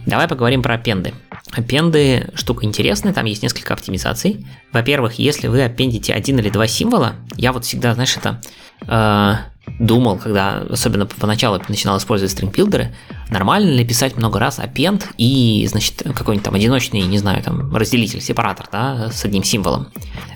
Давай 0.06 0.26
поговорим 0.26 0.62
про 0.62 0.74
аппенды. 0.74 1.12
Аппенды 1.52 2.30
штука 2.34 2.66
интересная, 2.66 3.12
там 3.12 3.24
есть 3.24 3.42
несколько 3.42 3.74
оптимизаций. 3.74 4.46
Во-первых, 4.72 5.14
если 5.18 5.48
вы 5.48 5.64
аппендите 5.64 6.12
один 6.12 6.38
или 6.38 6.50
два 6.50 6.66
символа, 6.66 7.14
я 7.36 7.52
вот 7.52 7.64
всегда, 7.64 7.94
знаешь, 7.94 8.16
это 8.16 8.40
э, 8.86 9.34
думал, 9.78 10.18
когда 10.18 10.58
особенно 10.70 11.06
поначалу 11.06 11.60
начинал 11.68 11.98
использовать 11.98 12.32
стрингбилдеры, 12.32 12.94
нормально 13.30 13.70
ли 13.70 13.84
писать 13.84 14.16
много 14.16 14.38
раз 14.38 14.58
append 14.58 15.04
и, 15.16 15.66
значит, 15.70 16.02
какой-нибудь 16.02 16.44
там 16.44 16.54
одиночный, 16.54 17.02
не 17.02 17.18
знаю, 17.18 17.42
там, 17.42 17.74
разделитель, 17.74 18.20
сепаратор, 18.20 18.68
да, 18.70 19.10
с 19.10 19.24
одним 19.24 19.44
символом. 19.44 19.88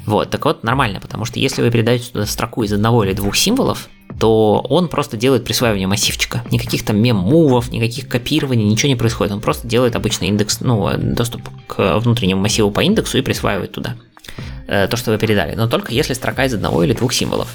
Вот, 0.06 0.30
так 0.30 0.44
вот, 0.44 0.64
нормально, 0.64 1.00
потому 1.00 1.24
что 1.24 1.38
если 1.38 1.62
вы 1.62 1.70
передаете 1.70 2.10
туда 2.10 2.26
строку 2.26 2.62
из 2.62 2.72
одного 2.72 3.04
или 3.04 3.12
двух 3.12 3.36
символов, 3.36 3.88
то 4.22 4.64
он 4.68 4.86
просто 4.86 5.16
делает 5.16 5.42
присваивание 5.42 5.88
массивчика. 5.88 6.44
Никаких 6.52 6.84
там 6.84 6.96
мем-мувов, 6.98 7.72
никаких 7.72 8.06
копирований, 8.06 8.62
ничего 8.62 8.88
не 8.88 8.94
происходит. 8.94 9.32
Он 9.32 9.40
просто 9.40 9.66
делает 9.66 9.96
обычный 9.96 10.28
индекс, 10.28 10.60
ну, 10.60 10.88
доступ 10.96 11.42
к 11.66 11.98
внутреннему 11.98 12.40
массиву 12.40 12.70
по 12.70 12.84
индексу 12.84 13.18
и 13.18 13.22
присваивает 13.22 13.72
туда 13.72 13.96
э, 14.68 14.86
то, 14.86 14.96
что 14.96 15.10
вы 15.10 15.18
передали. 15.18 15.56
Но 15.56 15.66
только 15.66 15.92
если 15.92 16.14
строка 16.14 16.44
из 16.44 16.54
одного 16.54 16.84
или 16.84 16.92
двух 16.92 17.12
символов. 17.12 17.48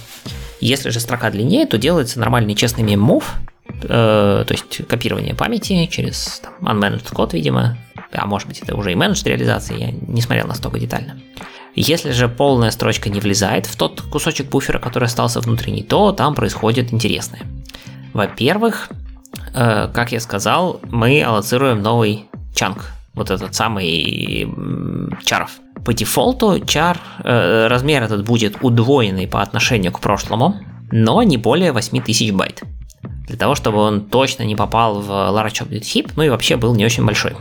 Если 0.59 0.89
же 0.89 0.99
строка 0.99 1.31
длиннее, 1.31 1.67
то 1.67 1.77
делается 1.77 2.19
нормальный 2.19 2.53
честный 2.53 2.83
mem-move, 2.83 3.23
э, 3.83 4.43
то 4.45 4.47
есть 4.49 4.85
копирование 4.89 5.35
памяти 5.35 5.85
через 5.85 6.41
там, 6.43 6.67
unmanaged 6.67 7.13
код, 7.13 7.31
видимо, 7.31 7.77
а 8.11 8.25
может 8.25 8.49
быть 8.49 8.59
это 8.59 8.75
уже 8.75 8.91
и 8.91 8.95
managed 8.95 9.23
реализация, 9.23 9.77
я 9.77 9.91
не 9.91 10.21
смотрел 10.21 10.47
настолько 10.47 10.79
детально. 10.79 11.17
Если 11.79 12.09
же 12.09 12.27
полная 12.27 12.71
строчка 12.71 13.07
не 13.07 13.19
влезает 13.19 13.67
в 13.67 13.75
тот 13.75 14.01
кусочек 14.01 14.49
буфера, 14.49 14.79
который 14.79 15.03
остался 15.03 15.41
внутренний, 15.41 15.83
то 15.83 16.11
там 16.11 16.33
происходит 16.33 16.91
интересное. 16.91 17.43
Во-первых, 18.13 18.89
э, 19.53 19.87
как 19.93 20.11
я 20.11 20.19
сказал, 20.19 20.79
мы 20.89 21.21
аллоцируем 21.21 21.83
новый 21.83 22.25
чанк, 22.55 22.93
вот 23.13 23.29
этот 23.29 23.53
самый 23.53 24.47
чаров. 25.23 25.51
По 25.85 25.93
дефолту 25.93 26.65
чар, 26.65 26.97
э, 27.23 27.67
размер 27.67 28.01
этот 28.01 28.25
будет 28.25 28.55
удвоенный 28.61 29.27
по 29.27 29.43
отношению 29.43 29.91
к 29.91 29.99
прошлому, 29.99 30.55
но 30.91 31.21
не 31.21 31.37
более 31.37 31.73
8000 31.73 32.31
байт. 32.31 32.63
Для 33.27 33.37
того, 33.37 33.53
чтобы 33.53 33.77
он 33.77 34.01
точно 34.01 34.41
не 34.41 34.55
попал 34.55 34.99
в 34.99 35.11
large 35.11 35.67
object 35.67 35.83
heap, 35.83 36.11
ну 36.15 36.23
и 36.23 36.29
вообще 36.29 36.57
был 36.57 36.73
не 36.73 36.85
очень 36.85 37.05
большой. 37.05 37.35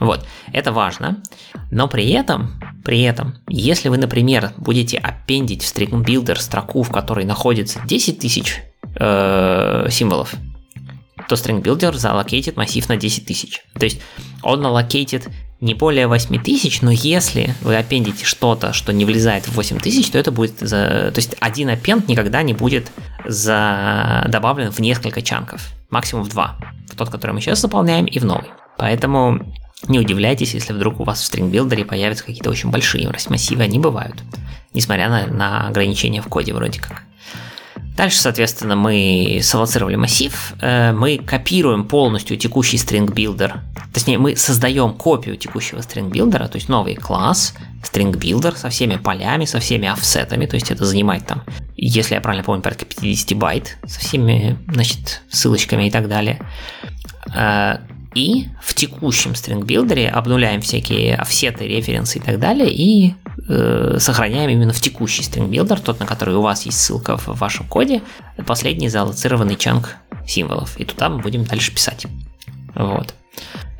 Вот, 0.00 0.26
это 0.52 0.72
важно. 0.72 1.22
Но 1.70 1.88
при 1.88 2.10
этом, 2.10 2.60
при 2.84 3.02
этом, 3.02 3.36
если 3.48 3.88
вы, 3.88 3.96
например, 3.96 4.52
будете 4.56 4.98
аппендить 4.98 5.62
в 5.62 5.74
string 5.74 6.04
builder 6.04 6.36
строку, 6.36 6.82
в 6.82 6.90
которой 6.90 7.24
находится 7.24 7.80
10 7.86 8.18
тысяч 8.18 8.62
э, 8.96 9.86
символов, 9.90 10.34
то 11.28 11.36
string 11.36 11.62
builder 11.62 11.94
залокейтит 11.94 12.56
массив 12.56 12.88
на 12.88 12.96
10 12.96 13.26
тысяч. 13.26 13.62
То 13.78 13.84
есть 13.84 14.00
он 14.42 14.64
аллокейтит 14.66 15.28
не 15.60 15.74
более 15.74 16.06
8 16.08 16.42
тысяч, 16.42 16.82
но 16.82 16.90
если 16.90 17.54
вы 17.62 17.76
аппендите 17.76 18.24
что-то, 18.24 18.72
что 18.72 18.92
не 18.92 19.04
влезает 19.04 19.46
в 19.46 19.54
8 19.54 19.78
тысяч, 19.78 20.10
то 20.10 20.18
это 20.18 20.30
будет 20.30 20.58
за... 20.58 21.10
То 21.12 21.16
есть 21.16 21.36
один 21.40 21.70
аппенд 21.70 22.08
никогда 22.08 22.42
не 22.42 22.52
будет 22.52 22.90
за... 23.24 24.26
добавлен 24.28 24.70
в 24.70 24.80
несколько 24.80 25.22
чанков, 25.22 25.70
максимум 25.88 26.24
в 26.24 26.28
два. 26.28 26.58
В 26.90 26.96
тот, 26.96 27.08
который 27.08 27.30
мы 27.30 27.40
сейчас 27.40 27.60
заполняем, 27.60 28.04
и 28.04 28.18
в 28.18 28.24
новый. 28.24 28.50
Поэтому 28.76 29.54
не 29.88 29.98
удивляйтесь, 29.98 30.54
если 30.54 30.72
вдруг 30.72 31.00
у 31.00 31.04
вас 31.04 31.20
в 31.20 31.24
стрингбилдере 31.24 31.84
появятся 31.84 32.24
какие-то 32.24 32.50
очень 32.50 32.70
большие 32.70 33.10
массивы, 33.28 33.62
они 33.62 33.78
бывают, 33.78 34.16
несмотря 34.72 35.08
на, 35.08 35.26
на 35.26 35.68
ограничения 35.68 36.22
в 36.22 36.28
коде 36.28 36.52
вроде 36.52 36.80
как. 36.80 37.02
Дальше, 37.96 38.18
соответственно, 38.18 38.74
мы 38.74 39.38
салоцировали 39.40 39.94
массив, 39.94 40.54
э, 40.60 40.92
мы 40.92 41.18
копируем 41.18 41.84
полностью 41.84 42.36
текущий 42.36 42.76
string 42.76 43.06
builder, 43.06 43.60
точнее, 43.92 44.18
мы 44.18 44.34
создаем 44.34 44.94
копию 44.94 45.36
текущего 45.36 45.78
string 45.78 46.10
builder, 46.10 46.48
то 46.48 46.56
есть 46.56 46.68
новый 46.68 46.96
класс 46.96 47.54
string 47.84 48.12
builder 48.12 48.56
со 48.56 48.68
всеми 48.68 48.96
полями, 48.96 49.44
со 49.44 49.60
всеми 49.60 49.86
офсетами, 49.86 50.46
то 50.46 50.56
есть 50.56 50.72
это 50.72 50.84
занимает 50.84 51.24
там, 51.26 51.44
если 51.76 52.14
я 52.16 52.20
правильно 52.20 52.42
помню, 52.42 52.62
порядка 52.62 52.84
50 52.84 53.38
байт, 53.38 53.76
со 53.86 54.00
всеми, 54.00 54.58
значит, 54.66 55.22
ссылочками 55.30 55.86
и 55.86 55.90
так 55.90 56.08
далее. 56.08 56.40
И 58.14 58.46
в 58.62 58.74
текущем 58.74 59.32
string 59.32 59.62
builder 59.62 60.06
обнуляем 60.08 60.60
всякие 60.60 61.16
офсеты, 61.16 61.66
референсы 61.66 62.18
и 62.18 62.20
так 62.20 62.38
далее, 62.38 62.72
и 62.72 63.14
э, 63.48 63.96
сохраняем 63.98 64.50
именно 64.50 64.72
в 64.72 64.80
текущий 64.80 65.22
string 65.22 65.50
builder, 65.50 65.80
тот, 65.80 65.98
на 65.98 66.06
который 66.06 66.36
у 66.36 66.42
вас 66.42 66.64
есть 66.64 66.80
ссылка 66.80 67.16
в 67.16 67.26
вашем 67.26 67.66
коде, 67.66 68.02
последний 68.46 68.88
залоцированный 68.88 69.56
чанк 69.56 69.96
символов. 70.26 70.78
И 70.78 70.84
туда 70.84 71.08
мы 71.08 71.18
будем 71.18 71.44
дальше 71.44 71.72
писать. 71.72 72.06
Вот. 72.74 73.14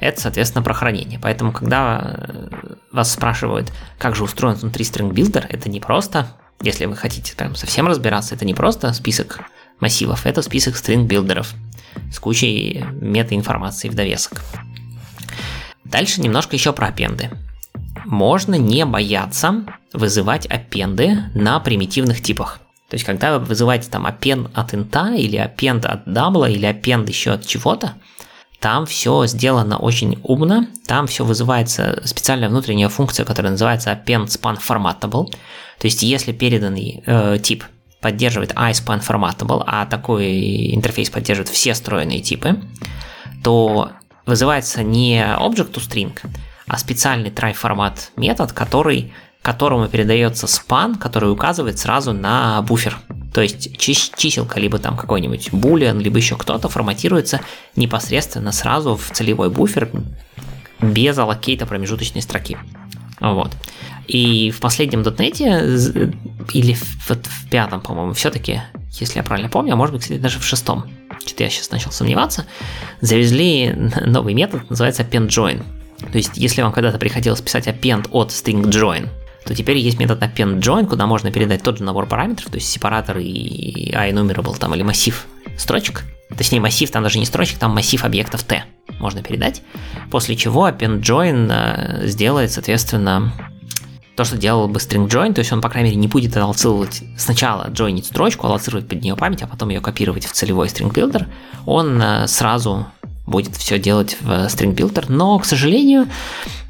Это, 0.00 0.20
соответственно, 0.20 0.62
про 0.62 0.74
хранение. 0.74 1.18
Поэтому, 1.22 1.52
когда 1.52 2.16
э, 2.18 2.74
вас 2.92 3.12
спрашивают, 3.12 3.72
как 3.98 4.16
же 4.16 4.24
устроен 4.24 4.56
внутри 4.56 4.84
string 4.84 5.12
builder, 5.12 5.46
это 5.48 5.68
не 5.68 5.80
просто, 5.80 6.26
если 6.60 6.86
вы 6.86 6.96
хотите 6.96 7.34
прям 7.36 7.54
совсем 7.54 7.86
разбираться, 7.86 8.34
это 8.34 8.44
не 8.44 8.54
просто 8.54 8.92
список 8.92 9.40
массивов, 9.80 10.26
это 10.26 10.42
список 10.42 10.74
string 10.74 11.04
билдеров 11.04 11.54
с 12.12 12.18
кучей 12.18 12.84
метаинформации 13.00 13.88
в 13.88 13.94
довесок. 13.94 14.42
Дальше 15.84 16.20
немножко 16.20 16.56
еще 16.56 16.72
про 16.72 16.88
аппенды. 16.88 17.30
Можно 18.04 18.56
не 18.56 18.84
бояться 18.84 19.64
вызывать 19.92 20.46
аппенды 20.46 21.24
на 21.34 21.60
примитивных 21.60 22.20
типах. 22.22 22.60
То 22.88 22.96
есть, 22.96 23.04
когда 23.04 23.38
вы 23.38 23.44
вызываете 23.44 23.90
там 23.90 24.06
append 24.06 24.50
от 24.54 24.74
инта, 24.74 25.14
или 25.14 25.38
append 25.38 25.86
от 25.86 26.04
дабла, 26.04 26.48
или 26.48 26.68
append 26.68 27.08
еще 27.08 27.32
от 27.32 27.46
чего-то, 27.46 27.94
там 28.60 28.86
все 28.86 29.26
сделано 29.26 29.78
очень 29.78 30.18
умно, 30.22 30.66
там 30.86 31.06
все 31.06 31.24
вызывается 31.24 32.02
специальная 32.04 32.48
внутренняя 32.48 32.88
функция, 32.88 33.24
которая 33.26 33.52
называется 33.52 33.90
append 33.90 34.26
span 34.26 34.58
formatable. 34.58 35.30
То 35.78 35.86
есть, 35.86 36.02
если 36.02 36.32
переданный 36.32 37.02
э, 37.04 37.38
тип 37.42 37.64
поддерживает 38.04 38.52
iSpan 38.52 39.00
formatable, 39.00 39.64
а 39.66 39.86
такой 39.86 40.74
интерфейс 40.74 41.08
поддерживает 41.08 41.48
все 41.48 41.72
встроенные 41.72 42.20
типы, 42.20 42.60
то 43.42 43.92
вызывается 44.26 44.82
не 44.82 45.20
object 45.20 45.72
to 45.72 45.80
string, 45.80 46.12
а 46.66 46.76
специальный 46.76 47.30
try 47.30 47.56
format 47.56 47.94
метод, 48.16 48.52
который 48.52 49.14
которому 49.40 49.88
передается 49.88 50.46
спан, 50.46 50.96
который 50.96 51.30
указывает 51.30 51.78
сразу 51.78 52.12
на 52.12 52.60
буфер. 52.62 52.98
То 53.32 53.40
есть 53.40 53.76
чиселка, 53.78 54.60
либо 54.60 54.78
там 54.78 54.96
какой-нибудь 54.96 55.48
boolean, 55.48 55.98
либо 55.98 56.18
еще 56.18 56.36
кто-то 56.36 56.68
форматируется 56.68 57.40
непосредственно 57.76 58.52
сразу 58.52 58.96
в 58.96 59.10
целевой 59.12 59.48
буфер 59.50 59.90
без 60.80 61.18
аллокейта 61.18 61.66
промежуточной 61.66 62.22
строки. 62.22 62.56
Вот. 63.20 63.50
И 64.06 64.50
в 64.50 64.60
последнем 64.60 65.02
дотнете, 65.02 65.78
или 66.52 66.74
в, 66.74 67.10
в 67.10 67.50
пятом, 67.50 67.80
по-моему, 67.80 68.12
все-таки, 68.12 68.60
если 69.00 69.18
я 69.18 69.22
правильно 69.22 69.48
помню, 69.48 69.72
а 69.72 69.76
может 69.76 69.94
быть, 69.94 70.02
кстати, 70.02 70.18
даже 70.18 70.38
в 70.38 70.44
шестом, 70.44 70.84
что-то 71.24 71.44
я 71.44 71.50
сейчас 71.50 71.70
начал 71.70 71.90
сомневаться, 71.90 72.46
завезли 73.00 73.74
новый 74.04 74.34
метод, 74.34 74.68
называется 74.68 75.02
append 75.02 75.28
join. 75.28 75.62
То 76.10 76.18
есть, 76.18 76.32
если 76.34 76.60
вам 76.60 76.72
когда-то 76.72 76.98
приходилось 76.98 77.40
писать 77.40 77.66
append 77.66 78.08
от 78.10 78.30
string 78.30 78.64
join, 78.64 79.08
то 79.44 79.54
теперь 79.54 79.78
есть 79.78 79.98
метод 79.98 80.22
append 80.22 80.60
join, 80.60 80.86
куда 80.86 81.06
можно 81.06 81.30
передать 81.30 81.62
тот 81.62 81.78
же 81.78 81.84
набор 81.84 82.06
параметров, 82.06 82.50
то 82.50 82.56
есть 82.56 82.68
сепаратор 82.68 83.18
и 83.18 83.90
enumerable 83.92 84.58
там, 84.58 84.74
или 84.74 84.82
массив 84.82 85.26
строчек. 85.56 86.04
Точнее, 86.36 86.60
массив 86.60 86.90
там 86.90 87.02
даже 87.02 87.18
не 87.18 87.26
строчек, 87.26 87.58
там 87.58 87.72
массив 87.72 88.02
объектов 88.04 88.42
t 88.42 88.64
можно 88.98 89.22
передать. 89.22 89.62
После 90.10 90.36
чего 90.36 90.68
append 90.68 91.00
join 91.00 91.48
э, 91.50 92.06
сделает, 92.06 92.50
соответственно, 92.52 93.32
то, 94.16 94.24
что 94.24 94.36
делал 94.36 94.68
бы 94.68 94.78
string 94.78 95.08
join, 95.08 95.32
то 95.32 95.40
есть 95.40 95.52
он, 95.52 95.60
по 95.60 95.68
крайней 95.68 95.90
мере, 95.90 96.00
не 96.00 96.08
будет 96.08 96.36
аллоцировать 96.36 97.02
сначала 97.16 97.68
джойнить 97.70 98.06
строчку, 98.06 98.46
аллоцировать 98.46 98.88
под 98.88 99.02
нее 99.02 99.16
память, 99.16 99.42
а 99.42 99.46
потом 99.46 99.70
ее 99.70 99.80
копировать 99.80 100.26
в 100.26 100.32
целевой 100.32 100.68
string 100.68 100.92
builder, 100.92 101.26
он 101.66 102.00
э, 102.00 102.26
сразу 102.28 102.86
будет 103.26 103.56
все 103.56 103.78
делать 103.78 104.16
в 104.20 104.28
string 104.46 104.74
builder, 104.74 105.06
но, 105.08 105.38
к 105.38 105.44
сожалению, 105.44 106.08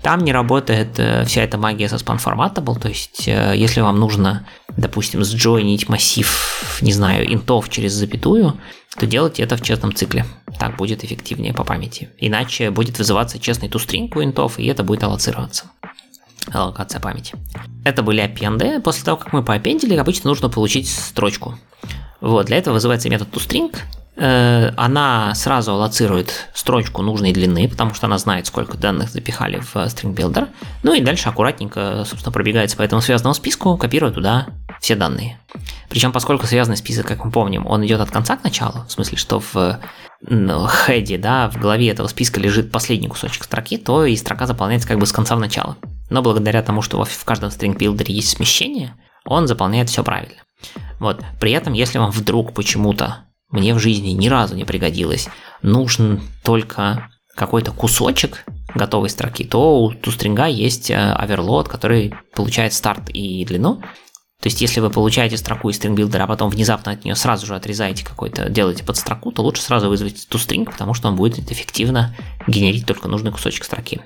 там 0.03 0.21
не 0.21 0.33
работает 0.33 0.99
э, 0.99 1.25
вся 1.27 1.43
эта 1.43 1.59
магия 1.59 1.89
со 1.89 1.97
span 1.97 2.23
formatable, 2.23 2.79
то 2.79 2.89
есть 2.89 3.27
э, 3.27 3.55
если 3.57 3.81
вам 3.81 3.99
нужно, 3.99 4.47
допустим, 4.77 5.23
сджойнить 5.25 5.89
массив, 5.89 6.79
не 6.81 6.93
знаю, 6.93 7.31
интов 7.33 7.69
через 7.69 7.93
запятую, 7.93 8.59
то 8.97 9.07
делайте 9.07 9.43
это 9.43 9.57
в 9.57 9.63
честном 9.63 9.93
цикле. 9.93 10.25
Так 10.59 10.77
будет 10.77 11.03
эффективнее 11.03 11.53
по 11.53 11.65
памяти. 11.65 12.11
Иначе 12.19 12.71
будет 12.71 12.97
вызываться 12.97 13.41
честный 13.41 13.69
тустринг 13.69 14.15
у 14.15 14.23
интов, 14.23 14.59
и 14.59 14.67
это 14.67 14.85
будет 14.85 15.03
аллоцироваться 15.03 15.65
аллокация 16.53 17.01
памяти. 17.01 17.35
Это 17.85 18.03
были 18.03 18.21
аппенды. 18.21 18.81
После 18.81 19.05
того, 19.05 19.17
как 19.17 19.33
мы 19.33 19.43
поаппендили, 19.43 19.97
обычно 19.97 20.29
нужно 20.29 20.49
получить 20.49 20.89
строчку. 20.89 21.59
Вот, 22.21 22.47
для 22.47 22.59
этого 22.59 22.75
вызывается 22.75 23.09
метод 23.09 23.29
toString. 23.33 23.77
Э, 24.17 24.71
она 24.77 25.35
сразу 25.35 25.73
аллоцирует 25.73 26.49
строчку 26.55 27.03
нужной 27.03 27.33
длины, 27.33 27.69
потому 27.69 27.95
что 27.95 28.07
она 28.07 28.19
знает, 28.19 28.47
сколько 28.47 28.79
данных 28.79 29.11
запихали 29.11 29.59
в 29.59 29.75
string 29.75 30.15
builder. 30.15 30.49
Ну 30.83 30.95
и 30.95 31.01
дальше 31.01 31.29
аккуратненько, 31.29 32.05
собственно, 32.07 32.33
пробегается 32.33 32.77
по 32.77 32.83
этому 32.83 33.03
связанному 33.03 33.35
списку, 33.35 33.77
копируя 33.77 34.13
туда 34.13 34.47
все 34.81 34.95
данные. 34.95 35.39
Причем, 35.89 36.13
поскольку 36.13 36.47
связанный 36.47 36.77
список, 36.77 37.07
как 37.07 37.25
мы 37.25 37.31
помним, 37.31 37.67
он 37.67 37.85
идет 37.85 38.01
от 38.01 38.11
конца 38.11 38.37
к 38.37 38.45
началу, 38.45 38.85
в 38.87 38.93
смысле, 38.93 39.19
что 39.19 39.41
в 39.41 39.81
хеде, 40.87 41.19
да, 41.19 41.51
в 41.51 41.57
голове 41.57 41.91
этого 41.91 42.07
списка 42.07 42.41
лежит 42.41 42.71
последний 42.71 43.09
кусочек 43.09 43.45
строки, 43.45 43.77
то 43.77 44.05
и 44.05 44.17
строка 44.17 44.47
заполняется 44.47 44.89
как 44.89 44.99
бы 44.99 45.07
с 45.07 45.13
конца 45.13 45.37
в 45.37 45.41
начало. 45.41 45.77
Но 46.15 46.23
благодаря 46.23 46.63
тому, 46.63 46.81
что 46.81 47.03
в 47.05 47.25
каждом 47.25 47.51
builder 47.51 48.05
есть 48.07 48.29
смещение, 48.29 48.95
он 49.25 49.49
заполняет 49.49 49.91
все 49.91 50.05
правильно. 50.05 50.45
Вот. 51.01 51.25
При 51.41 51.51
этом, 51.51 51.73
если 51.73 51.99
вам 51.99 52.13
вдруг 52.13 52.55
почему-то 52.55 53.25
мне 53.51 53.75
в 53.75 53.81
жизни 53.81 54.11
ни 54.11 54.29
разу 54.29 54.55
не 54.55 54.65
пригодилось, 54.65 55.29
нужен 55.63 56.23
только 56.45 57.11
какой-то 57.35 57.73
кусочек 57.73 58.45
готовой 58.77 59.11
строки, 59.11 59.43
то 59.43 59.83
у 59.83 59.93
тустринга 59.93 60.47
есть 60.47 60.89
оверлот, 60.93 61.69
который 61.69 62.15
получает 62.33 62.75
старт 62.75 63.11
и 63.11 63.45
длину. 63.45 63.81
То 64.41 64.47
есть, 64.47 64.61
если 64.61 64.79
вы 64.79 64.91
получаете 64.91 65.37
строку 65.37 65.69
из 65.69 65.81
builder, 65.81 66.19
а 66.19 66.29
потом 66.29 66.49
внезапно 66.49 66.93
от 66.93 67.05
нее 67.05 67.17
сразу 67.17 67.45
же 67.45 67.57
отрезаете 67.57 68.05
какой-то, 68.05 68.51
делаете 68.51 68.85
под 68.85 68.97
строку, 68.99 69.33
то 69.33 69.43
лучше 69.43 69.63
сразу 69.63 69.89
вызвать 69.89 70.29
toString, 70.31 70.67
потому 70.67 70.95
что 70.95 71.09
он 71.09 71.17
будет 71.17 71.51
эффективно 71.51 72.15
генерить 72.47 72.87
только 72.87 73.09
нужный 73.09 73.33
кусочек 73.33 73.65
строки. 73.65 74.01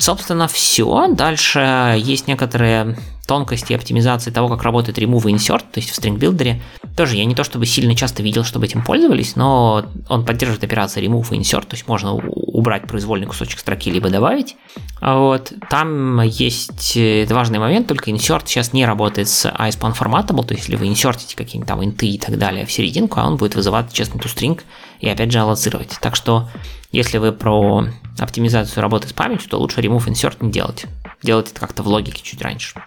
Собственно, 0.00 0.48
все. 0.48 1.08
Дальше 1.10 1.94
есть 1.98 2.26
некоторые 2.26 2.96
тонкости 3.30 3.72
оптимизации 3.74 4.32
того, 4.32 4.48
как 4.48 4.64
работает 4.64 4.98
remove 4.98 5.30
и 5.30 5.32
insert, 5.32 5.60
то 5.60 5.78
есть 5.78 5.90
в 5.90 5.96
string 5.96 6.18
builder. 6.18 6.60
Тоже 6.96 7.14
я 7.14 7.24
не 7.24 7.36
то 7.36 7.44
чтобы 7.44 7.64
сильно 7.64 7.94
часто 7.94 8.24
видел, 8.24 8.42
чтобы 8.42 8.66
этим 8.66 8.82
пользовались, 8.82 9.36
но 9.36 9.86
он 10.08 10.26
поддерживает 10.26 10.64
операции 10.64 11.00
remove 11.00 11.32
и 11.32 11.38
insert, 11.38 11.66
то 11.66 11.76
есть 11.76 11.86
можно 11.86 12.14
убрать 12.14 12.88
произвольный 12.88 13.28
кусочек 13.28 13.60
строки 13.60 13.88
либо 13.88 14.10
добавить. 14.10 14.56
Вот. 15.00 15.52
Там 15.70 16.20
есть 16.22 16.98
важный 17.30 17.60
момент, 17.60 17.86
только 17.86 18.10
insert 18.10 18.42
сейчас 18.46 18.72
не 18.72 18.84
работает 18.84 19.28
с 19.28 19.46
ispan 19.46 19.96
formatable, 19.96 20.44
то 20.44 20.54
есть 20.54 20.66
если 20.66 20.74
вы 20.74 20.88
инсертите 20.88 21.36
какие-нибудь 21.36 21.68
там 21.68 21.84
инты 21.84 22.08
и 22.08 22.18
так 22.18 22.36
далее 22.36 22.66
в 22.66 22.72
серединку, 22.72 23.20
а 23.20 23.28
он 23.28 23.36
будет 23.36 23.54
вызывать 23.54 23.92
честный 23.92 24.20
toString 24.20 24.60
и 24.98 25.08
опять 25.08 25.30
же 25.30 25.38
аллоцировать. 25.38 25.96
Так 26.00 26.16
что 26.16 26.48
если 26.90 27.18
вы 27.18 27.30
про 27.30 27.84
оптимизацию 28.18 28.82
работы 28.82 29.06
с 29.06 29.12
памятью, 29.12 29.48
то 29.48 29.58
лучше 29.58 29.80
remove 29.80 30.08
insert 30.08 30.38
не 30.40 30.50
делать. 30.50 30.86
Делать 31.22 31.52
это 31.52 31.60
как-то 31.60 31.84
в 31.84 31.86
логике 31.86 32.22
чуть 32.24 32.42
раньше. 32.42 32.82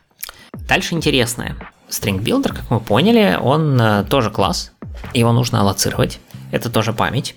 Дальше 0.68 0.96
интересное. 0.96 1.56
String 1.90 2.24
Builder, 2.24 2.54
как 2.54 2.70
мы 2.70 2.80
поняли, 2.80 3.38
он 3.40 3.80
э, 3.80 4.04
тоже 4.06 4.32
класс, 4.32 4.72
его 5.14 5.32
нужно 5.32 5.62
аллоцировать. 5.62 6.20
Это 6.52 6.70
тоже 6.70 6.94
память. 6.94 7.36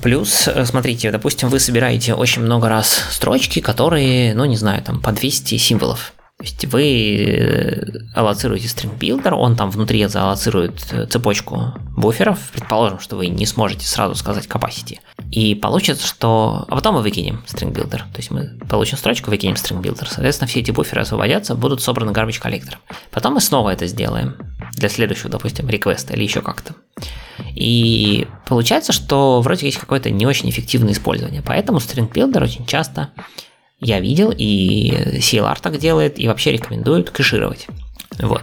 Плюс, 0.00 0.48
э, 0.48 0.64
смотрите, 0.64 1.10
допустим, 1.10 1.48
вы 1.48 1.58
собираете 1.58 2.14
очень 2.14 2.42
много 2.42 2.68
раз 2.68 3.02
строчки, 3.10 3.60
которые, 3.60 4.34
ну 4.34 4.44
не 4.44 4.56
знаю, 4.56 4.82
там 4.82 5.00
по 5.00 5.12
200 5.12 5.56
символов. 5.58 6.12
То 6.38 6.44
есть 6.44 6.64
вы 6.66 7.16
э, 7.26 7.98
аллоцируете 8.14 8.68
builder, 8.68 9.32
он 9.32 9.56
там 9.56 9.70
внутри 9.70 10.06
зааллоцирует 10.06 10.86
э, 10.92 11.06
цепочку 11.06 11.74
буферов, 11.96 12.38
предположим, 12.52 13.00
что 13.00 13.16
вы 13.16 13.26
не 13.26 13.44
сможете 13.44 13.84
сразу 13.86 14.14
сказать 14.14 14.46
capacity. 14.46 15.00
И 15.32 15.56
получится, 15.56 16.06
что... 16.06 16.64
А 16.68 16.76
потом 16.76 16.94
мы 16.94 17.02
выкинем 17.02 17.42
builder. 17.48 17.98
То 18.12 18.18
есть 18.18 18.30
мы 18.30 18.56
получим 18.70 18.98
строчку, 18.98 19.30
выкинем 19.30 19.54
builder. 19.54 20.06
Соответственно, 20.08 20.46
все 20.46 20.60
эти 20.60 20.70
буферы 20.70 21.02
освободятся, 21.02 21.56
будут 21.56 21.82
собраны 21.82 22.12
garbage 22.12 22.40
коллектором. 22.40 22.78
Потом 23.10 23.34
мы 23.34 23.40
снова 23.40 23.70
это 23.70 23.88
сделаем 23.88 24.36
для 24.74 24.88
следующего, 24.88 25.30
допустим, 25.30 25.68
реквеста 25.68 26.12
или 26.12 26.22
еще 26.22 26.40
как-то. 26.40 26.76
И 27.56 28.28
получается, 28.46 28.92
что 28.92 29.40
вроде 29.40 29.66
есть 29.66 29.78
какое-то 29.78 30.10
не 30.10 30.24
очень 30.24 30.48
эффективное 30.50 30.92
использование. 30.92 31.42
Поэтому 31.44 31.78
builder 31.78 32.44
очень 32.44 32.64
часто 32.64 33.10
я 33.80 34.00
видел, 34.00 34.32
и 34.36 34.90
CLR 35.18 35.58
так 35.60 35.78
делает, 35.78 36.18
и 36.18 36.26
вообще 36.26 36.52
рекомендуют 36.52 37.10
кэшировать. 37.10 37.66
Вот. 38.18 38.42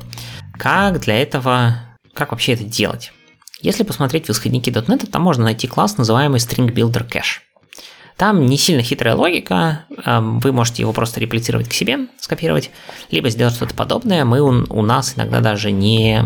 Как 0.58 1.02
для 1.02 1.22
этого, 1.22 1.76
как 2.14 2.32
вообще 2.32 2.54
это 2.54 2.64
делать? 2.64 3.12
Если 3.62 3.84
посмотреть 3.84 4.28
в 4.28 4.32
исходники 4.32 4.70
.NET, 4.70 5.10
там 5.10 5.22
можно 5.22 5.44
найти 5.44 5.68
класс, 5.68 5.98
называемый 5.98 6.40
String 6.40 6.72
Builder 6.72 7.08
Cache. 7.08 7.40
Там 8.18 8.46
не 8.46 8.58
сильно 8.58 8.82
хитрая 8.82 9.14
логика, 9.16 9.86
эм, 10.06 10.40
вы 10.40 10.54
можете 10.54 10.84
его 10.84 10.94
просто 10.94 11.20
реплицировать 11.20 11.68
к 11.68 11.74
себе, 11.74 12.08
скопировать, 12.18 12.72
либо 13.12 13.30
сделать 13.30 13.56
что-то 13.56 13.76
подобное. 13.76 14.24
Мы 14.24 14.40
у, 14.40 14.66
у 14.70 14.82
нас 14.82 15.16
иногда 15.18 15.42
даже 15.42 15.72
не 15.72 16.22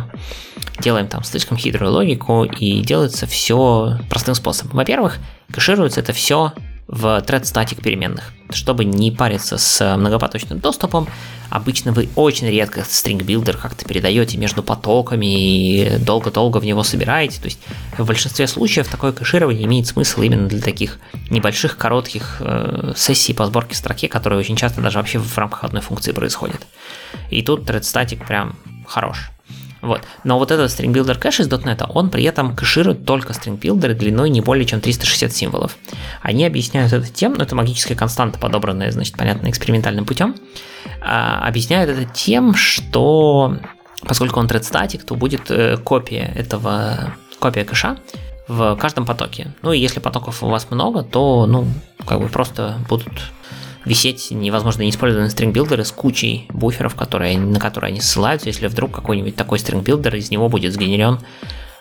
делаем 0.80 1.08
там 1.08 1.24
слишком 1.24 1.58
хитрую 1.58 1.92
логику, 1.92 2.44
и 2.44 2.82
делается 2.82 3.26
все 3.26 3.98
простым 4.08 4.36
способом. 4.36 4.78
Во-первых, 4.78 5.18
кэшируется 5.52 6.00
это 6.00 6.14
все 6.14 6.54
в 6.90 7.06
thread 7.26 7.44
static 7.44 7.82
переменных. 7.82 8.34
Чтобы 8.50 8.84
не 8.84 9.12
париться 9.12 9.60
с 9.60 9.96
многопоточным 9.96 10.60
доступом, 10.60 11.08
обычно 11.52 11.92
вы 11.92 12.10
очень 12.16 12.48
редко 12.48 12.82
string 12.82 13.20
builder 13.20 13.56
как-то 13.56 13.86
передаете 13.86 14.40
между 14.40 14.64
потоками 14.64 15.26
и 15.28 15.98
долго-долго 16.00 16.58
в 16.58 16.66
него 16.66 16.82
собираете. 16.82 17.40
То 17.40 17.46
есть 17.46 17.60
в 17.96 18.06
большинстве 18.08 18.48
случаев 18.48 18.88
такое 18.88 19.12
кэширование 19.12 19.66
имеет 19.66 19.86
смысл 19.86 20.22
именно 20.22 20.48
для 20.48 20.62
таких 20.62 21.00
небольших, 21.30 21.78
коротких 21.78 22.38
э, 22.40 22.94
сессий 22.98 23.34
по 23.34 23.46
сборке 23.46 23.76
строки, 23.76 24.08
которые 24.08 24.40
очень 24.40 24.56
часто 24.56 24.82
даже 24.82 24.98
вообще 24.98 25.20
в 25.20 25.38
рамках 25.38 25.66
одной 25.66 25.84
функции 25.84 26.12
происходят. 26.12 26.66
И 27.30 27.44
тут 27.44 27.70
thread 27.70 27.82
static 27.82 28.26
прям 28.26 28.56
хорош. 28.88 29.30
Вот. 29.82 30.02
Но 30.24 30.38
вот 30.38 30.52
этот 30.52 30.72
string 30.72 30.94
builder 30.94 31.18
кэш 31.18 31.42
из 31.42 31.48
.NET, 31.48 31.86
он 31.90 32.10
при 32.10 32.24
этом 32.24 32.56
кэширует 32.56 33.06
только 33.06 33.34
string 33.34 33.60
builder 33.60 33.94
длиной 33.94 34.30
не 34.30 34.42
более 34.42 34.66
чем 34.66 34.82
360 34.82 35.32
символов. 35.32 35.78
Они 36.22 36.46
объясняют 36.46 36.94
это 36.94 37.08
тем, 37.08 37.34
ну 37.34 37.44
это 37.44 37.56
магическая 37.56 37.98
константа, 37.98 38.40
подобранная, 38.40 38.92
значит, 38.92 39.16
понятно, 39.16 39.50
экспериментальным 39.50 40.06
путем, 40.06 40.36
а, 41.02 41.48
объясняют 41.48 41.90
это 41.90 42.06
тем, 42.06 42.56
что 42.56 43.58
поскольку 44.02 44.40
он 44.40 44.48
thread 44.48 44.62
static, 44.62 45.04
то 45.06 45.16
будет 45.16 45.52
э, 45.52 45.78
копия 45.78 46.32
этого, 46.36 47.14
копия 47.40 47.66
кэша 47.66 47.98
в 48.48 48.76
каждом 48.78 49.06
потоке. 49.06 49.54
Ну 49.62 49.72
и 49.72 49.80
если 49.80 50.00
потоков 50.00 50.44
у 50.44 50.48
вас 50.48 50.68
много, 50.72 51.04
то, 51.04 51.46
ну, 51.46 51.68
как 52.06 52.20
бы 52.20 52.28
просто 52.28 52.80
будут 52.90 53.12
висеть 53.86 54.32
невозможно 54.32 54.82
неиспользованные 54.84 55.30
стрингбилдеры 55.30 55.84
с 55.84 55.92
кучей 55.92 56.48
буферов, 56.50 56.96
которые, 56.96 57.38
на 57.38 57.60
которые 57.60 57.90
они 57.90 58.02
ссылаются, 58.02 58.48
если 58.48 58.68
вдруг 58.68 58.92
какой-нибудь 58.92 59.36
такой 59.36 59.60
стрингбилдер, 59.60 60.16
из 60.16 60.32
него 60.32 60.50
будет 60.50 60.74
сгенерен 60.74 61.20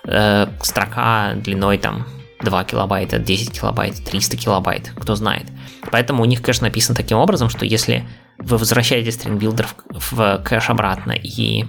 э, 0.05 0.47
строка 0.63 1.35
длиной 1.35 1.79
там 1.79 2.07
2 2.41 2.65
килобайта, 2.65 3.19
10 3.19 3.59
килобайт, 3.59 3.97
300 4.05 4.37
килобайт, 4.37 4.93
кто 4.97 5.15
знает. 5.17 5.47
Поэтому 5.91 6.23
у 6.23 6.27
них, 6.27 6.41
конечно, 6.41 6.67
написано 6.67 6.97
таким 6.97 7.19
образом, 7.19 7.51
что 7.51 7.65
если 7.65 8.05
вы 8.39 8.57
возвращаете 8.57 9.11
builder 9.11 9.67
в, 9.91 10.13
в 10.13 10.43
кэш 10.45 10.71
обратно, 10.71 11.13
и 11.13 11.65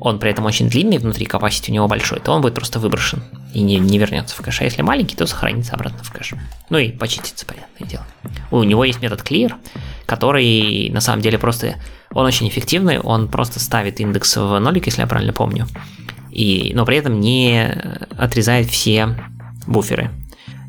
он 0.00 0.18
при 0.18 0.30
этом 0.30 0.44
очень 0.44 0.68
длинный, 0.68 0.98
внутри 0.98 1.26
capacity 1.26 1.70
у 1.70 1.74
него 1.74 1.86
большой, 1.86 2.18
то 2.18 2.32
он 2.32 2.42
будет 2.42 2.54
просто 2.54 2.80
выброшен 2.80 3.22
и 3.52 3.60
не, 3.60 3.78
не 3.78 3.98
вернется 3.98 4.34
в 4.34 4.42
кэш. 4.42 4.60
А 4.60 4.64
если 4.64 4.82
маленький, 4.82 5.16
то 5.16 5.26
сохранится 5.26 5.74
обратно 5.74 6.02
в 6.02 6.10
кэш. 6.10 6.34
Ну 6.70 6.78
и 6.78 6.90
почистится, 6.90 7.46
понятное 7.46 7.88
дело. 7.88 8.06
У 8.50 8.62
него 8.62 8.84
есть 8.84 9.00
метод 9.02 9.20
clear, 9.20 9.54
который 10.06 10.90
на 10.90 11.00
самом 11.00 11.22
деле 11.22 11.38
просто, 11.38 11.76
он 12.12 12.26
очень 12.26 12.48
эффективный, 12.48 12.98
он 12.98 13.28
просто 13.28 13.60
ставит 13.60 14.00
индекс 14.00 14.36
в 14.36 14.58
нолик, 14.58 14.86
если 14.86 15.02
я 15.02 15.06
правильно 15.06 15.32
помню, 15.32 15.66
и, 16.30 16.72
но 16.74 16.84
при 16.84 16.96
этом 16.96 17.20
не 17.20 17.68
отрезает 18.16 18.68
все 18.68 19.16
буферы. 19.66 20.10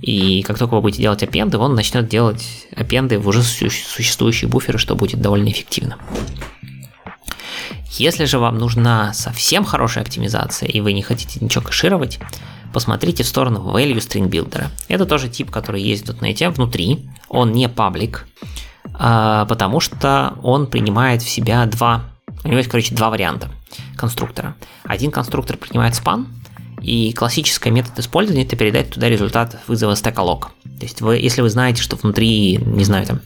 И 0.02 0.44
как 0.44 0.58
только 0.58 0.76
вы 0.76 0.82
будете 0.82 1.02
делать 1.02 1.24
аппенды, 1.24 1.58
он 1.58 1.76
начнет 1.76 2.10
делать 2.10 2.68
аппенды 2.76 3.18
в 3.18 3.28
уже 3.28 3.42
существующие 3.42 4.50
буферы, 4.50 4.78
что 4.78 4.96
будет 4.96 5.22
довольно 5.22 5.50
эффективно. 5.50 5.98
Если 7.92 8.26
же 8.26 8.40
вам 8.40 8.58
нужна 8.58 9.14
совсем 9.14 9.64
хорошая 9.64 10.04
оптимизация, 10.04 10.68
и 10.68 10.82
вы 10.82 10.94
не 10.94 11.04
хотите 11.04 11.40
ничего 11.40 11.64
кэшировать, 11.64 12.20
посмотрите 12.74 13.24
в 13.24 13.28
сторону 13.28 13.60
Value 13.74 13.98
String 13.98 14.30
Builder. 14.30 14.66
Это 14.88 15.06
тоже 15.06 15.30
тип, 15.30 15.52
который 15.52 15.82
есть 15.82 16.08
в 16.08 16.22
.NET 16.22 16.50
внутри, 16.50 17.08
он 17.30 17.52
не 17.54 17.70
паблик, 17.70 18.28
а, 18.94 19.45
потому 19.45 19.80
что 19.80 20.38
он 20.44 20.68
принимает 20.68 21.22
в 21.22 21.30
себя 21.30 21.66
два, 21.66 22.04
у 22.44 22.48
него 22.48 22.58
есть, 22.58 22.70
короче, 22.70 22.94
два 22.94 23.10
варианта 23.10 23.50
конструктора. 23.95 24.56
Один 24.84 25.12
конструктор 25.12 25.56
принимает 25.58 25.94
span, 25.94 26.26
и 26.82 27.14
классический 27.14 27.72
метод 27.72 27.98
использования 28.00 28.44
это 28.44 28.58
передать 28.58 28.90
туда 28.90 29.08
результат 29.08 29.58
вызова 29.68 29.95
стека-лог. 29.95 30.52
То 30.64 30.86
есть 30.86 31.00
вы, 31.00 31.16
если 31.16 31.41
вы 31.41 31.50
знаете, 31.50 31.82
что 31.82 31.95
внутри, 31.95 32.58
не 32.58 32.84
знаю, 32.84 33.06
там, 33.06 33.22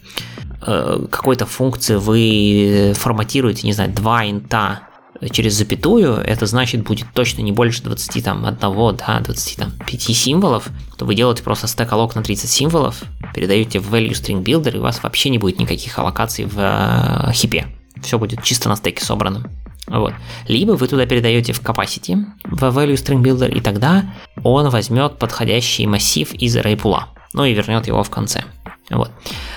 Э, 0.65 1.05
какой-то 1.09 1.45
функции 1.45 1.95
вы 1.95 2.93
форматируете, 2.95 3.67
не 3.67 3.73
знаю, 3.73 3.91
два 3.91 4.29
инта 4.29 4.81
через 5.31 5.53
запятую, 5.53 6.15
это 6.15 6.45
значит 6.45 6.83
будет 6.83 7.07
точно 7.13 7.41
не 7.41 7.51
больше 7.51 7.83
20, 7.83 8.23
там, 8.23 8.45
1, 8.45 8.57
да, 8.59 9.19
25 9.19 10.01
символов, 10.01 10.69
то 10.97 11.05
вы 11.05 11.15
делаете 11.15 11.43
просто 11.43 11.67
стек 11.67 11.91
аллок 11.91 12.15
на 12.15 12.23
30 12.23 12.49
символов, 12.49 13.03
передаете 13.33 13.79
в 13.79 13.93
value 13.93 14.11
string 14.11 14.43
builder, 14.43 14.75
и 14.75 14.79
у 14.79 14.83
вас 14.83 15.01
вообще 15.03 15.29
не 15.29 15.37
будет 15.37 15.59
никаких 15.59 15.97
аллокаций 15.97 16.45
в 16.45 16.57
э, 16.57 17.31
хипе. 17.33 17.67
Все 18.01 18.19
будет 18.19 18.43
чисто 18.43 18.69
на 18.69 18.75
стеке 18.75 19.03
собрано. 19.03 19.49
Вот. 19.87 20.13
Либо 20.47 20.73
вы 20.73 20.87
туда 20.87 21.05
передаете 21.05 21.53
в 21.53 21.61
capacity, 21.61 22.25
в 22.43 22.61
value 22.63 22.95
string 22.95 23.23
builder, 23.23 23.49
и 23.49 23.61
тогда 23.61 24.05
он 24.43 24.69
возьмет 24.69 25.17
подходящий 25.17 25.87
массив 25.87 26.33
из 26.33 26.55
array 26.57 26.75
пула, 26.75 27.07
ну 27.33 27.45
и 27.45 27.53
вернет 27.53 27.87
его 27.87 28.03
в 28.03 28.09
конце. 28.09 28.43
Вот. 28.89 29.11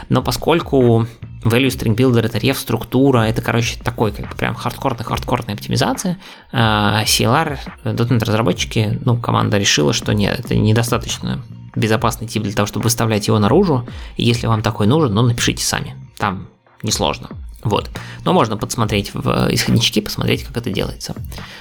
Но 0.08 0.22
поскольку 0.22 1.06
Value 1.42 1.68
String 1.68 1.96
Builder 1.96 2.26
это 2.26 2.38
рев 2.38 2.58
структура, 2.58 3.20
это, 3.20 3.40
короче, 3.40 3.78
такой 3.82 4.12
как 4.12 4.28
бы 4.28 4.36
прям 4.36 4.54
хардкорная 4.54 5.04
хардкорная 5.04 5.54
оптимизация, 5.54 6.18
а 6.52 7.02
CLR, 7.04 7.58
.NET 7.84 8.24
разработчики, 8.24 8.98
ну, 9.04 9.16
команда 9.16 9.58
решила, 9.58 9.92
что 9.92 10.12
нет, 10.12 10.38
это 10.40 10.54
недостаточно 10.54 11.42
безопасный 11.74 12.26
тип 12.26 12.42
для 12.42 12.52
того, 12.52 12.66
чтобы 12.66 12.84
выставлять 12.84 13.26
его 13.26 13.38
наружу, 13.38 13.86
и 14.16 14.24
если 14.24 14.46
вам 14.46 14.62
такой 14.62 14.86
нужен, 14.86 15.14
ну, 15.14 15.22
напишите 15.22 15.64
сами, 15.64 15.96
там 16.18 16.48
несложно. 16.82 17.30
Вот. 17.62 17.90
Но 18.24 18.32
можно 18.32 18.56
подсмотреть 18.56 19.12
в 19.12 19.48
исходнички, 19.52 20.00
посмотреть, 20.00 20.44
как 20.44 20.56
это 20.56 20.70
делается. 20.70 21.14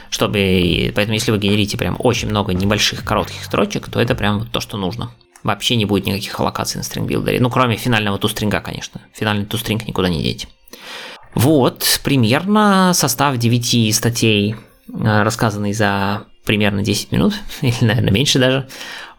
Чтобы, 0.09 0.91
поэтому 0.95 1.13
если 1.13 1.31
вы 1.31 1.39
генерите 1.39 1.77
прям 1.77 1.97
очень 1.99 2.29
много 2.29 2.53
небольших 2.53 3.03
коротких 3.03 3.43
строчек, 3.43 3.89
то 3.89 3.99
это 3.99 4.15
прям 4.15 4.39
вот 4.39 4.49
то, 4.49 4.61
что 4.61 4.77
нужно 4.77 5.11
вообще 5.43 5.75
не 5.75 5.85
будет 5.85 6.05
никаких 6.05 6.39
аллокаций 6.39 6.77
на 6.77 6.83
стрингбилдере. 6.83 7.39
Ну, 7.39 7.49
кроме 7.49 7.75
финального 7.75 8.17
тустринга, 8.17 8.59
конечно. 8.59 9.01
Финальный 9.13 9.45
тустринг 9.45 9.87
никуда 9.87 10.09
не 10.09 10.21
деть. 10.21 10.47
Вот, 11.35 11.99
примерно 12.03 12.91
состав 12.93 13.37
9 13.37 13.95
статей, 13.95 14.55
э, 14.87 15.23
рассказанный 15.23 15.73
за 15.73 16.23
примерно 16.45 16.81
10 16.81 17.11
минут, 17.11 17.33
или, 17.61 17.75
наверное, 17.81 18.11
меньше 18.11 18.39
даже. 18.39 18.67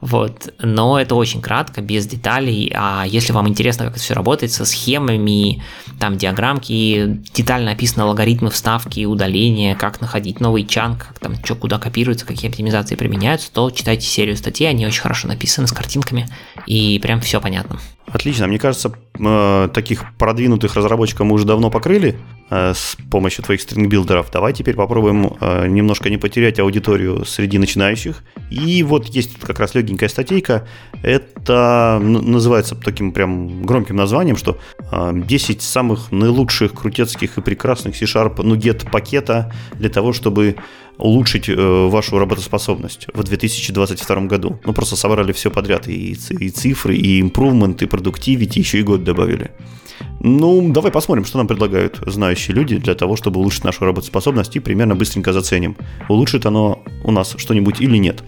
Вот. 0.00 0.52
Но 0.58 0.98
это 0.98 1.14
очень 1.14 1.42
кратко, 1.42 1.82
без 1.82 2.06
деталей. 2.06 2.72
А 2.74 3.04
если 3.06 3.32
вам 3.32 3.48
интересно, 3.48 3.84
как 3.84 3.94
это 3.94 4.02
все 4.02 4.14
работает, 4.14 4.52
со 4.52 4.64
схемами, 4.64 5.62
там 5.98 6.16
диаграммки, 6.16 7.20
детально 7.34 7.72
описаны 7.72 8.04
алгоритмы 8.04 8.50
вставки, 8.50 9.04
удаления, 9.04 9.74
как 9.74 10.00
находить 10.00 10.40
новый 10.40 10.64
чанк, 10.64 11.08
как 11.08 11.18
там 11.18 11.34
что 11.44 11.54
куда 11.54 11.78
копируется, 11.78 12.26
какие 12.26 12.50
оптимизации 12.50 12.94
применяются, 12.94 13.52
то 13.52 13.70
читайте 13.70 14.06
серию 14.06 14.36
статей, 14.36 14.68
они 14.68 14.86
очень 14.86 15.02
хорошо 15.02 15.28
написаны 15.28 15.66
с 15.66 15.72
картинками, 15.72 16.28
и 16.66 16.98
прям 17.00 17.20
все 17.20 17.40
понятно. 17.40 17.78
Отлично. 18.12 18.48
Мне 18.48 18.58
кажется, 18.58 18.92
э, 19.18 19.68
таких 19.72 20.04
продвинутых 20.18 20.74
разработчиков 20.74 21.26
мы 21.26 21.34
уже 21.34 21.44
давно 21.44 21.70
покрыли 21.70 22.18
э, 22.50 22.72
с 22.74 22.96
помощью 23.10 23.44
твоих 23.44 23.60
стрингбилдеров. 23.60 24.30
Давай 24.32 24.52
теперь 24.52 24.74
попробуем 24.74 25.36
э, 25.40 25.68
немножко 25.68 26.10
не 26.10 26.16
потерять 26.16 26.58
аудиторию 26.58 27.24
среди 27.24 27.58
начинающих. 27.58 28.24
И 28.50 28.82
вот 28.82 29.06
есть 29.06 29.38
как 29.38 29.60
раз 29.60 29.76
легенькая 29.76 30.08
статейка. 30.08 30.66
Это 31.02 32.00
называется 32.02 32.74
таким 32.74 33.12
прям 33.12 33.62
громким 33.62 33.94
названием, 33.94 34.36
что 34.36 34.58
10 34.90 35.62
самых 35.62 36.10
наилучших, 36.10 36.72
крутецких 36.72 37.38
и 37.38 37.40
прекрасных 37.40 37.96
C-Sharp 37.96 38.36
Nuget 38.36 38.90
пакета 38.90 39.52
для 39.78 39.88
того, 39.88 40.12
чтобы 40.12 40.56
улучшить 41.00 41.48
э, 41.48 41.88
вашу 41.88 42.18
работоспособность 42.18 43.06
в 43.12 43.22
2022 43.22 44.20
году. 44.22 44.60
Ну, 44.64 44.72
просто 44.72 44.96
собрали 44.96 45.32
все 45.32 45.50
подряд, 45.50 45.88
и, 45.88 46.16
и 46.30 46.50
цифры, 46.50 46.96
и 46.96 47.22
improvement, 47.22 47.82
и 47.82 47.86
productivity, 47.86 48.58
еще 48.58 48.78
и 48.78 48.82
год 48.82 49.04
добавили. 49.04 49.50
Ну, 50.20 50.70
давай 50.72 50.92
посмотрим, 50.92 51.24
что 51.24 51.38
нам 51.38 51.46
предлагают 51.46 52.00
знающие 52.06 52.54
люди 52.54 52.76
для 52.76 52.94
того, 52.94 53.16
чтобы 53.16 53.40
улучшить 53.40 53.64
нашу 53.64 53.84
работоспособность, 53.84 54.56
и 54.56 54.60
примерно 54.60 54.94
быстренько 54.94 55.32
заценим, 55.32 55.76
улучшит 56.08 56.46
оно 56.46 56.82
у 57.04 57.10
нас 57.10 57.34
что-нибудь 57.38 57.80
или 57.80 57.96
нет. 57.96 58.22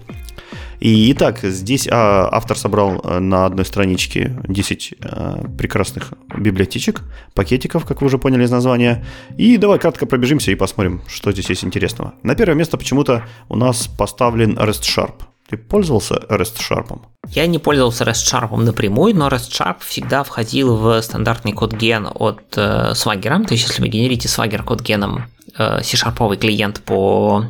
И 0.79 1.11
итак, 1.11 1.39
здесь 1.41 1.87
а, 1.89 2.29
автор 2.31 2.57
собрал 2.57 3.01
э, 3.03 3.19
на 3.19 3.45
одной 3.45 3.65
страничке 3.65 4.35
10 4.47 4.95
а, 5.01 5.47
прекрасных 5.57 6.13
библиотечек, 6.37 7.01
пакетиков, 7.33 7.85
как 7.85 8.01
вы 8.01 8.07
уже 8.07 8.17
поняли 8.17 8.43
из 8.43 8.51
названия. 8.51 9.05
И 9.37 9.57
давай 9.57 9.79
кратко 9.79 10.05
пробежимся 10.05 10.51
и 10.51 10.55
посмотрим, 10.55 11.01
что 11.07 11.31
здесь 11.31 11.49
есть 11.49 11.63
интересного. 11.63 12.13
На 12.23 12.35
первое 12.35 12.55
место 12.55 12.77
почему-то 12.77 13.23
у 13.49 13.55
нас 13.55 13.87
поставлен 13.87 14.57
REST-Sharp. 14.57 15.13
Ты 15.49 15.57
пользовался 15.57 16.15
REST-Sharp? 16.29 17.01
Я 17.29 17.47
не 17.47 17.59
пользовался 17.59 18.05
REST-Sharp 18.05 18.55
напрямую, 18.57 19.15
но 19.15 19.27
REST-Sharp 19.27 19.77
всегда 19.79 20.23
входил 20.23 20.77
в 20.77 21.01
стандартный 21.01 21.51
код 21.51 21.73
ген 21.73 22.07
от 22.13 22.41
э, 22.55 22.93
Swagger. 22.93 23.45
То 23.45 23.53
есть, 23.53 23.67
если 23.67 23.81
вы 23.81 23.89
генерите 23.89 24.27
Swagger 24.27 24.63
код 24.63 24.81
геном 24.81 25.25
э, 25.57 25.81
C-Sharp 25.83 26.37
клиент 26.37 26.81
по 26.81 27.45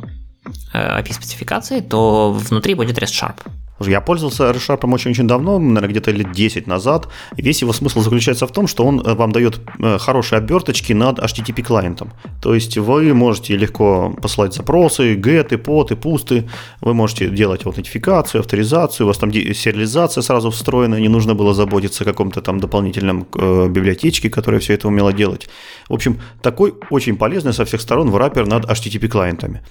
API-спецификации, 0.72 1.78
э, 1.78 1.82
то 1.82 2.32
внутри 2.32 2.74
будет 2.74 2.98
REST-Sharp. 2.98 3.36
Я 3.80 4.00
пользовался 4.00 4.50
ReSharp 4.50 4.88
очень-очень 4.92 5.26
давно, 5.26 5.58
наверное, 5.58 5.88
где-то 5.88 6.12
лет 6.12 6.30
10 6.32 6.68
назад. 6.68 7.08
Весь 7.36 7.60
его 7.60 7.72
смысл 7.72 8.00
заключается 8.00 8.46
в 8.46 8.52
том, 8.52 8.68
что 8.68 8.84
он 8.84 9.00
э, 9.00 9.14
вам 9.14 9.32
дает 9.32 9.60
э, 9.80 9.98
хорошие 9.98 10.38
оберточки 10.38 10.92
над 10.92 11.18
HTTP 11.18 11.62
клиентом. 11.62 12.12
То 12.40 12.54
есть 12.54 12.78
вы 12.78 13.12
можете 13.14 13.56
легко 13.56 14.14
посылать 14.22 14.54
запросы, 14.54 15.16
геты, 15.16 15.58
поты, 15.58 15.96
пусты. 15.96 16.48
Вы 16.80 16.94
можете 16.94 17.28
делать 17.28 17.66
аутентификацию, 17.66 18.40
авторизацию. 18.40 19.06
У 19.06 19.08
вас 19.08 19.18
там 19.18 19.32
сериализация 19.32 20.22
сразу 20.22 20.50
встроена, 20.50 21.00
не 21.00 21.08
нужно 21.08 21.34
было 21.34 21.52
заботиться 21.52 22.04
о 22.04 22.06
каком-то 22.06 22.42
там 22.42 22.60
дополнительном 22.60 23.26
библиотечке, 23.32 24.30
которая 24.30 24.60
все 24.60 24.74
это 24.74 24.86
умела 24.86 25.12
делать. 25.12 25.48
В 25.88 25.94
общем, 25.94 26.20
такой 26.42 26.74
очень 26.90 27.16
полезный 27.16 27.52
со 27.52 27.64
всех 27.64 27.80
сторон 27.80 28.10
враппер 28.10 28.46
над 28.46 28.66
HTTP 28.66 29.08
клиентами. 29.08 29.62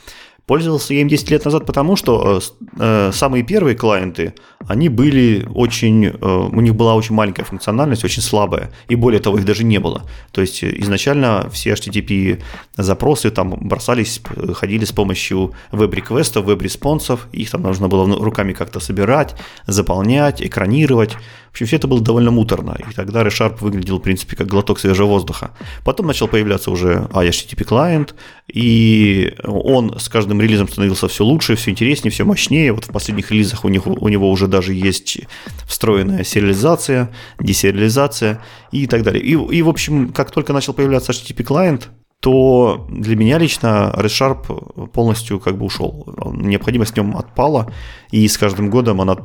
Пользовался 0.46 0.94
я 0.94 1.02
им 1.02 1.08
10 1.08 1.32
лет 1.32 1.46
назад, 1.46 1.66
потому 1.66 1.96
что 1.96 2.38
э, 2.38 2.64
э, 2.80 3.12
самые 3.14 3.44
первые 3.44 3.76
клиенты, 3.76 4.34
они 4.68 4.90
были 4.90 5.48
очень, 5.54 6.08
э, 6.08 6.10
у 6.20 6.60
них 6.60 6.76
была 6.76 6.96
очень 6.96 7.16
маленькая 7.16 7.46
функциональность, 7.46 8.04
очень 8.04 8.22
слабая, 8.22 8.70
и 8.90 8.96
более 8.96 9.22
того, 9.22 9.38
их 9.38 9.46
даже 9.46 9.64
не 9.64 9.80
было. 9.80 10.04
То 10.32 10.42
есть 10.42 10.62
э, 10.64 10.74
изначально 10.80 11.50
все 11.50 11.72
HTTP 11.72 12.42
запросы 12.76 13.32
там 13.32 13.52
бросались, 13.52 14.22
ходили 14.54 14.84
с 14.84 14.92
помощью 14.92 15.54
веб-реквестов, 15.72 16.46
веб-респонсов, 16.46 17.28
их 17.32 17.50
там 17.50 17.62
нужно 17.62 17.88
было 17.88 18.06
руками 18.22 18.52
как-то 18.52 18.82
собирать, 18.82 19.36
заполнять, 19.66 20.42
экранировать. 20.42 21.16
Общем, 21.54 21.68
все 21.68 21.76
это 21.76 21.88
было 21.88 22.02
довольно 22.02 22.32
муторно, 22.32 22.76
и 22.80 22.94
тогда 22.96 23.22
ReSharp 23.22 23.60
выглядел, 23.60 24.00
в 24.00 24.02
принципе, 24.02 24.36
как 24.36 24.48
глоток 24.48 24.80
свежего 24.80 25.06
воздуха. 25.06 25.52
Потом 25.84 26.08
начал 26.08 26.28
появляться 26.28 26.72
уже 26.72 27.08
HTTP 27.12 27.64
клиент, 27.64 28.16
и 28.52 29.36
он 29.44 30.00
с 30.00 30.10
каждым 30.10 30.42
релизом 30.42 30.68
становился 30.68 31.08
все 31.08 31.24
лучше, 31.24 31.54
все 31.56 31.70
интереснее, 31.70 32.12
все 32.12 32.26
мощнее. 32.26 32.74
Вот 32.74 32.86
в 32.86 32.92
последних 32.92 33.30
релизах 33.30 33.66
у 33.66 33.70
него, 33.70 33.94
у 33.94 34.10
него 34.10 34.32
уже 34.32 34.48
даже 34.48 34.74
есть 34.74 35.20
встроенная 35.68 36.24
сериализация, 36.24 37.12
десериализация 37.40 38.42
и 38.72 38.88
так 38.88 39.04
далее. 39.04 39.24
И, 39.24 39.34
и, 39.34 39.62
в 39.62 39.70
общем, 39.70 40.12
как 40.12 40.32
только 40.32 40.54
начал 40.54 40.74
появляться 40.74 41.12
HTTP 41.12 41.44
клиент, 41.44 41.92
то 42.24 42.88
для 42.90 43.18
меня 43.18 43.38
лично 43.38 43.94
RedSharp 43.98 44.92
полностью 44.92 45.42
как 45.42 45.58
бы 45.58 45.66
ушел. 45.66 46.08
Необходимость 46.32 46.94
в 46.94 46.96
нем 46.96 47.18
отпала, 47.18 47.70
и 48.12 48.26
с 48.30 48.38
каждым 48.38 48.70
годом 48.70 49.02
она 49.02 49.18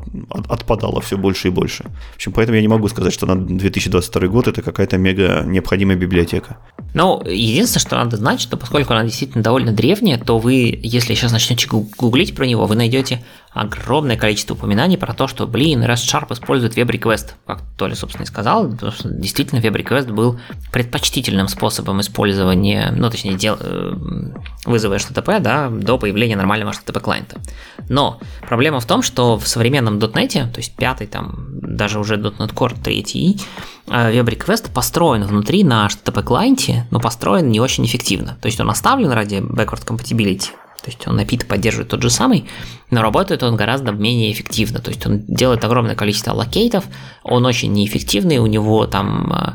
отпадала 0.49 1.01
все 1.01 1.16
больше 1.16 1.47
и 1.47 1.51
больше. 1.53 1.85
В 1.85 2.16
общем, 2.16 2.33
поэтому 2.33 2.57
я 2.57 2.61
не 2.61 2.66
могу 2.66 2.89
сказать, 2.89 3.12
что 3.12 3.27
на 3.27 3.37
2022 3.37 4.27
год 4.27 4.49
это 4.49 4.62
какая-то 4.62 4.99
мега 4.99 5.45
необходимая 5.47 5.97
библиотека. 5.97 6.59
Ну, 6.93 7.23
единственное, 7.25 7.83
что 7.83 7.97
надо 7.97 8.16
знать, 8.16 8.41
что 8.41 8.57
поскольку 8.57 8.93
она 8.95 9.05
действительно 9.05 9.45
довольно 9.45 9.70
древняя, 9.70 10.19
то 10.19 10.39
вы, 10.39 10.77
если 10.83 11.15
сейчас 11.15 11.31
начнете 11.31 11.69
гуглить 11.69 12.35
про 12.35 12.47
него, 12.47 12.66
вы 12.66 12.75
найдете 12.75 13.25
огромное 13.53 14.16
количество 14.16 14.55
упоминаний 14.55 14.99
про 14.99 15.15
то, 15.15 15.27
что, 15.27 15.47
блин, 15.47 15.83
REST-Sharp 15.83 16.33
использует 16.33 16.77
WebRequest, 16.77 17.33
как 17.47 17.62
Толя, 17.77 17.95
собственно, 17.95 18.25
и 18.25 18.27
сказал, 18.27 18.70
потому 18.70 18.93
что 18.93 19.09
действительно 19.09 19.61
WebRequest 19.61 20.12
был 20.12 20.39
предпочтительным 20.73 21.49
способом 21.49 22.01
использования, 22.01 22.93
ну, 22.95 23.11
точнее, 23.11 23.35
дел, 23.35 23.57
э, 23.59 23.95
вызова 24.65 24.95
HTTP, 24.95 25.41
да, 25.41 25.70
до 25.70 25.99
появления 25.99 26.37
нормального 26.37 26.70
HTTP 26.70 27.01
клиента. 27.01 27.41
Но 27.89 28.20
проблема 28.47 28.81
в 28.81 28.87
том, 28.87 29.03
что 29.03 29.39
в 29.39 29.49
современном 29.49 29.99
.NET, 29.99 30.53
то 30.53 30.59
есть 30.59 30.77
пятый, 30.77 31.07
там, 31.07 31.35
даже 31.61 31.99
уже 31.99 32.16
.NET 32.16 32.53
Core 32.55 32.81
3, 32.83 33.37
WebRequest 33.87 34.73
построен 34.73 35.25
внутри 35.25 35.65
на 35.65 35.87
HTTP 35.87 36.23
клиенте, 36.23 36.87
но 36.91 37.01
построен 37.01 37.49
не 37.49 37.61
очень 37.61 37.87
эффективно. 37.87 38.37
То 38.41 38.47
есть 38.47 38.61
он 38.61 38.69
оставлен 38.70 39.11
ради 39.11 39.37
backward 39.37 39.87
compatibility, 39.87 40.51
то 40.82 40.90
есть 40.90 41.06
он 41.09 41.16
API-то 41.16 41.47
поддерживает 41.46 41.88
тот 41.88 42.02
же 42.02 42.10
самый, 42.10 42.48
но 42.90 43.02
работает 43.02 43.42
он 43.42 43.56
гораздо 43.56 43.90
менее 43.92 44.32
эффективно. 44.32 44.78
То 44.78 44.90
есть 44.90 45.05
он 45.06 45.24
делает 45.26 45.64
огромное 45.64 45.96
количество 45.96 46.32
аллокейтов, 46.32 46.85
он 47.24 47.44
очень 47.46 47.72
неэффективный, 47.72 48.38
у 48.38 48.46
него 48.46 48.86
там 48.86 49.32
э, 49.32 49.52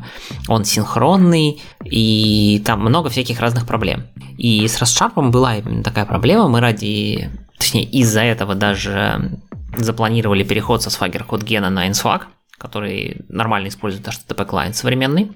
он 0.48 0.66
синхронный, 0.66 1.62
и 1.86 2.62
там 2.66 2.82
много 2.82 3.10
всяких 3.10 3.40
разных 3.40 3.66
проблем. 3.66 4.04
И 4.38 4.68
с 4.68 4.82
RustSharp 4.82 5.30
была 5.30 5.58
именно 5.58 5.84
такая 5.84 6.06
проблема, 6.06 6.50
мы 6.50 6.60
ради, 6.60 7.30
точнее 7.58 7.86
из-за 7.86 8.22
этого 8.22 8.54
даже 8.54 9.40
запланировали 9.78 10.44
переход 10.44 10.84
со 10.84 10.90
Swagger 10.90 11.26
CodeGen 11.26 11.70
на 11.70 11.90
InSwag, 11.90 12.24
который 12.58 13.22
нормально 13.30 13.70
использует 13.70 14.08
HTTP 14.08 14.46
клиент 14.46 14.76
современный. 14.76 15.32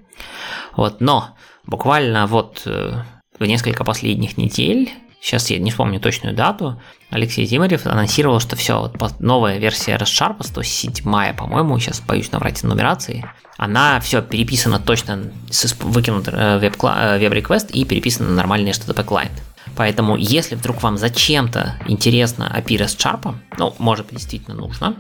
Вот, 0.76 1.00
но 1.00 1.36
буквально 1.66 2.28
вот 2.28 2.64
э, 2.66 3.04
в 3.40 3.46
несколько 3.46 3.84
последних 3.84 4.38
недель 4.38 4.92
сейчас 5.22 5.50
я 5.50 5.60
не 5.60 5.72
помню 5.72 6.00
точную 6.00 6.36
дату, 6.36 6.82
Алексей 7.10 7.46
Зимарев 7.46 7.86
анонсировал, 7.86 8.40
что 8.40 8.56
все, 8.56 8.92
вот 9.00 9.20
новая 9.20 9.58
версия 9.58 9.96
ResSharp, 9.96 10.44
107 10.44 11.34
по-моему, 11.36 11.80
сейчас 11.80 12.02
боюсь 12.02 12.32
наврать 12.32 12.62
нумерации, 12.64 13.26
она 13.58 14.00
все 14.00 14.22
переписана 14.22 14.80
точно, 14.80 15.32
выкинут 15.80 16.28
э, 16.28 16.60
веб-реквест 16.60 17.72
э, 17.72 17.74
и 17.74 17.86
переписана 17.86 18.30
на 18.30 18.36
нормальный 18.36 18.72
HTTP 18.72 19.04
клиент. 19.04 19.44
Поэтому, 19.76 20.16
если 20.16 20.56
вдруг 20.56 20.82
вам 20.82 20.98
зачем-то 20.98 21.76
интересно 21.88 22.52
API 22.56 22.86
REST 22.86 23.36
ну, 23.58 23.76
может 23.80 24.08
действительно 24.12 24.56
нужно, 24.56 24.96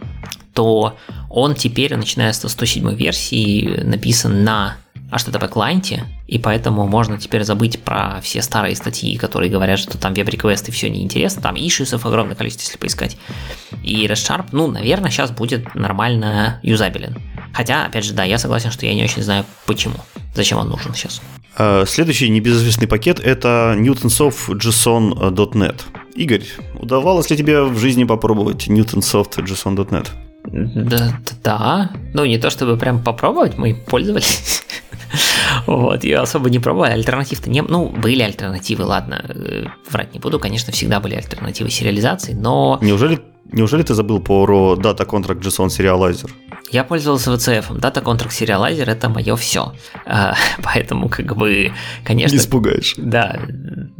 то 0.53 0.97
он 1.29 1.55
теперь, 1.55 1.95
начиная 1.95 2.33
с 2.33 2.47
107 2.47 2.95
версии, 2.95 3.81
написан 3.83 4.43
на 4.43 4.77
HTTP 5.11 5.47
клиенте, 5.47 6.05
и 6.27 6.37
поэтому 6.37 6.85
можно 6.85 7.17
теперь 7.17 7.43
забыть 7.43 7.79
про 7.79 8.19
все 8.21 8.41
старые 8.41 8.75
статьи, 8.75 9.17
которые 9.17 9.49
говорят, 9.49 9.79
что 9.79 9.97
там 9.97 10.13
веб-реквесты 10.13 10.71
все 10.71 10.89
неинтересно, 10.89 11.41
там 11.41 11.55
ишисов 11.55 12.05
огромное 12.05 12.35
количество, 12.35 12.63
если 12.63 12.77
поискать. 12.77 13.17
И 13.83 14.05
REST 14.05 14.49
ну, 14.51 14.67
наверное, 14.67 15.09
сейчас 15.09 15.31
будет 15.31 15.73
нормально 15.75 16.59
юзабелен. 16.61 17.17
Хотя, 17.53 17.85
опять 17.85 18.03
же, 18.03 18.13
да, 18.13 18.23
я 18.23 18.37
согласен, 18.37 18.71
что 18.71 18.85
я 18.85 18.93
не 18.93 19.03
очень 19.03 19.23
знаю, 19.23 19.45
почему, 19.65 19.95
зачем 20.35 20.57
он 20.57 20.69
нужен 20.69 20.93
сейчас. 20.93 21.21
А, 21.55 21.85
следующий 21.85 22.29
небезызвестный 22.29 22.87
пакет– 22.87 23.19
это 23.23 23.75
Newtonsoft 23.77 24.49
JSON.NET. 24.49 25.81
Игорь, 26.15 26.43
удавалось 26.79 27.29
ли 27.29 27.37
тебе 27.37 27.63
в 27.63 27.77
жизни 27.77 28.03
попробовать 28.03 28.67
Newtonsoft 28.67 29.37
JSON.NET? 29.37 30.07
Да, 30.49 31.19
да, 31.43 31.91
ну 32.13 32.25
не 32.25 32.37
то 32.37 32.49
чтобы 32.49 32.77
прям 32.77 33.03
попробовать, 33.03 33.57
мы 33.57 33.73
пользовались. 33.73 34.63
Вот, 35.65 36.03
я 36.03 36.21
особо 36.21 36.49
не 36.49 36.59
пробовал, 36.59 36.85
альтернатив-то 36.85 37.49
не... 37.49 37.61
Ну, 37.61 37.89
были 37.89 38.21
альтернативы, 38.21 38.83
ладно, 38.83 39.23
э, 39.27 39.65
врать 39.89 40.13
не 40.13 40.19
буду, 40.19 40.39
конечно, 40.39 40.71
всегда 40.71 40.99
были 40.99 41.15
альтернативы 41.15 41.69
сериализации, 41.69 42.33
но... 42.33 42.79
Неужели, 42.81 43.19
неужели 43.51 43.83
ты 43.83 43.93
забыл 43.93 44.19
про 44.19 44.75
Data 44.75 45.05
Contract 45.05 45.41
JSON 45.41 45.67
Serializer? 45.67 46.29
Я 46.69 46.83
пользовался 46.83 47.31
VCF. 47.31 47.79
Data 47.79 48.03
Contract 48.03 48.29
Serializer 48.29 48.89
это 48.89 49.09
мое 49.09 49.35
все. 49.35 49.73
А, 50.05 50.35
поэтому, 50.63 51.09
как 51.09 51.35
бы, 51.35 51.71
конечно... 52.03 52.35
Не 52.35 52.39
испугаешь. 52.39 52.95
Да. 52.97 53.39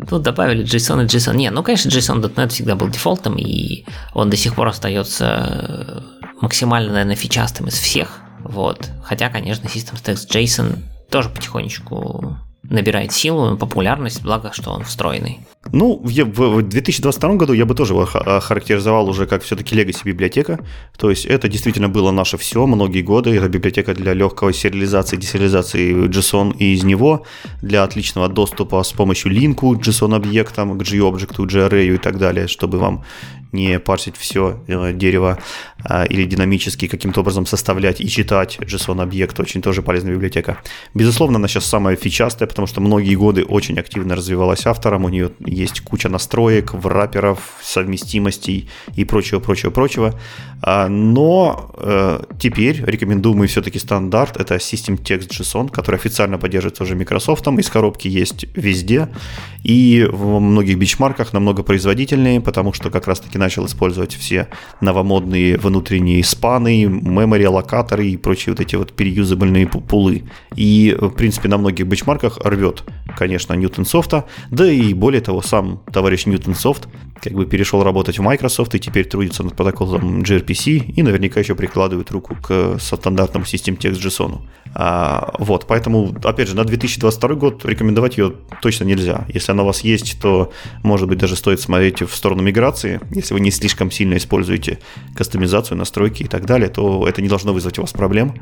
Ну, 0.09 0.19
добавили 0.19 0.65
JSON 0.65 1.03
и 1.03 1.07
JSON. 1.07 1.35
Не, 1.35 1.49
ну, 1.49 1.63
конечно, 1.63 1.89
JSON.NET 1.89 2.49
всегда 2.49 2.75
был 2.75 2.89
дефолтом, 2.89 3.37
и 3.37 3.85
он 4.13 4.29
до 4.29 4.37
сих 4.37 4.55
пор 4.55 4.67
остается 4.67 6.03
максимально, 6.41 6.91
наверное, 6.91 7.15
фичастым 7.15 7.67
из 7.67 7.75
всех. 7.75 8.19
Вот. 8.43 8.89
Хотя, 9.03 9.29
конечно, 9.29 9.67
System 9.67 9.95
Text 10.03 10.29
JSON 10.29 10.77
тоже 11.09 11.29
потихонечку 11.29 12.37
набирает 12.63 13.11
силу, 13.11 13.57
популярность, 13.57 14.21
благо, 14.21 14.51
что 14.53 14.71
он 14.71 14.83
встроенный. 14.83 15.39
Ну, 15.71 16.01
в 16.03 16.61
2022 16.61 17.35
году 17.35 17.53
я 17.53 17.65
бы 17.65 17.75
тоже 17.75 17.93
его 17.93 18.05
характеризовал 18.05 19.09
уже 19.09 19.25
как 19.25 19.43
все-таки 19.43 19.75
legacy 19.75 20.01
библиотека. 20.05 20.59
То 20.97 21.09
есть 21.09 21.25
это 21.25 21.47
действительно 21.47 21.89
было 21.89 22.11
наше 22.11 22.37
все 22.37 22.65
многие 22.65 23.01
годы. 23.01 23.35
Это 23.35 23.49
библиотека 23.49 23.93
для 23.93 24.13
легкой 24.13 24.53
сериализации, 24.53 25.17
десериализации 25.17 26.07
JSON 26.07 26.55
и 26.57 26.73
из 26.73 26.83
него, 26.83 27.25
для 27.61 27.83
отличного 27.83 28.27
доступа 28.29 28.83
с 28.83 28.91
помощью 28.91 29.31
линку 29.31 29.75
JSON-объектам, 29.75 30.77
к 30.77 30.83
G-объекту, 30.83 31.45
G-array 31.45 31.95
и 31.95 31.97
так 31.97 32.17
далее, 32.17 32.47
чтобы 32.47 32.77
вам 32.79 33.03
не 33.51 33.79
парсить 33.79 34.17
все 34.17 34.63
э, 34.67 34.93
дерево 34.93 35.39
а, 35.83 36.03
или 36.03 36.25
динамически 36.25 36.87
каким-то 36.87 37.21
образом 37.21 37.45
составлять 37.45 38.01
и 38.01 38.09
читать 38.09 38.57
JSON-объект. 38.59 39.39
Очень 39.39 39.61
тоже 39.61 39.81
полезная 39.81 40.13
библиотека. 40.13 40.57
Безусловно, 40.93 41.37
она 41.37 41.47
сейчас 41.47 41.65
самая 41.65 41.95
фичастая, 41.95 42.47
потому 42.47 42.67
что 42.67 42.81
многие 42.81 43.15
годы 43.15 43.43
очень 43.43 43.79
активно 43.79 44.15
развивалась 44.15 44.65
автором. 44.65 45.05
У 45.05 45.09
нее 45.09 45.31
есть 45.57 45.81
куча 45.81 46.09
настроек, 46.09 46.73
враперов, 46.73 47.39
совместимостей 47.61 48.69
и 48.95 49.05
прочего, 49.05 49.39
прочего, 49.39 49.71
прочего. 49.71 50.13
А, 50.61 50.87
но 50.87 51.71
э, 51.77 52.23
теперь 52.39 52.83
рекомендуемый 52.83 53.47
все-таки 53.47 53.79
стандарт 53.79 54.37
это 54.37 54.55
System 54.55 54.97
Text 54.97 55.29
JSON, 55.29 55.69
который 55.69 55.97
официально 55.97 56.37
поддерживается 56.37 56.83
уже 56.83 56.95
Microsoft. 56.95 57.47
Из 57.47 57.69
коробки 57.69 58.07
есть 58.07 58.45
везде 58.55 59.07
и 59.63 60.07
в 60.09 60.39
многих 60.39 60.77
бичмарках 60.77 61.33
намного 61.33 61.63
производительнее, 61.63 62.41
потому 62.41 62.73
что 62.73 62.89
как 62.89 63.07
раз-таки 63.07 63.37
начал 63.37 63.65
использовать 63.65 64.13
все 64.13 64.47
новомодные 64.81 65.57
внутренние 65.57 66.23
спаны, 66.23 66.83
memory 66.83 67.47
локаторы 67.47 68.07
и 68.07 68.17
прочие 68.17 68.53
вот 68.53 68.61
эти 68.61 68.75
вот 68.75 68.93
переюзабельные 68.93 69.67
пулы. 69.67 70.23
И, 70.55 70.97
в 70.99 71.09
принципе, 71.09 71.49
на 71.49 71.57
многих 71.57 71.85
бичмарках 71.85 72.39
рвет, 72.43 72.83
конечно, 73.17 73.53
Ньютонсофта, 73.53 74.25
да 74.51 74.71
и 74.71 74.93
более 74.93 75.21
того, 75.21 75.41
сам 75.47 75.79
товарищ 75.91 76.25
Ньютонсофт 76.25 76.87
как 77.21 77.33
бы 77.33 77.45
перешел 77.45 77.83
работать 77.83 78.19
в 78.19 78.21
Microsoft 78.21 78.75
и 78.75 78.79
теперь 78.79 79.05
трудится 79.05 79.43
над 79.43 79.55
протоколом 79.55 80.21
gRPC 80.21 80.93
и 80.95 81.03
наверняка 81.03 81.39
еще 81.39 81.55
прикладывает 81.55 82.11
руку 82.11 82.35
к 82.41 82.77
стандартному 82.79 83.45
системе 83.45 83.77
текст 83.77 84.03
JSON. 84.03 84.41
А, 84.73 85.33
вот, 85.39 85.65
поэтому, 85.67 86.15
опять 86.23 86.49
же, 86.49 86.55
на 86.55 86.63
2022 86.63 87.35
год 87.35 87.65
рекомендовать 87.65 88.17
ее 88.17 88.33
точно 88.61 88.83
нельзя. 88.83 89.25
Если 89.27 89.51
она 89.51 89.63
у 89.63 89.65
вас 89.65 89.81
есть, 89.81 90.21
то, 90.21 90.51
может 90.83 91.07
быть, 91.07 91.17
даже 91.17 91.35
стоит 91.35 91.59
смотреть 91.59 92.01
в 92.01 92.13
сторону 92.13 92.43
миграции. 92.43 92.99
Если 93.11 93.33
вы 93.33 93.39
не 93.39 93.51
слишком 93.51 93.89
сильно 93.91 94.17
используете 94.17 94.79
кастомизацию, 95.15 95.77
настройки 95.77 96.23
и 96.23 96.27
так 96.27 96.45
далее, 96.45 96.69
то 96.69 97.07
это 97.07 97.21
не 97.21 97.27
должно 97.27 97.53
вызвать 97.53 97.79
у 97.79 97.81
вас 97.81 97.91
проблем. 97.91 98.35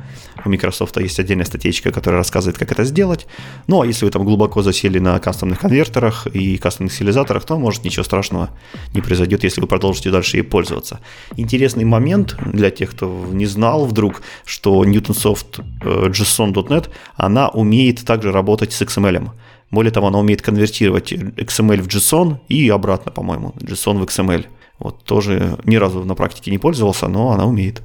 У 0.43 0.49
Microsoft 0.49 0.97
есть 0.97 1.19
отдельная 1.19 1.45
статейка, 1.45 1.91
которая 1.91 2.19
рассказывает, 2.19 2.57
как 2.57 2.71
это 2.71 2.83
сделать. 2.83 3.27
Ну, 3.67 3.81
а 3.81 3.85
если 3.85 4.05
вы 4.05 4.11
там 4.11 4.23
глубоко 4.23 4.61
засели 4.61 4.99
на 4.99 5.17
кастомных 5.19 5.59
конвертерах 5.59 6.27
и 6.27 6.57
кастомных 6.57 6.93
сериализаторах, 6.93 7.45
то, 7.45 7.57
может, 7.57 7.83
ничего 7.83 8.03
страшного 8.03 8.49
не 8.93 9.01
произойдет, 9.01 9.43
если 9.43 9.61
вы 9.61 9.67
продолжите 9.67 10.11
дальше 10.11 10.37
ей 10.37 10.43
пользоваться. 10.43 10.99
Интересный 11.37 11.85
момент 11.85 12.35
для 12.53 12.71
тех, 12.71 12.91
кто 12.91 13.27
не 13.31 13.45
знал 13.45 13.85
вдруг, 13.85 14.21
что 14.45 14.83
Newtonsoft 14.83 15.63
э, 15.81 16.09
JSON.NET, 16.09 16.89
она 17.15 17.49
умеет 17.49 18.05
также 18.05 18.31
работать 18.31 18.73
с 18.73 18.81
XML. 18.81 19.29
Более 19.71 19.91
того, 19.91 20.07
она 20.07 20.19
умеет 20.19 20.41
конвертировать 20.41 21.11
XML 21.11 21.81
в 21.81 21.87
JSON 21.87 22.37
и 22.47 22.69
обратно, 22.69 23.11
по-моему, 23.11 23.53
JSON 23.59 23.99
в 23.99 24.03
XML. 24.03 24.45
Вот 24.79 25.03
тоже 25.03 25.57
ни 25.63 25.75
разу 25.77 26.03
на 26.03 26.15
практике 26.15 26.51
не 26.51 26.57
пользовался, 26.57 27.07
но 27.07 27.31
она 27.31 27.45
умеет. 27.45 27.81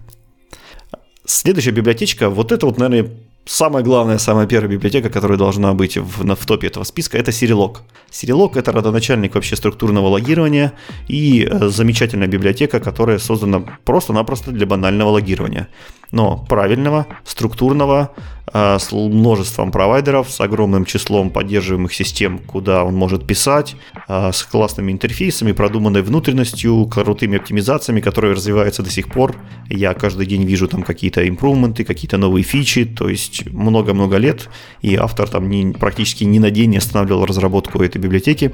Следующая 1.24 1.70
библиотечка, 1.70 2.28
вот 2.28 2.50
это 2.52 2.66
вот, 2.66 2.78
наверное, 2.78 3.12
самая 3.44 3.82
главная, 3.82 4.18
самая 4.18 4.46
первая 4.46 4.70
библиотека, 4.70 5.10
которая 5.10 5.38
должна 5.38 5.74
быть 5.74 5.96
в, 5.96 6.24
в 6.34 6.46
топе 6.46 6.68
этого 6.68 6.84
списка, 6.84 7.18
это 7.18 7.30
Serilog. 7.30 7.78
Serilog– 8.10 8.52
это 8.58 8.72
родоначальник 8.72 9.34
вообще 9.34 9.56
структурного 9.56 10.08
логирования 10.08 10.72
и 11.08 11.48
э, 11.50 11.68
замечательная 11.68 12.28
библиотека, 12.28 12.80
которая 12.80 13.18
создана 13.18 13.62
просто-напросто 13.84 14.50
для 14.50 14.66
банального 14.66 15.10
логирования. 15.10 15.68
Но 16.12 16.44
правильного, 16.48 17.06
структурного, 17.24 18.14
а, 18.52 18.78
с 18.78 18.90
множеством 18.90 19.70
провайдеров, 19.70 20.28
с 20.30 20.40
огромным 20.40 20.84
числом 20.84 21.30
поддерживаемых 21.30 21.94
систем, 21.94 22.38
куда 22.38 22.84
он 22.84 22.94
может 22.94 23.26
писать, 23.26 23.76
а, 24.08 24.32
с 24.32 24.42
классными 24.42 24.90
интерфейсами, 24.90 25.52
продуманной 25.52 26.02
внутренностью, 26.02 26.84
крутыми 26.86 27.38
оптимизациями, 27.38 28.00
которые 28.00 28.34
развиваются 28.34 28.82
до 28.82 28.90
сих 28.90 29.08
пор. 29.08 29.36
Я 29.68 29.94
каждый 29.94 30.26
день 30.26 30.44
вижу 30.44 30.66
там 30.66 30.82
какие-то 30.82 31.28
импрувменты, 31.28 31.84
какие-то 31.84 32.16
новые 32.16 32.42
фичи, 32.42 32.84
то 32.84 33.08
есть 33.08 33.29
много-много 33.50 34.16
лет, 34.16 34.48
и 34.82 34.96
автор 34.96 35.28
там 35.28 35.48
не, 35.48 35.72
практически 35.72 36.24
ни 36.24 36.38
на 36.38 36.50
день 36.50 36.70
не 36.70 36.78
останавливал 36.78 37.24
разработку 37.24 37.82
этой 37.82 37.98
библиотеки. 37.98 38.52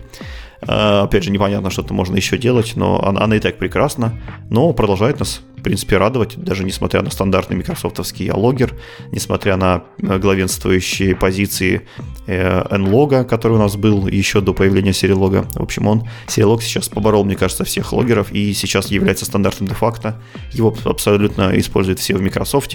А, 0.63 1.03
опять 1.03 1.25
же, 1.25 1.31
непонятно, 1.31 1.71
что-то 1.71 1.95
можно 1.95 2.17
еще 2.17 2.39
делать, 2.39 2.73
но 2.77 3.03
она, 3.05 3.21
она 3.23 3.37
и 3.37 3.41
так 3.41 3.59
прекрасна, 3.59 4.21
но 4.51 4.73
продолжает 4.73 5.21
нас 5.21 5.43
принципе, 5.63 5.97
радовать, 5.97 6.37
даже 6.37 6.65
несмотря 6.65 7.03
на 7.03 7.11
стандартный 7.11 7.57
микрософтовский 7.57 8.31
логер, 8.31 8.75
несмотря 9.13 9.57
на 9.57 9.85
э, 10.01 10.19
главенствующие 10.19 11.17
позиции 11.17 11.83
э, 12.27 12.63
nlog, 12.71 13.25
который 13.25 13.55
у 13.55 13.59
нас 13.59 13.77
был 13.77 14.07
еще 14.07 14.41
до 14.41 14.55
появления 14.55 14.93
серилога. 14.93 15.47
В 15.55 15.63
общем, 15.63 15.87
он, 15.87 16.09
серилог 16.29 16.63
сейчас 16.63 16.89
поборол, 16.89 17.25
мне 17.25 17.37
кажется, 17.37 17.65
всех 17.65 17.93
логеров 17.93 18.33
и 18.33 18.53
сейчас 18.53 18.91
является 18.91 19.25
стандартом 19.25 19.67
де-факто. 19.67 20.21
Его 20.53 20.75
абсолютно 20.85 21.59
используют 21.59 21.99
все 21.99 22.15
в 22.15 22.23
Microsoft, 22.23 22.75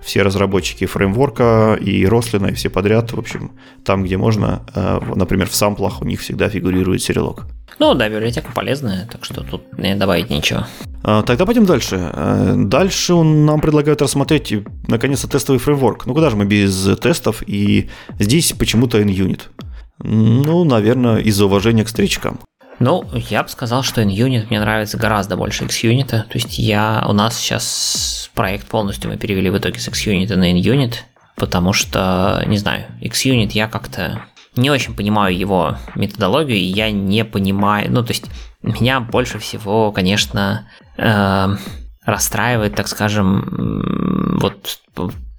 все 0.00 0.22
разработчики 0.22 0.86
фреймворка 0.86 1.78
и 1.80 2.04
Рослина, 2.06 2.48
и 2.48 2.54
все 2.54 2.70
подряд. 2.70 3.12
В 3.12 3.18
общем, 3.18 3.52
там, 3.84 4.02
где 4.02 4.16
можно, 4.16 4.64
э, 4.74 5.00
например, 5.14 5.48
в 5.48 5.54
самплах 5.54 6.02
у 6.02 6.04
них 6.04 6.20
всегда 6.20 6.48
фигурирует 6.48 7.02
серилог. 7.02 7.46
Ну 7.80 7.94
да, 7.94 8.10
библиотека 8.10 8.52
полезная, 8.54 9.08
так 9.10 9.24
что 9.24 9.42
тут 9.42 9.78
не 9.78 9.96
добавить 9.96 10.28
ничего. 10.28 10.66
А, 11.02 11.22
тогда 11.22 11.46
пойдем 11.46 11.64
дальше. 11.64 12.10
Э, 12.12 12.52
дальше 12.54 13.14
он 13.14 13.46
нам 13.46 13.62
предлагает 13.62 14.02
рассмотреть, 14.02 14.52
наконец-то, 14.86 15.28
тестовый 15.28 15.58
фреймворк. 15.58 16.04
Ну 16.04 16.12
куда 16.12 16.28
же 16.28 16.36
мы 16.36 16.44
без 16.44 16.90
тестов? 16.98 17.42
И 17.46 17.88
здесь 18.18 18.52
почему-то 18.52 19.00
NUnit. 19.00 19.44
Ну, 19.98 20.64
наверное, 20.64 21.20
из-за 21.20 21.46
уважения 21.46 21.84
к 21.84 21.86
встречкам. 21.86 22.40
Ну, 22.80 23.02
я 23.14 23.42
бы 23.42 23.48
сказал, 23.48 23.82
что 23.82 24.02
NUnit 24.02 24.48
мне 24.50 24.60
нравится 24.60 24.98
гораздо 24.98 25.38
больше 25.38 25.64
XUnit. 25.64 26.08
То 26.08 26.34
есть 26.34 26.58
я, 26.58 27.06
у 27.08 27.14
нас 27.14 27.38
сейчас 27.38 28.30
проект 28.34 28.66
полностью 28.66 29.10
мы 29.10 29.16
перевели 29.16 29.48
в 29.48 29.56
итоге 29.56 29.80
с 29.80 29.88
XUnit 29.88 30.36
на 30.36 30.52
NUnit, 30.52 30.96
потому 31.34 31.72
что, 31.72 32.44
не 32.46 32.58
знаю, 32.58 32.84
XUnit 33.00 33.52
я 33.54 33.68
как-то 33.68 34.22
не 34.56 34.70
очень 34.70 34.94
понимаю 34.94 35.36
его 35.36 35.76
методологию, 35.94 36.58
и 36.58 36.64
я 36.64 36.90
не 36.90 37.24
понимаю, 37.24 37.90
ну, 37.90 38.02
то 38.02 38.10
есть 38.10 38.26
меня 38.62 39.00
больше 39.00 39.38
всего, 39.38 39.92
конечно, 39.92 40.68
э, 40.96 41.56
расстраивает, 42.04 42.74
так 42.74 42.88
скажем, 42.88 44.38
вот 44.40 44.80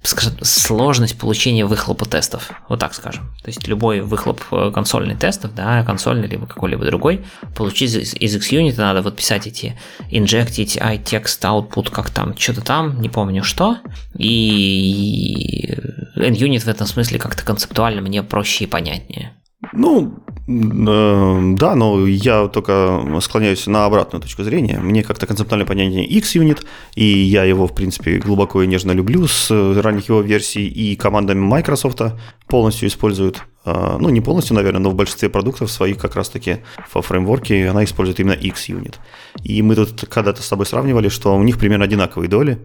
скажем, 0.02 0.34
сложность 0.42 1.18
получения 1.18 1.64
выхлопа 1.64 2.06
тестов, 2.06 2.50
вот 2.68 2.80
так 2.80 2.94
скажем. 2.94 3.24
То 3.42 3.48
есть 3.48 3.66
любой 3.68 4.00
выхлоп 4.00 4.42
э, 4.50 4.70
консольный 4.74 5.14
тестов, 5.14 5.54
да, 5.54 5.84
консольный 5.84 6.26
либо 6.26 6.46
какой-либо 6.46 6.84
другой, 6.84 7.24
получить 7.54 7.94
из, 7.94 8.14
из 8.14 8.36
XUnit 8.36 8.74
надо 8.76 9.02
вот 9.02 9.16
писать 9.16 9.46
эти 9.46 9.78
инжектить 10.10 10.76
iText 10.76 11.40
output, 11.42 11.90
как 11.90 12.10
там, 12.10 12.36
что-то 12.36 12.62
там, 12.62 13.00
не 13.00 13.08
помню 13.08 13.44
что, 13.44 13.78
и 14.16 15.76
NUnit 16.16 16.60
в 16.60 16.68
этом 16.68 16.86
смысле 16.86 17.18
как-то 17.18 17.44
концептуально 17.44 18.00
мне 18.00 18.22
проще 18.22 18.64
и 18.64 18.66
понятнее. 18.66 19.32
Ну, 19.72 20.18
э, 20.48 21.54
да, 21.54 21.74
но 21.76 22.06
я 22.06 22.48
только 22.48 23.00
склоняюсь 23.20 23.66
на 23.66 23.86
обратную 23.86 24.20
точку 24.20 24.42
зрения. 24.42 24.78
Мне 24.78 25.04
как-то 25.04 25.26
концептуально 25.26 25.64
понятнее 25.64 26.04
X-Unit, 26.04 26.64
и 26.96 27.04
я 27.04 27.44
его, 27.44 27.68
в 27.68 27.74
принципе, 27.74 28.18
глубоко 28.18 28.62
и 28.62 28.66
нежно 28.66 28.92
люблю 28.92 29.26
с 29.28 29.50
ранних 29.80 30.08
его 30.08 30.20
версий, 30.20 30.66
и 30.66 30.96
командами 30.96 31.38
Microsoft 31.38 32.02
полностью 32.48 32.88
используют, 32.88 33.44
э, 33.64 33.96
ну, 34.00 34.08
не 34.10 34.20
полностью, 34.20 34.56
наверное, 34.56 34.80
но 34.80 34.90
в 34.90 34.94
большинстве 34.94 35.28
продуктов 35.28 35.70
своих 35.70 35.98
как 35.98 36.16
раз-таки 36.16 36.58
во 36.92 37.00
фреймворке 37.00 37.68
она 37.68 37.84
использует 37.84 38.18
именно 38.18 38.34
X-Unit. 38.34 38.96
И 39.44 39.62
мы 39.62 39.76
тут 39.76 40.06
когда-то 40.08 40.42
с 40.42 40.48
тобой 40.48 40.66
сравнивали, 40.66 41.08
что 41.08 41.36
у 41.36 41.42
них 41.42 41.58
примерно 41.58 41.84
одинаковые 41.84 42.28
доли. 42.28 42.58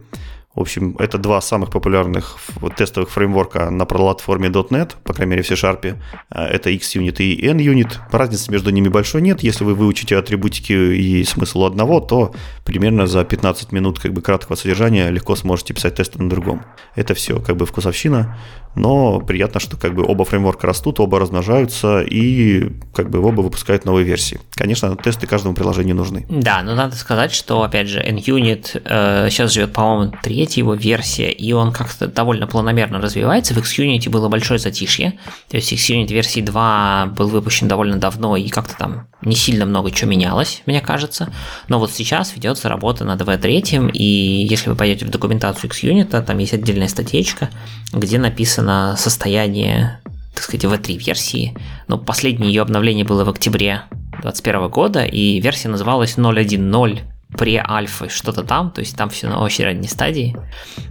В 0.58 0.62
общем, 0.62 0.96
это 0.98 1.20
два 1.20 1.40
самых 1.40 1.70
популярных 1.70 2.40
тестовых 2.76 3.12
фреймворка 3.12 3.70
на 3.70 3.86
платформе 3.86 4.50
.NET, 4.50 4.96
по 5.04 5.14
крайней 5.14 5.30
мере 5.30 5.44
в 5.44 5.48
C-Sharp. 5.48 5.96
А, 6.32 6.48
это 6.48 6.72
XUnit 6.72 7.22
и 7.22 7.48
NUnit. 7.48 8.00
Разницы 8.12 8.52
между 8.52 8.72
ними 8.72 8.88
большой 8.88 9.22
нет. 9.22 9.44
Если 9.44 9.64
вы 9.64 9.76
выучите 9.76 10.18
атрибутики 10.18 10.74
и 10.74 11.24
смысл 11.26 11.66
одного, 11.66 12.00
то 12.00 12.34
примерно 12.66 13.06
за 13.06 13.24
15 13.24 13.72
минут 13.72 14.00
как 14.00 14.14
бы 14.14 14.24
краткого 14.24 14.56
содержания 14.56 15.12
легко 15.12 15.36
сможете 15.36 15.76
писать 15.76 15.94
тесты 15.94 16.20
на 16.24 16.28
другом. 16.28 16.66
Это 16.96 17.14
все 17.14 17.40
как 17.40 17.56
бы 17.56 17.68
вкусовщина, 17.68 18.36
но 18.78 19.20
приятно, 19.20 19.60
что 19.60 19.78
как 19.78 19.94
бы 19.94 20.04
оба 20.04 20.24
фреймворка 20.26 20.68
растут, 20.68 21.00
оба 21.00 21.20
размножаются 21.20 22.02
и 22.02 22.72
как 22.94 23.10
бы 23.10 23.20
оба 23.20 23.42
выпускают 23.42 23.86
новые 23.86 24.06
версии. 24.06 24.40
Конечно, 24.52 24.96
тесты 24.96 25.28
каждому 25.28 25.56
приложению 25.56 25.96
нужны. 25.96 26.26
Да, 26.30 26.62
но 26.64 26.76
надо 26.76 26.96
сказать, 26.96 27.32
что 27.32 27.64
опять 27.64 27.88
же 27.88 28.02
NUnit 28.02 28.82
э, 28.84 29.30
сейчас 29.30 29.52
живет, 29.52 29.74
по-моему, 29.74 30.14
третий 30.24 30.47
третья 30.48 30.62
его 30.62 30.76
версия, 30.76 31.30
и 31.30 31.52
он 31.52 31.74
как-то 31.74 32.08
довольно 32.08 32.48
планомерно 32.48 33.02
развивается. 33.02 33.54
В 33.54 33.58
XUnit 33.58 34.10
было 34.10 34.30
большое 34.30 34.60
затишье, 34.60 35.20
то 35.50 35.58
есть 35.58 35.74
XUnit 35.74 36.08
версии 36.08 36.40
2 36.40 37.08
был 37.18 37.28
выпущен 37.28 37.68
довольно 37.68 37.98
давно, 37.98 38.38
и 38.38 38.48
как-то 38.48 38.78
там 38.78 39.08
не 39.22 39.36
сильно 39.36 39.66
много 39.66 39.92
чего 39.92 40.10
менялось, 40.10 40.62
мне 40.66 40.80
кажется. 40.80 41.34
Но 41.68 41.80
вот 41.80 41.92
сейчас 41.92 42.34
ведется 42.34 42.70
работа 42.70 43.04
над 43.04 43.22
V3, 43.22 43.92
и 43.92 44.48
если 44.50 44.70
вы 44.70 44.78
пойдете 44.78 45.06
в 45.06 45.10
документацию 45.10 45.70
XUnit, 45.70 46.24
там 46.24 46.38
есть 46.38 46.54
отдельная 46.54 46.88
статьечка, 46.88 47.50
где 47.92 48.18
написано 48.18 48.96
состояние 48.98 50.00
так 50.34 50.44
сказать, 50.44 50.66
V3 50.66 50.98
версии. 50.98 51.58
Но 51.88 51.98
последнее 51.98 52.54
ее 52.54 52.62
обновление 52.62 53.04
было 53.04 53.26
в 53.26 53.30
октябре 53.30 53.82
2021 54.22 54.70
года, 54.70 55.04
и 55.04 55.40
версия 55.40 55.68
называлась 55.68 56.16
0.1.0 56.16 57.02
пре-альфы, 57.38 58.10
что-то 58.10 58.44
там, 58.44 58.72
то 58.72 58.82
есть 58.82 58.98
там 58.98 59.10
все 59.10 59.28
на 59.28 59.40
очень 59.42 59.64
ранней 59.64 59.88
стадии. 59.88 60.36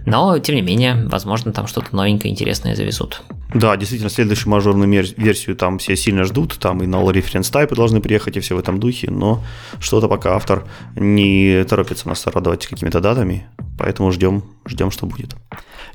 Но, 0.05 0.37
тем 0.39 0.55
не 0.55 0.61
менее, 0.61 1.07
возможно, 1.07 1.51
там 1.51 1.67
что-то 1.67 1.95
новенькое, 1.95 2.31
интересное 2.31 2.75
завезут. 2.75 3.21
Да, 3.53 3.75
действительно, 3.77 4.09
следующую 4.09 4.51
мажорную 4.51 4.89
версию 4.89 5.55
там 5.55 5.77
все 5.77 5.95
сильно 5.95 6.23
ждут, 6.23 6.57
там 6.59 6.81
и 6.83 6.85
null 6.85 7.11
reference 7.13 7.51
type 7.51 7.73
должны 7.75 8.01
приехать, 8.01 8.37
и 8.37 8.39
все 8.39 8.55
в 8.55 8.59
этом 8.59 8.79
духе, 8.79 9.09
но 9.11 9.43
что-то 9.79 10.07
пока 10.07 10.35
автор 10.35 10.67
не 10.95 11.63
торопится 11.63 12.07
нас 12.07 12.25
радовать 12.25 12.67
какими-то 12.67 12.99
датами, 12.99 13.47
поэтому 13.77 14.11
ждем, 14.11 14.43
ждем, 14.65 14.91
что 14.91 15.05
будет. 15.05 15.35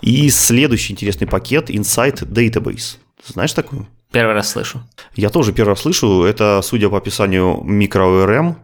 И 0.01 0.31
следующий 0.31 0.93
интересный 0.93 1.27
пакет 1.27 1.70
Insight 1.70 2.27
Database. 2.27 2.97
Знаешь 3.27 3.53
такую? 3.53 3.87
Первый 4.11 4.35
раз 4.35 4.51
слышу. 4.51 4.83
Я 5.15 5.31
тоже 5.31 5.53
первый 5.53 5.70
раз 5.70 5.81
слышу. 5.81 6.23
Это, 6.24 6.61
судя 6.62 6.91
по 6.91 6.99
описанию, 6.99 7.62
микро-ORM, 7.65 8.57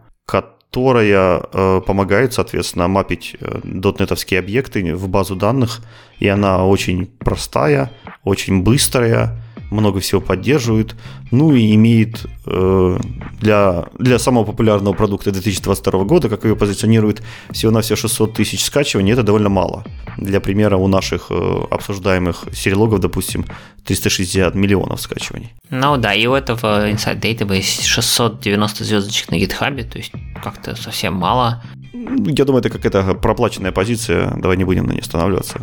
которая 0.70 1.43
э, 1.53 1.81
помогает, 1.86 2.35
соответственно, 2.35 2.89
мапить 2.89 3.36
э, 3.40 3.61
дотнетовские 3.65 4.40
объекты 4.40 4.95
в 4.95 5.09
базу 5.09 5.35
данных, 5.35 5.81
и 6.20 6.28
она 6.28 6.65
очень 6.65 7.07
простая, 7.07 7.90
очень 8.23 8.62
быстрая, 8.62 9.43
много 9.70 10.01
всего 10.01 10.20
поддерживает, 10.20 10.95
ну 11.31 11.55
и 11.55 11.74
имеет 11.74 12.27
э, 12.47 12.99
для, 13.40 13.86
для 13.99 14.19
самого 14.19 14.45
популярного 14.45 14.95
продукта 14.95 15.31
2022 15.31 16.05
года, 16.05 16.28
как 16.28 16.45
ее 16.45 16.57
позиционирует, 16.57 17.23
всего 17.51 17.73
на 17.73 17.81
все 17.81 17.97
600 17.97 18.35
тысяч 18.35 18.65
скачиваний, 18.65 19.12
это 19.12 19.23
довольно 19.23 19.49
мало. 19.49 19.85
Для 20.16 20.40
примера, 20.40 20.77
у 20.77 20.89
наших 20.89 21.27
э, 21.31 21.61
обсуждаемых 21.70 22.47
сериалогов, 22.53 23.01
допустим, 23.01 23.45
360 23.85 24.55
миллионов 24.55 25.01
скачиваний. 25.01 25.53
Ну 25.70 25.97
да, 25.97 26.15
и 26.15 26.27
у 26.27 26.35
этого 26.35 26.90
Inside 26.90 27.20
Database 27.20 27.82
690 27.85 28.85
звездочек 28.85 29.31
на 29.31 29.36
GitHub, 29.36 29.82
то 29.85 29.99
есть 29.99 30.12
как-то 30.43 30.77
совсем 30.77 31.15
мало. 31.15 31.62
Я 31.99 32.45
думаю, 32.45 32.61
это 32.61 32.70
какая-то 32.70 33.15
проплаченная 33.15 33.73
позиция, 33.73 34.35
давай 34.37 34.57
не 34.57 34.65
будем 34.65 34.87
на 34.87 34.93
ней 34.93 35.01
останавливаться, 35.01 35.61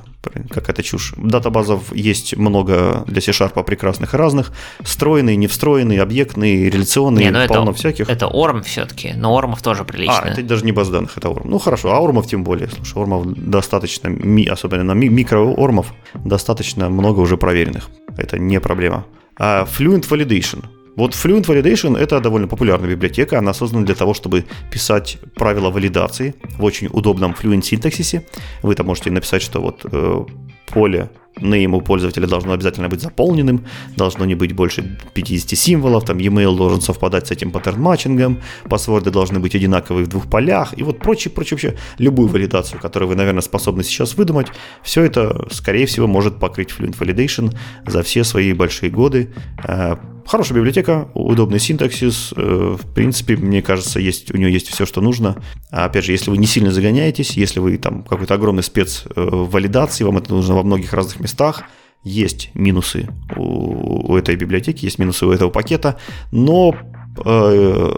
какая-то 0.49 0.83
чушь. 0.83 1.13
Датабазов 1.17 1.95
есть 1.95 2.35
много 2.35 3.03
для 3.07 3.21
C-Sharp 3.21 3.63
прекрасных 3.63 4.13
и 4.13 4.17
разных, 4.17 4.51
встроенные, 4.81 5.35
не 5.35 5.47
встроенные, 5.47 6.01
объектные, 6.01 6.69
реляционные, 6.69 7.25
не, 7.25 7.31
ну 7.31 7.47
полно 7.47 7.71
это, 7.71 7.79
всяких. 7.79 8.09
Это 8.09 8.25
ORM 8.25 8.63
все-таки, 8.63 9.13
но 9.15 9.39
ORMов 9.39 9.61
тоже 9.61 9.85
прилично. 9.85 10.19
А, 10.23 10.27
это 10.27 10.43
даже 10.43 10.65
не 10.65 10.71
баз 10.71 10.89
данных, 10.89 11.17
это 11.17 11.29
ORM. 11.29 11.43
Ну 11.45 11.59
хорошо, 11.59 11.93
а 11.93 12.01
ORMов 12.01 12.27
тем 12.27 12.43
более. 12.43 12.67
Слушай, 12.69 12.97
ORMов 12.97 13.33
достаточно, 13.35 14.09
особенно 14.51 14.83
на 14.83 14.93
микро-ORMов, 14.93 15.85
достаточно 16.13 16.89
много 16.89 17.21
уже 17.21 17.37
проверенных. 17.37 17.89
Это 18.17 18.37
не 18.37 18.59
проблема. 18.59 19.05
А 19.37 19.65
Fluent 19.65 20.07
Validation– 20.09 20.65
вот 20.95 21.13
Fluent 21.13 21.45
Validation— 21.45 21.97
это 21.99 22.19
довольно 22.21 22.47
популярная 22.47 22.89
библиотека. 22.89 23.39
Она 23.39 23.53
создана 23.53 23.85
для 23.85 23.95
того, 23.95 24.13
чтобы 24.13 24.45
писать 24.71 25.17
правила 25.35 25.69
валидации 25.69 26.33
в 26.57 26.63
очень 26.63 26.87
удобном 26.87 27.33
Fluent 27.33 27.63
синтаксисе. 27.63 28.25
Вы 28.63 28.75
там 28.75 28.85
можете 28.85 29.11
написать, 29.11 29.41
что 29.41 29.61
вот 29.61 29.85
э, 29.91 30.25
поле 30.67 31.09
name 31.39 31.75
у 31.75 31.81
пользователя 31.81 32.27
должно 32.27 32.53
обязательно 32.53 32.89
быть 32.89 33.01
заполненным, 33.01 33.65
должно 33.95 34.25
не 34.25 34.35
быть 34.35 34.53
больше 34.53 34.97
50 35.13 35.57
символов, 35.57 36.05
там 36.05 36.17
e-mail 36.17 36.55
должен 36.55 36.81
совпадать 36.81 37.27
с 37.27 37.31
этим 37.31 37.51
паттерн-матчингом, 37.51 38.41
паспорты 38.69 39.11
должны 39.11 39.39
быть 39.39 39.55
одинаковые 39.55 40.05
в 40.05 40.07
двух 40.07 40.29
полях, 40.29 40.73
и 40.77 40.83
вот 40.83 40.99
прочее, 40.99 41.31
прочее, 41.31 41.55
вообще 41.55 41.75
любую 41.97 42.29
валидацию, 42.29 42.79
которую 42.79 43.09
вы, 43.09 43.15
наверное, 43.15 43.41
способны 43.41 43.83
сейчас 43.83 44.15
выдумать, 44.15 44.47
все 44.83 45.03
это, 45.03 45.47
скорее 45.51 45.85
всего, 45.85 46.07
может 46.07 46.39
покрыть 46.39 46.69
Fluent 46.69 46.97
Validation 46.97 47.55
за 47.85 48.03
все 48.03 48.23
свои 48.23 48.53
большие 48.53 48.89
годы. 48.89 49.33
Э, 49.63 49.95
хорошая 50.25 50.57
библиотека, 50.57 51.09
удобный 51.13 51.59
синтаксис. 51.59 52.33
Э, 52.35 52.75
в 52.79 52.93
принципе, 52.93 53.35
мне 53.35 53.61
кажется, 53.61 53.99
есть, 53.99 54.33
у 54.33 54.37
нее 54.37 54.51
есть 54.51 54.67
все, 54.67 54.85
что 54.85 55.01
нужно. 55.01 55.41
А 55.69 55.85
опять 55.85 56.05
же, 56.05 56.11
если 56.11 56.31
вы 56.31 56.37
не 56.37 56.47
сильно 56.47 56.71
загоняетесь, 56.71 57.31
если 57.31 57.59
вы 57.59 57.77
там 57.77 58.03
какой-то 58.03 58.33
огромный 58.33 58.63
спец 58.63 59.03
э, 59.15 59.21
валидации, 59.21 60.03
вам 60.03 60.17
это 60.17 60.33
нужно 60.33 60.55
во 60.55 60.63
многих 60.63 60.93
разных 60.93 61.19
местах, 61.25 61.63
есть 62.03 62.51
минусы 62.53 63.07
у, 63.35 64.13
у 64.13 64.17
этой 64.17 64.35
библиотеки, 64.35 64.85
есть 64.85 64.99
минусы 64.99 65.25
у 65.25 65.31
этого 65.31 65.49
пакета, 65.49 65.97
но 66.31 66.75
э, 67.25 67.91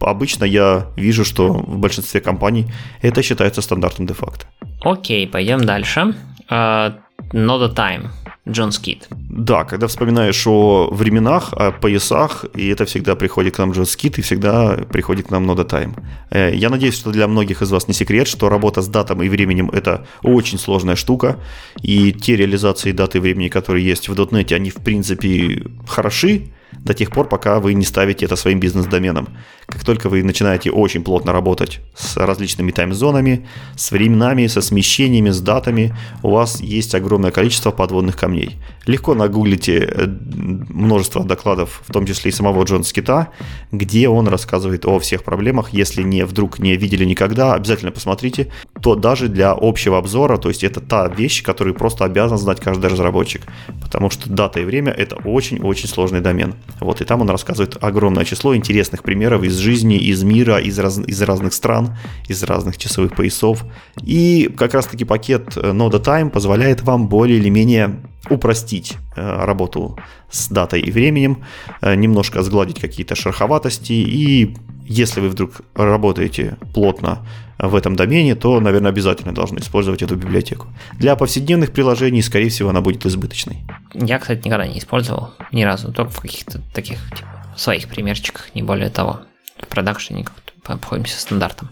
обычно 0.00 0.44
я 0.44 0.86
вижу, 0.96 1.24
что 1.24 1.52
в 1.52 1.78
большинстве 1.78 2.20
компаний 2.20 2.66
это 3.02 3.22
считается 3.22 3.62
стандартом 3.62 4.06
де-факто. 4.06 4.46
Окей, 4.82 5.26
пойдем 5.26 5.64
дальше. 5.64 6.14
Э, 6.50 6.92
Noda 7.32 7.62
Time. 7.62 8.08
Джон 8.48 8.72
Скит. 8.72 9.06
Да, 9.10 9.64
когда 9.64 9.86
вспоминаешь 9.86 10.46
о 10.46 10.88
временах, 10.90 11.52
о 11.52 11.72
поясах, 11.72 12.46
и 12.54 12.68
это 12.68 12.84
всегда 12.86 13.14
приходит 13.14 13.56
к 13.56 13.58
нам 13.58 13.72
Джон 13.72 13.86
Скит, 13.86 14.18
и 14.18 14.22
всегда 14.22 14.78
приходит 14.90 15.26
к 15.26 15.30
нам 15.30 15.46
Noda 15.46 15.64
Time. 15.64 15.94
Э, 16.30 16.54
я 16.54 16.70
надеюсь, 16.70 16.94
что 16.94 17.12
для 17.12 17.28
многих 17.28 17.62
из 17.62 17.70
вас 17.70 17.86
не 17.86 17.94
секрет, 17.94 18.26
что 18.26 18.48
работа 18.48 18.80
с 18.80 18.88
датой 18.88 19.22
и 19.22 19.28
временем– 19.28 19.70
это 19.72 20.06
очень 20.22 20.58
сложная 20.58 20.96
штука, 20.96 21.38
и 21.82 22.12
те 22.12 22.36
реализации 22.36 22.92
даты 22.92 23.18
и 23.18 23.20
времени, 23.20 23.48
которые 23.48 23.84
есть 23.84 24.08
в 24.08 24.14
.NET, 24.14 24.54
они 24.54 24.70
в 24.70 24.76
принципе 24.76 25.62
хороши, 25.86 26.50
до 26.72 26.94
тех 26.94 27.10
пор, 27.10 27.28
пока 27.28 27.60
вы 27.60 27.74
не 27.74 27.84
ставите 27.84 28.24
это 28.24 28.36
своим 28.36 28.60
бизнес-доменом. 28.60 29.28
Как 29.70 29.84
только 29.84 30.08
вы 30.08 30.24
начинаете 30.24 30.70
очень 30.70 31.04
плотно 31.04 31.32
работать 31.32 31.80
с 31.94 32.16
различными 32.16 32.72
тайм-зонами, 32.72 33.46
с 33.76 33.92
временами, 33.92 34.48
со 34.48 34.62
смещениями, 34.62 35.30
с 35.30 35.40
датами, 35.40 35.94
у 36.22 36.30
вас 36.30 36.60
есть 36.60 36.94
огромное 36.94 37.30
количество 37.30 37.70
подводных 37.70 38.16
камней. 38.16 38.56
Легко 38.86 39.14
нагуглите 39.14 39.78
э, 39.78 40.06
множество 40.06 41.24
докладов, 41.24 41.82
в 41.86 41.92
том 41.92 42.04
числе 42.04 42.30
и 42.30 42.34
самого 42.34 42.64
Джона 42.64 42.82
Скита, 42.82 43.28
где 43.70 44.08
он 44.08 44.26
рассказывает 44.26 44.86
о 44.86 44.98
всех 44.98 45.22
проблемах. 45.22 45.72
Если 45.72 46.02
не 46.02 46.24
вдруг 46.24 46.58
не 46.58 46.76
видели 46.76 47.04
никогда, 47.04 47.54
обязательно 47.54 47.92
посмотрите. 47.92 48.50
То 48.82 48.96
даже 48.96 49.28
для 49.28 49.52
общего 49.52 49.98
обзора, 49.98 50.36
то 50.36 50.48
есть 50.48 50.64
это 50.64 50.80
та 50.80 51.06
вещь, 51.06 51.44
которую 51.44 51.74
просто 51.74 52.04
обязан 52.04 52.38
знать 52.38 52.58
каждый 52.60 52.90
разработчик. 52.90 53.42
Потому 53.80 54.10
что 54.10 54.28
дата 54.28 54.60
и 54.60 54.64
время 54.64 54.90
это 54.90 55.16
очень-очень 55.16 55.88
сложный 55.88 56.20
домен. 56.20 56.54
Вот, 56.80 57.00
и 57.00 57.04
там 57.04 57.20
он 57.20 57.30
рассказывает 57.30 57.76
огромное 57.80 58.24
число 58.24 58.56
интересных 58.56 59.04
примеров 59.04 59.44
из 59.44 59.59
жизни, 59.60 59.96
из 59.96 60.22
мира, 60.22 60.58
из, 60.58 60.78
раз, 60.78 60.98
из 60.98 61.22
разных 61.22 61.54
стран, 61.54 61.96
из 62.28 62.42
разных 62.42 62.76
часовых 62.78 63.14
поясов. 63.14 63.64
И 64.02 64.52
как 64.56 64.74
раз-таки 64.74 65.04
пакет 65.04 65.56
Node 65.56 66.02
Time 66.02 66.30
позволяет 66.30 66.82
вам 66.82 67.08
более 67.08 67.38
или 67.38 67.48
менее 67.48 68.00
упростить 68.28 68.96
э, 69.16 69.44
работу 69.44 69.98
с 70.30 70.48
датой 70.48 70.80
и 70.80 70.90
временем, 70.90 71.44
э, 71.80 71.94
немножко 71.94 72.42
сгладить 72.42 72.80
какие-то 72.80 73.14
шероховатости. 73.14 73.92
И 73.92 74.56
если 74.86 75.20
вы 75.20 75.28
вдруг 75.28 75.62
работаете 75.74 76.56
плотно 76.74 77.24
в 77.58 77.74
этом 77.74 77.96
домене, 77.96 78.34
то, 78.34 78.60
наверное, 78.60 78.90
обязательно 78.90 79.32
должны 79.32 79.58
использовать 79.58 80.02
эту 80.02 80.16
библиотеку. 80.16 80.66
Для 80.98 81.16
повседневных 81.16 81.72
приложений, 81.72 82.22
скорее 82.22 82.48
всего, 82.48 82.70
она 82.70 82.80
будет 82.80 83.06
избыточной. 83.06 83.58
Я, 83.94 84.18
кстати, 84.18 84.46
никогда 84.46 84.66
не 84.66 84.78
использовал 84.78 85.30
ни 85.52 85.62
разу, 85.62 85.92
только 85.92 86.10
в 86.10 86.20
каких-то 86.20 86.60
таких 86.74 86.98
типа, 87.16 87.28
своих 87.56 87.88
примерчиках, 87.88 88.54
не 88.54 88.62
более 88.62 88.90
того. 88.90 89.20
В 89.62 89.68
продакшене 89.68 90.26
обходимся 90.64 91.18
стандартом. 91.18 91.70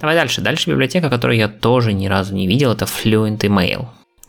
Давай 0.00 0.14
дальше. 0.14 0.40
Дальше 0.40 0.70
библиотека, 0.70 1.08
которую 1.08 1.38
я 1.38 1.48
тоже 1.48 1.92
ни 1.92 2.06
разу 2.06 2.34
не 2.34 2.46
видел, 2.46 2.72
это 2.72 2.84
Fluent 2.84 3.38
Email. 3.38 3.86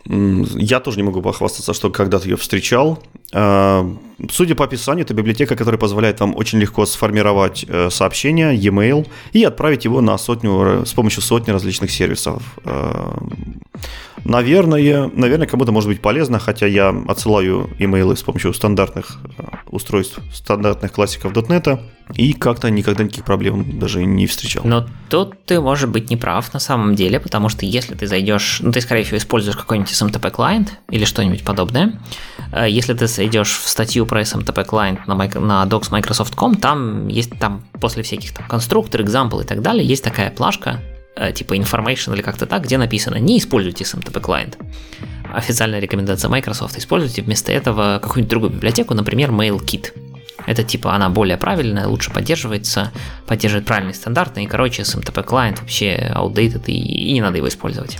Я 0.10 0.80
тоже 0.80 0.98
не 0.98 1.04
могу 1.04 1.22
похвастаться, 1.22 1.74
что 1.74 1.90
когда-то 1.90 2.30
ее 2.30 2.38
встречал. 2.38 3.04
А, 3.34 3.86
судя 4.30 4.56
по 4.56 4.66
описанию, 4.66 5.06
это 5.06 5.14
библиотека, 5.14 5.56
которая 5.56 5.80
позволяет 5.80 6.20
вам 6.20 6.36
очень 6.36 6.60
легко 6.60 6.86
сформировать 6.86 7.66
э, 7.68 7.90
сообщение, 7.90 8.56
e-mail, 8.56 9.08
и 9.34 9.44
отправить 9.44 9.86
его 9.86 10.02
на 10.02 10.18
сотню, 10.18 10.86
с 10.86 10.94
помощью 10.94 11.22
сотни 11.22 11.52
различных 11.52 11.92
сервисов. 11.92 12.42
А, 12.64 13.18
наверное, 14.24 15.12
наверное, 15.14 15.48
кому-то 15.48 15.72
может 15.72 15.90
быть 15.90 16.02
полезно, 16.02 16.40
хотя 16.40 16.68
я 16.68 16.96
отсылаю 17.08 17.70
имейлы 17.80 18.16
с 18.16 18.24
помощью 18.24 18.54
стандартных 18.54 19.18
э, 19.38 19.44
устройств, 19.70 20.20
стандартных 20.34 20.92
классиков 20.92 21.34
.NET, 21.34 21.80
и 22.16 22.34
как-то 22.34 22.70
никогда 22.70 23.04
никаких 23.04 23.26
проблем 23.26 23.80
даже 23.80 24.06
не 24.06 24.28
встречал. 24.28 24.64
Но 24.66 24.88
тут 25.10 25.46
ты, 25.46 25.60
может 25.60 25.90
быть, 25.90 26.10
не 26.10 26.16
прав 26.16 26.54
на 26.54 26.60
самом 26.60 26.96
деле, 26.96 27.20
потому 27.20 27.50
что 27.50 27.66
если 27.66 27.96
ты 27.96 28.08
зайдешь, 28.08 28.60
ну, 28.62 28.72
ты, 28.72 28.82
скорее 28.82 29.04
всего, 29.04 29.18
используешь 29.18 29.58
какой-нибудь 29.58 29.92
SMTP 29.92 30.32
клиент 30.32 30.80
или 30.90 31.06
что-нибудь 31.06 31.44
подобное, 31.44 32.00
э, 32.52 32.68
если 32.70 32.94
ты 32.94 33.08
зайдешь 33.18 33.58
в 33.58 33.68
статью 33.68 34.06
про 34.06 34.22
SMTP 34.22 34.64
клиент 34.64 35.08
на, 35.08 35.16
на 35.16 35.66
docs 35.66 35.92
Microsoft.com, 35.92 36.56
там 36.56 37.08
есть 37.08 37.38
там 37.40 37.64
после 37.82 38.04
всяких 38.04 38.34
там 38.34 38.48
конструктор, 38.48 39.02
example 39.02 39.44
и 39.44 39.46
так 39.46 39.62
далее, 39.62 39.86
есть 39.86 40.04
такая 40.04 40.32
плашка, 40.32 40.80
э, 41.16 41.32
типа 41.34 41.56
information 41.56 42.14
или 42.14 42.22
как-то 42.22 42.46
так, 42.46 42.64
где 42.64 42.78
написано 42.78 43.16
«Не 43.16 43.40
используйте 43.40 43.84
SMTP 43.84 44.22
клиент». 44.22 44.58
Официальная 45.34 45.80
рекомендация 45.80 46.30
Microsoft. 46.30 46.78
Используйте 46.78 47.22
вместо 47.22 47.52
этого 47.52 48.00
какую-нибудь 48.02 48.30
другую 48.30 48.52
библиотеку, 48.54 48.94
например, 48.94 49.32
MailKit. 49.32 49.92
Это 50.48 50.64
типа 50.64 50.96
она 50.96 51.10
более 51.10 51.38
правильная, 51.38 51.88
лучше 51.88 52.10
поддерживается, 52.10 52.92
поддерживает 53.28 53.68
правильные 53.68 53.94
стандарты, 53.94 54.42
и, 54.42 54.48
короче, 54.48 54.84
SMTP 54.84 55.24
клиент 55.24 55.60
вообще 55.60 56.12
outdated, 56.16 56.64
и, 56.68 56.72
и 56.72 57.14
не 57.14 57.22
надо 57.22 57.38
его 57.38 57.50
использовать. 57.50 57.98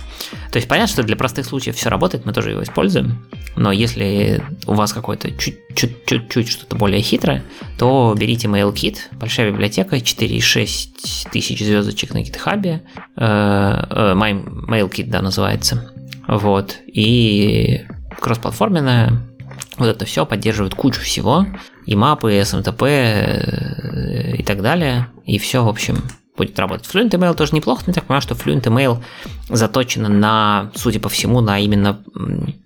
То 0.50 0.56
есть 0.56 0.66
понятно, 0.66 0.90
что 0.90 1.02
для 1.02 1.14
простых 1.14 1.44
случаев 1.44 1.76
все 1.76 1.90
работает, 1.90 2.24
мы 2.24 2.32
тоже 2.32 2.50
его 2.50 2.62
используем, 2.62 3.26
но 3.54 3.70
если 3.70 4.42
у 4.66 4.72
вас 4.72 4.94
какое-то 4.94 5.30
чуть-чуть 5.30 6.48
что-то 6.48 6.74
более 6.76 7.02
хитрое, 7.02 7.44
то 7.78 8.14
берите 8.18 8.48
MailKit, 8.48 8.96
большая 9.12 9.52
библиотека, 9.52 9.96
4,6 9.96 11.30
тысяч 11.30 11.58
звездочек 11.62 12.14
на 12.14 12.22
GitHub, 12.22 12.64
э, 12.64 12.80
э, 13.16 14.14
MailKit, 14.14 15.08
да, 15.08 15.20
называется, 15.20 15.92
вот, 16.26 16.76
и 16.86 17.84
кроссплатформенная, 18.18 19.20
вот 19.76 19.86
это 19.86 20.06
все 20.06 20.24
поддерживает 20.24 20.74
кучу 20.74 21.02
всего, 21.02 21.46
и 21.88 21.96
мапы, 21.96 22.34
и 22.34 22.40
SMTP 22.40 22.84
э, 22.84 24.36
и 24.36 24.42
так 24.42 24.60
далее, 24.60 25.08
и 25.24 25.38
все, 25.38 25.64
в 25.64 25.68
общем, 25.68 26.02
будет 26.36 26.58
работать. 26.58 26.86
Fluent 26.86 27.10
Email 27.10 27.34
тоже 27.34 27.54
неплохо, 27.54 27.82
но 27.86 27.90
я 27.90 27.94
так 27.94 28.04
понимаю, 28.04 28.20
что 28.20 28.34
Fluent 28.34 28.64
Email 28.64 29.02
заточена 29.48 30.10
на, 30.10 30.70
судя 30.74 31.00
по 31.00 31.08
всему, 31.08 31.40
на 31.40 31.58
именно 31.58 31.98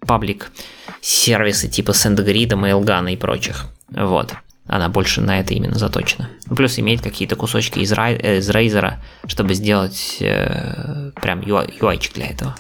паблик 0.01 0.51
сервисы 1.01 1.69
типа 1.69 1.93
SendGrid, 1.93 2.49
Mailgun 2.49 3.13
и 3.13 3.17
прочих. 3.17 3.67
Вот. 3.91 4.35
Она 4.67 4.89
больше 4.89 5.21
на 5.21 5.39
это 5.39 5.55
именно 5.55 5.79
заточена. 5.79 6.29
Плюс 6.57 6.79
имеет 6.81 7.01
какие-то 7.01 7.37
кусочки 7.37 7.79
из, 7.79 7.93
э, 7.93 8.39
из 8.39 8.51
Razer, 8.51 8.95
чтобы 9.27 9.55
сделать 9.55 10.17
э, 10.19 11.13
прям 11.23 11.41
UI, 11.43 11.79
UI 11.79 12.13
для 12.13 12.27
этого 12.27 12.57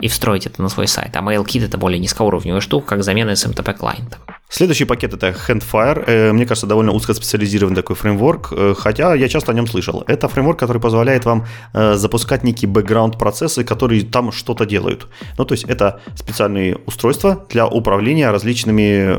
и 0.00 0.08
встроить 0.08 0.46
это 0.46 0.62
на 0.62 0.68
свой 0.68 0.86
сайт. 0.86 1.16
А 1.16 1.20
MailKit 1.20 1.64
это 1.64 1.78
более 1.78 1.98
низкоуровневая 1.98 2.60
штука, 2.60 2.88
как 2.88 3.02
замена 3.02 3.30
SMTP 3.30 3.76
клиента. 3.76 4.18
Следующий 4.50 4.86
пакет 4.86 5.12
это 5.12 5.28
Handfire. 5.28 6.04
Э, 6.06 6.32
мне 6.32 6.46
кажется, 6.46 6.66
довольно 6.66 6.92
узкоспециализированный 6.92 7.76
такой 7.76 7.96
фреймворк, 7.96 8.52
э, 8.52 8.74
хотя 8.78 9.14
я 9.14 9.28
часто 9.28 9.52
о 9.52 9.54
нем 9.54 9.66
слышал. 9.66 10.04
Это 10.06 10.26
фреймворк, 10.26 10.58
который 10.58 10.80
позволяет 10.80 11.26
вам 11.26 11.44
э, 11.74 11.96
запускать 11.96 12.44
некие 12.44 12.70
бэкграунд-процессы, 12.70 13.62
которые 13.62 14.04
там 14.04 14.32
что-то 14.32 14.64
делают. 14.64 15.06
Ну, 15.36 15.44
то 15.44 15.52
есть 15.52 15.64
это 15.64 16.00
специальные 16.14 16.78
устройства 16.86 17.44
для 17.50 17.66
управления 17.66 18.30
различными 18.30 19.18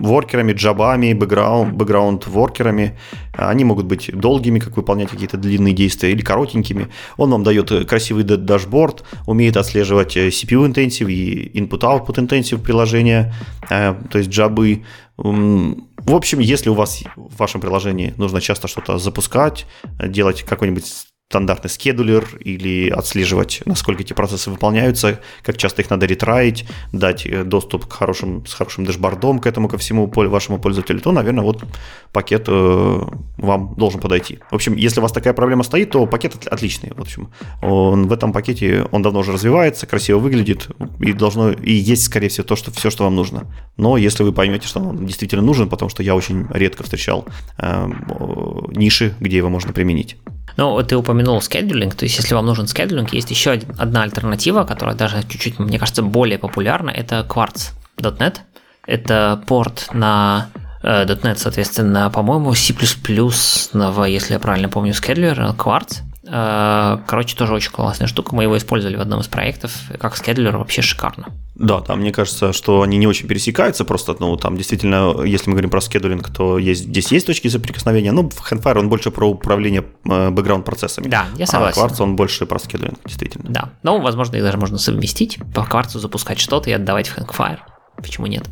воркерами, 0.00 0.52
джабами, 0.52 1.14
бэкграунд-воркерами. 1.14 2.98
Они 3.32 3.64
могут 3.64 3.86
быть 3.86 4.10
долгими, 4.12 4.58
как 4.58 4.76
выполнять 4.76 5.08
какие-то 5.08 5.38
длинные 5.38 5.72
действия, 5.72 6.12
или 6.12 6.20
коротенькими. 6.20 6.88
Он 7.16 7.30
вам 7.30 7.42
дает 7.42 7.70
красивый 7.88 8.24
дашборд, 8.24 9.04
умеет 9.26 9.56
отслеживать 9.56 10.16
CPU 10.16 10.70
intensive 10.70 11.10
и 11.10 11.58
input-output 11.58 12.16
intensive 12.16 12.58
приложения, 12.58 13.32
то 13.68 14.18
есть 14.18 14.30
джабы 14.30 14.57
бы 14.58 14.84
в 15.16 16.14
общем, 16.14 16.38
если 16.38 16.70
у 16.70 16.74
вас 16.74 17.02
в 17.16 17.36
вашем 17.36 17.60
приложении 17.60 18.14
нужно 18.16 18.40
часто 18.40 18.68
что-то 18.68 18.98
запускать, 18.98 19.66
делать 20.00 20.42
какой-нибудь 20.42 21.07
стандартный 21.28 21.68
скедулер 21.68 22.26
или 22.40 22.88
отслеживать, 22.88 23.60
насколько 23.66 24.00
эти 24.00 24.14
процессы 24.14 24.50
выполняются, 24.50 25.20
как 25.42 25.58
часто 25.58 25.82
их 25.82 25.90
надо 25.90 26.06
ретраить, 26.06 26.64
дать 26.92 27.26
э, 27.26 27.44
доступ 27.44 27.84
к 27.84 27.92
хорошим, 27.92 28.46
с 28.46 28.54
хорошим 28.54 28.86
дэшбордом 28.86 29.38
к 29.38 29.46
этому, 29.46 29.68
ко 29.68 29.76
всему 29.76 30.10
вашему 30.10 30.58
пользователю, 30.58 31.00
то, 31.00 31.12
наверное, 31.12 31.44
вот 31.44 31.64
пакет 32.12 32.44
э, 32.48 33.00
вам 33.36 33.74
должен 33.76 34.00
подойти. 34.00 34.38
В 34.50 34.54
общем, 34.54 34.74
если 34.74 35.00
у 35.00 35.02
вас 35.02 35.12
такая 35.12 35.34
проблема 35.34 35.64
стоит, 35.64 35.90
то 35.90 36.06
пакет 36.06 36.46
отличный. 36.46 36.92
В 36.96 37.00
общем, 37.02 37.28
он, 37.60 38.08
в 38.08 38.12
этом 38.12 38.32
пакете 38.32 38.86
он 38.90 39.02
давно 39.02 39.20
уже 39.20 39.32
развивается, 39.32 39.86
красиво 39.86 40.18
выглядит 40.18 40.68
и 40.98 41.12
должно 41.12 41.50
и 41.50 41.74
есть, 41.74 42.04
скорее 42.04 42.30
всего, 42.30 42.46
то, 42.46 42.56
что 42.56 42.70
все, 42.70 42.88
что 42.88 43.04
вам 43.04 43.16
нужно. 43.16 43.44
Но 43.76 43.98
если 43.98 44.22
вы 44.22 44.32
поймете, 44.32 44.66
что 44.66 44.80
он 44.80 45.04
действительно 45.04 45.42
нужен, 45.42 45.68
потому 45.68 45.90
что 45.90 46.02
я 46.02 46.16
очень 46.16 46.46
редко 46.54 46.84
встречал 46.84 47.26
э, 47.58 47.86
ниши, 48.74 49.14
где 49.20 49.36
его 49.36 49.50
можно 49.50 49.74
применить. 49.74 50.16
Ну, 50.58 50.82
ты 50.82 50.96
упомянул 50.96 51.17
скедулинг, 51.40 51.94
то 51.94 52.04
есть 52.04 52.16
если 52.16 52.34
вам 52.34 52.46
нужен 52.46 52.66
скедулинг, 52.66 53.12
есть 53.12 53.30
еще 53.30 53.52
одна 53.78 54.02
альтернатива, 54.02 54.64
которая 54.64 54.96
даже 54.96 55.22
чуть-чуть, 55.28 55.58
мне 55.58 55.78
кажется, 55.78 56.02
более 56.02 56.38
популярна, 56.38 56.90
это 56.90 57.26
Quartz.net. 57.28 58.36
Это 58.86 59.42
порт 59.46 59.88
на 59.92 60.48
э, 60.82 61.04
.NET, 61.04 61.36
соответственно, 61.36 62.08
по-моему, 62.10 62.54
C++, 62.54 62.72
если 62.72 64.32
я 64.32 64.38
правильно 64.38 64.68
помню, 64.68 64.94
скедлер, 64.94 65.38
Quartz. 65.58 66.02
Э, 66.30 66.98
короче, 67.06 67.36
тоже 67.36 67.54
очень 67.54 67.70
классная 67.70 68.06
штука. 68.06 68.34
Мы 68.34 68.42
его 68.44 68.56
использовали 68.56 68.96
в 68.96 69.00
одном 69.00 69.20
из 69.20 69.28
проектов. 69.28 69.72
Как 69.98 70.16
скедлер 70.16 70.56
вообще 70.56 70.82
шикарно. 70.82 71.28
Да, 71.54 71.80
там 71.80 72.00
мне 72.00 72.12
кажется, 72.12 72.52
что 72.52 72.82
они 72.82 72.98
не 72.98 73.06
очень 73.06 73.26
пересекаются, 73.26 73.84
просто, 73.84 74.14
ну, 74.20 74.36
там 74.36 74.56
действительно, 74.56 75.22
если 75.24 75.50
мы 75.50 75.54
говорим 75.54 75.70
про 75.70 75.80
скедулинг, 75.80 76.30
то 76.30 76.56
есть, 76.56 76.84
здесь 76.84 77.10
есть 77.10 77.26
точки 77.26 77.48
соприкосновения, 77.48 78.12
но 78.12 78.28
в 78.28 78.52
Handfire 78.52 78.78
он 78.78 78.88
больше 78.88 79.10
про 79.10 79.28
управление 79.28 79.84
бэкграунд-процессами. 80.04 81.08
Да, 81.08 81.26
я 81.36 81.46
согласен. 81.46 81.82
А 81.82 81.86
Quartz 81.86 82.00
он 82.00 82.14
больше 82.14 82.46
про 82.46 82.60
скедулинг, 82.60 83.00
действительно. 83.04 83.46
Да, 83.48 83.70
ну, 83.82 84.00
возможно, 84.00 84.36
их 84.36 84.44
даже 84.44 84.56
можно 84.56 84.78
совместить, 84.78 85.38
по 85.52 85.60
Quartz 85.60 85.98
запускать 85.98 86.38
что-то 86.38 86.70
и 86.70 86.72
отдавать 86.72 87.08
в 87.08 87.18
Handfire. 87.18 87.58
Почему 87.96 88.26
нет? 88.26 88.44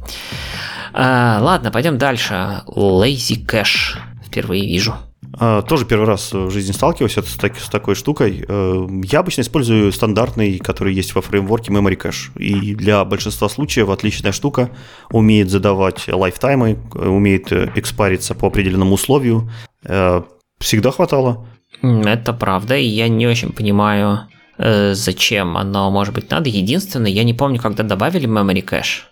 А, 0.93 1.39
ладно, 1.41 1.71
пойдем 1.71 1.99
дальше. 1.99 2.63
Lazy 2.67 3.47
Cache. 3.47 3.99
Впервые 4.27 4.67
вижу. 4.67 4.97
А, 5.39 5.63
тоже 5.63 5.85
первый 5.85 6.07
раз 6.07 6.33
в 6.33 6.51
жизни 6.51 6.73
сталкиваюсь 6.73 7.15
с, 7.15 7.37
так, 7.37 7.59
с 7.59 7.69
такой 7.69 7.95
штукой. 7.95 8.45
Э, 8.49 8.87
я 9.05 9.21
обычно 9.21 9.43
использую 9.43 9.93
стандартный, 9.93 10.59
который 10.59 10.95
есть 10.95 11.15
во 11.15 11.21
фреймворке 11.21 11.73
Memory 11.73 11.97
Cache. 11.97 12.39
И 12.39 12.75
для 12.75 13.05
большинства 13.05 13.49
случаев 13.49 13.91
отличная 13.91 14.33
штука. 14.33 14.71
Умеет 15.11 15.51
задавать 15.51 16.09
лайфтаймы, 16.09 16.79
умеет 16.95 17.53
экспариться 17.53 18.35
по 18.35 18.49
определенному 18.49 18.95
условию. 18.95 19.51
Э, 19.85 20.23
всегда 20.59 20.91
хватало. 20.91 21.47
Это 21.83 22.33
правда, 22.33 22.77
и 22.77 22.87
я 22.87 23.09
не 23.09 23.27
очень 23.27 23.53
понимаю, 23.53 24.21
э, 24.59 24.95
зачем 24.95 25.57
оно, 25.57 25.91
может 25.91 26.15
быть, 26.15 26.31
надо. 26.31 26.49
Единственное, 26.49 27.11
я 27.11 27.25
не 27.25 27.35
помню, 27.35 27.61
когда 27.61 27.83
добавили 27.83 28.29
Memory 28.29 28.65
Cache. 28.65 29.03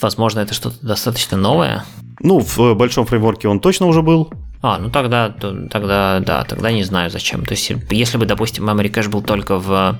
Возможно, 0.00 0.40
это 0.40 0.54
что-то 0.54 0.76
достаточно 0.84 1.36
новое. 1.36 1.84
Ну, 2.20 2.40
в 2.40 2.74
большом 2.74 3.06
фреймворке 3.06 3.48
он 3.48 3.60
точно 3.60 3.86
уже 3.86 4.02
был. 4.02 4.32
А, 4.62 4.78
ну 4.78 4.90
тогда, 4.90 5.30
тогда, 5.30 6.20
да, 6.20 6.44
тогда 6.44 6.70
не 6.70 6.84
знаю 6.84 7.10
зачем. 7.10 7.44
То 7.44 7.52
есть, 7.52 7.72
если 7.90 8.18
бы, 8.18 8.26
допустим, 8.26 8.68
Memory 8.68 8.92
Cache 8.92 9.08
был 9.08 9.22
только 9.22 9.58
в 9.58 9.98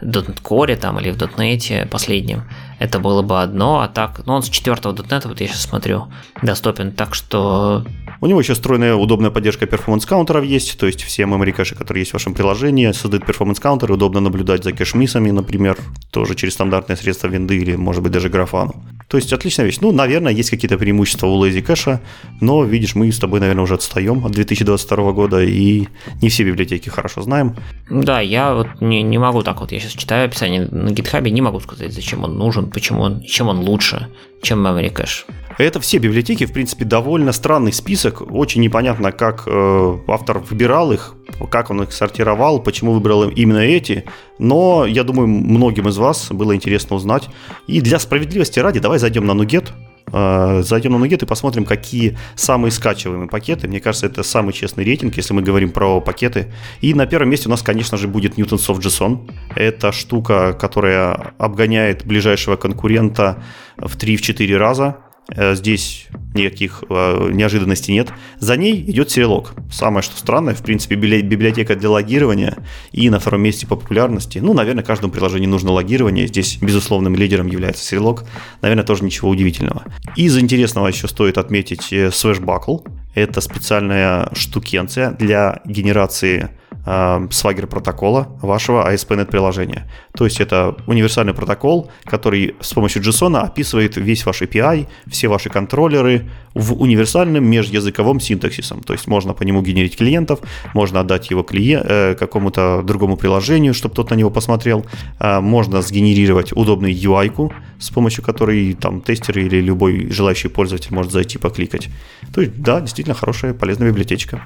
.NET 0.00 0.42
Core 0.42 0.76
там, 0.76 0.98
или 0.98 1.10
в 1.10 1.18
.NET 1.18 1.86
последнем, 1.88 2.44
это 2.80 2.98
было 2.98 3.20
бы 3.20 3.40
одно, 3.42 3.80
а 3.80 3.88
так, 3.88 4.22
ну 4.26 4.32
он 4.32 4.42
с 4.42 4.48
четвертого 4.48 4.94
.NET, 4.94 5.28
вот 5.28 5.40
я 5.40 5.46
сейчас 5.46 5.62
смотрю, 5.62 6.08
доступен, 6.42 6.92
так 6.92 7.14
что... 7.14 7.84
У 8.22 8.26
него 8.26 8.40
еще 8.40 8.54
встроенная 8.54 8.94
удобная 8.94 9.30
поддержка 9.30 9.66
performance 9.66 10.09
counter 10.09 10.36
ов 10.36 10.44
есть, 10.44 10.78
то 10.78 10.86
есть 10.86 11.02
все 11.02 11.24
memory 11.24 11.52
кэши, 11.52 11.74
которые 11.74 12.02
есть 12.02 12.10
в 12.10 12.14
вашем 12.14 12.34
приложении, 12.34 12.90
создают 12.92 13.26
performance 13.26 13.63
counter 13.63 13.87
ы, 13.87 13.94
удобно 13.94 14.20
наблюдать 14.20 14.64
за 14.64 14.72
cache 14.72 14.94
miss 14.94 15.12
ами, 15.12 15.30
например, 15.30 15.76
тоже 16.10 16.34
через 16.34 16.54
стандартные 16.54 16.96
средства 16.96 17.28
винды 17.28 17.58
или, 17.58 17.76
может 17.76 18.02
быть, 18.02 18.12
даже 18.12 18.30
графану. 18.30 18.74
То 19.08 19.16
есть 19.16 19.32
отличная 19.32 19.66
вещь. 19.66 19.78
Ну, 19.80 19.92
наверное, 19.92 20.32
есть 20.32 20.50
какие-то 20.50 20.78
преимущества 20.78 21.26
у 21.26 21.44
Lazy 21.44 21.66
Cache, 21.66 21.98
но, 22.40 22.64
видишь, 22.64 22.94
мы 22.94 23.10
с 23.10 23.18
тобой, 23.18 23.40
наверное, 23.40 23.64
уже 23.64 23.74
отстаем 23.74 24.24
от 24.24 24.32
2022 24.32 25.12
года, 25.12 25.42
и 25.42 25.88
не 26.22 26.28
все 26.28 26.44
библиотеки 26.44 26.88
хорошо 26.88 27.22
знаем. 27.22 27.56
Да, 27.90 28.20
я 28.20 28.54
вот 28.54 28.68
не, 28.80 29.02
не 29.02 29.18
могу 29.18 29.42
так 29.42 29.60
вот, 29.60 29.72
я 29.72 29.80
сейчас 29.80 29.92
читаю 29.92 30.26
описание 30.26 30.68
на 30.70 30.90
GitHub, 30.90 31.28
не 31.28 31.40
могу 31.40 31.58
сказать, 31.60 31.92
зачем 31.92 32.22
он 32.22 32.38
нужен, 32.38 32.69
почему 32.72 33.02
он, 33.02 33.22
чем 33.22 33.48
он 33.48 33.60
лучше, 33.60 34.08
чем 34.42 34.66
Memory 34.66 34.92
Cache. 34.92 35.24
Это 35.58 35.80
все 35.80 35.98
библиотеки, 35.98 36.46
в 36.46 36.52
принципе, 36.52 36.84
довольно 36.84 37.32
странный 37.32 37.72
список. 37.72 38.22
Очень 38.22 38.62
непонятно, 38.62 39.12
как 39.12 39.44
э, 39.46 39.98
автор 40.08 40.38
выбирал 40.38 40.92
их, 40.92 41.14
как 41.50 41.70
он 41.70 41.82
их 41.82 41.92
сортировал, 41.92 42.62
почему 42.62 42.92
выбрал 42.92 43.28
именно 43.28 43.58
эти. 43.58 44.04
Но 44.38 44.86
я 44.86 45.04
думаю, 45.04 45.28
многим 45.28 45.88
из 45.88 45.98
вас 45.98 46.28
было 46.30 46.54
интересно 46.56 46.96
узнать. 46.96 47.28
И 47.66 47.80
для 47.80 47.98
справедливости 47.98 48.58
ради, 48.58 48.80
давай 48.80 48.98
зайдем 48.98 49.26
на 49.26 49.34
Нугет. 49.34 49.72
Э, 50.12 50.62
зайдем 50.64 50.92
на 50.92 50.98
Нугет 50.98 51.22
и 51.22 51.26
посмотрим, 51.26 51.64
какие 51.64 52.18
самые 52.34 52.72
скачиваемые 52.72 53.28
пакеты. 53.28 53.68
Мне 53.68 53.80
кажется, 53.80 54.06
это 54.06 54.22
самый 54.22 54.52
честный 54.52 54.84
рейтинг, 54.84 55.16
если 55.16 55.34
мы 55.34 55.42
говорим 55.42 55.70
про 55.70 56.00
пакеты. 56.00 56.52
И 56.80 56.94
на 56.94 57.06
первом 57.06 57.30
месте 57.30 57.48
у 57.48 57.50
нас, 57.50 57.62
конечно 57.62 57.96
же, 57.96 58.08
будет 58.08 58.38
Newton 58.38 58.58
Soft 58.58 58.80
JSON. 58.80 59.30
Это 59.54 59.92
штука, 59.92 60.52
которая 60.52 61.34
обгоняет 61.38 62.04
ближайшего 62.04 62.56
конкурента 62.56 63.42
в 63.76 63.96
3-4 63.96 64.56
раза. 64.56 64.98
Э, 65.36 65.54
здесь 65.54 66.08
никаких 66.34 66.84
э, 66.88 67.30
неожиданностей 67.32 67.94
нет. 67.94 68.08
За 68.38 68.56
ней 68.56 68.80
идет 68.80 69.10
сериалог. 69.10 69.54
Самое 69.70 70.02
что 70.02 70.16
странное, 70.16 70.54
в 70.54 70.62
принципе, 70.62 70.94
библиотека 70.94 71.76
для 71.76 71.90
логирования 71.90 72.58
и 72.92 73.10
на 73.10 73.18
втором 73.18 73.42
месте 73.42 73.66
по 73.66 73.76
популярности. 73.76 74.38
Ну, 74.38 74.54
наверное, 74.54 74.84
каждому 74.84 75.12
приложению 75.12 75.50
нужно 75.50 75.72
логирование. 75.72 76.26
Здесь 76.26 76.58
безусловным 76.60 77.14
лидером 77.14 77.46
является 77.46 77.84
сериалог. 77.84 78.24
Наверное, 78.62 78.84
тоже 78.84 79.04
ничего 79.04 79.30
удивительного. 79.30 79.84
Из 80.16 80.36
интересного 80.38 80.88
еще 80.88 81.08
стоит 81.08 81.38
отметить 81.38 81.92
э, 81.92 82.08
Swashbuckle. 82.08 82.86
Это 83.14 83.40
специальная 83.40 84.30
штукенция 84.34 85.12
для 85.12 85.60
генерации 85.64 86.50
Swagger 86.84 87.66
протокола 87.66 88.28
вашего 88.42 88.90
ASP.NET 88.90 89.26
приложения. 89.26 89.90
То 90.16 90.24
есть 90.24 90.40
это 90.40 90.76
универсальный 90.86 91.34
протокол, 91.34 91.90
который 92.04 92.54
с 92.60 92.72
помощью 92.72 93.02
JSON 93.02 93.38
описывает 93.38 93.96
весь 93.96 94.26
ваш 94.26 94.42
API, 94.42 94.86
все 95.06 95.28
ваши 95.28 95.50
контроллеры 95.50 96.28
в 96.54 96.80
универсальном 96.80 97.44
межязыковом 97.44 98.20
синтаксисом. 98.20 98.82
То 98.82 98.92
есть 98.92 99.06
можно 99.06 99.34
по 99.34 99.42
нему 99.44 99.62
генерить 99.62 99.96
клиентов, 99.96 100.40
можно 100.74 101.00
отдать 101.00 101.30
его 101.30 101.42
клиент, 101.42 101.86
э, 101.88 102.14
какому-то 102.18 102.82
другому 102.82 103.16
приложению, 103.16 103.74
чтобы 103.74 103.94
тот 103.94 104.10
на 104.10 104.14
него 104.14 104.30
посмотрел. 104.30 104.84
Э, 105.20 105.40
можно 105.40 105.82
сгенерировать 105.82 106.52
удобную 106.52 106.92
UI-ку, 106.92 107.52
с 107.78 107.90
помощью 107.90 108.24
которой 108.24 108.74
там 108.74 109.00
тестер 109.00 109.38
или 109.38 109.60
любой 109.60 110.10
желающий 110.10 110.48
пользователь 110.48 110.94
может 110.94 111.12
зайти 111.12 111.38
покликать. 111.38 111.88
То 112.34 112.40
есть, 112.40 112.60
да, 112.60 112.80
действительно 112.80 113.14
хорошая, 113.14 113.54
полезная 113.54 113.88
библиотечка. 113.88 114.42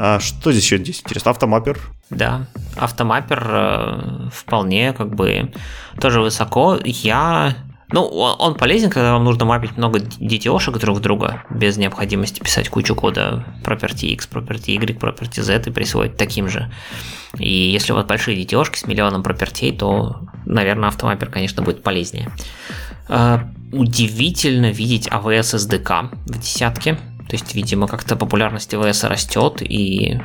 А 0.00 0.20
что 0.20 0.52
здесь 0.52 0.64
еще 0.64 0.78
здесь 0.78 1.00
интересно? 1.00 1.32
Автомаппер? 1.32 1.80
Да, 2.08 2.46
автомаппер 2.76 3.46
э, 3.50 4.28
вполне 4.32 4.92
как 4.92 5.12
бы 5.14 5.52
тоже 6.00 6.20
высоко. 6.20 6.78
Я 6.84 7.56
ну, 7.90 8.02
он 8.02 8.54
полезен, 8.54 8.90
когда 8.90 9.14
вам 9.14 9.24
нужно 9.24 9.44
мапить 9.44 9.76
много 9.76 9.98
DTO-шек 9.98 10.78
друг 10.78 11.00
друга, 11.00 11.42
без 11.50 11.78
необходимости 11.78 12.38
писать 12.38 12.68
кучу 12.68 12.94
кода 12.94 13.44
property 13.64 14.08
X, 14.10 14.28
property 14.30 14.74
Y, 14.74 14.96
property 14.96 15.42
Z 15.42 15.64
и 15.66 15.70
присвоить 15.70 16.16
таким 16.16 16.48
же. 16.48 16.70
И 17.36 17.50
если 17.50 17.92
у 17.92 17.96
вас 17.96 18.06
большие 18.06 18.40
DTO-шки 18.40 18.76
с 18.76 18.86
миллионом 18.86 19.24
пропертей, 19.24 19.76
то, 19.76 20.20
наверное, 20.44 20.90
автомаппер, 20.90 21.28
конечно, 21.28 21.62
будет 21.62 21.82
полезнее. 21.82 22.30
Uh, 23.08 23.40
удивительно 23.72 24.70
видеть 24.70 25.08
AWS 25.08 25.56
SDK 25.56 26.10
в 26.26 26.38
десятке. 26.38 26.98
То 27.28 27.36
есть, 27.36 27.54
видимо, 27.54 27.86
как-то 27.86 28.16
популярность 28.16 28.72
AWS 28.74 29.04
растет, 29.04 29.60
и 29.60 30.18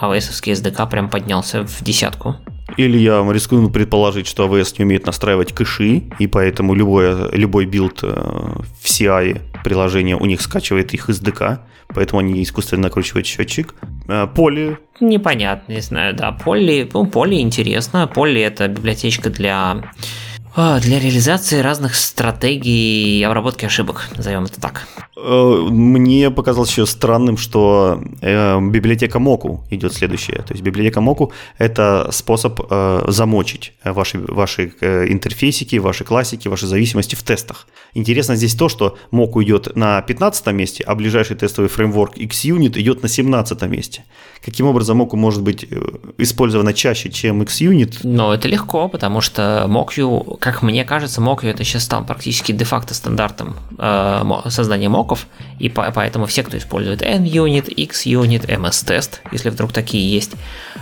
AWS 0.00 0.42
SDK 0.42 0.90
прям 0.90 1.08
поднялся 1.08 1.64
в 1.64 1.82
десятку. 1.82 2.36
Или 2.76 2.98
я 2.98 3.24
рискую 3.30 3.70
предположить, 3.70 4.26
что 4.26 4.46
AWS 4.46 4.76
не 4.78 4.84
умеет 4.84 5.06
настраивать 5.06 5.52
кэши, 5.52 6.02
и 6.18 6.26
поэтому 6.26 6.74
любой, 6.74 7.30
любой 7.36 7.66
билд 7.66 8.00
э, 8.02 8.06
в 8.08 8.84
CI 8.84 9.40
приложения 9.62 10.16
у 10.16 10.26
них 10.26 10.40
скачивает 10.40 10.92
их 10.92 11.08
SDK, 11.08 11.58
поэтому 11.88 12.20
они 12.20 12.42
искусственно 12.42 12.82
накручивают 12.82 13.26
счетчик. 13.26 13.74
Э, 14.08 14.26
Polly. 14.26 14.78
Непонятно, 15.00 15.72
не 15.72 15.80
знаю, 15.80 16.14
да. 16.14 16.32
Polly, 16.32 16.90
ну, 16.92 17.06
Polly 17.06 17.40
интересно. 17.40 18.08
Polly 18.12 18.40
это 18.40 18.66
библиотечка 18.66 19.30
для 19.30 19.84
для 20.56 21.00
реализации 21.00 21.60
разных 21.60 21.94
стратегий 21.94 23.22
обработки 23.24 23.64
ошибок, 23.64 24.08
назовем 24.16 24.44
это 24.44 24.60
так. 24.60 24.86
Э, 25.16 25.68
мне 25.70 26.30
показалось 26.30 26.70
еще 26.70 26.86
странным, 26.86 27.36
что 27.36 28.02
э, 28.20 28.60
библиотека 28.60 29.18
Моку 29.18 29.64
идет 29.70 29.94
следующая. 29.94 30.42
То 30.42 30.52
есть 30.52 30.62
библиотека 30.62 31.00
Моку– 31.00 31.32
это 31.58 32.08
способ 32.12 32.60
э, 32.70 33.04
замочить 33.08 33.72
ваши, 33.84 34.18
ваши 34.18 34.72
интерфейсики, 35.10 35.76
ваши 35.76 36.04
классики, 36.04 36.48
ваши 36.48 36.66
зависимости 36.66 37.14
в 37.14 37.22
тестах. 37.22 37.66
Интересно 37.94 38.36
здесь 38.36 38.54
то, 38.54 38.68
что 38.68 38.98
Моку 39.10 39.42
идет 39.42 39.74
на 39.76 40.02
15 40.02 40.46
месте, 40.48 40.84
а 40.84 40.94
ближайший 40.94 41.36
тестовый 41.36 41.68
фреймворк 41.68 42.16
XUnit 42.16 42.78
идет 42.78 43.02
на 43.02 43.08
17 43.08 43.62
месте. 43.62 44.04
Каким 44.44 44.66
образом 44.66 45.00
Moku 45.00 45.16
может 45.16 45.42
быть 45.42 45.66
использована 46.18 46.74
чаще, 46.74 47.10
чем 47.10 47.40
XUnit? 47.42 48.00
Ну, 48.02 48.30
это 48.30 48.46
легко, 48.46 48.88
потому 48.88 49.22
что 49.22 49.64
Mockview, 49.68 50.38
как 50.44 50.60
мне 50.60 50.84
кажется, 50.84 51.22
Mockview 51.22 51.52
это 51.52 51.64
сейчас 51.64 51.84
стал 51.84 52.04
практически 52.04 52.52
де-факто 52.52 52.92
стандартом 52.92 53.56
э, 53.78 54.22
создания 54.48 54.90
моков, 54.90 55.26
и 55.58 55.70
по- 55.70 55.90
поэтому 55.90 56.26
все, 56.26 56.42
кто 56.42 56.58
использует 56.58 57.00
NUnit, 57.00 57.74
XUnit, 57.74 58.46
MS-Test, 58.46 59.20
если 59.32 59.48
вдруг 59.48 59.72
такие 59.72 60.06
есть, 60.12 60.32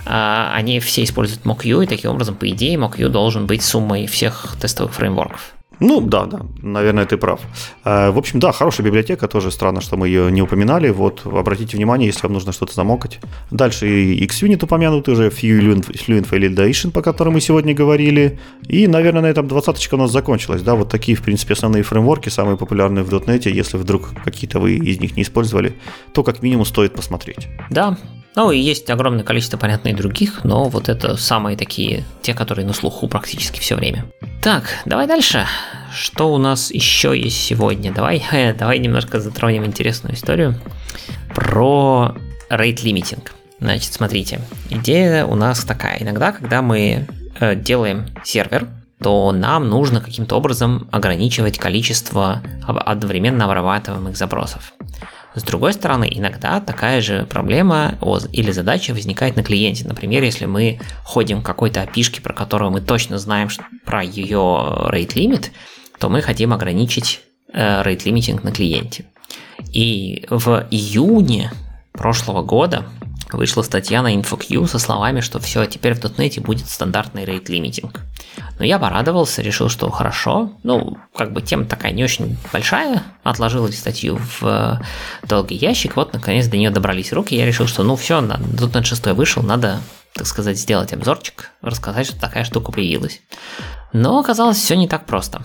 э, 0.05 0.49
они 0.53 0.81
все 0.81 1.05
используют 1.05 1.45
MockView, 1.45 1.85
и 1.85 1.87
таким 1.87 2.11
образом, 2.11 2.35
по 2.35 2.49
идее, 2.49 2.75
MockView 2.75 3.07
должен 3.07 3.47
быть 3.47 3.63
суммой 3.63 4.05
всех 4.05 4.57
тестовых 4.59 4.93
фреймворков. 4.93 5.53
Ну 5.79 6.01
да, 6.01 6.25
да, 6.25 6.41
наверное, 6.61 7.05
ты 7.05 7.17
прав. 7.17 7.41
Э, 7.83 8.11
в 8.11 8.17
общем, 8.17 8.39
да, 8.39 8.51
хорошая 8.51 8.85
библиотека, 8.85 9.27
тоже 9.27 9.51
странно, 9.51 9.81
что 9.81 9.97
мы 9.97 10.07
ее 10.07 10.31
не 10.31 10.41
упоминали. 10.41 10.89
Вот, 10.89 11.25
обратите 11.25 11.77
внимание, 11.77 12.07
если 12.07 12.23
вам 12.23 12.33
нужно 12.33 12.51
что-то 12.51 12.73
замокать. 12.73 13.19
Дальше 13.51 13.87
и 13.87 14.25
XUnit 14.25 14.63
упомянут 14.63 15.09
уже, 15.09 15.29
Fluent, 15.29 16.29
Validation, 16.29 16.91
по 16.91 17.01
которому 17.01 17.33
мы 17.35 17.41
сегодня 17.41 17.73
говорили. 17.73 18.39
И, 18.67 18.87
наверное, 18.87 19.23
на 19.23 19.27
этом 19.27 19.47
двадцаточка 19.47 19.95
у 19.95 19.97
нас 19.97 20.11
закончилась. 20.11 20.61
Да, 20.61 20.75
вот 20.75 20.89
такие, 20.89 21.17
в 21.17 21.21
принципе, 21.21 21.53
основные 21.53 21.83
фреймворки, 21.83 22.29
самые 22.29 22.57
популярные 22.57 23.03
в 23.03 23.09
.NET. 23.11 23.49
Если 23.49 23.77
вдруг 23.77 24.09
какие-то 24.23 24.59
вы 24.59 24.75
из 24.75 24.99
них 24.99 25.17
не 25.17 25.23
использовали, 25.23 25.73
то 26.13 26.23
как 26.23 26.41
минимум 26.43 26.65
стоит 26.65 26.93
посмотреть. 26.93 27.47
Да, 27.69 27.97
ну 28.35 28.51
и 28.51 28.59
есть 28.59 28.89
огромное 28.89 29.23
количество, 29.23 29.57
понятно, 29.57 29.89
и 29.89 29.93
других, 29.93 30.43
но 30.43 30.69
вот 30.69 30.89
это 30.89 31.17
самые 31.17 31.55
такие, 31.57 32.03
те, 32.21 32.33
которые 32.33 32.65
на 32.65 32.73
слуху 32.73 33.07
практически 33.07 33.59
все 33.59 33.75
время. 33.75 34.05
Так, 34.41 34.63
давай 34.85 35.07
дальше. 35.07 35.45
Что 35.95 36.33
у 36.33 36.37
нас 36.37 36.71
еще 36.71 37.17
есть 37.17 37.41
сегодня? 37.41 37.91
Давай, 37.93 38.23
э, 38.31 38.53
давай 38.53 38.79
немножко 38.79 39.19
затронем 39.19 39.65
интересную 39.65 40.15
историю 40.15 40.55
про 41.35 42.15
limiting. 42.49 43.27
Значит, 43.59 43.93
смотрите, 43.93 44.41
идея 44.69 45.25
у 45.25 45.35
нас 45.35 45.63
такая. 45.63 45.97
Иногда, 46.01 46.31
когда 46.31 46.61
мы 46.61 47.07
э, 47.39 47.55
делаем 47.55 48.07
сервер, 48.23 48.67
то 49.01 49.31
нам 49.31 49.69
нужно 49.69 50.01
каким-то 50.01 50.35
образом 50.35 50.87
ограничивать 50.91 51.57
количество 51.57 52.41
одновременно 52.65 53.45
обрабатываемых 53.45 54.17
запросов. 54.17 54.73
С 55.35 55.43
другой 55.43 55.73
стороны, 55.73 56.07
иногда 56.11 56.59
такая 56.59 57.01
же 57.01 57.25
проблема 57.25 57.97
или 58.31 58.51
задача 58.51 58.91
возникает 58.93 59.35
на 59.35 59.43
клиенте. 59.43 59.87
Например, 59.87 60.23
если 60.23 60.45
мы 60.45 60.79
ходим 61.03 61.41
к 61.41 61.45
какой-то 61.45 61.81
опишке, 61.81 62.21
про 62.21 62.33
которую 62.33 62.71
мы 62.71 62.81
точно 62.81 63.17
знаем 63.17 63.49
про 63.83 64.03
ее 64.03 64.37
rate 64.37 65.15
limit, 65.15 65.51
то 65.99 66.09
мы 66.09 66.21
хотим 66.21 66.53
ограничить 66.53 67.21
э, 67.51 67.81
rate 67.81 68.03
limiting 68.03 68.43
на 68.43 68.51
клиенте. 68.51 69.05
И 69.71 70.25
в 70.29 70.67
июне 70.69 71.51
прошлого 71.93 72.43
года 72.43 72.85
вышла 73.31 73.61
статья 73.61 74.01
на 74.01 74.15
InfoQ 74.15 74.67
со 74.67 74.79
словами, 74.79 75.21
что 75.21 75.39
все, 75.39 75.65
теперь 75.65 75.93
в 75.93 76.03
.NET 76.03 76.41
будет 76.41 76.69
стандартный 76.69 77.23
rate 77.23 77.45
limiting. 77.45 77.95
Но 78.59 78.65
я 78.65 78.79
порадовался, 78.79 79.41
решил, 79.41 79.69
что 79.69 79.89
хорошо. 79.89 80.51
Ну, 80.63 80.97
как 81.15 81.33
бы 81.33 81.41
тема 81.41 81.65
такая 81.65 81.91
не 81.91 82.03
очень 82.03 82.37
большая. 82.51 83.03
Отложил 83.23 83.71
статью 83.71 84.17
в 84.17 84.43
э, 84.43 84.79
долгий 85.27 85.55
ящик. 85.55 85.95
Вот, 85.95 86.13
наконец, 86.13 86.47
до 86.47 86.57
нее 86.57 86.69
добрались 86.69 87.13
руки. 87.13 87.35
Я 87.35 87.45
решил, 87.45 87.67
что 87.67 87.83
ну 87.83 87.95
все, 87.95 88.21
.NET 88.21 88.83
6 88.83 89.07
вышел, 89.07 89.43
надо, 89.43 89.79
так 90.13 90.27
сказать, 90.27 90.57
сделать 90.57 90.93
обзорчик, 90.93 91.51
рассказать, 91.61 92.07
что 92.07 92.19
такая 92.19 92.43
штука 92.43 92.71
появилась. 92.71 93.21
Но 93.93 94.19
оказалось 94.19 94.57
все 94.57 94.75
не 94.75 94.87
так 94.87 95.05
просто. 95.05 95.43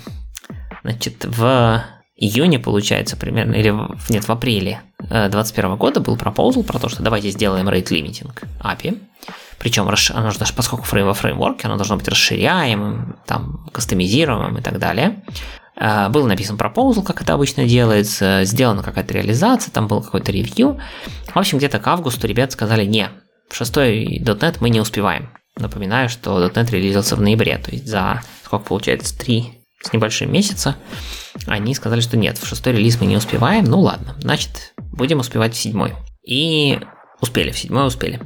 Значит, 0.82 1.24
в 1.24 1.82
июне, 2.18 2.58
получается, 2.58 3.16
примерно, 3.16 3.54
или 3.54 3.72
нет, 4.10 4.24
в 4.24 4.30
апреле 4.30 4.82
2021 4.98 5.70
э, 5.70 5.76
года 5.76 6.00
был 6.00 6.16
пропозал 6.16 6.64
про 6.64 6.78
то, 6.78 6.88
что 6.88 7.02
давайте 7.02 7.30
сделаем 7.30 7.68
rate 7.68 7.88
limiting 7.88 8.30
API. 8.60 8.98
Причем 9.58 9.88
оно 9.88 10.30
же 10.30 10.38
даже 10.38 10.52
поскольку 10.52 10.84
фрейм 10.84 11.06
во 11.06 11.14
фреймворке, 11.14 11.66
оно 11.66 11.76
должно 11.76 11.96
быть 11.96 12.08
расширяемым, 12.08 13.16
там, 13.26 13.68
кастомизируемым 13.72 14.58
и 14.58 14.62
так 14.62 14.78
далее. 14.78 15.22
Э, 15.76 16.08
был 16.08 16.26
написан 16.26 16.56
пропозал, 16.56 17.04
как 17.04 17.22
это 17.22 17.34
обычно 17.34 17.64
делается, 17.66 18.44
сделана 18.44 18.82
какая-то 18.82 19.14
реализация, 19.14 19.70
там 19.70 19.86
был 19.86 20.02
какой-то 20.02 20.32
ревью. 20.32 20.80
В 21.32 21.38
общем, 21.38 21.58
где-то 21.58 21.78
к 21.78 21.86
августу 21.86 22.26
ребята 22.26 22.52
сказали, 22.52 22.84
не, 22.84 23.08
в 23.48 23.60
.NET 23.60 24.56
мы 24.60 24.70
не 24.70 24.80
успеваем. 24.80 25.30
Напоминаю, 25.56 26.08
что 26.08 26.44
.NET 26.46 26.70
релизился 26.70 27.16
в 27.16 27.20
ноябре, 27.20 27.58
то 27.58 27.70
есть 27.70 27.86
за, 27.86 28.22
сколько 28.44 28.66
получается, 28.66 29.16
три 29.16 29.57
с 29.82 29.92
небольшим 29.92 30.32
месяца, 30.32 30.76
они 31.46 31.74
сказали, 31.74 32.00
что 32.00 32.16
нет, 32.16 32.38
в 32.38 32.46
шестой 32.46 32.72
релиз 32.74 33.00
мы 33.00 33.06
не 33.06 33.16
успеваем, 33.16 33.64
ну 33.64 33.80
ладно, 33.80 34.16
значит, 34.20 34.74
будем 34.76 35.20
успевать 35.20 35.54
в 35.54 35.58
седьмой. 35.58 35.94
И 36.26 36.78
успели, 37.20 37.50
в 37.50 37.58
седьмой 37.58 37.86
успели. 37.86 38.20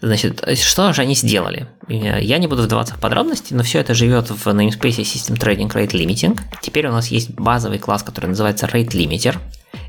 Значит, 0.00 0.42
что 0.58 0.92
же 0.92 1.02
они 1.02 1.14
сделали? 1.14 1.68
Я 1.88 2.38
не 2.38 2.48
буду 2.48 2.62
вдаваться 2.62 2.94
в 2.94 2.98
подробности, 2.98 3.54
но 3.54 3.62
все 3.62 3.78
это 3.78 3.94
живет 3.94 4.30
в 4.30 4.46
namespace 4.48 5.02
System 5.02 5.38
Trading 5.38 5.70
Rate 5.72 5.92
Limiting. 5.92 6.40
Теперь 6.60 6.88
у 6.88 6.92
нас 6.92 7.08
есть 7.08 7.30
базовый 7.30 7.78
класс, 7.78 8.02
который 8.02 8.26
называется 8.26 8.66
Rate 8.66 8.90
Limiter 8.90 9.38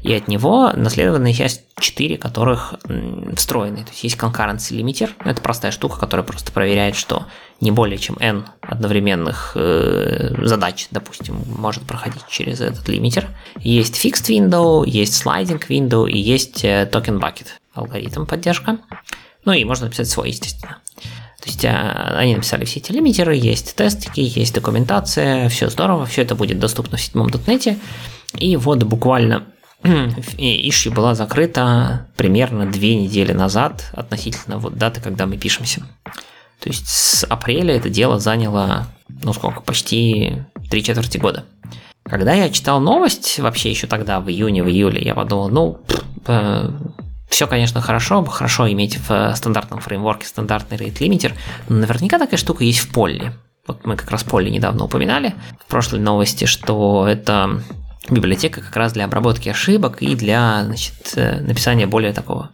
и 0.03 0.13
от 0.13 0.27
него 0.27 0.71
наследованная 0.75 1.33
часть 1.33 1.63
4, 1.79 2.17
которых 2.17 2.75
встроены. 3.35 3.83
То 3.83 3.91
есть 3.91 4.03
есть 4.03 4.17
concurrency 4.17 4.77
limiter, 4.77 5.11
это 5.23 5.41
простая 5.41 5.71
штука, 5.71 5.97
которая 5.97 6.25
просто 6.25 6.51
проверяет, 6.51 6.95
что 6.95 7.25
не 7.61 7.71
более 7.71 7.97
чем 7.97 8.17
n 8.19 8.45
одновременных 8.61 9.53
э, 9.55 10.35
задач, 10.45 10.87
допустим, 10.91 11.37
может 11.57 11.83
проходить 11.83 12.23
через 12.27 12.59
этот 12.59 12.87
лимитер. 12.89 13.29
Есть 13.59 14.03
fixed 14.03 14.29
window, 14.29 14.85
есть 14.85 15.25
sliding 15.25 15.65
window 15.69 16.09
и 16.09 16.19
есть 16.19 16.65
э, 16.65 16.89
token 16.91 17.19
bucket 17.19 17.47
алгоритм 17.73 18.25
поддержка. 18.25 18.79
Ну 19.45 19.53
и 19.53 19.63
можно 19.63 19.85
написать 19.85 20.09
свой, 20.09 20.29
естественно. 20.29 20.79
То 21.41 21.49
есть 21.49 21.65
а, 21.65 22.15
они 22.17 22.35
написали 22.35 22.63
все 22.65 22.79
эти 22.79 22.91
лимитеры, 22.91 23.35
есть 23.35 23.75
тестики, 23.75 24.19
есть 24.21 24.53
документация, 24.53 25.49
все 25.49 25.69
здорово, 25.69 26.05
все 26.05 26.21
это 26.21 26.35
будет 26.35 26.59
доступно 26.59 26.97
в 26.97 27.01
седьмом 27.01 27.29
дотнете. 27.29 27.77
И 28.37 28.55
вот 28.55 28.83
буквально 28.83 29.45
Иши 29.83 30.91
была 30.91 31.13
закрыта 31.13 32.07
примерно 32.15 32.65
две 32.65 32.95
недели 32.95 33.33
назад 33.33 33.91
относительно 33.93 34.57
вот 34.57 34.77
даты, 34.77 35.01
когда 35.01 35.25
мы 35.25 35.37
пишемся. 35.37 35.83
То 36.59 36.69
есть 36.69 36.87
с 36.87 37.25
апреля 37.25 37.75
это 37.75 37.89
дело 37.89 38.19
заняло, 38.19 38.87
ну 39.21 39.33
сколько, 39.33 39.59
почти 39.61 40.37
три 40.69 40.83
четверти 40.83 41.17
года. 41.17 41.43
Когда 42.03 42.33
я 42.33 42.49
читал 42.49 42.79
новость, 42.79 43.39
вообще 43.39 43.69
еще 43.69 43.87
тогда, 43.87 44.19
в 44.19 44.29
июне, 44.29 44.63
в 44.63 44.69
июле, 44.69 45.01
я 45.01 45.15
подумал, 45.15 45.49
ну, 45.49 45.81
э, 46.27 46.69
все, 47.29 47.47
конечно, 47.47 47.81
хорошо, 47.81 48.23
хорошо 48.25 48.71
иметь 48.71 48.99
в 49.07 49.33
стандартном 49.35 49.79
фреймворке 49.79 50.27
стандартный 50.27 50.77
rate 50.77 50.99
limiter, 50.99 51.33
но 51.69 51.77
наверняка 51.77 52.19
такая 52.19 52.37
штука 52.37 52.63
есть 52.63 52.79
в 52.79 52.91
поле. 52.91 53.33
Вот 53.65 53.85
мы 53.85 53.95
как 53.95 54.11
раз 54.11 54.23
поле 54.23 54.51
недавно 54.51 54.83
упоминали 54.83 55.33
в 55.65 55.69
прошлой 55.69 55.99
новости, 55.99 56.45
что 56.45 57.07
это 57.07 57.61
библиотека 58.09 58.61
как 58.61 58.75
раз 58.75 58.93
для 58.93 59.05
обработки 59.05 59.49
ошибок 59.49 60.01
и 60.01 60.15
для 60.15 60.63
значит, 60.65 61.13
э, 61.15 61.41
написания 61.41 61.87
более 61.87 62.13
такого 62.13 62.51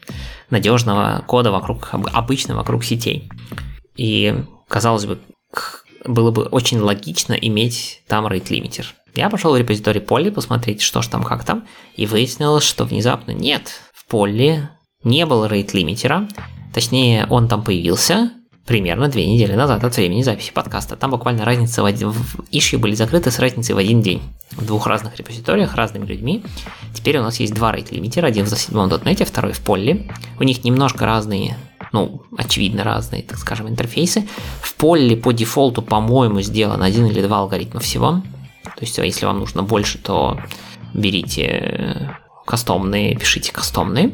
надежного 0.50 1.24
кода 1.28 1.52
вокруг, 1.52 1.90
обычно 1.92 2.56
вокруг 2.56 2.84
сетей. 2.84 3.30
И, 3.96 4.44
казалось 4.68 5.06
бы, 5.06 5.20
было 6.06 6.32
бы 6.32 6.44
очень 6.44 6.80
логично 6.80 7.34
иметь 7.34 8.02
там 8.08 8.28
rate 8.28 8.50
limiter. 8.50 8.86
Я 9.16 9.30
пошел 9.30 9.54
в 9.54 9.58
репозиторий 9.58 10.02
Polly 10.02 10.32
посмотреть, 10.32 10.82
что 10.82 11.02
ж 11.02 11.08
там, 11.08 11.24
как 11.24 11.44
там, 11.44 11.68
и 11.96 12.06
выяснилось, 12.06 12.64
что 12.64 12.86
внезапно 12.86 13.32
нет, 13.32 13.82
в 13.94 14.12
Polly 14.12 14.68
не 15.04 15.26
было 15.26 15.48
rate 15.48 15.72
лимитера, 15.74 16.28
точнее, 16.74 17.26
он 17.30 17.48
там 17.48 17.64
появился, 17.64 18.32
примерно 18.70 19.08
две 19.08 19.26
недели 19.26 19.56
назад 19.56 19.84
от 19.84 19.96
времени 19.96 20.22
записи 20.22 20.54
подкаста. 20.54 20.96
Там 20.96 21.10
буквально 21.10 21.44
разница 21.44 21.82
в, 21.82 21.86
один, 21.86 22.12
в 22.12 22.36
иши 22.52 22.78
были 22.78 22.94
закрыты 22.94 23.32
с 23.32 23.40
разницей 23.40 23.74
в 23.74 23.80
один 23.80 24.04
день. 24.04 24.22
В 24.52 24.64
двух 24.64 24.86
разных 24.86 25.18
репозиториях, 25.18 25.74
разными 25.74 26.06
людьми. 26.06 26.44
Теперь 26.94 27.18
у 27.18 27.24
нас 27.24 27.40
есть 27.40 27.56
два 27.56 27.72
рейт-лимитера, 27.72 28.28
один 28.28 28.46
в 28.46 28.52
.NET, 28.52 29.26
второй 29.26 29.54
в 29.54 29.62
Polly. 29.66 30.12
У 30.40 30.44
них 30.44 30.64
немножко 30.64 31.08
разные 31.08 31.58
ну, 31.94 32.22
очевидно 32.38 32.84
разные, 32.84 33.24
так 33.24 33.40
скажем, 33.40 33.68
интерфейсы. 33.68 34.28
В 34.62 34.78
Polly 34.78 35.16
по 35.16 35.32
дефолту, 35.32 35.82
по-моему, 35.82 36.42
сделан 36.42 36.84
один 36.84 37.08
или 37.08 37.24
два 37.24 37.40
алгоритма 37.40 37.80
всего. 37.80 38.22
То 38.64 38.82
есть, 38.82 38.96
если 39.00 39.26
вам 39.26 39.40
нужно 39.40 39.64
больше, 39.64 39.98
то 39.98 40.40
берите 40.94 42.16
кастомные, 42.46 43.18
пишите 43.18 43.52
кастомные. 43.52 44.12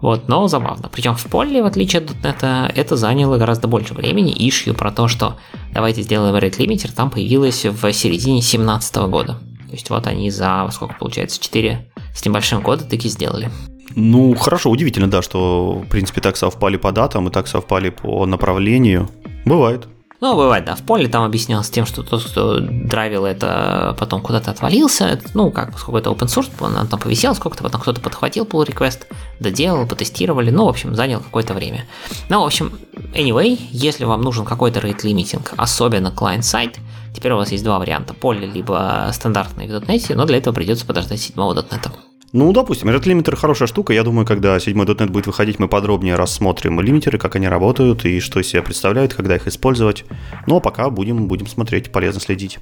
Вот, 0.00 0.28
но 0.28 0.46
забавно. 0.46 0.88
Причем 0.92 1.14
в 1.14 1.24
поле, 1.24 1.62
в 1.62 1.66
отличие 1.66 2.02
от 2.02 2.10
.NET, 2.10 2.72
это 2.74 2.96
заняло 2.96 3.36
гораздо 3.36 3.66
больше 3.66 3.94
времени. 3.94 4.32
Ишью 4.48 4.74
про 4.74 4.92
то, 4.92 5.08
что 5.08 5.36
давайте 5.72 6.02
сделаем 6.02 6.34
rate 6.34 6.58
limiter, 6.58 6.92
там 6.94 7.10
появилось 7.10 7.64
в 7.64 7.92
середине 7.92 8.40
2017 8.40 8.96
года. 9.08 9.34
То 9.66 9.72
есть 9.72 9.90
вот 9.90 10.06
они 10.06 10.30
за, 10.30 10.68
сколько 10.72 10.94
получается, 10.94 11.40
4 11.42 11.90
с 12.14 12.24
небольшим 12.24 12.62
года 12.62 12.84
таки 12.84 13.08
сделали. 13.08 13.50
Ну, 13.96 14.34
хорошо, 14.34 14.70
удивительно, 14.70 15.10
да, 15.10 15.22
что, 15.22 15.82
в 15.84 15.88
принципе, 15.88 16.20
так 16.20 16.36
совпали 16.36 16.76
по 16.76 16.92
датам 16.92 17.28
и 17.28 17.30
так 17.30 17.48
совпали 17.48 17.90
по 17.90 18.24
направлению. 18.26 19.08
Бывает. 19.44 19.88
Ну, 20.20 20.34
бывает, 20.34 20.64
да. 20.64 20.74
В 20.74 20.82
поле 20.82 21.08
там 21.08 21.22
объяснялось 21.22 21.70
тем, 21.70 21.86
что 21.86 22.02
тот, 22.02 22.24
кто 22.24 22.58
драйвил 22.58 23.24
это, 23.24 23.94
потом 23.98 24.20
куда-то 24.20 24.50
отвалился. 24.50 25.20
Ну, 25.34 25.52
как, 25.52 25.72
поскольку 25.72 25.98
это 25.98 26.10
open 26.10 26.26
source, 26.26 26.50
он 26.60 26.88
там 26.88 26.98
повисел 26.98 27.36
сколько-то, 27.36 27.62
потом 27.62 27.80
кто-то 27.80 28.00
подхватил 28.00 28.44
pull 28.44 28.66
request, 28.66 29.02
доделал, 29.38 29.86
потестировали. 29.86 30.50
Ну, 30.50 30.64
в 30.64 30.68
общем, 30.68 30.96
занял 30.96 31.20
какое-то 31.20 31.54
время. 31.54 31.84
Ну, 32.28 32.42
в 32.42 32.46
общем, 32.46 32.72
anyway, 33.14 33.60
если 33.70 34.04
вам 34.04 34.22
нужен 34.22 34.44
какой-то 34.44 34.80
rate 34.80 35.04
limiting, 35.04 35.46
особенно 35.56 36.08
client-side, 36.08 36.78
теперь 37.14 37.32
у 37.32 37.36
вас 37.36 37.52
есть 37.52 37.62
два 37.62 37.78
варианта. 37.78 38.12
Поле 38.12 38.44
либо 38.44 39.10
стандартный 39.12 39.68
в 39.68 39.70
.NET, 39.70 40.14
но 40.16 40.24
для 40.24 40.38
этого 40.38 40.52
придется 40.52 40.84
подождать 40.84 41.20
седьмого 41.20 41.54
.NET. 41.54 41.90
Ну, 42.32 42.52
допустим, 42.52 42.90
Red 42.90 43.04
Limiter 43.04 43.36
хорошая 43.36 43.68
штука. 43.68 43.94
Я 43.94 44.02
думаю, 44.02 44.26
когда 44.26 44.56
7.NET 44.58 45.10
будет 45.10 45.26
выходить, 45.26 45.58
мы 45.58 45.66
подробнее 45.66 46.14
рассмотрим 46.16 46.78
лимитеры, 46.80 47.18
как 47.18 47.36
они 47.36 47.48
работают 47.48 48.04
и 48.04 48.20
что 48.20 48.38
из 48.40 48.48
себя 48.48 48.62
представляют, 48.62 49.14
когда 49.14 49.36
их 49.36 49.46
использовать. 49.46 50.04
Ну, 50.46 50.56
а 50.56 50.60
пока 50.60 50.90
будем, 50.90 51.26
будем 51.26 51.46
смотреть, 51.46 51.90
полезно 51.90 52.20
следить. 52.20 52.58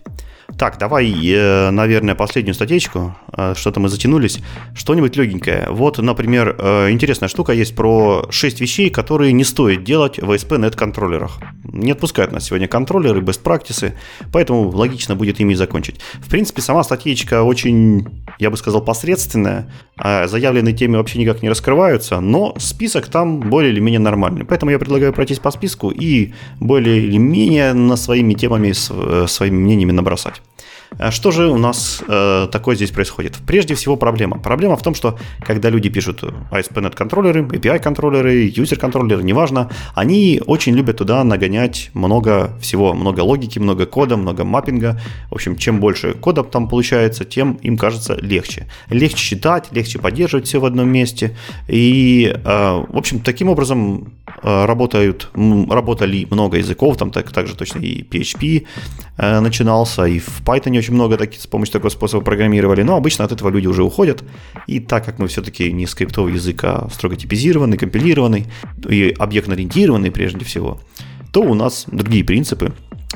Так, 0.56 0.78
давай, 0.78 1.12
э, 1.12 1.70
наверное, 1.70 2.14
последнюю 2.14 2.55
статейку. 2.55 3.16
Э, 3.36 3.55
что-то 3.56 3.80
мы 3.80 3.88
затянулись. 3.88 4.38
Что-нибудь 4.74 5.16
легенькое. 5.16 5.66
Вот, 5.70 5.98
например, 5.98 6.55
э, 6.59 6.90
интересная 6.90 7.28
штука 7.28 7.52
есть 7.52 7.74
про 7.74 8.26
6 8.30 8.60
вещей, 8.60 8.88
которые 8.90 9.32
не 9.32 9.43
стоит 9.43 9.82
делать 9.82 10.18
в 10.18 10.30
ASP.NET 10.30 10.76
контроллерах. 10.76 11.38
Не 11.64 11.90
отпускают 11.90 12.30
нас 12.30 12.44
сегодня 12.44 12.68
контроллеры, 12.68 13.20
best 13.20 13.43
practices, 13.43 13.94
поэтому 14.32 14.68
логично 14.68 15.16
будет 15.16 15.40
ими 15.40 15.55
закончить. 15.55 16.01
В 16.14 16.30
принципе, 16.30 16.62
сама 16.62 16.84
статейка 16.84 17.43
очень, 17.43 18.06
я 18.38 18.51
бы 18.51 18.56
сказал, 18.56 18.80
посредственная. 18.82 19.55
А 19.96 20.26
заявленные 20.26 20.74
темы 20.74 20.98
вообще 20.98 21.18
никак 21.18 21.42
не 21.42 21.48
раскрываются, 21.48 22.20
но 22.20 22.54
список 22.58 23.06
там 23.08 23.40
более 23.40 23.72
или 23.72 23.80
менее 23.80 24.00
нормальный. 24.00 24.44
Поэтому 24.44 24.70
я 24.70 24.78
предлагаю 24.78 25.12
пройтись 25.12 25.38
по 25.38 25.50
списку 25.50 25.90
и 25.90 26.32
более 26.60 26.98
или 26.98 27.18
менее 27.18 27.72
на 27.72 27.96
своими 27.96 28.34
темами, 28.34 28.72
своими 29.26 29.56
мнениями 29.56 29.92
набросать. 29.92 30.42
А 30.98 31.10
что 31.10 31.30
же 31.30 31.48
у 31.48 31.58
нас 31.58 32.02
э, 32.06 32.48
такое 32.50 32.76
здесь 32.76 32.90
происходит? 32.90 33.34
Прежде 33.46 33.74
всего 33.74 33.96
проблема. 33.96 34.38
Проблема 34.38 34.76
в 34.76 34.82
том, 34.82 34.94
что 34.94 35.18
когда 35.40 35.68
люди 35.68 35.88
пишут 35.88 36.22
ASP.NET 36.22 36.94
контроллеры, 36.94 37.42
API 37.42 37.78
контроллеры, 37.78 38.48
user 38.48 38.76
контроллеры, 38.76 39.22
неважно, 39.22 39.70
они 39.94 40.40
очень 40.46 40.74
любят 40.74 40.98
туда 40.98 41.22
нагонять 41.24 41.90
много 41.92 42.52
всего, 42.60 42.94
много 42.94 43.20
логики, 43.20 43.58
много 43.58 43.86
кода, 43.86 44.16
много 44.16 44.44
маппинга. 44.44 45.00
В 45.30 45.34
общем, 45.34 45.56
чем 45.56 45.80
больше 45.80 46.14
кода 46.14 46.42
там 46.42 46.68
получается, 46.68 47.24
тем 47.24 47.54
им 47.62 47.76
кажется 47.76 48.16
легче. 48.20 48.66
Легче 48.88 49.18
читать, 49.18 49.68
легче 49.72 49.98
поддерживать 49.98 50.46
все 50.46 50.60
в 50.60 50.64
одном 50.64 50.88
месте. 50.88 51.36
И, 51.68 52.32
э, 52.32 52.84
в 52.88 52.96
общем, 52.96 53.20
таким 53.20 53.48
образом 53.48 54.12
э, 54.42 54.64
работают, 54.64 55.30
работали 55.34 56.26
много 56.30 56.58
языков, 56.58 56.96
там 56.96 57.10
так, 57.10 57.32
также 57.32 57.54
точно 57.54 57.80
и 57.80 58.02
PHP 58.02 58.66
э, 59.18 59.40
начинался, 59.40 60.04
и 60.04 60.18
в 60.18 60.42
Python 60.44 60.76
очень 60.78 60.94
много 60.94 61.16
таких, 61.16 61.40
с 61.40 61.47
помощью 61.47 61.74
такого 61.74 61.90
способа 61.90 62.24
программировали, 62.24 62.82
но 62.82 62.97
обычно 62.97 63.24
от 63.24 63.32
этого 63.32 63.48
люди 63.48 63.66
уже 63.66 63.82
уходят. 63.82 64.23
И 64.66 64.81
так 64.81 65.05
как 65.05 65.19
мы 65.19 65.28
все-таки 65.28 65.73
не 65.73 65.86
скриптовый 65.86 66.35
язык, 66.35 66.65
а 66.65 66.89
строго 66.93 67.16
типизированный, 67.16 67.77
компилированный 67.77 68.47
и 68.89 69.15
объектно-ориентированный 69.19 70.11
прежде 70.11 70.44
всего, 70.44 70.81
то 71.32 71.43
у 71.43 71.55
нас 71.55 71.85
другие 71.86 72.24
принципы 72.24 72.73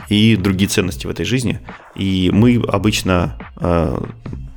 и 0.09 0.37
другие 0.37 0.69
ценности 0.69 1.07
в 1.07 1.11
этой 1.11 1.25
жизни. 1.25 1.61
И 1.95 2.31
мы 2.33 2.63
обычно 2.69 3.37
э, 3.57 4.01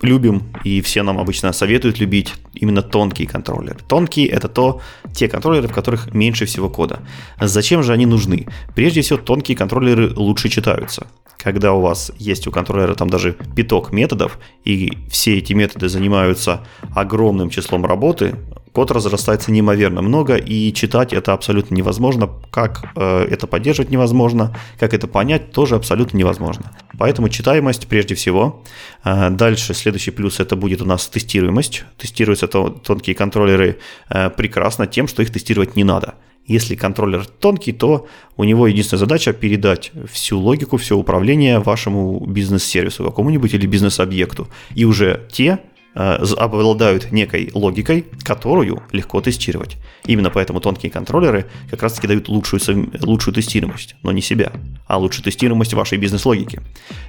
любим, 0.02 0.44
и 0.64 0.82
все 0.82 1.03
нам 1.03 1.20
обычно 1.20 1.52
советуют 1.53 1.99
любить 1.99 2.34
именно 2.53 2.82
тонкие 2.82 3.28
контроллеры. 3.28 3.80
Тонкие– 3.88 4.28
это 4.30 4.48
то, 4.48 4.82
те 5.14 5.28
контроллеры, 5.28 5.68
в 5.68 5.74
которых 5.74 6.14
меньше 6.14 6.45
всего 6.45 6.70
кода. 6.70 6.99
Зачем 7.40 7.84
же 7.84 7.94
они 7.94 8.06
нужны? 8.06 8.48
Прежде 8.76 9.02
всего, 9.02 9.20
тонкие 9.20 9.57
контроллеры 9.57 10.14
лучше 10.15 10.49
читаются 10.49 11.07
когда 11.44 11.74
у 11.74 11.82
вас 11.82 12.11
есть 12.18 12.48
у 12.48 12.52
контроллера 12.52 12.95
там 12.95 13.10
даже 13.10 13.36
пяток 13.56 13.91
методов, 13.91 14.40
и 14.64 14.98
все 15.10 15.38
эти 15.38 15.52
методы 15.52 15.90
занимаются 15.90 16.61
огромным 16.95 17.49
числом 17.49 17.86
работы, 17.86 18.36
код 18.74 18.91
разрастается 18.91 19.52
неимоверно 19.52 20.02
много, 20.02 20.36
и 20.36 20.74
читать 20.74 21.14
это 21.14 21.34
абсолютно 21.34 21.76
невозможно. 21.76 22.30
Как 22.52 22.91
э, 22.95 23.28
это 23.30 23.48
поддерживать 23.48 23.91
невозможно, 23.91 24.58
как 24.80 24.94
это 24.94 25.08
понять 25.08 25.52
тоже 25.52 25.76
абсолютно 25.76 26.18
невозможно. 26.18 26.72
Поэтому 26.98 27.30
читаемость 27.30 27.88
прежде 27.88 28.16
всего. 28.16 28.64
Э, 29.06 29.30
дальше 29.30 29.74
следующий 29.74 30.12
плюс 30.12 30.40
это 30.40 30.56
будет 30.56 30.82
у 30.82 30.86
нас 30.86 31.08
тестируемость. 31.08 31.86
Тестируются 31.98 32.48
то, 32.48 32.70
тонкие 32.70 33.16
контроллеры 33.16 33.78
э, 34.10 34.30
прекрасно 34.32 34.88
тем, 34.88 35.08
что 35.08 35.22
их 35.22 35.32
тестировать 35.32 35.76
не 35.76 35.84
надо. 35.84 36.16
Если 36.45 36.76
контроллер 36.76 37.26
тонкий, 37.26 37.72
то 37.72 38.08
у 38.36 38.44
него 38.44 38.68
единственная 38.68 39.00
задача 39.00 39.32
передать 39.32 39.91
всю 40.12 40.40
логику, 40.40 40.76
все 40.78 40.98
управление 40.98 41.60
вашему 41.60 42.20
бизнес-сервису 42.26 43.06
какому-нибудь 43.06 43.54
или 43.54 43.66
бизнес-объекту. 43.66 44.50
И 44.76 44.84
уже 44.84 45.28
те 45.32 45.60
обладают 45.94 47.11
некой 47.11 47.52
логикой, 47.53 48.06
которую 48.24 48.82
легко 48.91 49.22
тестировать. 49.22 49.78
Именно 50.06 50.32
поэтому 50.32 50.60
тонкие 50.60 50.91
контроллеры 50.91 51.45
как 51.70 51.84
раз-таки 51.84 52.07
дают 52.07 52.28
лучшую, 52.30 52.61
лучшую 53.02 53.34
тестируемость, 53.34 53.95
но 54.02 54.11
не 54.11 54.22
себя, 54.22 54.52
а 54.88 54.98
лучшую 54.98 55.24
тестируемость 55.24 55.74
вашей 55.74 55.98
бизнес-логики. 55.98 56.61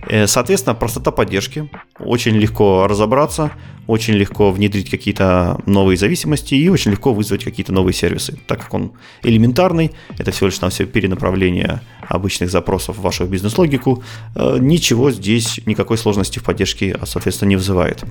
Э, 0.09 0.27
соответственно, 0.27 0.75
простота 0.75 1.11
поддержки, 1.11 1.71
очень 1.99 2.37
легко 2.37 2.87
разобраться, 2.87 3.53
очень 3.87 4.15
легко 4.15 4.51
внедрить 4.51 4.91
какие-то 4.91 5.61
новые 5.67 5.97
зависимости 5.97 6.55
и 6.55 6.69
очень 6.69 6.91
легко 6.91 7.13
вызвать 7.13 7.45
какие-то 7.45 7.73
новые 7.73 7.95
сервисы. 7.95 8.39
Так 8.47 8.61
как 8.63 8.75
он 8.75 8.93
элементарный, 9.23 9.93
это 10.19 10.31
всего 10.31 10.47
лишь 10.49 10.61
на 10.61 10.71
все 10.71 10.87
перенаправление 10.87 11.81
обычных 12.09 12.51
запросов 12.51 12.97
в 12.97 13.03
вашу 13.03 13.27
бизнес-логику, 13.27 14.03
э, 14.35 14.59
ничего 14.61 15.11
здесь, 15.11 15.61
никакой 15.67 15.99
сложности 15.99 16.39
в 16.39 16.45
поддержке, 16.45 16.97
соответственно, 17.05 17.51
не 17.51 17.57
вызывает. 17.57 18.05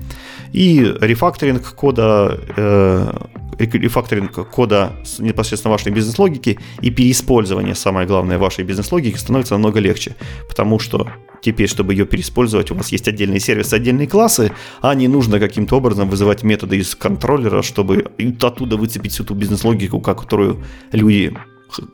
И 0.52 0.94
рефакторинг 1.00 1.74
кода, 1.74 2.38
э, 2.56 3.12
рефакторинг 3.58 4.50
кода 4.50 4.92
непосредственно 5.18 5.72
вашей 5.72 5.92
бизнес-логики 5.92 6.58
и 6.82 6.90
переиспользование, 6.90 7.74
самое 7.74 8.06
главное, 8.06 8.38
вашей 8.38 8.64
бизнес-логики 8.64 9.16
становится 9.16 9.54
намного 9.54 9.80
легче, 9.80 10.16
потому 10.48 10.78
что 10.78 11.08
теперь, 11.44 11.68
чтобы 11.68 11.92
ее 11.92 12.06
переиспользовать, 12.06 12.70
у 12.70 12.74
вас 12.74 12.92
есть 12.92 13.08
отдельные 13.08 13.40
сервисы, 13.40 13.74
отдельные 13.74 14.06
классы, 14.06 14.52
а 14.80 14.94
не 14.94 15.08
нужно 15.08 15.38
каким-то 15.38 15.76
образом 15.76 16.08
вызывать 16.08 16.42
методы 16.42 16.78
из 16.78 16.94
контроллера, 16.94 17.62
чтобы 17.62 18.06
оттуда 18.40 18.76
выцепить 18.76 19.12
всю 19.12 19.24
ту 19.24 19.34
бизнес-логику, 19.34 20.00
которую 20.00 20.62
люди 20.92 21.32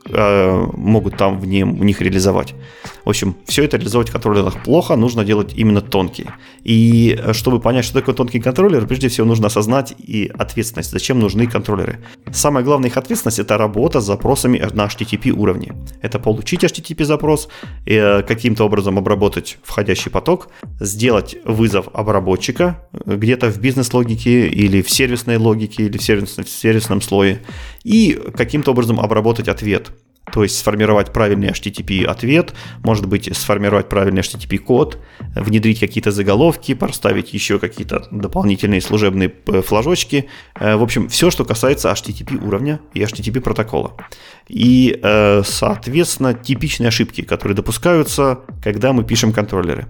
э, 0.06 0.66
могут 0.74 1.16
там 1.16 1.38
в, 1.38 1.46
нем, 1.46 1.76
в 1.76 1.84
них 1.84 2.00
реализовать. 2.00 2.54
В 3.04 3.08
общем, 3.08 3.36
все 3.46 3.64
это 3.64 3.76
реализовать 3.76 4.08
в 4.08 4.12
контроллерах 4.12 4.62
плохо, 4.62 4.96
нужно 4.96 5.24
делать 5.24 5.54
именно 5.56 5.80
тонкие. 5.80 6.34
И 6.64 7.18
э, 7.18 7.32
чтобы 7.32 7.60
понять, 7.60 7.84
что 7.84 7.94
такое 7.94 8.14
тонкий 8.14 8.40
контроллер, 8.40 8.86
прежде 8.86 9.08
всего 9.08 9.26
нужно 9.26 9.46
осознать 9.46 9.94
и 9.98 10.30
ответственность, 10.38 10.90
зачем 10.90 11.18
нужны 11.18 11.46
контроллеры. 11.46 12.00
Самая 12.32 12.64
главная 12.64 12.90
их 12.90 12.96
ответственность– 12.96 13.38
это 13.40 13.58
работа 13.58 14.00
с 14.00 14.04
запросами 14.04 14.58
на 14.72 14.86
HTTP 14.86 15.30
уровне. 15.30 15.74
Это 16.02 16.18
получить 16.18 16.64
HTTP 16.64 17.04
запрос, 17.04 17.48
э, 17.86 18.22
каким-то 18.22 18.64
образом 18.64 18.98
обработать 18.98 19.58
входящий 19.62 20.10
поток, 20.10 20.48
сделать 20.80 21.36
вызов 21.44 21.88
обработчика 21.92 22.86
где-то 23.06 23.50
в 23.50 23.58
бизнес-логике 23.58 24.48
или 24.48 24.82
в 24.82 24.90
сервисной 24.90 25.36
логике 25.36 25.84
или 25.84 25.98
в 25.98 26.02
сервисном, 26.02 26.44
в 26.44 26.48
сервисном 26.48 27.00
слое, 27.00 27.40
и 27.84 28.18
каким-то 28.36 28.72
образом 28.72 29.00
обработать 29.00 29.48
ответ. 29.48 29.69
То 30.32 30.42
есть 30.42 30.58
сформировать 30.58 31.12
правильный 31.12 31.48
HTTP 31.48 32.04
ответ, 32.04 32.54
может 32.82 33.06
быть, 33.06 33.34
сформировать 33.36 33.88
правильный 33.88 34.22
HTTP 34.22 34.58
код, 34.58 34.98
внедрить 35.34 35.80
какие-то 35.80 36.10
заголовки, 36.12 36.74
проставить 36.74 37.32
еще 37.34 37.58
какие-то 37.58 38.06
дополнительные 38.10 38.80
служебные 38.80 39.32
э, 39.46 39.62
флажочки. 39.62 40.28
Э, 40.54 40.76
в 40.76 40.82
общем, 40.82 41.08
все, 41.08 41.30
что 41.30 41.44
касается 41.44 41.90
HTTP 41.90 42.46
уровня 42.46 42.80
и 42.94 43.00
HTTP 43.00 43.40
протокола. 43.40 43.92
И, 44.48 44.98
э, 45.02 45.42
соответственно, 45.44 46.34
типичные 46.34 46.88
ошибки, 46.88 47.22
которые 47.22 47.56
допускаются, 47.56 48.40
когда 48.62 48.92
мы 48.92 49.04
пишем 49.04 49.32
контроллеры. 49.32 49.86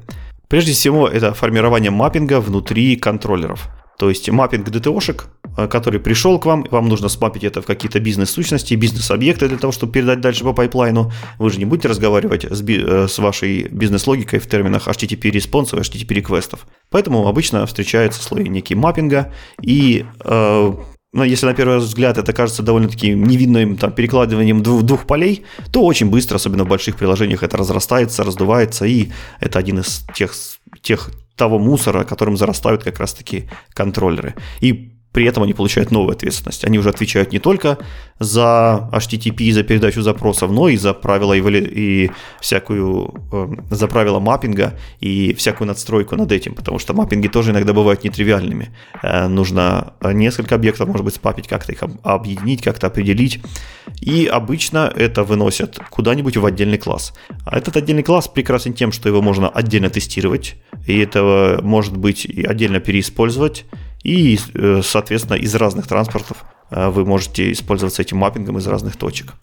Прежде 0.48 0.73
всего, 0.73 1.07
это 1.07 1.32
формирование 1.35 1.90
mapping 1.91 2.34
а 2.34 2.41
внутри 2.40 2.97
контроллеров. 2.97 3.69
То 4.01 4.09
есть 4.09 4.31
mapping 4.31 4.67
DTO-шек, 4.67 5.27
э, 5.59 5.69
который 5.69 6.01
пришел 6.01 6.39
к 6.39 6.47
вам, 6.47 6.67
вам 6.71 6.89
нужно 6.89 7.11
смапить 7.11 7.45
это 7.45 7.61
в 7.61 7.67
какие-то 7.67 8.01
бизнес-сущности, 8.01 8.73
бизнес-объекты 8.73 9.47
для 9.47 9.59
того, 9.59 9.75
чтобы 9.75 9.93
передать 9.93 10.23
дальше 10.23 10.43
по 10.43 10.55
pipeline 10.55 11.01
у. 11.01 11.12
Вы 11.39 11.51
же 11.51 11.59
не 11.59 11.67
будете 11.67 11.89
разговаривать 11.89 12.45
с, 12.45 12.63
э, 12.63 13.09
с 13.09 13.19
вашей 13.19 13.69
бизнес-логикой 13.69 14.39
в 14.39 14.49
терминах 14.49 14.89
HTTP 14.89 15.31
response 15.31 15.69
ов 15.69 15.79
и 15.79 15.83
HTTP 15.83 16.15
request 16.15 16.51
ов. 16.51 16.67
Поэтому 16.89 17.29
обычно 17.29 17.67
встречается 17.67 18.23
слой 18.23 18.49
некий 18.49 18.75
mapping 18.75 19.21
а, 19.21 19.35
и 19.61 20.07
э, 20.25 20.73
но 21.13 21.25
если 21.25 21.45
на 21.45 21.53
первый 21.53 21.79
взгляд 21.79 22.17
это 22.17 22.33
кажется 22.33 22.63
довольно-таки 22.63 23.11
невинным 23.11 23.77
там, 23.77 23.93
перекладыванием 23.93 24.63
двух, 24.63 24.83
двух 24.83 25.07
полей, 25.07 25.45
то 25.73 25.83
очень 25.83 26.09
быстро, 26.09 26.37
особенно 26.37 26.65
в 26.65 26.69
больших 26.69 26.97
приложениях, 26.97 27.43
это 27.43 27.59
разрастается, 27.59 28.25
раздувается, 28.25 28.87
и 28.87 29.11
это 29.41 29.59
один 29.59 29.81
из 29.81 30.07
тех, 30.15 30.33
тех 30.81 31.11
того 31.41 31.59
мусора, 31.59 32.05
которым 32.05 32.37
зарастают 32.37 32.85
как 32.85 33.01
раз-таки 33.01 33.49
контроллеры. 33.73 34.35
И 34.61 35.00
при 35.12 35.24
этом 35.24 35.43
они 35.43 35.55
получают 35.55 35.91
новую 35.91 36.12
ответственность. 36.12 36.65
Они 36.65 36.78
уже 36.78 36.89
отвечают 36.89 37.32
не 37.32 37.41
только 37.41 37.78
за 38.20 38.89
HTTP, 38.93 39.53
за 39.53 39.65
передачу 39.65 40.03
запросов, 40.03 40.51
но 40.53 40.69
и 40.69 40.77
за 40.77 40.95
правила 40.95 41.32
и, 41.32 42.11
всякую, 42.41 43.15
э, 43.32 43.49
за 43.70 43.89
правила 43.89 44.20
маппинга 44.20 44.78
и 45.01 45.35
всякую 45.35 45.69
надстройку 45.69 46.16
над 46.16 46.31
этим, 46.31 46.55
потому 46.55 46.78
что 46.78 46.95
маппинги 46.95 47.28
тоже 47.28 47.51
иногда 47.51 47.73
бывают 47.73 48.05
нетривиальными. 48.05 48.70
Э, 49.03 49.27
нужно 49.27 49.95
несколько 50.01 50.55
объектов, 50.55 50.87
может 50.87 51.05
быть, 51.05 51.15
спапить, 51.15 51.49
как-то 51.49 51.73
их 51.73 51.82
объединить, 52.03 52.62
как-то 52.62 52.87
определить. 52.87 53.41
И 54.01 54.27
обычно 54.27 54.93
это 54.95 55.24
выносят 55.24 55.81
куда-нибудь 55.91 56.37
в 56.37 56.47
отдельный 56.47 56.78
класс. 56.78 57.12
А 57.45 57.59
этот 57.59 57.77
отдельный 57.77 58.05
класс 58.05 58.28
прекрасен 58.28 58.74
тем, 58.74 58.93
что 58.93 59.09
его 59.09 59.23
можно 59.23 59.49
отдельно 59.49 59.91
тестировать, 59.91 60.57
и 60.87 60.99
это 60.99 61.59
может 61.62 61.97
быть 61.97 62.24
и 62.24 62.45
отдельно 62.45 62.78
переиспользовать, 62.78 63.65
и, 64.03 64.39
э, 64.55 64.81
соответственно, 64.83 65.37
из 65.37 65.55
разных 65.55 65.87
транспортов 65.87 66.45
э, 66.71 66.89
вы 66.89 67.05
можете 67.05 67.53
использоваться 67.53 68.03
этим 68.03 68.19
маппингом 68.19 68.59
из 68.59 68.67
разных 68.67 68.97
точек. 68.97 69.35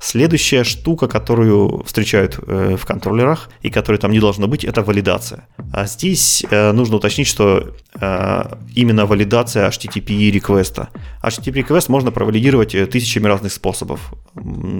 Следующая 0.00 0.62
штука, 0.62 1.08
которую 1.08 1.82
встречают 1.84 2.38
э, 2.46 2.76
в 2.76 2.86
контроллерах 2.86 3.50
и 3.62 3.70
которой 3.70 3.96
там 3.96 4.12
не 4.12 4.20
должно 4.20 4.46
быть, 4.46 4.64
это 4.64 4.82
валидация. 4.82 5.48
А 5.72 5.86
здесь 5.86 6.44
нужно 6.50 6.96
уточнить, 6.96 7.26
что 7.26 7.74
именно 8.74 9.06
валидация 9.06 9.68
HTTP 9.68 10.30
реквеста. 10.30 10.88
HTTP 11.22 11.54
реквест 11.56 11.88
можно 11.88 12.12
провалидировать 12.12 12.76
тысячами 12.90 13.26
разных 13.26 13.52
способов. 13.52 14.14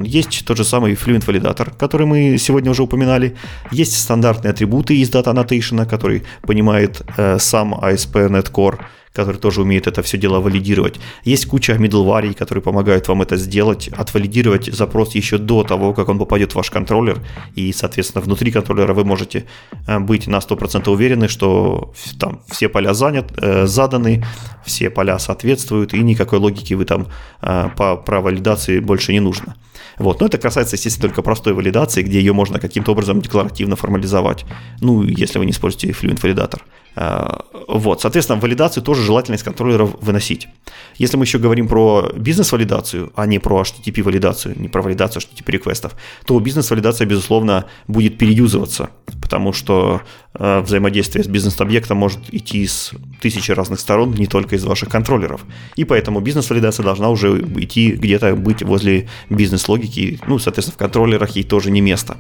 Есть 0.05 0.47
тот 0.47 0.57
же 0.57 0.65
самый 0.65 0.95
Fluent 0.95 1.27
валидатор, 1.27 1.73
который 1.73 2.07
мы 2.07 2.39
сегодня 2.39 2.71
уже 2.71 2.85
упоминали. 2.85 3.37
Есть 3.73 3.99
стандартные 3.99 4.53
атрибуты 4.53 4.97
из 4.97 5.11
Data 5.11 5.35
Annotation, 5.35 5.85
который 5.85 6.23
понимает 6.43 7.03
сам 7.39 7.75
ASP.NET 7.75 8.53
Core 8.53 8.79
который 9.19 9.41
тоже 9.41 9.63
умеет 9.63 9.89
это 9.89 10.01
все 10.03 10.17
дело 10.17 10.41
валидировать. 10.41 11.01
Есть 11.25 11.47
куча 11.47 11.73
middleware, 11.73 12.35
которые 12.35 12.63
помогают 12.63 13.09
вам 13.09 13.21
это 13.23 13.37
сделать, 13.37 13.89
отвалидировать 13.89 14.67
запрос 14.67 15.17
еще 15.17 15.39
до 15.39 15.65
того, 15.65 15.93
как 15.93 16.09
он 16.09 16.19
попадет 16.19 16.53
в 16.53 16.55
ваш 16.55 16.71
контроллер. 16.71 17.19
И, 17.57 17.73
соответственно, 17.73 18.25
внутри 18.25 18.53
контроллера 18.53 18.95
вы 18.95 19.05
можете 19.05 19.45
э, 19.89 19.99
быть 19.99 20.29
на 20.29 20.39
100% 20.39 20.89
уверены, 20.89 21.27
что 21.29 21.93
там 22.21 22.41
все 22.49 22.69
поля 22.69 22.95
занят, 22.95 23.33
э, 23.43 23.67
заданы, 23.67 24.25
все 24.65 24.89
поля 24.89 25.19
соответствуют, 25.19 25.95
и 25.95 25.99
никакой 25.99 26.39
логики 26.39 26.75
вы 26.75 26.85
там 26.85 27.09
э, 27.43 27.71
по, 27.77 27.97
про 27.97 28.21
валидации 28.21 28.79
больше 28.79 29.13
не 29.13 29.21
нужно. 29.21 29.57
Вот. 29.99 30.21
Но 30.21 30.27
это 30.27 30.39
касается, 30.39 30.77
естественно, 30.77 31.09
только 31.09 31.23
простой 31.23 31.55
валидации, 31.55 32.03
где 32.05 32.21
ее 32.21 32.33
можно 32.33 32.61
каким-то 32.61 32.93
образом 32.93 33.21
декларативно 33.21 33.75
формализовать. 33.75 34.45
Ну, 34.81 35.03
если 35.03 35.41
вы 35.41 35.47
не 35.47 35.51
используете 35.51 35.89
Fluent 35.89 36.23
валидатор. 36.23 36.63
Э, 36.99 37.39
вот, 37.69 38.01
соответственно, 38.01 38.41
валидацию 38.41 38.83
тоже 38.83 39.03
желательно 39.03 39.37
из 39.37 39.43
контроллеров 39.45 39.95
выносить. 40.01 40.49
Если 40.97 41.17
мы 41.17 41.25
еще 41.25 41.39
говорим 41.39 41.69
про 41.69 42.11
бизнес-валидацию, 42.17 43.13
а 43.15 43.27
не 43.27 43.39
про 43.39 43.63
HTTP-валидацию, 43.63 44.61
не 44.61 44.69
про 44.69 44.83
валидацию 44.83 45.23
HTTP-реквестов, 45.23 45.93
то 46.27 46.39
бизнес-валидация, 46.41 47.07
безусловно, 47.07 47.67
будет 47.87 48.19
переюзываться, 48.19 48.91
потому 49.23 49.53
что 49.53 50.03
э, 50.35 50.61
взаимодействие 50.61 51.23
с 51.23 51.29
бизнес-объектом 51.29 51.99
может 51.99 52.19
идти 52.35 52.67
с 52.67 52.93
тысячи 53.21 53.53
разных 53.53 53.79
сторон, 53.79 54.13
не 54.15 54.27
только 54.27 54.57
из 54.57 54.65
ваших 54.65 54.89
контроллеров. 54.89 55.43
И 55.77 55.85
поэтому 55.85 56.19
бизнес-валидация 56.19 56.83
должна 56.83 57.11
уже 57.11 57.39
идти 57.59 57.93
где-то 57.93 58.35
быть 58.35 58.65
возле 58.65 59.09
бизнес-логики, 59.31 60.19
ну, 60.27 60.41
соответственно, 60.41 60.75
в 60.75 60.79
контроллерах 60.79 61.37
ей 61.37 61.45
тоже 61.45 61.71
не 61.71 61.81
место. 61.81 62.17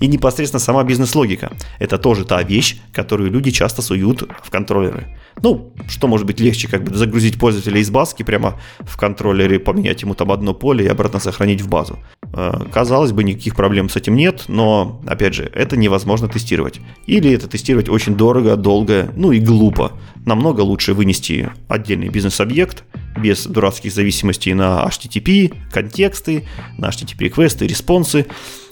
И 0.00 0.06
непосредственно 0.06 0.60
сама 0.60 0.82
бизнес-логика. 0.82 1.52
Это 1.78 1.98
тоже 1.98 2.24
та 2.24 2.42
вещь, 2.42 2.78
которую 2.92 3.30
люди 3.30 3.50
часто 3.50 3.82
суют 3.82 4.24
в 4.42 4.50
контроллеры. 4.50 5.06
Ну, 5.42 5.72
что 5.88 6.08
может 6.08 6.26
быть 6.26 6.40
легче, 6.40 6.68
как 6.68 6.84
бы 6.84 6.94
загрузить 6.96 7.38
пользователя 7.38 7.78
из 7.80 7.90
базки 7.90 8.22
прямо 8.22 8.58
в 8.80 8.96
контроллере, 8.96 9.58
поменять 9.58 10.02
ему 10.02 10.14
там 10.14 10.32
одно 10.32 10.54
поле 10.54 10.86
и 10.86 10.88
обратно 10.88 11.20
сохранить 11.20 11.60
в 11.60 11.68
базу. 11.68 11.98
Э, 12.32 12.62
казалось 12.72 13.12
бы, 13.12 13.24
никаких 13.24 13.54
проблем 13.56 13.88
с 13.88 13.96
этим 13.96 14.16
нет, 14.16 14.44
но, 14.48 15.02
опять 15.06 15.34
же, 15.34 15.50
это 15.54 15.76
невозможно 15.76 16.28
тестировать. 16.28 16.80
Или 17.06 17.30
это 17.32 17.46
тестировать 17.46 17.88
очень 17.88 18.16
дорого, 18.16 18.56
долго, 18.56 19.12
ну 19.16 19.32
и 19.32 19.40
глупо. 19.40 19.92
Намного 20.24 20.62
лучше 20.62 20.94
вынести 20.94 21.50
отдельный 21.68 22.08
бизнес-объект 22.08 22.84
без 23.18 23.46
дурацких 23.46 23.92
зависимостей 23.92 24.54
на 24.54 24.86
HTTP, 24.86 25.54
контексты, 25.70 26.46
на 26.78 26.88
HTTP-реквесты, 26.88 27.66
респонсы, 27.66 28.26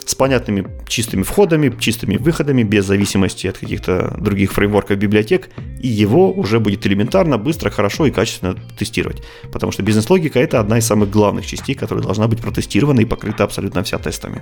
с 0.08 0.14
понятными 0.14 0.66
чистыми 0.88 1.22
входами, 1.22 1.76
чистыми 1.78 2.16
выходами, 2.16 2.62
без 2.62 2.86
зависимости 2.86 3.46
от 3.46 3.58
каких-то 3.58 4.16
других 4.18 4.52
фреймворков 4.52 4.96
библиотек, 4.96 5.50
и 5.80 5.86
его 5.86 6.32
уже 6.32 6.60
будет 6.60 6.86
элементарно, 6.86 7.36
быстро, 7.36 7.68
хорошо 7.68 8.06
и 8.06 8.10
качественно 8.10 8.56
тестировать. 8.78 9.22
Потому 9.52 9.70
что 9.70 9.82
бизнес-логика— 9.82 10.38
это 10.40 10.60
одна 10.60 10.78
из 10.78 10.86
самых 10.86 11.10
главных 11.10 11.44
частей, 11.44 11.74
которая 11.74 12.02
должна 12.02 12.26
быть 12.26 12.40
протестирована 12.40 13.00
и 13.00 13.04
покрыта 13.04 13.44
абсолютно 13.44 13.82
вся 13.82 13.98
тестами. 13.98 14.40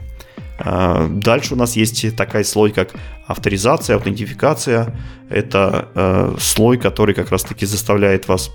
А, 0.58 1.06
дальше 1.08 1.54
у 1.54 1.56
нас 1.56 1.76
есть 1.76 2.16
такая 2.16 2.44
слой, 2.44 2.70
как 2.70 2.94
авторизация, 3.26 3.96
аутентификация. 3.96 4.94
Это 5.28 5.88
э, 5.94 6.36
слой, 6.38 6.78
который 6.78 7.14
как 7.14 7.30
раз-таки 7.30 7.66
заставляет 7.66 8.28
вас 8.28 8.50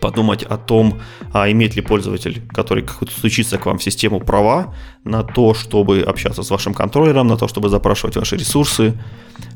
подумать 0.00 0.42
о 0.42 0.56
том, 0.56 1.00
а 1.32 1.50
имеет 1.50 1.76
ли 1.76 1.82
пользователь, 1.82 2.42
который 2.52 2.84
стучится 3.10 3.58
к 3.58 3.66
вам 3.66 3.78
в 3.78 3.82
систему 3.82 4.20
права 4.20 4.74
на 5.04 5.22
то, 5.22 5.54
чтобы 5.54 6.00
общаться 6.00 6.42
с 6.42 6.50
вашим 6.50 6.74
контроллером, 6.74 7.26
на 7.26 7.36
то, 7.36 7.48
чтобы 7.48 7.68
запрашивать 7.68 8.16
ваши 8.16 8.36
ресурсы. 8.36 8.94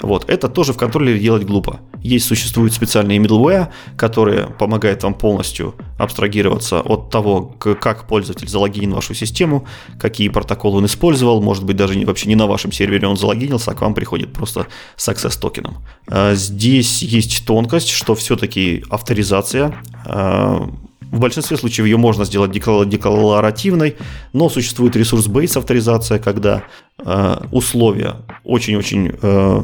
Вот. 0.01 0.29
Это 0.29 0.49
тоже 0.49 0.73
в 0.73 0.77
контроллере 0.77 1.19
делать 1.19 1.45
глупо. 1.45 1.81
Есть, 2.03 2.27
существуют 2.27 2.73
специальные 2.73 3.19
middleware, 3.19 3.69
которые 3.97 4.47
помогают 4.47 5.03
вам 5.03 5.15
полностью 5.15 5.75
абстрагироваться 5.99 6.81
от 6.81 7.11
того, 7.11 7.55
как 7.59 8.07
пользователь 8.07 8.49
залогинен 8.49 8.93
в 8.93 8.95
вашу 8.97 9.15
систему, 9.15 9.67
какие 9.99 10.29
протоколы 10.29 10.79
он 10.79 10.87
использовал, 10.87 11.41
может 11.43 11.65
быть, 11.65 11.77
даже 11.77 11.88
вообще 12.05 12.29
не 12.29 12.35
на 12.35 12.47
вашем 12.47 12.73
сервере 12.73 13.07
он 13.07 13.17
залогинился, 13.17 13.71
а 13.71 13.75
к 13.75 13.81
вам 13.81 13.95
приходит 13.95 14.33
просто 14.33 14.67
success 14.97 15.39
токеном. 15.39 15.79
А 16.09 16.35
здесь 16.35 17.03
есть 17.03 17.47
тонкость, 17.47 17.91
что 17.91 18.15
все-таки 18.15 18.85
авторизация 18.91 19.75
а, 20.05 20.71
в 21.11 21.21
большинстве 21.21 21.57
случаев 21.57 21.87
ее 21.87 21.97
можно 21.97 22.25
сделать 22.25 22.51
декларативной, 22.51 23.97
но 24.33 24.49
существует 24.49 24.95
ресурс-бейс 24.97 25.57
авторизация, 25.57 26.19
когда 26.19 26.65
э, 26.99 27.37
условия 27.51 28.17
очень-очень 28.45 29.13
э, 29.21 29.63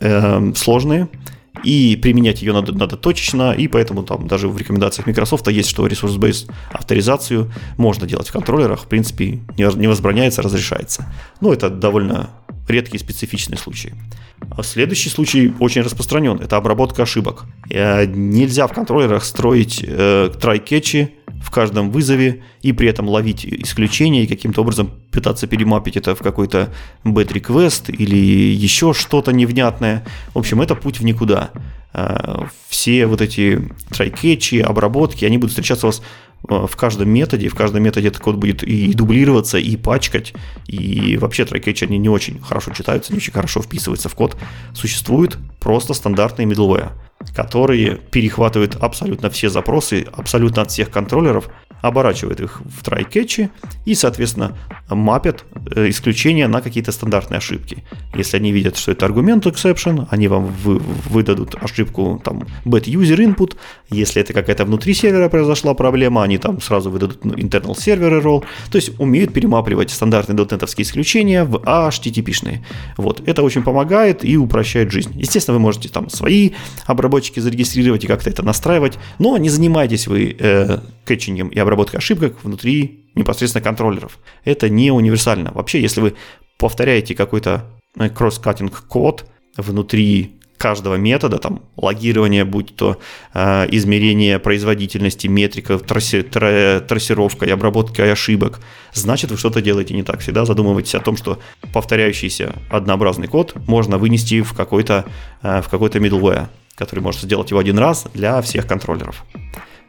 э, 0.00 0.52
сложные, 0.54 1.08
и 1.64 1.96
применять 1.96 2.42
ее 2.42 2.52
надо, 2.52 2.72
надо 2.72 2.96
точечно, 2.96 3.52
и 3.52 3.68
поэтому 3.68 4.02
там 4.02 4.26
даже 4.26 4.48
в 4.48 4.56
рекомендациях 4.56 5.06
Microsoft 5.06 5.48
есть, 5.48 5.68
что 5.68 5.86
ресурс-бейс 5.86 6.46
авторизацию 6.72 7.52
можно 7.76 8.06
делать 8.06 8.28
в 8.28 8.32
контроллерах, 8.32 8.82
в 8.82 8.86
принципе, 8.86 9.40
не 9.56 9.86
возбраняется, 9.86 10.42
разрешается. 10.42 11.12
Но 11.40 11.52
это 11.52 11.70
довольно 11.70 12.30
редкий 12.68 12.98
специфичный 12.98 13.58
случай. 13.58 13.92
А 14.56 14.62
следующий 14.62 15.08
случай 15.08 15.52
очень 15.60 15.82
распространен. 15.82 16.38
Это 16.38 16.56
обработка 16.56 17.02
ошибок. 17.02 17.44
Э, 17.70 18.04
нельзя 18.06 18.66
в 18.66 18.72
контроллерах 18.72 19.24
строить 19.24 19.82
э, 19.82 20.30
try-catch 20.34 21.10
в 21.42 21.50
каждом 21.50 21.90
вызове 21.90 22.42
и 22.60 22.72
при 22.72 22.88
этом 22.88 23.08
ловить 23.08 23.44
исключения 23.44 24.24
и 24.24 24.26
каким-то 24.26 24.60
образом 24.60 24.90
пытаться 25.10 25.46
перемапить 25.46 25.96
это 25.96 26.14
в 26.14 26.18
какой-то 26.18 26.72
request 27.04 27.90
или 27.90 28.16
еще 28.16 28.92
что-то 28.92 29.32
невнятное. 29.32 30.04
В 30.34 30.38
общем, 30.38 30.60
это 30.60 30.74
путь 30.74 31.00
в 31.00 31.04
никуда. 31.04 31.50
Э, 31.94 32.46
все 32.68 33.06
вот 33.06 33.22
эти 33.22 33.70
try-catch, 33.90 34.60
обработки, 34.60 35.24
они 35.24 35.38
будут 35.38 35.52
встречаться 35.52 35.86
у 35.86 35.88
вас 35.88 36.02
Э, 36.48 36.66
в 36.68 36.76
каждом 36.76 37.08
методе, 37.08 37.48
в 37.48 37.54
каждом 37.54 37.82
методе 37.82 38.08
этот 38.08 38.20
код 38.20 38.36
будет 38.36 38.62
и 38.62 38.92
дублироваться, 38.92 39.58
и 39.58 39.76
пачкать, 39.76 40.34
и 40.66 41.16
вообще 41.16 41.44
трекетчи, 41.44 41.84
они 41.84 41.98
не 41.98 42.08
очень 42.08 42.40
хорошо 42.40 42.72
читаются, 42.72 43.12
не 43.12 43.18
очень 43.18 43.32
хорошо 43.32 43.62
вписываются 43.62 44.08
в 44.08 44.14
код. 44.14 44.36
Существуют 44.74 45.38
просто 45.60 45.94
стандартные 45.94 46.46
middleware, 46.46 46.90
которые 47.34 47.96
перехватывают 47.96 48.76
абсолютно 48.76 49.30
все 49.30 49.48
запросы, 49.48 50.06
абсолютно 50.12 50.62
от 50.62 50.70
всех 50.70 50.90
контроллеров, 50.90 51.48
оборачивает 51.82 52.40
их 52.40 52.62
в 52.64 52.82
try-catch 52.82 53.50
и, 53.84 53.94
соответственно, 53.94 54.56
мапят 54.88 55.44
э, 55.74 55.90
исключения 55.90 56.48
на 56.48 56.62
какие-то 56.62 56.92
стандартные 56.92 57.38
ошибки. 57.38 57.84
Если 58.14 58.36
они 58.36 58.52
видят, 58.52 58.78
что 58.78 58.92
это 58.92 59.04
аргумент 59.04 59.46
exception, 59.46 60.06
они 60.10 60.28
вам 60.28 60.46
вы, 60.46 60.78
выдадут 60.78 61.56
ошибку 61.60 62.20
там 62.24 62.44
bad 62.64 62.84
user 62.84 63.18
input. 63.18 63.56
Если 63.90 64.22
это 64.22 64.32
какая-то 64.32 64.64
внутри 64.64 64.94
сервера 64.94 65.28
произошла 65.28 65.74
проблема, 65.74 66.22
они 66.22 66.38
там 66.38 66.60
сразу 66.60 66.90
выдадут 66.90 67.24
internal 67.24 67.74
server 67.74 68.22
error. 68.22 68.44
То 68.70 68.76
есть 68.76 68.98
умеют 68.98 69.32
перемапливать 69.32 69.90
стандартные 69.90 70.36
дотнетовские 70.36 70.84
исключения 70.84 71.44
в 71.44 71.56
HTTP-шные. 71.56 72.60
Вот. 72.96 73.22
Это 73.26 73.42
очень 73.42 73.62
помогает 73.62 74.24
и 74.24 74.36
упрощает 74.36 74.92
жизнь. 74.92 75.12
Естественно, 75.16 75.58
вы 75.58 75.60
можете 75.60 75.88
там 75.88 76.08
свои 76.08 76.50
обработчики 76.86 77.40
зарегистрировать 77.40 78.04
и 78.04 78.06
как-то 78.06 78.30
это 78.30 78.42
настраивать, 78.42 78.98
но 79.18 79.36
не 79.36 79.48
занимайтесь 79.48 80.06
вы 80.06 80.36
э, 80.38 80.78
кэтчингом 81.04 81.48
и 81.48 81.58
обработкой 81.72 81.98
ошибок 81.98 82.36
внутри 82.42 83.06
непосредственно 83.14 83.64
контроллеров. 83.64 84.18
Это 84.44 84.68
не 84.68 84.90
универсально. 84.90 85.52
Вообще, 85.52 85.80
если 85.80 86.00
вы 86.00 86.14
повторяете 86.58 87.14
какой-то 87.14 87.64
э, 87.96 88.08
кросс-каттинг 88.08 88.86
код 88.88 89.24
внутри 89.56 90.36
каждого 90.58 90.94
метода, 90.94 91.38
там, 91.38 91.62
логирование, 91.76 92.44
будь 92.44 92.76
то 92.76 92.98
э, 93.34 93.66
измерение 93.72 94.38
производительности, 94.38 95.26
метрика, 95.26 95.78
трасси, 95.78 96.22
тра, 96.22 96.80
трассировка 96.80 97.46
и 97.46 97.50
обработка 97.50 98.12
ошибок, 98.12 98.60
значит, 98.92 99.30
вы 99.30 99.36
что-то 99.38 99.60
делаете 99.60 99.94
не 99.94 100.02
так. 100.04 100.20
Всегда 100.20 100.44
задумывайтесь 100.44 100.94
о 100.94 101.00
том, 101.00 101.16
что 101.16 101.38
повторяющийся 101.72 102.54
однообразный 102.70 103.26
код 103.26 103.54
можно 103.66 103.98
вынести 103.98 104.42
в 104.42 104.52
какой-то, 104.52 105.04
э, 105.42 105.62
в 105.62 105.68
какой-то 105.68 105.98
middleware, 105.98 106.46
который 106.76 107.00
может 107.00 107.22
сделать 107.22 107.50
его 107.50 107.58
один 107.58 107.78
раз 107.78 108.06
для 108.14 108.40
всех 108.42 108.66
контроллеров. 108.66 109.24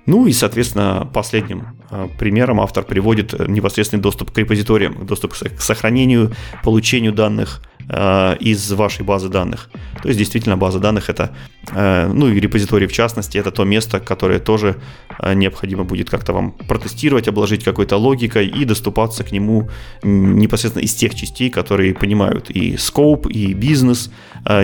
Ну 0.06 0.28
и, 0.28 0.34
соответственно, 0.34 1.10
последним 1.14 1.78
э, 1.90 2.08
примером 2.20 2.60
автор 2.60 2.84
приводит 2.84 3.48
непосредственный 3.48 4.02
доступ 4.02 4.32
к 4.32 4.38
репозиториям, 4.38 5.06
доступ 5.06 5.34
к 5.34 5.62
сохранению, 5.62 6.34
получению 6.64 7.14
данных– 7.14 7.62
Э, 7.90 8.38
из 8.40 8.72
вашей 8.72 9.04
базы 9.04 9.28
данных. 9.28 9.70
То 10.02 10.08
есть 10.08 10.18
действительно 10.18 10.56
база 10.56 10.80
данных 10.80 11.10
это, 11.10 11.36
э, 11.72 12.08
ну 12.14 12.30
и 12.30 12.40
репозиторий 12.40 12.88
в 12.88 12.94
частности, 12.94 13.38
это 13.38 13.52
то 13.52 13.66
место, 13.66 14.00
которое 14.00 14.40
тоже 14.40 14.78
э, 15.20 15.34
необходимо 15.34 15.84
будет 15.84 16.10
как-то 16.10 16.32
вам 16.32 16.52
протестировать, 16.52 17.28
обложить 17.28 17.64
какой-то 17.66 17.98
логикой 17.98 18.48
и 18.48 18.64
доступаться 18.64 19.24
к 19.26 19.34
нему 19.34 19.70
непосредственно 20.02 20.84
из 20.84 20.94
тех 20.94 21.14
частей, 21.14 21.50
которые 21.50 21.94
понимают 21.94 22.50
и 22.50 22.78
скоп, 22.78 23.28
и 23.28 23.54
бизнес 23.54 24.12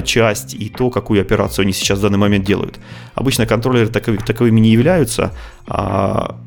часть, 0.03 0.53
и 0.53 0.69
то, 0.69 0.89
какую 0.89 1.22
операцию 1.22 1.64
они 1.64 1.73
сейчас 1.73 1.99
в 1.99 2.01
данный 2.01 2.18
момент 2.18 2.45
делают. 2.45 2.80
Обычно 3.15 3.45
контроллеры 3.45 3.88
таковыми, 3.88 4.22
таковыми 4.22 4.60
не 4.60 4.69
являются, 4.72 5.34
а 5.68 6.38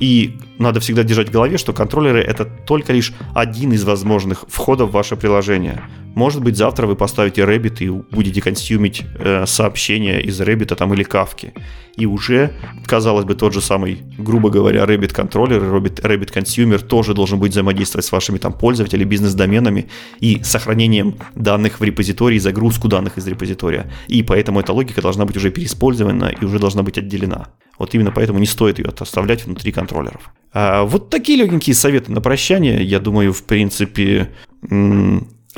и 0.00 0.36
надо 0.58 0.80
всегда 0.80 1.04
держать 1.04 1.28
в 1.28 1.32
голове, 1.32 1.56
что 1.56 1.72
контроллеры 1.72 2.20
это 2.20 2.44
только 2.44 2.92
лишь 2.92 3.12
один 3.32 3.72
из 3.72 3.84
возможных 3.84 4.44
входов 4.48 4.90
в 4.90 4.92
ваше 4.92 5.14
приложение. 5.14 5.82
Может 6.16 6.42
быть, 6.42 6.56
завтра 6.56 6.88
вы 6.88 6.96
поставите 6.96 7.42
Rabbit 7.42 7.78
и 7.78 7.88
будете 7.88 8.40
консюмить 8.40 9.04
э, 9.18 9.46
сообщения 9.46 10.20
из 10.20 10.40
Rabbit 10.40 10.74
там, 10.74 10.92
или 10.92 11.04
Кавки. 11.04 11.54
И 11.96 12.06
уже, 12.06 12.52
казалось 12.86 13.24
бы, 13.24 13.34
тот 13.34 13.52
же 13.52 13.60
самый, 13.60 14.02
грубо 14.16 14.50
говоря, 14.50 14.84
Rabbit 14.84 15.12
контроллер, 15.12 15.62
Rabbit, 15.62 16.00
Rabbit 16.02 16.32
Consumer 16.32 16.78
тоже 16.78 17.14
должен 17.14 17.38
быть 17.38 17.52
взаимодействовать 17.52 18.06
с 18.06 18.12
вашими 18.12 18.38
там 18.38 18.52
пользователями, 18.52 19.08
бизнес-доменами 19.08 19.88
и 20.18 20.42
сохранением 20.42 21.16
данных 21.34 21.80
в 21.80 21.84
репозитории, 21.84 22.38
загрузку 22.38 22.88
данных 22.88 23.18
из 23.18 23.26
репозитория. 23.26 23.90
И 24.08 24.22
поэтому 24.22 24.60
эта 24.60 24.72
логика 24.72 25.02
должна 25.02 25.26
быть 25.26 25.36
уже 25.36 25.50
переиспользована 25.50 26.34
и 26.40 26.44
уже 26.44 26.58
должна 26.58 26.82
быть 26.82 26.96
отделена. 26.96 27.48
Вот 27.78 27.94
именно 27.94 28.10
поэтому 28.10 28.38
не 28.38 28.46
стоит 28.46 28.78
ее 28.78 28.92
оставлять 28.98 29.44
внутри 29.44 29.72
контроллеров. 29.72 30.30
А 30.52 30.84
вот 30.84 31.10
такие 31.10 31.38
легенькие 31.38 31.74
советы 31.74 32.12
на 32.12 32.20
прощание. 32.20 32.82
Я 32.82 33.00
думаю, 33.00 33.32
в 33.32 33.42
принципе, 33.44 34.30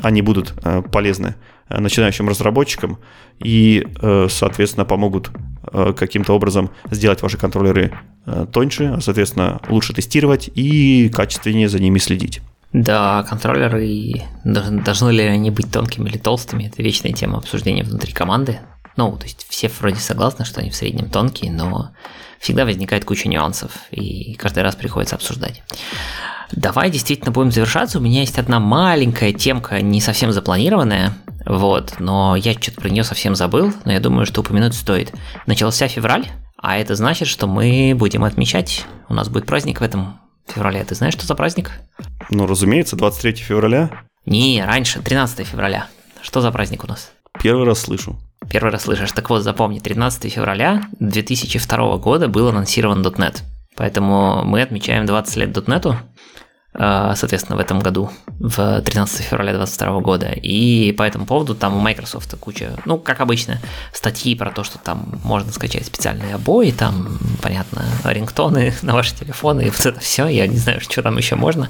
они 0.01 0.21
будут 0.21 0.53
э, 0.63 0.81
полезны 0.91 1.35
начинающим 1.69 2.29
разработчикам 2.29 2.99
и, 3.39 3.87
э, 4.01 4.27
соответственно, 4.29 4.85
помогут 4.85 5.31
каким-то 5.97 6.33
образом 6.33 6.69
сделать 6.91 7.23
ваши 7.23 7.37
контроллеры 7.37 7.91
тоньше, 8.53 8.93
а, 8.97 9.01
соответственно, 9.01 9.59
лучше 9.67 9.93
тестировать 9.93 10.47
и 10.53 11.09
качественнее 11.09 11.67
за 11.67 11.79
ними 11.79 11.97
следить. 11.97 12.41
Да, 12.71 13.23
контроллеры, 13.23 14.21
должны 14.43 15.09
ли 15.09 15.23
они 15.23 15.49
быть 15.49 15.71
тонкими 15.71 16.09
или 16.09 16.17
толстыми, 16.19 16.65
это 16.65 16.83
вечная 16.83 17.13
тема 17.13 17.39
обсуждения 17.39 17.83
внутри 17.83 18.13
команды. 18.13 18.59
Ну, 18.95 19.17
то 19.17 19.25
есть 19.25 19.45
все 19.49 19.69
вроде 19.79 19.99
согласны, 19.99 20.45
что 20.45 20.61
они 20.61 20.69
в 20.69 20.75
среднем 20.75 21.09
тонкие, 21.09 21.51
но 21.51 21.91
всегда 22.39 22.65
возникает 22.65 23.05
куча 23.05 23.27
нюансов, 23.27 23.71
и 23.91 24.35
каждый 24.35 24.63
раз 24.63 24.75
приходится 24.75 25.15
обсуждать. 25.15 25.63
Давай 26.51 26.89
действительно 26.89 27.31
будем 27.31 27.51
завершаться. 27.51 27.97
У 27.97 28.01
меня 28.01 28.21
есть 28.21 28.37
одна 28.37 28.59
маленькая 28.59 29.33
темка, 29.33 29.81
не 29.81 29.99
совсем 29.99 30.31
запланированная, 30.31 31.13
вот, 31.45 31.95
но 31.99 32.35
я 32.35 32.53
что-то 32.53 32.81
про 32.81 32.89
нее 32.89 33.03
совсем 33.03 33.35
забыл, 33.35 33.73
но 33.83 33.91
я 33.91 33.99
думаю, 33.99 34.25
что 34.25 34.41
упомянуть 34.41 34.75
стоит. 34.75 35.13
Начался 35.47 35.87
февраль, 35.87 36.27
а 36.57 36.77
это 36.77 36.95
значит, 36.95 37.27
что 37.27 37.47
мы 37.47 37.93
будем 37.95 38.23
отмечать, 38.23 38.85
у 39.09 39.13
нас 39.13 39.29
будет 39.29 39.45
праздник 39.45 39.81
в 39.81 39.83
этом 39.83 40.19
феврале. 40.47 40.83
Ты 40.83 40.95
знаешь, 40.95 41.13
что 41.13 41.25
за 41.25 41.35
праздник? 41.35 41.71
Ну, 42.29 42.47
разумеется, 42.47 42.95
23 42.95 43.33
февраля. 43.35 43.89
Не, 44.25 44.63
раньше, 44.65 45.01
13 45.01 45.45
февраля. 45.45 45.87
Что 46.21 46.41
за 46.41 46.51
праздник 46.51 46.83
у 46.83 46.87
нас? 46.87 47.11
Первый 47.39 47.65
раз 47.65 47.81
слышу. 47.81 48.17
Первый 48.49 48.71
раз 48.71 48.83
слышишь. 48.83 49.11
Так 49.11 49.29
вот, 49.29 49.43
запомни, 49.43 49.79
13 49.79 50.31
февраля 50.31 50.83
2002 50.99 51.97
года 51.97 52.27
был 52.27 52.47
анонсирован 52.47 53.01
.NET. 53.01 53.41
Поэтому 53.75 54.43
мы 54.45 54.61
отмечаем 54.61 55.05
20 55.05 55.35
лет 55.37 55.57
.NET. 55.57 55.95
А, 56.77 57.15
соответственно, 57.15 57.55
в 57.55 57.61
этом 57.61 57.79
году, 57.79 58.09
в 58.27 58.81
13 58.81 59.21
февраля 59.21 59.53
2022 59.53 59.99
года. 60.01 60.27
И 60.31 60.91
по 60.91 61.03
этому 61.03 61.25
поводу 61.25 61.55
там 61.55 61.77
у 61.77 61.79
Microsoft 61.79 62.35
куча, 62.39 62.73
ну, 62.85 62.97
как 62.97 63.21
обычно, 63.21 63.61
статьи 63.93 64.35
про 64.35 64.51
то, 64.51 64.65
что 64.65 64.77
там 64.77 65.05
можно 65.23 65.53
скачать 65.53 65.85
специальные 65.85 66.35
обои, 66.35 66.71
там, 66.71 67.17
понятно, 67.41 67.85
рингтоны 68.03 68.73
на 68.81 68.93
ваши 68.93 69.15
телефоны, 69.15 69.61
и 69.61 69.69
вот 69.69 69.85
это 69.85 69.99
все, 70.01 70.27
я 70.27 70.47
не 70.47 70.57
знаю, 70.57 70.81
что 70.81 71.01
там 71.01 71.17
еще 71.17 71.35
можно. 71.35 71.69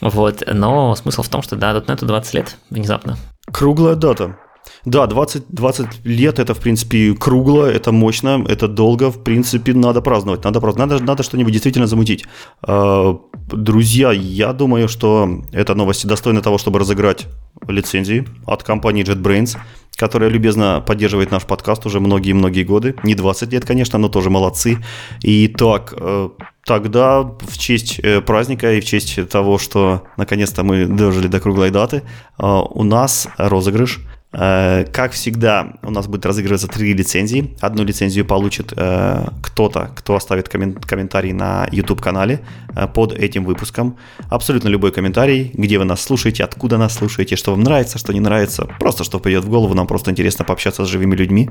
Вот, 0.00 0.44
но 0.46 0.94
смысл 0.94 1.22
в 1.22 1.28
том, 1.28 1.42
что 1.42 1.56
да, 1.56 1.74
.NET 1.74 2.04
20 2.04 2.34
лет 2.34 2.56
внезапно. 2.70 3.18
Круглая 3.52 3.96
дата. 3.96 4.36
Да, 4.84 5.06
20, 5.06 5.42
20 5.48 5.86
лет 6.04 6.38
это, 6.38 6.54
в 6.54 6.58
принципе, 6.58 7.14
кругло, 7.14 7.66
это 7.66 7.92
мощно, 7.92 8.44
это 8.48 8.68
долго, 8.68 9.10
в 9.10 9.22
принципе, 9.22 9.74
надо 9.74 10.00
праздновать, 10.00 10.44
надо 10.44 10.60
праздновать, 10.60 10.92
надо, 10.92 11.04
надо 11.04 11.22
что-нибудь 11.22 11.52
действительно 11.52 11.86
замутить. 11.86 12.24
А, 12.62 13.18
друзья, 13.52 14.12
я 14.12 14.52
думаю, 14.52 14.88
что 14.88 15.42
эта 15.52 15.74
новость 15.74 16.06
достойна 16.06 16.40
того, 16.40 16.58
чтобы 16.58 16.78
разыграть 16.78 17.26
лицензии 17.66 18.26
от 18.46 18.62
компании 18.62 19.04
JetBrains, 19.04 19.58
которая 19.96 20.30
любезно 20.30 20.82
поддерживает 20.86 21.32
наш 21.32 21.44
подкаст 21.44 21.84
уже 21.86 21.98
многие-многие 21.98 22.62
годы. 22.62 22.94
Не 23.02 23.14
20 23.14 23.52
лет, 23.52 23.64
конечно, 23.64 23.98
но 23.98 24.08
тоже 24.08 24.30
молодцы. 24.30 24.78
И 25.22 25.48
так, 25.48 25.92
э, 25.96 26.28
тогда 26.64 27.22
в 27.22 27.58
честь 27.58 27.98
э, 27.98 28.20
праздника 28.20 28.72
и 28.72 28.80
в 28.80 28.84
честь 28.84 29.28
того, 29.28 29.58
что 29.58 30.04
наконец-то 30.16 30.62
мы 30.62 30.86
дожили 30.86 31.26
до 31.26 31.40
круглой 31.40 31.70
даты, 31.70 32.02
э, 32.38 32.46
у 32.46 32.84
нас 32.84 33.28
розыгрыш– 33.38 33.98
как 34.30 35.12
всегда, 35.12 35.78
у 35.82 35.90
нас 35.90 36.06
будет 36.06 36.26
разыгрываться 36.26 36.68
три 36.68 36.92
лицензии. 36.92 37.56
Одну 37.60 37.82
лицензию 37.82 38.26
получит 38.26 38.74
э, 38.76 39.26
кто-то, 39.42 39.90
кто 39.96 40.16
оставит 40.16 40.50
комментарий 40.50 41.32
на 41.32 41.66
YouTube-канале 41.72 42.40
э, 42.76 42.86
под 42.88 43.14
этим 43.14 43.46
выпуском. 43.46 43.96
Абсолютно 44.28 44.68
любой 44.68 44.92
комментарий, 44.92 45.50
где 45.54 45.78
вы 45.78 45.86
нас 45.86 46.02
слушаете, 46.02 46.44
откуда 46.44 46.76
нас 46.76 46.94
слушаете, 46.94 47.36
что 47.36 47.52
вам 47.52 47.62
нравится, 47.62 47.96
что 47.98 48.12
не 48.12 48.20
нравится. 48.20 48.68
Просто 48.78 49.02
что 49.02 49.18
придет 49.18 49.44
в 49.44 49.48
голову, 49.48 49.72
нам 49.72 49.86
просто 49.86 50.10
интересно 50.10 50.44
пообщаться 50.44 50.84
с 50.84 50.88
живыми 50.88 51.16
людьми. 51.16 51.48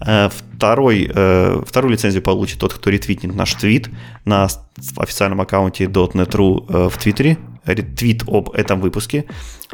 Второй, 0.00 1.06
вторую 1.66 1.92
лицензию 1.92 2.22
получит 2.22 2.58
тот, 2.58 2.72
кто 2.72 2.88
ретвитнет 2.88 3.34
наш 3.34 3.52
твит 3.54 3.90
на 4.24 4.48
официальном 4.96 5.42
аккаунте 5.42 5.84
.NET.ru 5.84 6.88
в 6.88 6.98
Твиттере, 6.98 7.36
ретвит 7.66 8.22
об 8.26 8.50
этом 8.50 8.80
выпуске. 8.80 9.26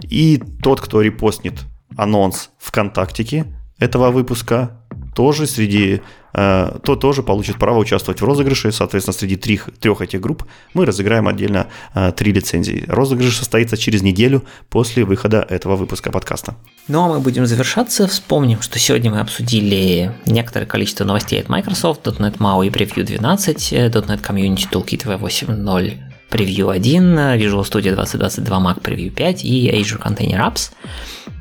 И 0.02 0.42
тот, 0.62 0.80
кто 0.80 1.00
репостнет 1.00 1.54
анонс 1.96 2.50
ВКонтактике 2.58 3.46
этого 3.78 4.10
выпуска, 4.10 4.70
тоже 5.14 5.46
среди 5.46 6.02
э, 6.34 6.78
то 6.84 6.96
тоже 6.96 7.22
получит 7.22 7.58
право 7.58 7.78
участвовать 7.78 8.20
в 8.20 8.24
розыгрыше. 8.24 8.72
Соответственно, 8.72 9.14
среди 9.14 9.36
трех, 9.36 9.70
трех 9.80 10.02
этих 10.02 10.20
групп 10.20 10.44
мы 10.74 10.86
разыграем 10.86 11.26
отдельно 11.26 11.66
э, 11.94 12.12
три 12.12 12.32
лицензии. 12.32 12.84
Розыгрыш 12.86 13.36
состоится 13.36 13.76
через 13.76 14.02
неделю 14.02 14.44
после 14.68 15.04
выхода 15.04 15.44
этого 15.48 15.76
выпуска 15.76 16.12
подкаста. 16.12 16.56
Ну 16.88 17.02
а 17.02 17.08
мы 17.08 17.20
будем 17.20 17.46
завершаться. 17.46 18.06
Вспомним, 18.06 18.60
что 18.60 18.78
сегодня 18.78 19.10
мы 19.10 19.20
обсудили 19.20 20.12
некоторое 20.26 20.66
количество 20.66 21.04
новостей 21.04 21.40
от 21.40 21.48
Microsoft, 21.48 22.06
.NET 22.06 22.36
MAU 22.36 22.66
и 22.66 22.70
Preview 22.70 23.04
12, 23.04 23.72
.NET 23.72 24.22
Community 24.22 24.66
Toolkit 24.70 25.06
V8.0 25.06 25.98
Preview 26.30 26.70
1, 26.70 27.18
Visual 27.38 27.64
Studio 27.64 27.94
2022 27.94 28.58
Mac 28.58 28.80
Preview 28.80 29.10
5 29.10 29.44
и 29.44 29.70
Azure 29.70 30.00
Container 30.00 30.38
Apps 30.46 30.70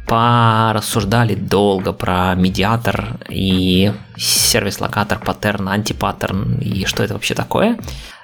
порассуждали 0.09 1.35
долго 1.35 1.93
про 1.93 2.33
медиатор 2.33 3.19
и 3.29 3.93
сервис-локатор, 4.17 5.19
паттерн, 5.19 5.69
антипаттерн 5.69 6.57
и 6.59 6.85
что 6.85 7.03
это 7.03 7.13
вообще 7.13 7.35
такое. 7.35 7.77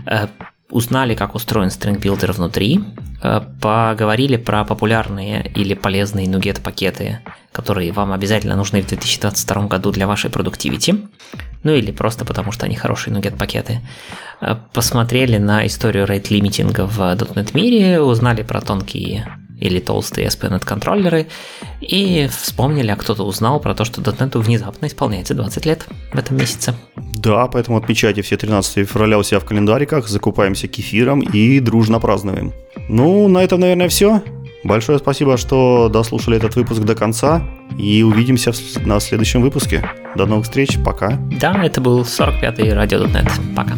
Э, 0.07 0.27
узнали, 0.71 1.13
как 1.13 1.35
устроен 1.35 1.69
Builder 1.69 2.31
внутри, 2.31 2.83
э, 3.21 3.41
поговорили 3.61 4.35
про 4.37 4.65
популярные 4.65 5.51
или 5.55 5.75
полезные 5.75 6.25
NuGet 6.25 6.63
пакеты, 6.63 7.19
которые 7.51 7.91
вам 7.91 8.13
обязательно 8.13 8.55
нужны 8.55 8.81
в 8.81 8.87
2022 8.87 9.67
году 9.67 9.91
для 9.91 10.07
вашей 10.07 10.31
продуктивити, 10.31 10.95
ну 11.63 11.71
или 11.71 11.91
просто 11.91 12.25
потому, 12.25 12.51
что 12.51 12.65
они 12.65 12.75
хорошие 12.75 13.15
NuGet 13.15 13.37
пакеты. 13.37 13.81
Э, 14.41 14.55
посмотрели 14.73 15.37
на 15.37 15.67
историю 15.67 16.07
rate 16.07 16.33
лимитинга 16.33 16.87
в 16.87 16.99
.NET 16.99 17.51
мире, 17.53 18.01
узнали 18.01 18.41
про 18.41 18.59
тонкие 18.59 19.27
или 19.59 19.79
толстые 19.79 20.27
SPNet 20.27 20.65
контроллеры 20.65 21.27
и 21.81 22.27
вспомнили, 22.27 22.89
а 22.91 22.95
кто-то 22.95 23.23
узнал 23.23 23.59
про 23.59 23.73
то, 23.73 23.85
что 23.85 24.01
.NET 24.01 24.37
внезапно 24.37 24.87
исполняется 24.87 25.33
20 25.33 25.65
лет 25.65 25.87
в 26.13 26.17
этом 26.17 26.37
месяце. 26.37 26.75
Да, 26.95 27.47
поэтому 27.47 27.77
отмечайте 27.77 28.21
все 28.21 28.37
13 28.37 28.87
февраля 28.87 29.17
у 29.17 29.23
себя 29.23 29.39
в 29.39 29.45
календариках, 29.45 30.07
закупаемся 30.07 30.67
кефиром 30.67 31.21
и 31.21 31.59
дружно 31.59 31.99
празднуем. 31.99 32.53
Ну, 32.89 33.27
на 33.27 33.43
этом, 33.43 33.59
наверное, 33.59 33.89
все. 33.89 34.21
Большое 34.63 34.97
спасибо, 34.97 35.37
что 35.37 35.89
дослушали 35.89 36.37
этот 36.37 36.55
выпуск 36.55 36.81
до 36.81 36.95
конца. 36.95 37.47
И 37.77 38.01
увидимся 38.01 38.51
на 38.83 38.99
следующем 38.99 39.41
выпуске. 39.41 39.87
До 40.15 40.25
новых 40.25 40.45
встреч. 40.45 40.79
Пока. 40.83 41.19
Да, 41.39 41.63
это 41.63 41.81
был 41.81 42.01
45-й 42.01 42.73
радио.нет. 42.73 43.27
Пока. 43.55 43.73